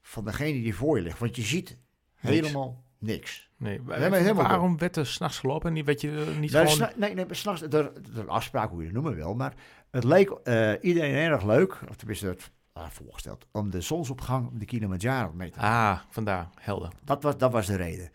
van 0.02 0.24
degene 0.24 0.62
die 0.62 0.74
voor 0.74 0.96
je 0.96 1.02
ligt. 1.02 1.18
Want 1.18 1.36
je 1.36 1.42
ziet 1.42 1.76
helemaal 2.14 2.84
niks. 2.98 3.50
Nee, 3.56 3.80
maar 3.80 4.34
waarom 4.34 4.78
werd 4.78 4.96
er 4.96 5.06
s'nachts 5.06 5.38
gelopen 5.38 5.68
en 5.68 5.74
niet, 5.74 5.84
werd 5.84 6.00
je 6.00 6.24
eh, 6.30 6.38
niet 6.38 6.52
Nou, 6.52 6.68
gewoon... 6.68 6.92
nee, 6.96 7.14
nee, 7.14 7.26
s'nachts, 7.30 7.62
er 7.62 7.92
een 8.14 8.28
afspraak 8.28 8.70
hoe 8.70 8.78
je 8.78 8.84
het 8.84 8.94
noemen 8.94 9.14
wil. 9.14 9.34
Maar 9.34 9.54
het 9.90 10.04
leek 10.04 10.30
eh, 10.30 10.72
iedereen 10.80 11.14
erg 11.14 11.44
leuk, 11.44 11.80
of 11.88 11.96
tenminste 11.96 12.26
het 12.26 12.50
ah, 12.72 12.88
voorgesteld, 12.90 13.46
om 13.52 13.70
de 13.70 13.80
zonsopgang 13.80 14.46
op 14.46 14.58
de 14.58 14.64
Kilimanjaro 14.64 15.32
mee 15.32 15.50
te 15.50 15.60
Ah, 15.60 15.98
vandaar, 16.08 16.48
helder. 16.54 16.92
Dat 17.04 17.22
was, 17.22 17.38
dat 17.38 17.52
was 17.52 17.66
de 17.66 17.76
reden. 17.76 18.10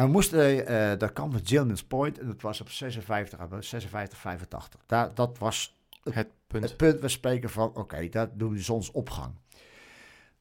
Maar 0.00 0.08
we 0.08 0.14
moesten, 0.14 0.66
eh 0.66 0.98
daar 0.98 1.12
kwam 1.12 1.32
Gilman's 1.44 1.84
Point 1.84 2.18
en 2.18 2.26
dat 2.26 2.42
was 2.42 2.60
op 2.60 2.68
56, 2.68 3.38
eh, 3.38 3.46
56 3.60 4.18
85. 4.18 4.80
Daar, 4.86 5.14
dat 5.14 5.38
was 5.38 5.78
Het 6.02 6.28
punt. 6.46 6.64
het 6.64 6.76
punt, 6.76 7.00
we 7.00 7.08
spreken 7.08 7.50
van, 7.50 7.74
oké, 7.74 8.08
dat 8.08 8.30
doen 8.38 8.50
we 8.50 8.56
de 8.56 8.62
zonsopgang. 8.62 9.34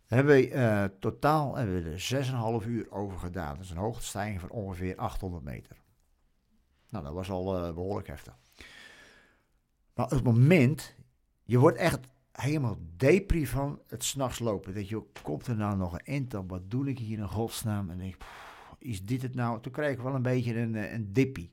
Daar 0.08 0.20
hebben 0.20 0.36
we 0.36 0.50
eh, 0.50 0.84
totaal 1.00 1.56
hebben 1.56 1.84
we 1.84 1.90
er 1.90 2.62
6,5 2.62 2.68
uur 2.68 2.92
over 2.92 3.18
gedaan. 3.18 3.56
Dat 3.56 3.64
is 3.64 3.70
een 3.70 3.78
hoogtestijging 3.78 4.40
van 4.40 4.50
ongeveer 4.50 4.96
800 4.96 5.44
meter. 5.44 5.78
Nou, 6.90 7.04
dat 7.04 7.14
was 7.14 7.30
al 7.30 7.58
eh, 7.58 7.74
behoorlijk 7.74 8.08
heftig. 8.08 8.38
Maar 9.94 10.06
op 10.06 10.12
het 10.12 10.24
moment, 10.24 10.96
je 11.44 11.58
wordt 11.58 11.78
echt 11.78 12.00
helemaal 12.32 12.78
depri 12.96 13.48
van 13.48 13.82
het 13.88 14.04
s'nachts 14.04 14.40
lopen. 14.40 14.74
Dat 14.74 14.90
je, 14.90 15.04
komt 15.22 15.48
er 15.48 15.56
nou 15.56 15.78
nog 15.78 16.00
een 16.04 16.28
op? 16.38 16.50
Wat 16.50 16.72
doe 16.72 16.90
ik 16.90 17.00
hier 17.00 17.18
in 17.18 17.28
godsnaam? 17.28 17.90
En 17.90 17.98
denk 17.98 18.18
pff, 18.18 18.49
is 18.80 19.06
dit 19.06 19.22
het 19.22 19.36
nou? 19.36 19.62
Toen 19.62 19.72
kreeg 19.72 19.92
ik 19.92 20.00
wel 20.02 20.16
een 20.16 20.22
beetje 20.22 20.56
een, 20.56 20.76
eh, 20.76 20.94
een 20.94 21.14
dippie. 21.14 21.52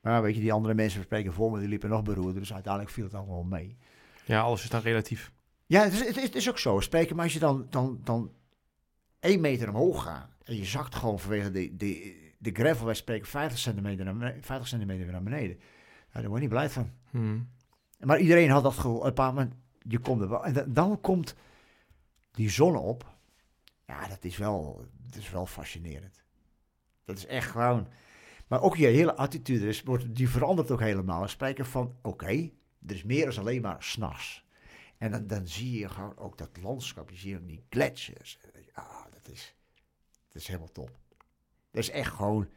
Maar 0.00 0.22
weet 0.22 0.34
je, 0.34 0.40
die 0.40 0.52
andere 0.52 0.74
mensen 0.74 1.02
spreken 1.02 1.32
voor 1.32 1.50
me, 1.52 1.58
die 1.58 1.68
liepen 1.68 1.88
nog 1.90 2.02
beroerder. 2.02 2.40
Dus 2.40 2.52
uiteindelijk 2.52 2.92
viel 2.92 3.04
het 3.04 3.14
allemaal 3.14 3.42
mee. 3.42 3.76
Ja, 4.24 4.40
alles 4.40 4.62
is 4.62 4.70
dan 4.70 4.80
relatief. 4.80 5.32
Ja, 5.66 5.82
het 5.82 5.92
is, 5.92 5.98
het 6.06 6.16
is, 6.16 6.22
het 6.22 6.34
is 6.34 6.48
ook 6.48 6.58
zo. 6.58 6.80
Spreken, 6.80 7.16
maar 7.16 7.24
als 7.24 7.32
je 7.34 7.38
dan, 7.38 7.66
dan, 7.70 8.00
dan 8.04 8.32
één 9.20 9.40
meter 9.40 9.68
omhoog 9.68 10.02
gaat 10.02 10.30
en 10.44 10.56
je 10.56 10.64
zakt 10.64 10.94
gewoon 10.94 11.18
vanwege 11.18 11.50
de, 11.50 11.76
de, 11.76 12.16
de 12.38 12.50
gravel, 12.50 12.84
wij 12.86 12.94
spreken 12.94 13.26
50 13.26 13.58
centimeter 13.58 14.04
naar 14.04 14.16
beneden, 14.16 14.42
50 14.42 14.68
centimeter 14.68 15.02
weer 15.04 15.12
naar 15.12 15.22
beneden. 15.22 15.56
Ja, 16.12 16.20
daar 16.20 16.28
word 16.28 16.34
je 16.34 16.40
niet 16.40 16.48
blij 16.48 16.70
van. 16.70 16.90
Hmm. 17.10 17.48
Maar 18.00 18.18
iedereen 18.20 18.50
had 18.50 18.62
dat 18.62 18.74
gevoel. 18.74 18.98
Een 19.00 19.06
bepaald 19.08 19.34
moment, 19.34 19.54
je 19.78 19.98
komt 19.98 20.20
er 20.20 20.28
wel. 20.28 20.44
En 20.44 20.52
da- 20.52 20.64
dan 20.68 21.00
komt 21.00 21.34
die 22.30 22.50
zon 22.50 22.76
op. 22.76 23.16
Ja, 23.86 24.08
dat 24.08 24.24
is 24.24 24.36
wel, 24.36 24.84
dat 25.06 25.16
is 25.20 25.30
wel 25.30 25.46
fascinerend. 25.46 26.22
Dat 27.08 27.16
is 27.16 27.26
echt 27.26 27.50
gewoon. 27.50 27.86
Maar 28.46 28.62
ook 28.62 28.76
je 28.76 28.86
hele 28.86 29.16
attitude 29.16 29.68
is, 29.68 29.82
wordt, 29.82 30.14
die 30.14 30.28
verandert 30.28 30.70
ook 30.70 30.80
helemaal. 30.80 31.20
We 31.22 31.28
spreken 31.28 31.66
van, 31.66 31.94
oké, 32.02 32.50
er 32.86 32.94
is 32.94 33.02
meer 33.04 33.24
dan 33.30 33.38
alleen 33.38 33.62
maar 33.62 33.76
s'nachts. 33.78 34.44
En 34.98 35.10
dan, 35.10 35.26
dan 35.26 35.46
zie 35.46 35.78
je 35.78 35.88
gewoon 35.88 36.16
ook 36.16 36.38
dat 36.38 36.48
landschap. 36.62 37.10
Je 37.10 37.16
ziet 37.16 37.36
ook 37.36 37.46
die 37.46 37.64
gletsjers. 37.70 38.38
Ah, 38.72 38.84
dat 39.12 39.32
is, 39.34 39.54
dat 40.32 40.42
is 40.42 40.46
helemaal 40.46 40.72
top. 40.72 40.90
Dat 41.70 41.82
is 41.82 41.90
echt 41.90 42.12
gewoon 42.14 42.48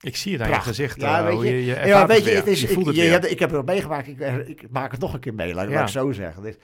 Ik 0.00 0.16
zie 0.16 0.32
het 0.32 0.42
aan 0.42 0.50
je 0.50 0.60
gezicht. 0.60 1.00
Ja, 1.00 1.18
eh, 1.18 1.26
weet 1.26 1.40
je, 1.48 1.54
je, 1.54 1.64
je 1.64 1.86
ja, 1.86 2.06
weet 2.06 2.24
je, 2.24 2.30
het 2.30 2.46
is, 2.46 2.60
je 2.60 2.68
ik, 2.68 2.92
je 2.94 3.02
hebt- 3.02 3.30
ik 3.30 3.38
heb 3.38 3.50
het 3.50 3.66
meegemaakt. 3.66 4.06
Ik, 4.08 4.18
ik 4.48 4.70
maak 4.70 4.90
het 4.90 5.00
nog 5.00 5.14
een 5.14 5.20
keer 5.20 5.34
mee, 5.34 5.54
laat, 5.54 5.68
Ja. 5.68 5.74
laat 5.74 5.82
ik 5.82 5.92
zo 5.92 6.12
zeggen. 6.12 6.42
Dus, 6.42 6.56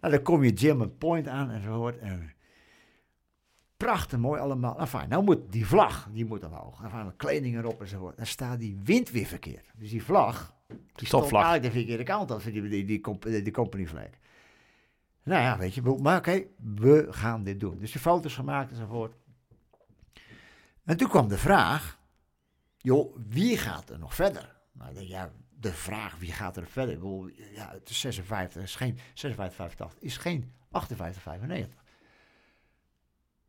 nou, 0.00 0.12
dan 0.14 0.22
kom 0.22 0.44
je 0.44 0.52
German 0.56 0.96
Point 0.98 1.28
aan 1.28 1.50
en 1.50 1.62
zo 1.62 1.70
hoort. 1.70 1.98
En 1.98 2.32
prachtig 3.76 4.18
mooi 4.18 4.40
allemaal. 4.40 4.74
Nou, 4.74 4.86
fijn, 4.86 5.08
nou 5.08 5.24
moet 5.24 5.52
die 5.52 5.66
vlag, 5.66 6.08
die 6.12 6.24
moet 6.24 6.44
omhoog. 6.44 6.82
En 6.82 6.90
van 6.90 7.16
kleding 7.16 7.56
erop 7.56 7.80
en 7.80 7.88
zo 7.88 7.98
hoort. 7.98 8.16
Dan 8.16 8.26
staat 8.26 8.58
die 8.58 8.80
wind 8.84 9.10
weer 9.10 9.26
verkeerd. 9.26 9.66
Dus 9.76 9.90
die 9.90 10.04
vlag, 10.04 10.54
die 10.94 11.06
stond 11.06 11.32
eigenlijk 11.32 11.62
de 11.62 11.70
verkeerde 11.70 12.02
kant 12.02 12.30
op, 12.30 12.42
die, 12.42 12.68
die, 12.68 12.84
die, 12.84 13.42
die 13.42 13.52
company 13.52 13.86
flag. 13.86 14.08
Nou 15.22 15.42
ja, 15.42 15.58
weet 15.58 15.74
je, 15.74 15.82
maar 15.82 16.18
oké, 16.18 16.44
we 16.74 17.06
gaan 17.10 17.42
dit 17.42 17.60
doen. 17.60 17.78
Dus 17.78 17.92
de 17.92 17.98
foto's 17.98 18.34
gemaakt 18.34 18.70
enzovoort. 18.70 19.14
En 20.84 20.96
toen 20.96 21.08
kwam 21.08 21.28
de 21.28 21.38
vraag, 21.38 21.98
joh, 22.76 23.16
wie 23.28 23.58
gaat 23.58 23.90
er 23.90 23.98
nog 23.98 24.14
verder? 24.14 24.56
Nou, 24.72 24.90
ik 24.90 24.96
denk, 24.96 25.08
ja, 25.08 25.32
de 25.60 25.72
vraag 25.72 26.18
wie 26.18 26.32
gaat 26.32 26.56
er 26.56 26.66
verder? 26.66 26.94
Ik 26.94 27.00
bedoel, 27.00 27.26
ja, 27.54 27.70
het 27.72 27.90
is 27.90 28.00
56, 28.00 28.62
is 28.62 28.76
geen 28.76 28.98
56, 29.14 29.56
85, 29.56 30.00
is 30.00 30.16
geen 30.16 30.52
58, 30.70 31.22
95. 31.22 31.84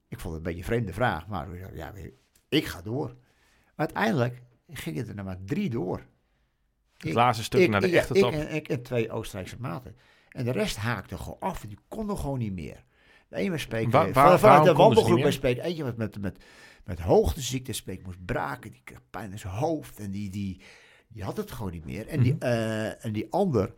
Ik 0.08 0.20
vond 0.20 0.34
het 0.36 0.36
een 0.36 0.41
beetje 0.43 0.60
een 0.60 0.66
vreemde 0.66 0.93
vraag, 0.93 1.28
maar 1.28 1.76
ja, 1.76 1.93
ik 2.49 2.66
ga 2.66 2.82
door. 2.82 3.08
Maar 3.76 3.86
uiteindelijk 3.86 4.41
ging 4.68 4.97
het 4.97 5.08
er 5.08 5.16
nog 5.16 5.26
maar 5.26 5.43
drie 5.45 5.70
door. 5.70 6.05
Het 6.97 7.14
laatste 7.14 7.43
stuk 7.43 7.70
naar 7.70 7.82
de 7.82 7.89
ja, 7.89 7.97
echte 7.97 8.14
ik 8.14 8.22
top. 8.22 8.32
en, 8.32 8.49
ik 8.55 8.68
en 8.68 8.84
twee 8.84 9.12
Oostenrijkse 9.12 9.55
maten. 9.60 9.95
En 10.30 10.45
de 10.45 10.51
rest 10.51 10.76
haakte 10.78 11.18
gewoon 11.18 11.39
af. 11.39 11.60
Die 11.62 11.78
konden 11.88 12.18
gewoon 12.18 12.39
niet 12.39 12.53
meer. 12.53 12.84
De 13.28 13.36
ene 13.36 13.58
spreekt 13.58 13.91
Wa- 13.91 14.03
van- 14.03 14.14
waar- 14.14 14.39
vanuit 14.39 14.64
de 14.64 14.74
wandelgroep 14.74 15.24
niet 15.24 15.34
spreekt 15.34 15.62
eentje 15.62 15.84
met, 15.84 15.97
met, 15.97 16.20
met, 16.20 16.43
met 16.84 16.99
hoogteziekte 16.99 17.74
spreekt, 17.74 18.05
moest 18.05 18.26
braken, 18.26 18.72
die 18.72 18.82
kreeg 18.84 19.01
pijn 19.10 19.32
in 19.32 19.39
zijn 19.39 19.53
hoofd 19.53 19.99
en 19.99 20.12
die, 20.12 20.30
die, 20.30 20.62
die 21.08 21.24
had 21.24 21.38
het 21.38 21.51
gewoon 21.51 21.72
niet 21.72 21.86
meer. 21.86 22.08
En, 22.08 22.22
die, 22.22 22.36
eh, 22.39 23.05
en 23.05 23.12
die 23.14 23.28
ander, 23.32 23.74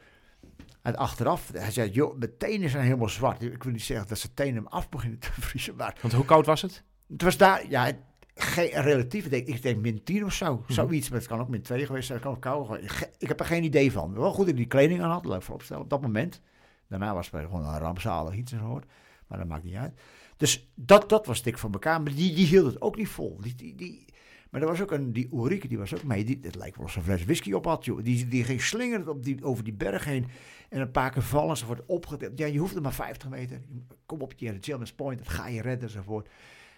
en 0.82 0.96
achteraf, 0.96 1.52
hij 1.54 1.72
zei, 1.72 1.90
joh, 1.92 2.18
mijn 2.18 2.38
tenen 2.38 2.70
zijn 2.70 2.84
helemaal 2.84 3.10
zwart. 3.10 3.42
Ik 3.44 3.64
wil 3.64 3.72
niet 3.72 3.84
zeggen 3.84 4.08
dat 4.08 4.18
zijn 4.20 4.34
tenen 4.34 4.56
hem 4.56 4.68
af 4.68 4.90
beginnen 4.90 5.20
te 5.20 5.30
vriezen, 5.42 5.76
maar 5.76 5.98
Want 6.02 6.14
hoe 6.14 6.26
koud 6.26 6.46
was 6.46 6.62
het? 6.62 6.84
het 7.08 7.22
was 7.22 7.38
daar, 7.38 7.70
ja, 7.70 7.92
geen 8.36 8.70
relatief. 8.82 9.24
Ik 9.26 9.30
denk, 9.32 9.48
ik 9.48 9.62
denk 9.62 9.78
min 9.82 10.04
10 10.04 10.26
of 10.26 10.34
zo. 10.34 10.56
Mhm. 10.56 10.74
Zoiets, 10.74 11.10
maar 11.10 11.20
het 11.20 11.28
kan 11.28 11.40
ook 11.40 11.50
min 11.50 11.62
2 11.62 11.86
geweest 11.86 12.06
zijn. 12.08 12.18
Het 12.18 12.28
kan 12.28 12.36
ook 12.36 12.42
koud 12.42 12.66
geweest. 12.68 12.92
Ge- 12.92 13.12
Ik 13.18 13.28
heb 13.28 13.40
er 13.40 13.46
geen 13.46 13.64
idee 13.64 13.92
van. 13.92 14.14
Wel 14.14 14.30
goed 14.32 14.40
dat 14.40 14.48
ik 14.48 14.56
die 14.56 14.66
kleding 14.68 15.02
aan 15.02 15.12
had, 15.12 15.26
leuk 15.26 15.42
vooropstellen 15.44 15.84
op 15.84 15.90
dat 15.90 16.02
moment. 16.02 16.42
Daarna 16.88 17.14
was 17.14 17.32
het 17.32 17.42
gewoon 17.46 17.66
een 17.66 17.80
rampzalig 17.80 18.34
iets 18.36 18.52
en 18.52 18.60
hoor. 18.60 18.84
Maar 19.28 19.38
dat 19.38 19.48
maakt 19.48 19.64
niet 19.64 19.76
uit. 19.76 20.00
Dus 20.38 20.70
dat, 20.76 21.10
dat 21.10 21.26
was 21.26 21.42
dik 21.42 21.58
van 21.58 21.72
elkaar. 21.74 22.02
Maar 22.02 22.14
die, 22.16 22.36
die 22.36 22.46
hield 22.46 22.66
het 22.74 22.82
ook 22.82 22.96
niet 22.96 23.08
vol. 23.10 23.38
Die, 23.42 23.56
die, 23.56 23.76
die, 23.76 24.06
maar 24.50 24.62
er 24.62 24.68
was 24.68 24.82
ook 24.82 24.92
een, 24.92 25.14
die 25.14 25.30
Ulrike, 25.34 25.68
die 25.68 25.78
was 25.78 25.96
ook 25.96 26.04
mee. 26.04 26.24
Die, 26.26 26.40
het 26.42 26.56
lijkt 26.56 26.76
wel 26.78 26.86
of 26.86 26.92
ze 26.92 26.98
een 26.98 27.04
fles 27.04 27.24
whisky 27.24 27.52
op 27.54 27.66
had, 27.66 27.86
joh. 27.86 28.04
Die, 28.04 28.28
die 28.28 28.44
ging 28.44 28.62
slingerend 28.62 29.08
op 29.08 29.24
die, 29.24 29.44
over 29.44 29.64
die 29.64 29.74
berg 29.74 30.04
heen. 30.06 30.28
En 30.70 30.82
een 30.82 30.92
paar 30.92 31.12
keer 31.12 31.22
vallen. 31.22 31.58
Ze 31.58 31.66
wordt 31.66 31.86
opgetild. 31.86 32.38
Ja, 32.38 32.46
je 32.46 32.60
hoeft 32.60 32.76
er 32.76 32.82
maar 32.82 32.94
50 32.94 33.30
meter. 33.30 33.62
Kom 34.06 34.22
op 34.22 34.34
je 34.36 34.58
Gilman's 34.62 34.94
Point. 34.94 35.20
Dat 35.20 35.28
ga 35.30 35.48
je 35.48 35.62
redden 35.62 35.88
enzovoort. 35.88 36.30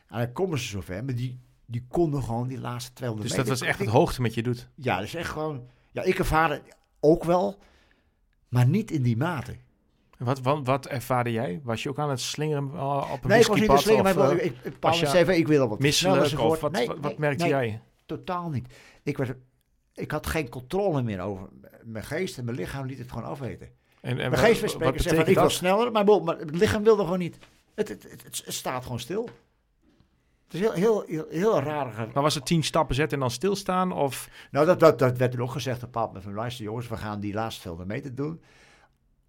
En 0.08 0.18
dan 0.18 0.32
komen 0.32 0.60
ze 0.60 0.66
zover. 0.66 1.04
Maar 1.06 1.16
die, 1.16 1.40
die 1.66 1.86
konden 1.88 2.24
gewoon 2.24 2.48
die 2.48 2.60
laatste 2.60 2.94
200 2.94 3.30
Dus 3.30 3.38
dat 3.38 3.48
meter. 3.48 3.60
was 3.60 3.70
echt 3.76 3.86
het 3.86 3.96
hoogte 3.98 4.22
met 4.22 4.34
je 4.34 4.44
doet. 4.44 4.70
Ja, 4.76 4.96
dat 4.96 5.06
is 5.06 5.16
echt 5.16 5.30
gewoon... 5.30 5.68
Ja, 5.92 6.04
ik 6.04 6.20
ervaar 6.20 6.50
het 6.50 6.62
ook 7.00 7.24
wel. 7.24 7.60
Maar 8.50 8.68
niet 8.68 8.92
in 8.92 9.02
die 9.02 9.18
mate. 9.18 9.56
Wat, 10.24 10.42
wat, 10.42 10.66
wat 10.66 10.88
ervaarde 10.88 11.32
jij? 11.32 11.60
Was 11.64 11.84
je 11.84 11.90
ook 11.90 12.00
aan 12.00 12.10
het 12.10 12.22
slingeren 12.22 12.70
uh, 12.74 13.10
op 13.14 13.24
een 13.24 13.30
Nee, 13.30 13.40
ik 13.40 13.48
was 13.48 13.60
niet 13.60 13.68
de 13.68 13.74
whiskypad 13.74 14.04
slinger. 14.06 14.16
Maar 14.16 14.32
of, 14.32 14.34
ik, 14.34 14.56
eh, 14.64 14.72
ik, 14.72 14.78
was 14.80 15.14
even, 15.14 15.38
ik 15.38 15.48
wil 15.48 15.68
wat 15.68 15.80
misselijk? 15.80 16.40
Of 16.40 16.60
wat, 16.60 16.72
Nee, 16.72 16.88
wat, 16.88 17.02
nee, 17.02 17.16
merkte 17.18 17.44
nee, 17.44 17.52
jij? 17.52 17.82
Totaal 18.06 18.50
niet. 18.50 18.74
Ik, 19.04 19.18
werd, 19.18 19.34
ik 19.94 20.12
had 20.12 20.28
geen 20.28 20.50
controle 20.50 21.02
meer 21.02 21.20
over 21.20 21.48
mijn 21.84 22.04
geest 22.04 22.38
en 22.38 22.46
mijn 22.46 22.58
lichaam 22.58 22.86
liet 22.86 22.98
het 22.98 23.10
gewoon 23.12 23.26
afweten. 23.26 23.70
En, 24.02 24.20
en 24.20 24.32
Mijn 24.32 24.44
geest 24.44 24.62
wat 24.78 25.28
ik 25.28 25.36
wil 25.36 25.50
sneller, 25.50 25.92
maar, 25.92 26.06
maar 26.06 26.38
het 26.38 26.56
lichaam 26.56 26.84
wilde 26.84 27.04
gewoon 27.04 27.20
niet. 27.20 27.38
Het, 27.76 27.88
het, 27.88 28.04
het, 28.04 28.24
het- 28.24 28.42
het 28.46 28.54
staat 28.54 28.84
gewoon 28.84 29.00
stil. 29.00 29.30
Het 30.44 30.54
is 30.54 30.60
heel, 30.60 30.72
heel, 30.72 31.04
heel, 31.08 31.26
heel 31.30 31.60
raar. 31.60 32.10
Maar 32.14 32.24
was 32.24 32.36
het 32.36 32.46
tien 32.46 32.64
stappen 32.64 32.96
zetten 32.96 33.14
en 33.18 33.24
dan 33.24 33.32
stilstaan? 33.32 33.92
Of 33.92 34.30
Nou, 34.52 34.66
dat, 34.66 34.80
dat, 34.80 35.00
dat 35.00 35.18
werd 35.18 35.34
er 35.34 35.42
ook 35.42 35.52
gezegd 35.52 35.78
op 35.78 35.84
een 35.84 35.92
bepaald 35.92 36.14
moment 36.14 36.36
luister 36.36 36.66
jongens, 36.66 36.88
we 36.88 36.98
gaan 36.98 37.20
die 37.20 37.34
laatste 37.34 37.62
200 37.62 37.98
meter 37.98 38.16
doen. 38.16 38.42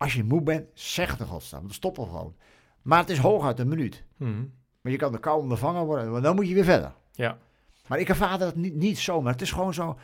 Als 0.03 0.15
je 0.15 0.25
moe 0.25 0.43
bent, 0.43 0.69
zeg 0.75 1.11
het 1.11 1.21
in 1.21 1.27
godsnaam, 1.27 1.63
dan 1.63 1.71
stoppen 1.71 2.03
we 2.05 2.09
gewoon. 2.11 2.35
Maar 2.83 2.99
het 2.99 3.11
is 3.11 3.19
hooguit 3.19 3.59
een 3.59 3.69
minuut. 3.69 4.05
Mhm. 4.17 4.45
Maar 4.81 4.93
je 4.93 4.99
kan 4.99 5.13
er 5.13 5.19
kou 5.21 5.41
ondervangen 5.41 5.85
worden, 5.85 6.11
want 6.11 6.23
dan 6.23 6.35
moet 6.35 6.49
je 6.49 6.55
weer 6.55 6.65
verder. 6.65 6.93
Ja. 7.13 7.39
Maar 7.87 7.99
ik 7.99 8.09
ervaarde 8.09 8.45
het 8.45 8.57
niet, 8.57 8.75
niet 8.75 8.99
zo, 8.99 9.23
maar 9.23 9.33
het 9.33 9.43
is 9.43 9.53
gewoon 9.53 9.75
zo. 9.75 9.99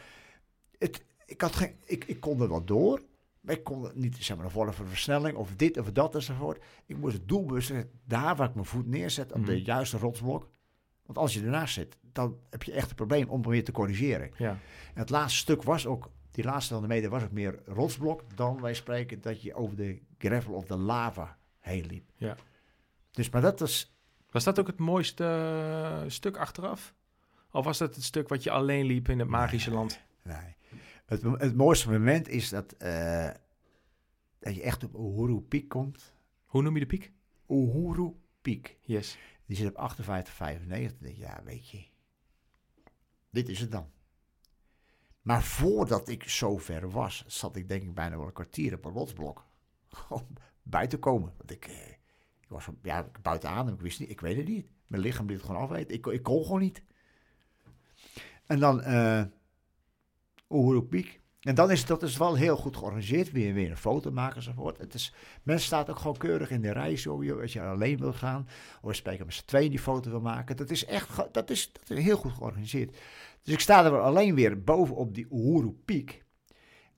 Het, 0.78 1.05
ik, 1.26 1.40
had 1.40 1.57
geen, 1.57 1.74
ik, 1.84 2.05
ik 2.05 2.20
kon 2.20 2.40
er 2.40 2.49
wel 2.49 2.64
door, 2.64 3.03
maar 3.40 3.55
ik 3.55 3.64
kon 3.64 3.90
niet 3.94 4.16
zeg 4.16 4.36
maar, 4.36 4.44
een 4.46 4.51
vorm 4.51 4.72
van 4.72 4.86
versnelling 4.86 5.36
of 5.36 5.51
dit 5.57 5.78
of 5.78 5.92
dat 5.92 6.14
enzovoort. 6.14 6.62
Ik 6.86 6.96
moest 6.96 7.14
het 7.16 7.28
doelbewust 7.28 7.72
daar 8.05 8.36
waar 8.36 8.49
ik 8.49 8.55
mijn 8.55 8.66
voet 8.66 8.86
neerzet, 8.86 9.32
op 9.32 9.46
de 9.46 9.53
Mhm. 9.53 9.64
juiste 9.64 9.99
rotsblok. 9.99 10.49
Want 11.07 11.18
als 11.18 11.34
je 11.34 11.42
ernaast 11.42 11.74
zit, 11.74 11.96
dan 12.12 12.36
heb 12.51 12.62
je 12.62 12.72
echt 12.72 12.90
een 12.90 12.96
probleem 12.96 13.28
om 13.28 13.42
weer 13.42 13.64
te 13.64 13.72
corrigeren. 13.72 14.30
ja. 14.36 14.51
En 14.94 15.01
het 15.01 15.11
laatste 15.11 15.38
stuk 15.38 15.62
was 15.62 15.86
ook, 15.86 16.11
die 16.30 16.44
laatste 16.44 16.72
100 16.74 16.92
meter 16.94 17.10
was 17.10 17.22
ook 17.22 17.30
meer 17.30 17.62
rotsblok 17.66 18.36
dan 18.36 18.60
wij 18.60 18.74
spreken 18.74 19.20
dat 19.20 19.42
je 19.42 19.54
over 19.54 19.76
de 19.76 20.00
gravel 20.18 20.54
of 20.54 20.64
de 20.64 20.76
lava 20.76 21.38
heen 21.58 21.86
liep. 21.86 22.10
Ja. 22.16 22.36
Dus, 23.10 23.30
maar 23.30 23.42
dat 23.42 23.60
was, 23.60 23.96
Was 24.30 24.44
dat 24.44 24.58
ook 24.60 24.66
het 24.66 24.78
mooiste 24.78 25.24
eh, 25.24 26.10
stuk 26.10 26.36
achteraf? 26.36 26.94
Of 27.50 27.64
was 27.64 27.78
dat 27.78 27.94
het 27.94 28.04
stuk 28.04 28.28
wat 28.28 28.42
je 28.42 28.50
alleen 28.50 28.86
liep 28.86 29.08
in 29.08 29.18
het 29.18 29.28
magische 29.28 29.70
land? 29.70 30.00
nee. 30.22 30.56
Het, 31.06 31.22
het 31.22 31.56
mooiste 31.56 31.90
moment 31.90 32.28
is 32.28 32.48
dat, 32.48 32.72
eh, 32.72 33.30
dat 34.38 34.54
je 34.54 34.62
echt 34.62 34.84
op 34.84 34.94
Uhuru 34.94 35.40
Peak 35.40 35.68
komt. 35.68 36.12
Hoe 36.44 36.62
noem 36.62 36.74
je 36.74 36.80
de 36.80 36.86
piek? 36.86 37.12
Uhuru 37.46 38.12
Peak. 38.42 38.76
Yes. 38.80 39.18
Die 39.46 39.56
zit 39.56 39.68
op 39.68 39.74
58, 39.76 40.34
95. 40.34 40.98
denk 40.98 41.14
je, 41.16 41.20
Ja, 41.22 41.40
weet 41.44 41.68
je. 41.70 41.84
dit 43.30 43.48
is 43.48 43.60
het 43.60 43.70
dan. 43.72 43.90
Maar 45.22 45.42
voordat 45.42 46.08
ik 46.08 46.28
zover 46.28 46.90
was, 46.90 47.24
zat 47.26 47.56
ik 47.56 47.68
denk 47.68 47.82
ik 47.82 47.94
bijna 47.94 48.16
wel 48.16 48.26
een 48.26 48.32
kwartier 48.32 48.74
op 48.74 48.84
een 48.84 48.92
rotsblok. 48.92 49.46
Gewoon 49.88 50.26
buiten 50.62 50.98
komen. 50.98 51.32
Want 51.36 51.50
ik, 51.50 51.64
eh, 51.64 51.88
ik 52.40 52.48
was 52.48 52.68
ja, 52.82 53.10
buiten 53.22 53.50
adem, 53.50 53.74
ik 53.74 53.80
wist 53.80 54.00
niet, 54.00 54.10
ik 54.10 54.20
weet 54.20 54.36
het 54.36 54.48
niet. 54.48 54.66
Mijn 54.86 55.02
lichaam 55.02 55.26
liet 55.26 55.36
het 55.36 55.46
gewoon 55.46 55.62
afweten. 55.62 55.94
Ik, 55.94 56.06
ik 56.06 56.22
kon 56.22 56.44
gewoon 56.44 56.60
niet. 56.60 56.82
En 58.46 58.58
dan 58.58 58.80
Uhuru 60.48 60.82
Peak. 60.82 61.17
En 61.41 61.55
dan 61.55 61.70
is 61.70 61.86
dat 61.86 62.03
is 62.03 62.16
wel 62.16 62.34
heel 62.34 62.57
goed 62.57 62.76
georganiseerd. 62.76 63.32
Weer, 63.32 63.55
weer 63.55 63.70
een 63.70 63.76
foto 63.76 64.11
maken 64.11 64.36
enzovoort. 64.36 64.78
Het 64.78 64.95
is, 64.95 65.14
men 65.43 65.61
staat 65.61 65.91
ook 65.91 65.99
gewoon 65.99 66.16
keurig 66.16 66.51
in 66.51 66.61
de 66.61 66.72
rij. 66.72 66.97
Zo, 66.97 67.41
als 67.41 67.53
je 67.53 67.62
alleen 67.62 67.99
wil 67.99 68.12
gaan. 68.12 68.49
Of 68.82 68.95
spreken 68.95 69.26
met 69.26 69.34
z'n 69.34 69.45
tweeën 69.45 69.70
die 69.70 69.78
foto 69.78 70.11
wil 70.11 70.20
maken. 70.20 70.57
Dat 70.57 70.70
is 70.70 70.84
echt 70.84 71.16
dat 71.32 71.51
is, 71.51 71.72
dat 71.72 71.99
is 71.99 72.05
heel 72.05 72.16
goed 72.16 72.32
georganiseerd. 72.32 72.97
Dus 73.43 73.55
ik 73.55 73.61
sta 73.61 73.84
er 73.84 74.01
alleen 74.01 74.34
weer 74.34 74.62
bovenop 74.62 75.14
die 75.14 75.26
Uhuru 75.30 75.70
Peak. 75.84 76.26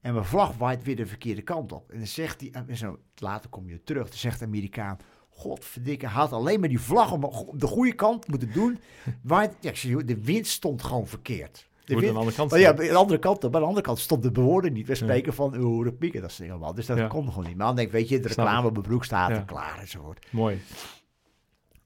En 0.01 0.13
mijn 0.13 0.25
vlag 0.25 0.57
waait 0.57 0.83
weer 0.83 0.97
de 0.97 1.07
verkeerde 1.07 1.43
kant 1.43 1.73
op. 1.73 1.91
En 1.91 1.99
dan 1.99 2.07
zegt 2.07 2.41
hij, 2.41 2.51
en 2.51 2.77
zo, 2.77 2.99
later 3.15 3.51
kom 3.51 3.69
je 3.69 3.83
terug, 3.83 4.09
dan 4.09 4.19
zegt 4.19 4.39
de 4.39 4.45
Amerikaan... 4.45 4.99
Godverdikke, 5.33 6.07
had 6.07 6.33
alleen 6.33 6.61
maar 6.61 6.69
die 6.69 6.81
vlag 6.81 7.13
op 7.13 7.25
op 7.25 7.61
de 7.61 7.67
goede 7.67 7.95
kant 7.95 8.29
moeten 8.29 8.53
doen. 8.53 8.79
Waait, 9.23 9.53
ja, 9.61 10.03
de 10.03 10.23
wind 10.23 10.47
stond 10.47 10.83
gewoon 10.83 11.07
verkeerd. 11.07 11.69
Aan 11.97 12.01
de 12.01 12.19
andere 12.19 12.37
kant 12.37 12.51
maar 12.51 12.61
ja, 12.61 12.71
aan 12.71 12.77
de 12.77 12.95
andere 12.95 13.19
kant, 13.19 13.45
aan 13.45 13.51
de 13.51 13.59
andere 13.59 13.81
kant 13.81 13.99
stond 13.99 14.23
de 14.23 14.31
bewoording 14.31 14.75
niet. 14.75 14.87
We 14.87 14.95
spreken 14.95 15.35
van 15.35 15.55
Uhuru 15.55 15.93
Peak 15.93 16.15
en 16.15 16.21
dat 16.21 16.31
is 16.31 16.39
helemaal. 16.39 16.75
Dus 16.75 16.87
dat 16.87 17.09
kon 17.09 17.29
gewoon 17.29 17.47
niet. 17.47 17.57
Maar 17.57 17.67
dan 17.67 17.77
denk 17.77 17.89
ik, 17.89 17.95
weet 17.95 18.09
je, 18.09 18.21
de 18.21 18.29
reclame 18.29 18.67
op 18.67 18.73
mijn 18.73 18.85
broek 18.85 19.05
staat 19.05 19.31
er 19.31 19.45
klaar 19.45 19.79
enzovoort. 19.81 20.27
Mooi. 20.31 20.61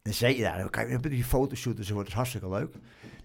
En 0.03 0.15
zei 0.15 0.37
je 0.37 0.43
daar, 0.43 0.71
kijk, 0.71 0.87
we 0.87 0.93
hebben 0.93 1.11
die 1.11 1.25
fotoshoot 1.25 1.79
enzovoort, 1.79 2.07
is 2.07 2.13
hartstikke 2.13 2.49
leuk. 2.49 2.75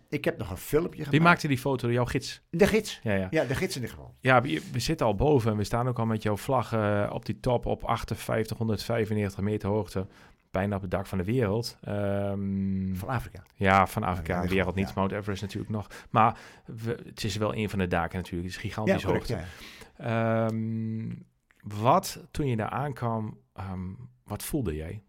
Ik 0.10 0.26
heb 0.26 0.38
nog 0.38 0.50
een 0.50 0.58
filmpje 0.58 0.98
Wie 0.98 1.06
gemaakt. 1.06 1.24
maakte 1.24 1.48
die 1.48 1.58
foto? 1.58 1.92
Jouw 1.92 2.06
gids? 2.06 2.42
De 2.50 2.68
gids. 2.68 3.00
Ja, 3.04 3.14
ja. 3.14 3.28
Ja, 3.30 3.46
de 3.46 3.56
gids 3.56 3.76
in 3.76 3.82
ieder 3.82 3.96
geval. 3.96 4.16
Ja, 4.20 4.42
we, 4.42 4.62
we 4.72 4.80
zitten 4.80 5.06
al 5.06 5.16
boven 5.16 5.52
en 5.52 5.58
we 5.58 5.64
staan 5.64 5.88
ook 5.88 6.00
al 6.00 6.06
met 6.06 6.24
jouw 6.24 6.38
vlag 6.38 6.74
eh, 6.74 7.10
op 7.14 7.26
die 7.26 7.40
top 7.40 7.66
op 7.66 7.84
58, 7.84 8.58
195 8.58 9.42
meter 9.44 9.70
hoogte. 9.70 10.08
Bijna 10.52 10.76
op 10.76 10.82
het 10.82 10.92
dak 10.92 11.06
van 11.06 11.18
de 11.18 11.24
wereld. 11.24 11.78
Ehm, 11.82 12.96
Van 12.96 13.10
Afrika. 13.10 13.44
ja, 13.56 13.88
van 13.88 14.04
Afrika. 14.04 14.42
Ja, 14.44 14.48
wereld 14.50 14.76
niet, 14.76 14.88
ja. 14.88 14.94
Mount 14.96 15.12
Everest 15.12 15.42
natuurlijk 15.42 15.72
nog. 15.72 15.88
Maar 16.10 16.40
we- 16.66 17.02
het 17.06 17.24
is 17.24 17.36
wel 17.36 17.56
een 17.56 17.70
van 17.70 17.80
de 17.80 17.88
daken 17.88 18.18
natuurlijk. 18.18 18.48
Het 18.54 18.56
is 18.58 18.62
Ja, 18.64 18.68
gigantisch 18.70 19.04
correct, 19.06 19.30
hoogte. 19.30 19.46
ja. 19.98 20.46
Ehm, 20.48 21.16
wat, 21.82 22.28
toen 22.32 22.48
je 22.48 22.56
daar 22.56 22.70
aankwam, 22.70 23.40
ehm, 23.54 23.94
wat 24.24 24.44
voelde 24.44 24.76
jij? 24.76 25.04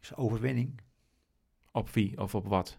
Is 0.00 0.14
overwinning. 0.14 0.80
Op 1.72 1.90
wie 1.90 2.18
of 2.20 2.34
op 2.34 2.46
wat? 2.46 2.78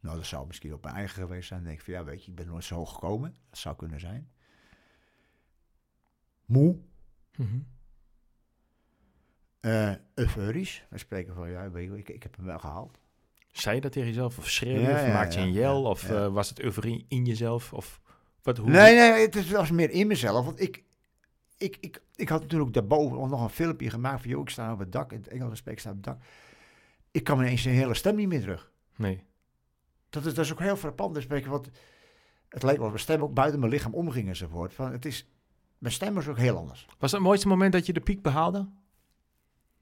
Nou, 0.00 0.16
dat 0.16 0.26
zou 0.26 0.46
misschien 0.46 0.74
op 0.74 0.82
mijn 0.82 0.94
eigen 0.94 1.22
geweest 1.22 1.48
zijn. 1.48 1.58
Dan 1.60 1.68
denk 1.68 1.78
ik 1.80 1.84
van, 1.84 1.94
ja, 1.94 2.04
weet 2.04 2.24
je, 2.24 2.30
ik 2.30 2.36
ben 2.36 2.46
nooit 2.46 2.64
zo 2.64 2.74
hoog 2.74 2.92
gekomen. 2.92 3.36
Dat 3.50 3.58
zou 3.58 3.76
kunnen 3.76 4.00
zijn. 4.00 4.30
Moe. 6.44 6.78
Eh 9.60 9.92
euforisch. 10.14 10.86
We 10.90 10.98
spreken 10.98 11.34
van, 11.34 11.50
ja, 11.50 11.64
ik, 11.74 12.08
ik 12.08 12.22
heb 12.22 12.36
hem 12.36 12.44
wel 12.44 12.58
gehaald. 12.58 12.98
Zei 13.52 13.74
je 13.74 13.80
dat 13.80 13.92
tegen 13.92 14.08
jezelf? 14.08 14.38
Of 14.38 14.50
schreeuwde 14.50 14.80
je? 14.80 14.88
Ja, 14.88 14.94
Of 14.94 15.06
ja, 15.06 15.12
maakte 15.12 15.38
je 15.38 15.44
een 15.44 15.52
jel? 15.52 15.84
of 15.84 16.10
eh, 16.10 16.32
was 16.32 16.48
het 16.48 16.60
euforie 16.60 17.06
in 17.08 17.24
jezelf? 17.24 17.72
Of 17.72 18.00
wat, 18.42 18.56
hoe? 18.56 18.70
Nee, 18.70 18.94
nee, 18.94 19.28
het 19.28 19.50
was 19.50 19.70
meer 19.70 19.90
in 19.90 20.06
mezelf. 20.06 20.44
Want 20.44 20.60
ik, 20.60 20.84
ik, 21.56 21.76
ik, 21.80 22.02
ik 22.14 22.28
had 22.28 22.40
natuurlijk 22.40 22.72
daarboven 22.72 23.28
nog 23.28 23.42
een 23.42 23.48
filmpje 23.48 23.90
gemaakt 23.90 24.20
van, 24.20 24.30
joh, 24.30 24.40
ik 24.40 24.50
sta 24.50 24.72
op 24.72 24.78
het 24.78 24.92
dak. 24.92 25.12
In 25.12 25.18
het 25.18 25.28
Engels 25.28 25.58
spreek 25.58 25.74
ik 25.74 25.80
sta 25.80 25.90
op 25.90 25.96
het 25.96 26.04
dak. 26.04 26.22
Ik 27.10 27.24
kan 27.24 27.38
ineens 27.38 27.64
een 27.64 27.72
hele 27.72 27.94
stem 27.94 28.16
niet 28.16 28.28
meer 28.28 28.40
terug. 28.40 28.72
Nee. 28.96 29.24
Dat 30.08 30.26
is, 30.26 30.34
dat 30.34 30.44
is 30.44 30.52
ook 30.52 30.60
heel 30.60 30.76
frappant 30.76 31.22
spreken, 31.22 31.50
want 31.50 31.70
het 32.48 32.62
leek 32.62 32.78
wel 32.78 32.88
mijn 32.88 32.98
stem 32.98 33.22
ook 33.22 33.34
buiten 33.34 33.60
mijn 33.60 33.72
lichaam 33.72 33.94
omging 33.94 34.28
enzovoort. 34.28 34.74
Van, 34.74 34.92
het 34.92 35.04
is, 35.04 35.28
mijn 35.78 35.94
stem 35.94 36.18
is 36.18 36.28
ook 36.28 36.38
heel 36.38 36.56
anders. 36.56 36.86
Was 36.98 37.12
het 37.12 37.20
mooiste 37.20 37.48
moment 37.48 37.72
dat 37.72 37.86
je 37.86 37.92
de 37.92 38.00
piek 38.00 38.22
behaalde? 38.22 38.68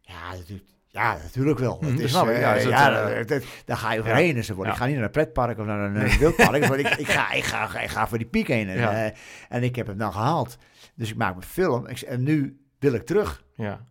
Ja, 0.01 0.33
natuurlijk, 0.33 0.69
ja, 0.87 1.17
natuurlijk 1.23 1.59
wel. 1.59 1.79
Hm, 1.79 1.85
het 1.87 1.95
dat 1.97 2.05
is, 2.05 2.11
snap 2.11 2.27
ik. 2.29 2.33
Ja, 2.35 2.41
ja, 2.41 2.55
is 2.55 2.63
het, 2.63 2.73
ja, 2.73 2.91
dat- 3.15 3.29
dat- 3.29 3.45
daar 3.65 3.77
ga 3.77 3.93
je 3.93 3.99
overheen. 4.01 4.35
Ja. 4.43 4.71
Ik 4.71 4.75
ga 4.77 4.87
niet 4.87 4.95
naar 4.95 5.05
een 5.05 5.11
pretpark 5.11 5.59
of 5.59 5.67
naar 5.67 5.81
een 5.91 5.97
eh, 5.97 6.17
wildpark. 6.19 6.65
want 6.65 6.81
ik, 6.81 6.89
ik, 6.89 7.07
ga, 7.09 7.33
ik, 7.33 7.45
ga, 7.45 7.81
ik 7.81 7.89
ga 7.91 8.09
voor 8.09 8.19
die 8.19 8.27
piek 8.27 8.47
heen. 8.49 8.69
En, 8.69 8.77
Ja. 8.79 9.05
eh, 9.07 9.17
en 9.49 9.63
ik 9.63 9.77
heb 9.77 9.87
hem 9.87 9.99
dan 9.99 10.13
gehaald. 10.13 10.57
Dus 10.95 11.11
ik 11.11 11.17
maak 11.17 11.35
mijn 11.37 11.47
film. 11.47 11.87
Ik, 11.87 12.01
en 12.01 12.23
nu 12.23 12.61
wil 12.79 12.93
ik 12.95 13.07
terug. 13.07 13.45
Ja, 13.55 13.87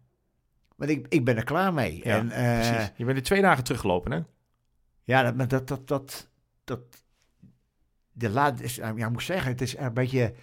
Want 0.75 0.89
ik, 0.91 1.05
ik 1.09 1.25
ben 1.25 1.37
er 1.37 1.43
klaar 1.43 1.73
mee. 1.73 2.01
ja 2.03 2.17
en, 2.17 2.31
eh, 2.31 2.69
precies. 2.69 2.91
Je 2.95 3.05
bent 3.05 3.17
er 3.17 3.23
twee 3.23 3.41
dagen 3.41 3.63
teruggelopen, 3.63 4.11
hè? 4.11 4.19
Ja, 5.03 5.31
dat, 5.31 5.49
dat, 5.49 5.67
dat, 5.67 5.87
dat, 5.87 6.29
dat, 6.63 6.79
de 8.11 8.29
laat 8.29 8.61
is, 8.61 8.75
ja, 8.75 8.89
ik 8.95 9.09
moet 9.09 9.23
zeggen, 9.23 9.51
het 9.51 9.61
is 9.61 9.77
een 9.77 9.93
beetje, 9.93 10.33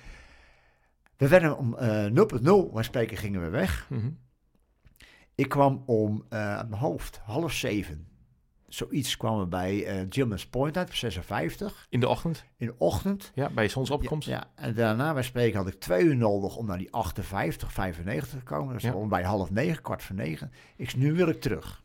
we 1.20 1.28
werden 1.28 1.56
om 1.58 1.76
eh 1.76 2.04
0.0, 2.06 2.72
maar 2.72 2.84
spreken 2.84 3.16
gingen 3.16 3.42
we 3.42 3.48
weg. 3.48 3.86
Mhm. 3.90 4.10
Ik 5.34 5.48
kwam 5.48 5.82
om, 5.86 6.24
eh 6.28 6.38
mijn 6.68 6.72
hoofd, 6.80 7.20
half 7.24 7.52
zeven. 7.52 8.06
Zoiets 8.68 9.16
kwamen 9.16 9.40
we 9.40 9.46
bij 9.46 9.86
eh 9.86 10.06
Gilman's 10.08 10.46
Point 10.46 10.76
uit, 10.76 10.88
op 10.88 10.94
56, 10.94 11.86
In 11.88 12.00
de 12.00 12.08
ochtend, 12.08 12.44
in 12.56 12.66
de 12.66 12.74
ochtend. 12.78 13.30
ja, 13.34 13.50
bij 13.50 13.68
zonsopkomst. 13.68 14.28
Ja, 14.28 14.34
ja, 14.34 14.50
en 14.64 14.74
daarna 14.74 15.12
bij 15.12 15.22
spreken 15.22 15.58
had 15.58 15.68
ik 15.68 15.80
twee 15.80 16.04
uur 16.04 16.16
nodig 16.16 16.56
om 16.56 16.66
naar 16.66 16.78
die 16.78 16.92
58, 16.92 17.72
95 17.72 18.38
te 18.38 18.44
komen. 18.44 18.74
Dus 18.74 18.82
Ja. 18.82 18.92
om 18.94 19.08
bij 19.08 19.22
half 19.22 19.50
negen, 19.50 19.82
kwart 19.82 20.02
voor 20.02 20.16
negen. 20.16 20.52
Ik 20.76 20.96
nu 20.96 21.12
wil 21.12 21.28
ik 21.28 21.40
terug. 21.40 21.82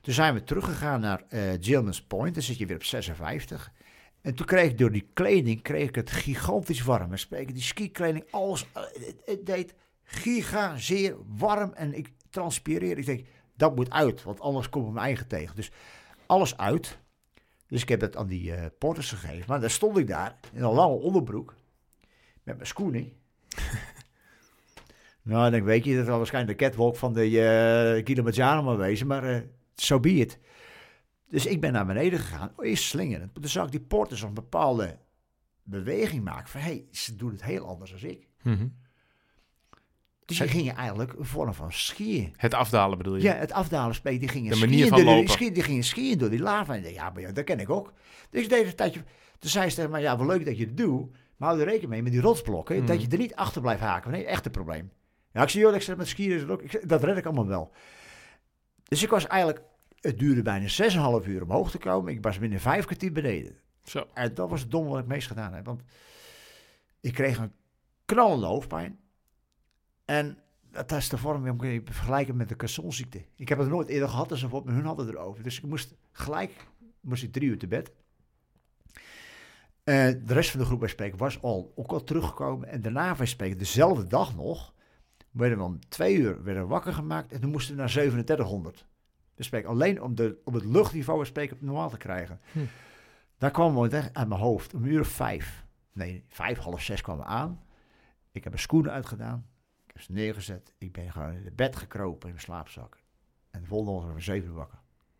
Toen 0.00 0.14
zijn 0.14 0.34
we 0.34 0.44
teruggegaan 0.44 1.00
naar 1.00 1.22
eh 1.28 1.40
Gilman's 1.60 2.02
Point. 2.02 2.34
Dan 2.34 2.42
zit 2.42 2.58
je 2.58 2.66
weer 2.66 2.76
op 2.76 2.84
56. 2.84 3.72
En 4.22 4.34
toen 4.34 4.46
kreeg 4.46 4.70
ik 4.70 4.78
door 4.78 4.92
die 4.92 5.08
kleding 5.12 5.62
kreeg 5.62 5.88
ik 5.88 5.94
het 5.94 6.10
gigantisch 6.10 6.82
warm. 6.82 7.10
We 7.10 7.16
spreken 7.16 7.54
die 7.54 7.62
skikleding, 7.62 8.24
alles. 8.30 8.66
eh, 8.72 8.82
het, 9.24 9.46
deed 9.46 9.74
giga 10.04 10.76
zeer 10.76 11.16
warm 11.26 11.72
en 11.72 11.94
ik 11.94 12.10
transpireerde. 12.30 13.00
Ik 13.00 13.06
denk, 13.06 13.26
dat 13.56 13.76
moet 13.76 13.90
uit, 13.90 14.22
want 14.22 14.40
anders 14.40 14.68
kom 14.68 14.86
ik 14.86 14.92
mijn 14.92 15.06
eigen 15.06 15.26
tegen. 15.26 15.56
Dus 15.56 15.70
alles 16.26 16.56
uit. 16.56 16.98
Dus 17.66 17.82
ik 17.82 17.88
heb 17.88 18.00
het 18.00 18.16
aan 18.16 18.26
die 18.26 18.54
eh 18.54 18.66
porters 18.78 19.10
gegeven. 19.10 19.44
Maar 19.48 19.60
dan 19.60 19.70
stond 19.70 19.98
ik 19.98 20.06
daar 20.06 20.38
in 20.52 20.62
een 20.62 20.72
lange 20.72 20.94
onderbroek. 20.94 21.54
Met 22.42 22.54
mijn 22.56 22.66
schoenen. 22.66 23.12
nou, 25.22 25.50
dan 25.50 25.64
weet 25.64 25.84
je, 25.84 25.96
dat 25.96 26.06
zal 26.06 26.16
waarschijnlijk 26.16 26.58
de 26.58 26.64
catwalk 26.64 26.96
van 26.96 27.12
de 27.12 27.40
eh 27.40 28.04
Kilimanjaro 28.04 28.62
maar 28.62 28.76
wezen. 28.76 29.06
Maar 29.06 29.44
zo 29.74 30.00
be 30.00 30.12
it. 30.12 30.38
Dus 31.32 31.46
ik 31.46 31.60
ben 31.60 31.72
naar 31.72 31.86
beneden 31.86 32.18
gegaan. 32.18 32.52
Oh, 32.56 32.66
eerst 32.66 32.84
slingeren. 32.84 33.30
Toen 33.32 33.48
zag 33.48 33.64
ik 33.64 33.70
die 33.70 33.80
porters 33.80 34.22
een 34.22 34.34
bepaalde 34.34 34.98
beweging 35.62 36.24
maken. 36.24 36.48
Van, 36.48 36.60
hé, 36.60 36.66
hey, 36.66 36.84
ze 36.90 37.16
doen 37.16 37.30
het 37.30 37.44
heel 37.44 37.66
anders 37.66 37.90
dan 37.90 38.10
ik. 38.10 38.28
Mhm. 38.42 38.66
Dus 40.24 40.36
Zij- 40.36 40.46
die 40.46 40.54
gingen 40.54 40.76
eigenlijk 40.76 41.12
een 41.12 41.24
vorm 41.24 41.54
van 41.54 41.72
skiën. 41.72 42.34
Het 42.36 42.54
afdalen 42.54 42.98
bedoel 42.98 43.16
je? 43.16 43.22
Ja, 43.22 43.34
het 43.34 43.52
afdalen 43.52 43.94
spelen, 43.94 44.20
die 44.20 44.28
gingen 44.28 44.50
De 44.50 44.56
skiën 44.56 44.88
van 44.88 45.04
door 45.04 45.14
die, 45.14 45.30
skiën, 45.30 45.52
die 45.52 45.62
gingen 45.62 45.84
skiën 45.84 46.18
door 46.18 46.30
die 46.30 46.40
lava. 46.40 46.74
En 46.74 46.92
ja, 46.92 47.10
maar 47.10 47.22
ja, 47.22 47.32
dat 47.32 47.44
ken 47.44 47.60
ik 47.60 47.70
ook. 47.70 47.92
Dus 48.30 48.42
ik 48.42 48.48
deed 48.48 48.66
een 48.66 48.74
tijdje... 48.74 49.04
Toen 49.38 49.50
zei 49.50 49.70
ze 49.70 49.88
mij, 49.88 50.00
ja, 50.00 50.18
wel 50.18 50.26
leuk 50.26 50.44
dat 50.44 50.58
je 50.58 50.64
het 50.64 50.76
doet. 50.76 51.10
Maar 51.36 51.48
hou 51.48 51.60
er 51.60 51.66
rekening 51.66 51.90
mee 51.90 52.02
met 52.02 52.12
die 52.12 52.20
rotsblokken. 52.20 52.76
Mhm. 52.76 52.86
Dat 52.86 53.02
je 53.02 53.08
er 53.08 53.18
niet 53.18 53.34
achter 53.34 53.60
blijft 53.60 53.80
haken. 53.80 54.10
Nee, 54.10 54.24
echt 54.24 54.44
een 54.44 54.52
probleem. 54.52 54.90
Ja, 55.32 55.42
ik 55.42 55.48
zie 55.48 55.60
joh, 55.60 55.74
ik 55.74 55.82
zeg 55.82 55.96
met 55.96 56.08
skiën 56.08 56.32
is 56.32 56.40
het 56.40 56.50
ook. 56.50 56.62
Ik 56.62 56.88
dat 56.88 57.04
red 57.04 57.16
ik 57.16 57.24
allemaal 57.24 57.46
wel. 57.46 57.72
Dus 58.84 59.02
ik 59.02 59.10
was 59.10 59.26
eigenlijk... 59.26 59.62
Het 60.02 60.18
duurde 60.18 60.42
bijna 60.42 60.66
6,5 61.22 61.28
uur 61.28 61.42
omhoog 61.42 61.70
te 61.70 61.78
komen. 61.78 62.12
Ik 62.12 62.22
was 62.22 62.38
binnen 62.38 62.60
vijf 62.60 62.84
kwartier 62.84 63.12
beneden. 63.12 63.56
Zo. 63.84 64.08
En 64.14 64.34
dat 64.34 64.50
was 64.50 64.60
het 64.60 64.70
dom 64.70 64.86
wat 64.86 64.98
ik 64.98 65.06
meest 65.06 65.26
gedaan 65.26 65.52
heb. 65.52 65.64
Want 65.64 65.82
ik 67.00 67.14
kreeg 67.14 67.38
een 67.38 67.52
knallende 68.04 68.46
hoofdpijn. 68.46 68.98
En 70.04 70.38
dat 70.70 70.92
is 70.92 71.08
de 71.08 71.18
vorm, 71.18 71.46
moet 71.46 71.62
je 71.62 71.82
vergelijken 71.84 72.36
met 72.36 72.48
de 72.48 72.56
cassonziekte. 72.56 73.24
Ik 73.36 73.48
heb 73.48 73.58
het 73.58 73.68
nooit 73.68 73.88
eerder 73.88 74.08
gehad, 74.08 74.28
dus 74.28 74.42
op 74.42 74.66
hun 74.66 74.84
hadden 74.84 75.08
erover. 75.08 75.42
Dus 75.42 75.58
ik 75.58 75.64
moest 75.64 75.94
gelijk, 76.12 76.66
moest 77.00 77.22
ik 77.22 77.32
drie 77.32 77.48
uur 77.48 77.58
te 77.58 77.66
bed. 77.66 77.92
Eh, 79.84 80.06
de 80.24 80.34
rest 80.34 80.50
van 80.50 80.60
de 80.60 80.66
groep 80.66 80.80
bij 80.80 80.88
Spreken 80.88 81.18
was 81.18 81.42
al, 81.42 81.72
ook 81.74 81.92
al 81.92 82.04
teruggekomen. 82.04 82.68
En 82.68 82.82
daarna 82.82 83.14
bij 83.14 83.26
Spreken, 83.26 83.58
dezelfde 83.58 84.06
dag 84.06 84.36
nog, 84.36 84.74
werden 85.30 85.58
we 85.58 85.64
om 85.64 85.88
twee 85.88 86.16
uur 86.16 86.42
werden 86.42 86.62
we 86.62 86.68
wakker 86.68 86.92
gemaakt. 86.92 87.32
En 87.32 87.40
toen 87.40 87.50
moesten 87.50 87.74
we 87.74 87.80
naar 87.80 87.90
3700. 87.90 88.86
Spreken 89.38 89.68
alleen 89.68 90.02
om, 90.02 90.14
de, 90.14 90.38
om 90.44 90.54
het 90.54 90.64
luchtniveau 90.64 91.18
bij 91.18 91.26
Spreken 91.26 91.56
normaal 91.60 91.90
te 91.90 91.96
krijgen. 91.96 92.40
Hm. 92.52 92.58
Daar 93.38 93.50
kwam 93.50 93.80
we 93.80 93.88
echt 93.88 94.14
uit 94.14 94.28
mijn 94.28 94.40
hoofd, 94.40 94.74
om 94.74 94.84
uur 94.84 95.00
of 95.00 95.08
vijf. 95.08 95.64
Nee, 95.92 96.24
vijf, 96.28 96.58
half 96.58 96.82
zes 96.82 97.00
kwamen 97.00 97.24
we 97.24 97.30
aan. 97.30 97.60
Ik 98.32 98.42
heb 98.42 98.52
mijn 98.52 98.64
schoenen 98.64 98.92
uitgedaan. 98.92 99.46
Ik 99.86 99.92
heb 99.92 100.02
ze 100.02 100.12
neergezet. 100.12 100.72
Ik 100.78 100.92
ben 100.92 101.12
gewoon 101.12 101.32
in 101.32 101.44
het 101.44 101.56
bed 101.56 101.76
gekropen 101.76 102.28
in 102.28 102.34
mijn 102.34 102.46
slaapzak. 102.46 102.98
En 103.50 103.60
de 103.60 103.66
volgende 103.66 103.92
ochtend 103.92 104.14
was 104.14 104.24
zeven 104.24 104.54
wakker. 104.54 104.78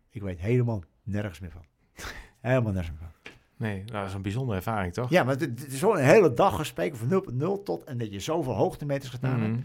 Ik 0.09 0.21
weet 0.21 0.39
helemaal 0.39 0.83
nergens 1.03 1.39
meer 1.39 1.51
van. 1.51 1.65
helemaal 2.39 2.71
nergens 2.71 2.99
meer 2.99 3.09
van. 3.11 3.31
Nee, 3.57 3.77
nou, 3.77 3.91
dat 3.91 4.07
is 4.07 4.13
een 4.13 4.21
bijzondere 4.21 4.57
ervaring, 4.57 4.93
toch? 4.93 5.09
Ja, 5.09 5.23
maar 5.23 5.39
het, 5.39 5.67
is 5.67 5.81
een 5.81 5.97
hele 5.97 6.33
dag 6.33 6.55
gespreken 6.55 6.97
van 6.97 7.23
0.0 7.59 7.63
tot 7.63 7.83
en 7.83 7.97
dat 7.97 8.11
je 8.11 8.19
zoveel 8.19 8.53
hoogtemeters 8.53 9.11
gedaan 9.11 9.39
hebt. 9.39 9.53
Mhm. 9.53 9.63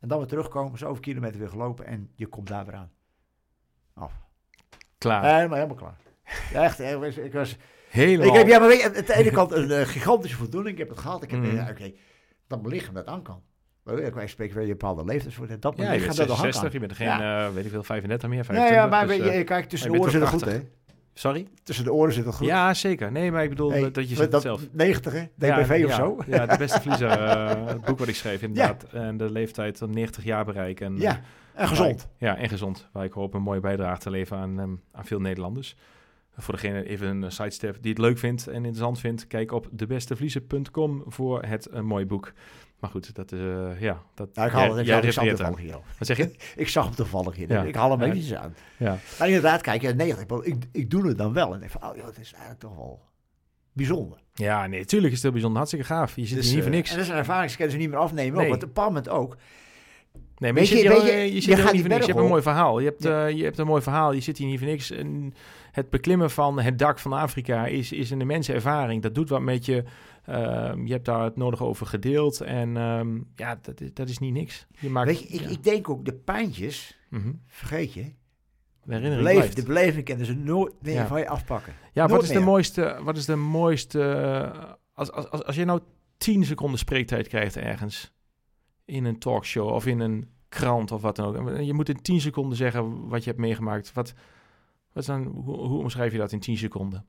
En 0.00 0.08
dan 0.08 0.18
weer 0.18 0.26
terugkomen, 0.26 0.78
zoveel 0.78 1.00
kilometer 1.00 1.38
weer 1.38 1.48
gelopen 1.48 1.86
en 1.86 2.10
je 2.14 2.26
komt 2.26 2.48
daar 2.48 2.64
weer 2.64 2.74
aan. 2.74 2.90
Af. 3.98 4.12
Klaar. 4.98 5.34
Helemaal, 5.34 5.54
helemaal 5.56 5.76
klaar. 5.76 5.96
Ja, 6.52 6.62
echt, 6.64 6.80
ik 6.80 6.96
was... 6.98 7.16
Ik, 7.16 7.32
was, 7.32 7.56
Helemaal. 7.88 8.26
ik 8.26 8.32
heb, 8.32 8.46
ja, 8.46 8.58
maar 8.58 8.68
weet 8.68 8.80
je, 8.80 8.86
aan 8.86 8.92
de 8.92 9.14
ene 9.14 9.30
kant 9.30 9.52
een 9.52 9.70
eh, 9.70 9.86
gigantische 9.86 10.36
voldoening. 10.36 10.72
Ik 10.72 10.78
heb 10.78 10.88
het 10.88 10.98
gehad. 10.98 11.22
Ik 11.22 11.30
heb, 11.30 11.40
Mhm. 11.40 11.54
ja, 11.56 11.68
oké, 11.70 11.92
dat 12.46 12.62
mijn 12.62 12.74
lichaam 12.74 12.94
dat 12.94 13.06
aan 13.06 13.22
kan. 13.22 13.42
Maar 13.82 13.98
ik 13.98 14.14
wij 14.14 14.26
spreken 14.26 14.56
weer 14.56 14.66
je 14.66 14.70
bepaalde 14.76 15.20
voor. 15.30 15.46
Dat 15.60 15.74
ja, 15.76 15.92
je 15.92 16.00
bent 16.00 16.16
dat 16.16 16.28
al 16.28 16.34
aan 16.34 16.40
66, 16.40 16.72
je 16.72 16.78
bent 16.78 16.92
geen, 16.92 17.08
eh, 17.08 17.48
weet 17.54 17.64
ik 17.64 17.70
veel, 17.70 17.82
35 17.82 18.28
meer, 18.28 18.38
Ja, 18.38 18.44
25. 18.44 18.76
ja, 18.76 18.86
maar 18.86 19.06
dus, 19.06 19.16
je, 19.16 19.30
eh, 19.30 19.44
kijk, 19.44 19.68
tussen 19.68 19.90
je 19.90 19.94
de 19.96 20.00
oren 20.02 20.12
zit 20.12 20.20
het 20.20 20.30
goed, 20.30 20.44
hè? 20.44 20.60
sorry? 21.14 21.46
Tussen 21.62 21.84
de 21.84 21.92
oren 21.92 22.12
zit 22.12 22.24
het 22.24 22.34
goed. 22.34 22.46
Ja, 22.46 22.74
zeker. 22.74 23.12
Nee, 23.12 23.32
maar 23.32 23.42
ik 23.42 23.48
bedoel 23.48 23.92
dat 23.92 24.08
je 24.08 24.16
zit 24.16 24.30
dat, 24.30 24.42
zelf. 24.42 24.62
90, 24.72 25.12
hè? 25.12 25.26
Ja, 25.46 25.56
DBV 25.62 25.70
of 25.84 25.90
ja, 25.90 25.96
zo. 25.96 26.18
Ja, 26.26 26.46
de 26.46 26.56
beste 26.58 26.80
verliezer. 26.80 27.10
het 27.68 27.84
boek 27.84 27.98
wat 27.98 28.08
ik 28.08 28.14
schreef, 28.14 28.42
inderdaad. 28.48 28.84
En 28.92 29.16
de 29.16 29.30
leeftijd 29.32 29.78
van 29.78 29.90
90 29.90 30.24
jaar 30.24 30.44
bereiken. 30.44 30.86
En, 30.86 30.96
Ja, 30.96 31.20
en 31.58 31.68
gezond. 31.68 32.08
Ja, 32.18 32.36
en 32.36 32.48
gezond. 32.48 32.88
Waar 32.92 33.04
ik 33.04 33.12
hoop 33.12 33.34
een 33.34 33.42
mooie 33.42 33.60
bijdrage 33.60 34.00
te 34.00 34.10
leveren 34.10 34.42
aan, 34.42 34.58
ehm, 34.60 34.74
aan 34.92 35.04
veel 35.04 35.20
Nederlanders. 35.20 35.76
Voor 36.40 36.54
degene 36.54 36.84
even 36.84 37.22
een 37.22 37.32
sidestep 37.32 37.76
die 37.80 37.90
het 37.90 38.00
leuk 38.00 38.18
vindt 38.18 38.46
en 38.46 38.54
interessant 38.54 38.98
vindt, 39.00 39.26
kijk 39.26 39.52
op 39.52 39.68
debestevliezer.com 39.70 41.02
voor 41.06 41.42
het 41.42 41.68
een 41.70 41.86
mooi 41.86 42.06
boek. 42.06 42.32
Maar 42.78 42.90
goed, 42.90 43.14
dat 43.14 43.32
is 43.32 43.40
uh, 43.40 43.80
ja, 43.80 44.02
dat. 44.14 44.34
Nou, 44.34 44.48
ik 44.48 44.54
haal 44.54 44.76
het, 44.76 44.86
jij 44.86 45.00
ik 45.00 45.12
zag 45.12 45.24
toevallig 45.24 45.56
aan. 45.56 45.62
hier 45.62 45.74
al. 45.74 45.84
Wat 45.98 46.06
zeg 46.06 46.16
je? 46.16 46.36
Ik 46.56 46.68
zag 46.68 46.84
hem 46.84 46.94
toevallig 46.94 47.36
hier. 47.36 47.52
Ja. 47.52 47.62
Ik 47.62 47.74
haal 47.74 47.90
hem 47.90 48.00
Ja. 48.00 48.06
eventjes 48.06 48.34
aan. 48.34 48.54
Ja. 48.76 48.98
Maar 49.18 49.26
inderdaad, 49.28 49.60
kijk, 49.60 49.82
ja, 49.82 49.92
90. 49.92 50.44
Ik, 50.44 50.56
ik 50.72 50.90
doe 50.90 51.06
het 51.08 51.18
dan 51.18 51.32
wel. 51.32 51.54
En 51.54 51.60
denk 51.60 51.70
van, 51.70 51.82
oh 51.82 52.04
het 52.06 52.18
is 52.18 52.32
eigenlijk 52.32 52.60
toch 52.60 52.76
wel 52.76 53.02
bijzonder. 53.72 54.18
ja, 54.34 54.66
nee, 54.66 54.84
tuurlijk 54.84 55.08
is 55.08 55.12
het 55.12 55.22
heel 55.22 55.32
bijzonder. 55.32 55.58
Hartstikke 55.58 55.86
gaaf. 55.86 56.16
Je 56.16 56.26
zit 56.26 56.36
Dus, 56.36 56.46
hier 56.46 56.54
niet 56.54 56.62
voor 56.62 56.72
eh, 56.72 56.78
niks. 56.78 56.90
En 56.90 56.96
dat 56.96 57.04
is 57.04 57.10
een 57.12 57.18
ervaringskennis 57.18 57.74
die 57.74 57.82
niet 57.82 57.92
meer 57.92 58.00
afnemen. 58.00 58.34
Nee. 58.36 58.44
Ook, 58.44 58.50
want 58.50 58.78
op 58.78 58.96
een 58.96 59.08
ook. 59.08 59.36
Nee, 60.38 60.52
maar 60.52 60.62
je, 60.62 60.68
je- 60.68 60.76
zit 60.76 60.92
hier, 61.02 61.14
je, 61.24 61.34
je, 61.34 61.40
zit 61.40 61.54
hier 61.56 61.72
niet 61.72 61.80
voor 61.80 61.88
niks. 61.90 62.06
Je 62.06 62.12
hebt 62.12 62.22
een 62.24 62.28
mooi 62.30 62.42
verhaal. 62.42 62.78
Je 62.78 62.84
hebt, 62.84 63.04
eh, 63.04 63.30
je 63.30 63.44
hebt 63.44 63.58
een 63.58 63.66
mooi 63.66 63.82
verhaal. 63.82 64.12
Je 64.12 64.20
zit 64.20 64.38
hier 64.38 64.46
niet 64.46 64.58
voor 64.58 64.68
niks. 64.68 64.90
En 64.90 65.34
het 65.72 65.90
beklimmen 65.90 66.30
van 66.30 66.60
het 66.60 66.78
dak 66.78 66.98
van 66.98 67.12
Afrika 67.12 67.66
is, 67.66 67.92
is 67.92 68.10
een 68.10 68.20
immense 68.20 68.52
ervaring. 68.52 69.02
Dat 69.02 69.14
doet 69.14 69.28
wat 69.28 69.40
met 69.40 69.64
je. 69.66 69.84
Ehm, 70.24 70.86
je 70.86 70.92
hebt 70.92 71.04
daar 71.04 71.24
het 71.24 71.36
nodige 71.36 71.64
over 71.64 71.86
gedeeld. 71.86 72.40
En 72.40 72.76
ehm, 72.76 73.18
ja, 73.36 73.58
dat 73.62 73.80
is, 73.80 73.94
dat 73.94 74.08
is 74.08 74.18
niet 74.18 74.32
niks. 74.32 74.66
Je 74.78 74.88
maakt, 74.90 75.06
Weet 75.06 75.20
je, 75.20 75.26
ik, 75.28 75.40
ja. 75.40 75.48
ik 75.48 75.64
denk 75.64 75.88
ook, 75.88 76.04
de 76.04 76.14
pijntjes, 76.14 76.98
Mhm. 77.10 77.32
vergeet 77.46 77.92
je. 77.92 78.02
De 78.84 79.00
Beleef, 79.00 79.64
beleving 79.64 80.04
kunnen 80.04 80.26
ze 80.26 80.34
nooit 80.34 80.72
meer 80.82 80.94
Ja. 80.94 81.06
van 81.06 81.18
je 81.20 81.28
afpakken. 81.28 81.72
Ja, 81.92 82.06
wat 82.08 82.22
is, 82.22 82.28
de 82.28 82.40
mooiste, 82.40 82.98
wat 83.02 83.16
is 83.16 83.24
de 83.24 83.36
mooiste... 83.36 84.02
eh, 84.02 84.72
Als, 84.94 85.12
als, 85.12 85.30
als, 85.30 85.44
als 85.44 85.56
je 85.56 85.64
nou 85.64 85.80
10 86.16 86.44
seconden 86.44 86.78
spreektijd 86.78 87.28
krijgt 87.28 87.56
ergens... 87.56 88.12
in 88.88 89.04
een 89.04 89.18
talkshow 89.18 89.68
of 89.68 89.86
in 89.86 90.00
een 90.00 90.30
krant 90.48 90.92
of 90.92 91.02
wat 91.02 91.16
dan 91.16 91.36
ook... 91.36 91.58
je 91.58 91.74
moet 91.74 91.88
in 91.88 92.02
10 92.02 92.20
seconden 92.20 92.56
zeggen 92.56 93.08
wat 93.08 93.24
je 93.24 93.30
hebt 93.30 93.42
meegemaakt. 93.42 93.92
Wat, 93.92 94.14
wat 94.92 95.04
dan, 95.04 95.24
hoe, 95.24 95.56
hoe 95.56 95.78
omschrijf 95.78 96.12
je 96.12 96.18
dat 96.18 96.32
in 96.32 96.40
10 96.40 96.56
seconden? 96.56 97.06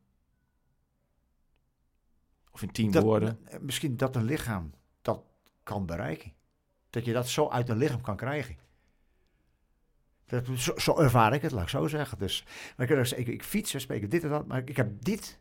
Of 2.51 2.61
in 2.61 2.71
10 2.71 2.91
Dat, 2.91 3.03
woorden? 3.03 3.39
eh, 3.45 3.59
misschien 3.59 3.97
dat 3.97 4.15
een 4.15 4.23
lichaam 4.23 4.71
dat 5.01 5.21
kan 5.63 5.85
bereiken. 5.85 6.33
Dat 6.89 7.05
je 7.05 7.13
dat 7.13 7.27
zo 7.27 7.49
uit 7.49 7.69
een 7.69 7.77
lichaam 7.77 8.01
kan 8.01 8.15
krijgen. 8.15 8.57
Dat, 10.25 10.45
zo, 10.55 10.77
zo 10.77 10.97
ervaar 10.97 11.33
ik 11.33 11.41
het, 11.41 11.51
laat 11.51 11.63
ik 11.63 11.69
zo 11.69 11.87
zeggen. 11.87 12.17
Dus, 12.17 12.45
maar 12.77 12.91
ik, 12.91 13.11
ik, 13.11 13.27
ik 13.27 13.43
fiets, 13.43 13.71
we 13.71 13.79
spreken 13.79 14.09
dit 14.09 14.23
en 14.23 14.29
dat, 14.29 14.47
maar 14.47 14.61
ik 14.65 14.77
heb 14.77 15.03
dit 15.03 15.39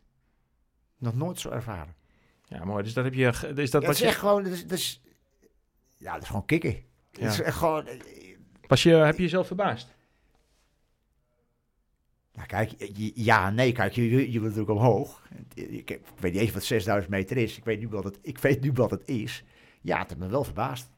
nog 0.97 1.15
nooit 1.15 1.39
zo 1.39 1.49
ervaren. 1.49 1.95
Ja, 2.43 2.65
mooi. 2.65 2.83
Dus 2.83 2.93
dat 2.93 3.03
heb 3.03 3.13
je... 3.13 3.27
Is 3.55 3.71
dat 3.71 3.81
Ja, 3.81 3.87
wat 3.87 3.87
het 3.87 3.89
is 3.89 4.01
echt 4.01 4.13
je, 4.13 4.19
gewoon, 4.19 4.43
dat 4.43 4.51
is, 4.51 4.61
dat 4.67 4.77
is, 4.77 5.01
ja, 5.99 6.13
dat 6.13 6.21
is 6.21 6.27
gewoon 6.27 6.45
kicken. 6.45 6.71
Ja. 7.11 7.23
Het 7.23 7.31
is 7.33 7.41
echt 7.41 7.57
gewoon, 7.57 7.87
eh, 7.87 7.99
was 8.67 8.83
je, 8.83 8.89
heb 8.93 9.15
je 9.15 9.21
jezelf 9.23 9.47
verbaasd? 9.47 9.95
Nou, 12.33 12.47
kijk, 12.47 12.71
je- 12.97 13.11
ja, 13.15 13.49
nee, 13.49 13.71
kijk, 13.71 13.93
je, 13.93 14.09
je 14.09 14.31
je 14.31 14.39
wilt 14.39 14.55
natuurlijk 14.55 14.69
omhoog. 14.79 15.23
Ik, 15.53 15.89
ik 15.89 16.01
weet 16.19 16.31
niet 16.33 16.41
eens 16.41 16.51
wat 16.51 16.63
6000 16.63 17.11
meter 17.11 17.37
is. 17.37 17.57
Ik 17.57 17.63
weet 17.65 17.79
nu 17.79 17.87
wat 17.87 18.03
het, 18.03 18.19
ik 18.21 18.37
weet 18.37 18.61
nu 18.61 18.71
wat 18.71 18.91
het 18.91 19.01
is. 19.05 19.43
Ja, 19.81 19.99
het 19.99 20.07
heeft 20.09 20.19
me 20.21 20.27
wel 20.27 20.43
verbaasd. 20.43 20.89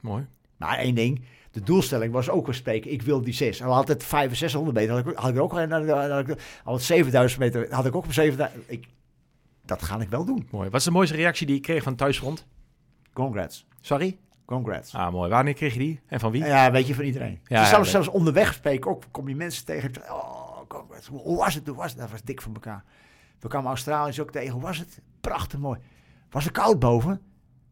Mooi. 0.00 0.26
Maar 0.56 0.78
één 0.78 0.94
ding, 0.94 1.24
de 1.50 1.60
doelstelling 1.60 2.12
was 2.12 2.28
ook 2.30 2.46
weer 2.46 2.54
spreken. 2.54 2.92
Ik 2.92 3.02
wil 3.02 3.20
die 3.22 3.32
6. 3.34 3.60
En 3.60 3.66
altijd 3.66 4.04
5 4.04 4.30
en 4.30 4.36
600 4.36 4.76
meter 4.76 4.94
had 4.94 5.06
ik, 5.06 5.16
had 5.16 5.30
ik 5.30 5.38
ook 5.40 5.52
al. 5.52 6.36
Al 6.64 6.78
7000 6.78 7.40
meter 7.40 7.74
had 7.74 7.86
ik 7.86 7.94
ook 7.94 8.04
op 8.04 8.12
7000. 8.12 8.62
Ik, 8.70 8.86
dat 9.64 9.82
ga 9.82 10.00
ik 10.00 10.08
wel 10.08 10.24
doen. 10.24 10.48
Mooi. 10.50 10.68
Wat 10.70 10.78
is 10.78 10.84
de 10.86 10.90
mooiste 10.90 11.16
reactie 11.16 11.46
die 11.46 11.54
je 11.54 11.60
kreeg 11.60 11.82
van 11.82 11.94
thuisgrond? 11.96 12.46
Congrats. 13.24 13.66
Sorry? 13.80 14.18
Congrats. 14.44 14.94
Ah, 14.94 15.12
mooi. 15.12 15.30
Wanneer 15.30 15.54
kreeg 15.54 15.72
je 15.72 15.78
die? 15.78 16.00
En 16.06 16.20
van 16.20 16.30
wie? 16.32 16.44
Ja, 16.44 16.70
weet 16.70 16.86
je, 16.86 16.94
van 16.94 17.04
iedereen. 17.04 17.30
Ja, 17.30 17.38
Dus 17.38 17.48
ja, 17.58 17.64
zelfs, 17.64 17.82
weet- 17.82 17.90
zelfs 17.90 18.08
onderweg 18.08 18.52
spreken 18.54 18.90
ook, 18.90 19.04
kom 19.10 19.28
je 19.28 19.34
mensen 19.36 19.64
tegen. 19.64 19.90
je- 19.92 20.00
Oh, 20.12 20.58
congrats. 20.68 21.06
Hoe, 21.06 21.36
was 21.36 21.54
het? 21.54 21.66
Hoe 21.66 21.76
was 21.76 21.90
het? 21.90 22.00
Dat 22.00 22.10
was 22.10 22.22
dik 22.22 22.42
van 22.42 22.54
elkaar. 22.54 22.84
We 23.40 23.48
kwamen 23.48 23.68
Australiërs 23.68 24.20
ook 24.20 24.30
tegen. 24.30 24.52
Hoe 24.52 24.62
was 24.62 24.78
het? 24.78 25.00
Prachtig 25.20 25.58
mooi. 25.58 25.78
Was 26.30 26.44
het 26.44 26.52
koud 26.52 26.78
boven? 26.78 27.20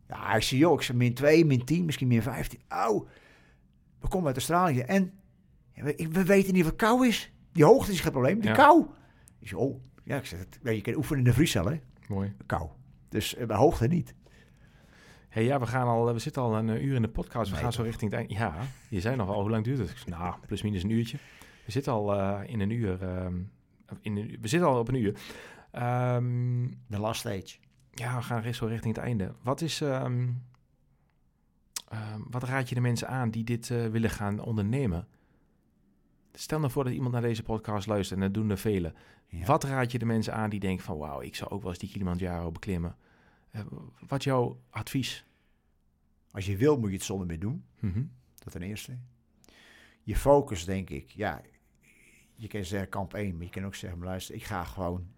Ja, 0.09 0.34
ik 0.34 0.42
zie 0.42 0.68
ook. 0.68 0.78
Ik 0.78 0.84
zei 0.84 0.99
min 0.99 1.14
2, 1.14 1.44
min 1.44 1.64
10, 1.64 1.84
misschien 1.84 2.09
min 2.09 2.22
15. 2.22 2.61
Auw. 2.68 3.07
We 4.01 4.09
komen 4.09 4.26
uit 4.26 4.36
Australië 4.36 4.80
en 4.80 5.12
ja, 5.72 5.82
we, 5.82 6.09
we 6.12 6.24
weten 6.24 6.53
niet 6.55 6.64
wat 6.64 6.76
kou 6.76 7.07
is. 7.07 7.32
Die 7.53 7.64
hoogte 7.64 7.92
is 7.92 8.01
geen 8.01 8.12
probleem, 8.12 8.40
die 8.40 8.49
Ja. 8.51 8.55
kou. 8.57 8.86
Ik 9.38 9.49
zei, 9.49 9.61
oh, 9.61 9.80
ja, 10.05 10.16
ik 10.16 10.26
zeg, 10.26 10.38
het- 10.38 10.59
je 10.74 10.80
kan 10.80 10.94
oefenen 10.94 11.18
in 11.18 11.24
de 11.24 11.32
vriescel, 11.32 11.64
hè? 11.66 11.80
Mooi. 12.09 12.34
Kou. 12.47 12.68
Dus 13.09 13.34
eh, 13.34 13.47
bij 13.47 13.57
hoogte 13.57 13.86
niet. 13.86 14.14
Hey, 15.37 15.45
ja, 15.45 15.59
we, 15.61 15.66
gaan 15.66 15.87
al, 15.87 16.12
we 16.12 16.18
zitten 16.18 16.43
al 16.43 16.57
een 16.57 16.68
eh, 16.68 16.82
uur 16.84 16.95
in 16.95 17.03
de 17.03 17.09
podcast. 17.09 17.49
We 17.49 17.55
Nee, 17.55 17.62
gaan 17.64 17.72
zo 17.72 17.82
richting 17.82 18.11
het 18.11 18.20
eind. 18.20 18.32
Ja, 18.32 18.55
je 18.89 19.01
zei 19.01 19.16
nog 19.16 19.28
al, 19.28 19.41
hoe 19.41 19.51
lang 19.51 19.64
duurt 19.64 19.78
het? 19.78 19.89
Zei, 19.89 20.16
Nou, 20.16 20.34
plus 20.47 20.62
minus 20.62 20.82
een 20.82 20.91
uurtje. 20.91 21.16
We 21.64 21.72
zitten 21.72 21.93
al 21.93 22.14
eh, 22.14 22.41
in 22.47 22.61
een 22.61 22.70
uur. 22.70 23.03
ehm, 23.03 23.37
in 24.01 24.16
een, 24.16 24.39
we 24.41 24.49
zitten 24.49 24.68
al 24.68 24.78
op 24.78 24.89
een 24.89 24.95
uur. 24.95 25.18
Ehm, 25.70 26.68
De 26.87 26.99
last 26.99 27.20
stage. 27.20 27.59
ja, 27.91 28.16
we 28.16 28.22
gaan 28.22 28.55
zo 28.55 28.66
richting 28.66 28.97
het 28.97 29.05
einde. 29.05 29.34
Wat 29.43 29.61
is... 29.61 29.80
ehm, 29.80 30.28
wat 32.30 32.43
raad 32.43 32.68
je 32.68 32.74
de 32.74 32.80
mensen 32.80 33.09
aan 33.09 33.30
die 33.30 33.45
dit 33.45 33.70
eh, 33.70 33.87
willen 33.87 34.11
gaan 34.11 34.41
ondernemen? 34.41 35.07
Stel 36.32 36.59
nou 36.59 36.70
voor 36.70 36.84
dat 36.84 36.93
iemand 36.93 37.12
naar 37.12 37.22
deze 37.22 37.43
podcast 37.43 37.87
luistert 37.87 38.20
en 38.20 38.24
dat 38.26 38.34
doen 38.34 38.51
er 38.51 38.59
velen. 38.59 38.95
Ja. 39.26 39.45
Wat 39.47 39.64
raad 39.64 39.93
je 39.93 39.99
de 39.99 40.05
mensen 40.07 40.34
aan 40.34 40.51
die 40.51 40.61
denken 40.61 40.84
van... 40.84 40.99
wauw, 40.99 41.20
ik 41.20 41.34
zou 41.34 41.51
ook 41.51 41.61
wel 41.61 41.70
eens 41.70 41.78
die 41.78 41.91
Kilimanjaro 41.91 42.51
beklimmen. 42.51 42.97
Eh, 43.51 43.61
wat 44.07 44.18
is 44.18 44.24
jouw 44.24 44.61
advies? 44.70 45.24
Als 46.30 46.47
je 46.47 46.57
wil, 46.57 46.78
moet 46.78 46.90
je 46.90 46.97
het 46.97 47.05
zonder 47.05 47.26
meer 47.26 47.38
doen. 47.38 47.64
Mhm. 47.78 48.05
Dat 48.34 48.53
ten 48.53 48.62
eerste. 48.62 48.99
Je 50.03 50.16
focus, 50.16 50.64
denk 50.64 50.90
ik, 50.90 51.11
ja, 51.11 51.42
je 52.34 52.49
kan 52.49 52.64
zeggen 52.64 52.88
kamp 52.88 53.14
1, 53.14 53.36
maar 53.36 53.44
je 53.44 53.51
kan 53.51 53.64
ook 53.64 53.74
zeggen, 53.74 53.99
maar 53.99 54.09
luister, 54.09 54.34
ik 54.34 54.44
ga 54.44 54.64
gewoon 54.64 55.09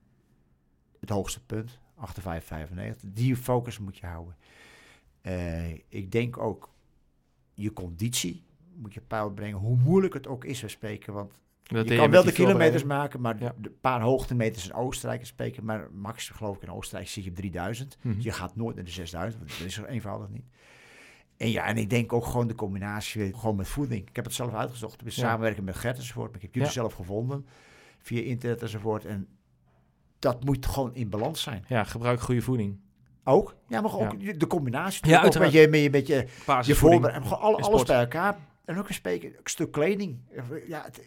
het 1.01 1.09
hoogste 1.09 1.45
punt, 1.45 1.79
58,95. 1.95 3.13
Die 3.13 3.37
focus 3.37 3.79
moet 3.79 3.99
je 3.99 4.07
houden. 4.07 4.37
Eh, 5.21 5.73
ik 5.73 6.13
denk 6.13 6.39
ook, 6.39 6.71
je 7.55 7.73
conditie 7.73 8.45
moet 8.75 8.95
je 8.95 9.01
peil 9.01 9.33
brengen, 9.33 9.59
hoe 9.59 9.77
moeilijk 9.77 10.15
het 10.15 10.27
ook 10.27 10.45
is, 10.45 10.61
we 10.61 10.69
spreken, 10.69 11.13
want 11.13 11.41
Dat 11.69 11.89
je 11.89 11.97
kan 11.97 12.11
wel 12.11 12.25
de 12.25 12.33
kilometers 12.33 12.85
maken, 12.85 13.21
maar 13.21 13.37
Ja. 13.41 13.55
de 13.59 13.71
paar 13.71 14.01
hoogtemeters 14.01 14.65
in 14.69 14.73
Oostenrijk 14.75 15.27
spreken, 15.27 15.65
maar 15.65 15.89
max 15.93 16.29
geloof 16.29 16.57
ik 16.57 16.63
in 16.63 16.71
Oostenrijk 16.71 17.09
zit 17.09 17.25
je 17.25 17.31
op 17.31 17.37
3000. 17.37 17.97
Mhm. 18.03 18.21
Je 18.21 18.33
gaat 18.33 18.57
nooit 18.57 18.77
naar 18.77 18.85
de 18.85 18.91
6000, 18.91 19.43
want 19.45 19.59
dat 19.59 19.67
is 19.67 19.77
er 19.79 19.87
eenvoudig 19.87 20.29
niet. 20.29 20.45
En 21.37 21.51
ja, 21.51 21.65
en 21.65 21.77
ik 21.77 21.91
denk 21.91 22.13
ook 22.13 22.25
gewoon 22.25 22.47
de 22.47 22.55
combinatie 22.55 23.35
gewoon 23.35 23.57
met 23.57 23.69
voeding. 23.69 24.09
Ik 24.09 24.17
heb 24.17 24.25
het 24.25 24.35
zelf 24.35 24.55
uitgezocht. 24.55 25.01
We 25.03 25.07
Ja. 25.07 25.11
samenwerken 25.13 25.65
met 25.65 25.77
Gert 25.77 25.97
enzovoort. 25.97 26.27
Maar 26.27 26.37
ik 26.37 26.43
heb 26.43 26.53
jullie 26.55 26.69
Ja. 26.69 26.75
zelf 26.75 26.93
gevonden 26.93 27.47
via 27.99 28.23
internet 28.23 28.63
enzovoort. 28.63 29.05
En 29.05 29.27
dat 30.19 30.45
moet 30.45 30.67
gewoon 30.67 30.95
in 30.95 31.09
balans 31.09 31.43
zijn. 31.43 31.65
Ja, 31.69 31.85
gebruik 31.85 32.21
goede 32.21 32.43
voeding. 32.43 32.79
Ook? 33.25 33.57
Ja, 33.69 33.81
maar 33.81 33.95
ook 33.99 34.39
de 34.41 34.47
combinatie. 34.47 35.09
Ja, 35.09 35.25
ook 35.25 35.39
met 35.39 35.53
je, 35.53 35.69
met 35.69 35.81
je, 35.81 35.91
met 35.91 36.07
je, 36.07 36.27
je 36.63 36.75
voorbereiding. 36.75 37.29
Gewoon 37.33 37.43
alle- 37.43 37.63
alles 37.63 37.83
bij 37.83 37.99
elkaar. 38.01 38.37
En 38.65 38.79
ook 38.79 38.89
een, 38.89 38.97
een 39.05 39.35
stuk 39.45 39.71
kleding. 39.73 40.19
Ja, 40.67 40.83
het, 40.85 41.01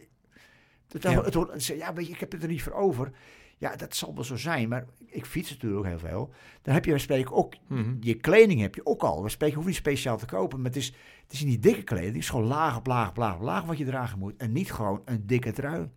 het, 0.94 1.04
Ja. 1.04 1.24
het 1.24 1.66
ja, 1.66 1.94
weet 1.94 2.08
je, 2.08 2.14
ik 2.14 2.20
heb 2.20 2.32
het 2.32 2.44
er 2.44 2.50
niet 2.50 2.64
voor 2.64 2.74
over. 2.74 3.12
Ja, 3.58 3.76
dat 3.76 3.96
zal 3.96 4.16
wel 4.16 4.24
zo 4.24 4.36
zijn. 4.36 4.70
Maar 4.70 4.86
ik 5.06 5.26
fiets 5.26 5.50
natuurlijk 5.50 5.80
ook 5.82 5.88
heel 5.88 6.00
veel. 6.00 6.34
Dan 6.62 6.74
heb 6.74 6.86
je 6.86 6.98
spreken 6.98 7.36
ook 7.36 7.54
Mhm. 7.68 7.96
je 8.00 8.14
kleding 8.14 8.62
heb 8.62 8.76
je 8.76 8.86
ook 8.86 9.02
al. 9.04 9.24
We 9.24 9.30
spreken 9.30 9.56
hoef 9.56 9.64
je 9.64 9.70
niet 9.70 9.80
speciaal 9.80 10.18
te 10.18 10.26
kopen, 10.26 10.58
maar 10.58 10.68
het 10.68 10.76
is, 10.76 10.94
het 11.24 11.32
is 11.34 11.44
niet 11.44 11.64
dikke 11.64 11.84
kleding. 11.84 12.12
Het 12.14 12.22
is 12.22 12.30
gewoon 12.30 12.46
laag 12.46 12.78
op 12.78 12.88
laag 12.88 13.10
op 13.10 13.18
laag 13.18 13.36
op 13.36 13.42
laag 13.42 13.64
wat 13.64 13.78
je 13.78 13.86
dragen 13.86 14.20
moet. 14.20 14.36
En 14.38 14.52
niet 14.52 14.72
gewoon 14.72 15.02
een 15.06 15.28
dikke 15.28 15.52
trui. 15.52 15.90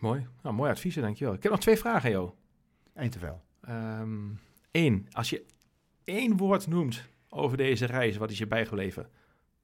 Mooi. 0.00 0.26
Nou, 0.42 0.54
mooi 0.54 0.70
adviezen, 0.70 1.02
dankjewel. 1.02 1.34
Ik 1.34 1.42
heb 1.42 1.52
nog 1.52 1.60
twee 1.60 1.76
vragen, 1.78 2.10
joh. 2.10 2.30
Eén 2.94 3.10
te 3.10 3.18
veel. 3.18 3.42
Eén. 4.70 5.06
Als 5.12 5.30
je 5.30 5.44
één 6.04 6.36
woord 6.36 6.66
noemt 6.66 7.08
over 7.28 7.56
deze 7.56 7.86
reis, 7.86 8.16
wat 8.16 8.30
is 8.30 8.38
je 8.38 8.46
bijgebleven? 8.46 9.08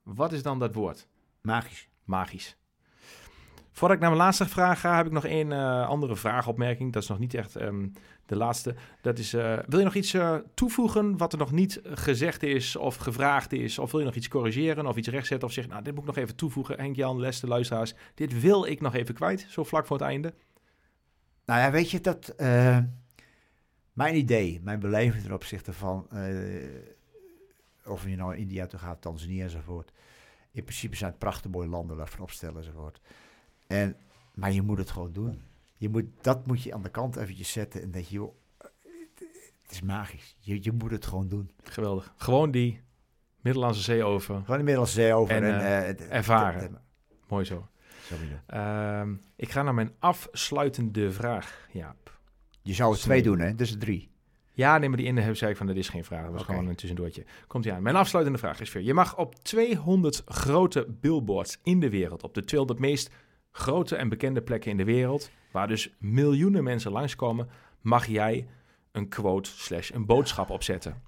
Wat 0.02 0.32
is 0.32 0.42
dan 0.42 0.58
dat 0.58 0.74
woord? 0.74 1.08
Magisch. 1.40 1.88
Magisch. 2.04 2.56
Voordat 3.76 3.96
ik 3.96 4.02
naar 4.02 4.12
mijn 4.12 4.22
laatste 4.22 4.48
vraag 4.48 4.80
ga, 4.80 4.96
heb 4.96 5.06
ik 5.06 5.12
nog 5.12 5.24
één 5.24 5.50
uh, 5.50 5.88
andere 5.88 6.16
vraagopmerking. 6.16 6.92
Dat 6.92 7.02
is 7.02 7.08
nog 7.08 7.18
niet 7.18 7.34
echt 7.34 7.60
um, 7.60 7.92
de 8.26 8.36
laatste. 8.36 8.74
Dat 9.00 9.18
is, 9.18 9.34
uh, 9.34 9.58
wil 9.66 9.78
je 9.78 9.84
nog 9.84 9.94
iets 9.94 10.14
uh, 10.14 10.36
toevoegen 10.54 11.16
wat 11.16 11.32
er 11.32 11.38
nog 11.38 11.52
niet 11.52 11.80
gezegd 11.84 12.42
is 12.42 12.76
of 12.76 12.96
gevraagd 12.96 13.52
is? 13.52 13.78
Of 13.78 13.90
wil 13.90 14.00
je 14.00 14.06
nog 14.06 14.14
iets 14.14 14.28
corrigeren 14.28 14.86
of 14.86 14.96
iets 14.96 15.08
rechtzetten? 15.08 15.48
Of 15.48 15.54
zeggen, 15.54 15.72
nou, 15.72 15.84
dit 15.84 15.94
moet 15.94 16.02
ik 16.02 16.14
nog 16.14 16.24
even 16.24 16.36
toevoegen. 16.36 16.78
Henk-Jan, 16.78 17.20
Leste, 17.20 17.46
luisteraars, 17.46 17.94
dit 18.14 18.40
wil 18.40 18.66
ik 18.66 18.80
nog 18.80 18.94
even 18.94 19.14
kwijt, 19.14 19.46
zo 19.48 19.64
vlak 19.64 19.86
voor 19.86 19.96
het 19.96 20.06
einde. 20.06 20.34
Nou 21.44 21.60
ja, 21.60 21.70
weet 21.70 21.90
je, 21.90 22.00
dat... 22.00 22.34
mijn 23.92 24.16
idee, 24.16 24.60
mijn 24.62 24.80
beleving 24.80 25.22
ten 25.22 25.32
opzichte 25.32 25.72
van... 25.72 26.08
of 27.84 28.08
je 28.08 28.16
nou 28.16 28.34
in 28.34 28.40
India 28.40 28.66
toe 28.66 28.78
gaat, 28.78 29.00
Tanzania 29.00 29.42
enzovoort... 29.42 29.92
In 30.52 30.62
principe 30.62 30.96
zijn 30.96 31.10
het 31.10 31.18
prachtige 31.18 31.48
mooie 31.48 31.68
landen 31.68 31.96
waarvan 31.96 32.20
opstellen 32.20 32.56
enzovoort. 32.56 33.00
En, 33.66 33.96
maar 34.34 34.52
je 34.52 34.62
moet 34.62 34.78
het 34.78 34.90
gewoon 34.90 35.12
doen. 35.12 35.42
Je 35.76 35.88
moet, 35.88 36.04
dat 36.20 36.46
moet 36.46 36.62
je 36.62 36.74
aan 36.74 36.82
de 36.82 36.88
kant 36.88 37.16
eventjes 37.16 37.52
zetten 37.52 37.82
en 37.82 37.90
denk 37.90 38.04
je, 38.04 38.14
joh, 38.14 38.34
het 39.62 39.70
is 39.70 39.82
magisch. 39.82 40.36
Je, 40.40 40.58
je 40.62 40.72
moet 40.72 40.90
het 40.90 41.06
gewoon 41.06 41.28
doen. 41.28 41.50
Geweldig. 41.62 42.14
Gewoon 42.16 42.50
die 42.50 42.80
Middellandse 43.40 43.82
Zee 43.82 44.04
over. 44.04 44.34
Gewoon 44.34 44.56
die 44.56 44.56
Middellandse 44.56 45.00
Zee 45.00 45.14
over. 45.14 45.34
En, 45.34 45.44
en 45.44 45.60
uh, 45.60 46.12
ervaren. 46.12 46.80
Mooi 47.28 47.44
zo. 47.44 47.68
Uh, 48.54 49.02
ik 49.36 49.50
ga 49.50 49.62
naar 49.62 49.74
mijn 49.74 49.92
afsluitende 49.98 51.12
vraag, 51.12 51.68
Jaap. 51.72 52.18
Je 52.62 52.74
zou 52.74 52.92
het 52.92 53.00
twee 53.00 53.22
doen, 53.22 53.38
hè? 53.38 53.54
Dus 53.54 53.76
drie. 53.78 54.10
Ja, 54.52 54.78
neem 54.78 54.88
maar 54.88 54.98
die 54.98 55.06
in 55.06 55.14
de 55.14 55.34
zei 55.34 55.50
ik 55.50 55.56
van, 55.56 55.66
dat 55.66 55.76
is 55.76 55.88
geen 55.88 56.04
vraag. 56.04 56.24
Dat 56.24 56.32
was 56.32 56.42
gewoon 56.42 56.66
een 56.66 56.74
tussendoortje. 56.74 57.24
Komt 57.46 57.64
ie 57.64 57.72
aan. 57.72 57.82
Mijn 57.82 57.96
afsluitende 57.96 58.38
vraag 58.38 58.60
is 58.60 58.72
weer. 58.72 58.82
Je 58.82 58.94
mag 58.94 59.16
op 59.16 59.34
200 59.34 60.22
grote 60.26 60.86
billboards 61.00 61.58
in 61.62 61.80
de 61.80 61.90
wereld, 61.90 62.22
op 62.22 62.34
de 62.34 62.44
200 62.44 62.80
meest 62.80 63.10
grote 63.56 63.96
en 63.96 64.08
bekende 64.08 64.42
plekken 64.42 64.70
in 64.70 64.76
de 64.76 64.84
wereld, 64.84 65.30
waar 65.50 65.68
dus 65.68 65.94
miljoenen 65.98 66.64
mensen 66.64 66.92
langskomen, 66.92 67.48
mag 67.80 68.06
jij 68.06 68.48
een 68.92 69.08
quote 69.08 69.50
slash 69.50 69.90
een 69.90 70.06
boodschap 70.06 70.50
opzetten. 70.50 71.02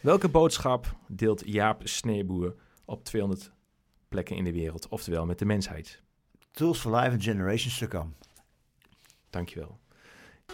Welke 0.00 0.28
boodschap 0.28 0.96
deelt 1.08 1.42
Jaap 1.46 1.80
Sneeboer 1.84 2.54
op 2.84 3.04
200 3.04 3.52
plekken 4.08 4.36
in 4.36 4.44
de 4.44 4.52
wereld, 4.52 4.88
oftewel 4.88 5.26
met 5.26 5.38
de 5.38 5.44
mensheid? 5.44 6.02
Tools 6.50 6.78
for 6.78 6.96
life 6.96 7.10
and 7.10 7.22
generations 7.22 7.78
to 7.78 7.86
come. 7.86 8.10
Dankjewel. 9.30 9.78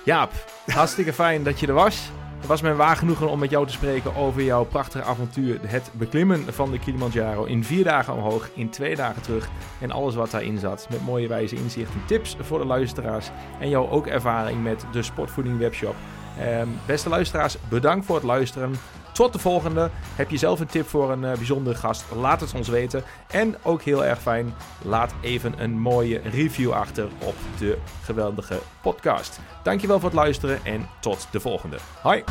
Jaap, 0.04 0.32
hartstikke 0.66 1.12
fijn 1.12 1.42
dat 1.42 1.60
je 1.60 1.66
er 1.66 1.72
was. 1.72 2.10
Het 2.44 2.52
was 2.52 2.62
mij 2.62 2.74
waar 2.74 2.96
genoegen 2.96 3.28
om 3.28 3.38
met 3.38 3.50
jou 3.50 3.66
te 3.66 3.72
spreken 3.72 4.16
over 4.16 4.42
jouw 4.42 4.64
prachtige 4.64 5.04
avontuur. 5.04 5.58
Het 5.62 5.90
beklimmen 5.92 6.54
van 6.54 6.70
de 6.70 6.78
Kilimanjaro 6.78 7.44
in 7.44 7.64
vier 7.64 7.84
dagen 7.84 8.14
omhoog, 8.14 8.50
in 8.54 8.70
twee 8.70 8.96
dagen 8.96 9.22
terug. 9.22 9.48
En 9.80 9.90
alles 9.90 10.14
wat 10.14 10.30
daarin 10.30 10.58
zat. 10.58 10.86
Met 10.90 11.04
mooie 11.04 11.28
wijze 11.28 11.56
inzichten, 11.56 12.00
tips 12.06 12.36
voor 12.40 12.58
de 12.58 12.64
luisteraars. 12.64 13.30
En 13.60 13.68
jouw 13.68 13.88
ook 13.88 14.06
ervaring 14.06 14.62
met 14.62 14.84
de 14.92 15.02
Sportvoeding 15.02 15.58
Webshop. 15.58 15.94
Ehm, 16.38 16.68
beste 16.86 17.08
luisteraars, 17.08 17.56
bedankt 17.68 18.06
voor 18.06 18.16
het 18.16 18.24
luisteren. 18.24 18.74
Tot 19.14 19.32
de 19.32 19.38
volgende. 19.38 19.90
Heb 20.14 20.30
je 20.30 20.36
zelf 20.36 20.60
een 20.60 20.66
tip 20.66 20.88
voor 20.88 21.12
een 21.12 21.22
uh, 21.22 21.32
bijzondere 21.32 21.76
gast? 21.76 22.04
Laat 22.14 22.40
het 22.40 22.54
ons 22.54 22.68
weten. 22.68 23.04
En 23.30 23.56
ook 23.62 23.82
heel 23.82 24.04
erg 24.04 24.20
fijn, 24.20 24.54
laat 24.82 25.14
even 25.20 25.54
een 25.62 25.78
mooie 25.78 26.20
review 26.24 26.72
achter 26.72 27.08
op 27.18 27.34
de 27.58 27.78
geweldige 28.02 28.58
podcast. 28.82 29.40
Dankjewel 29.62 30.00
voor 30.00 30.08
het 30.08 30.18
luisteren 30.18 30.64
en 30.64 30.88
tot 31.00 31.28
de 31.30 31.40
volgende. 31.40 31.76
Hoi! 32.02 32.24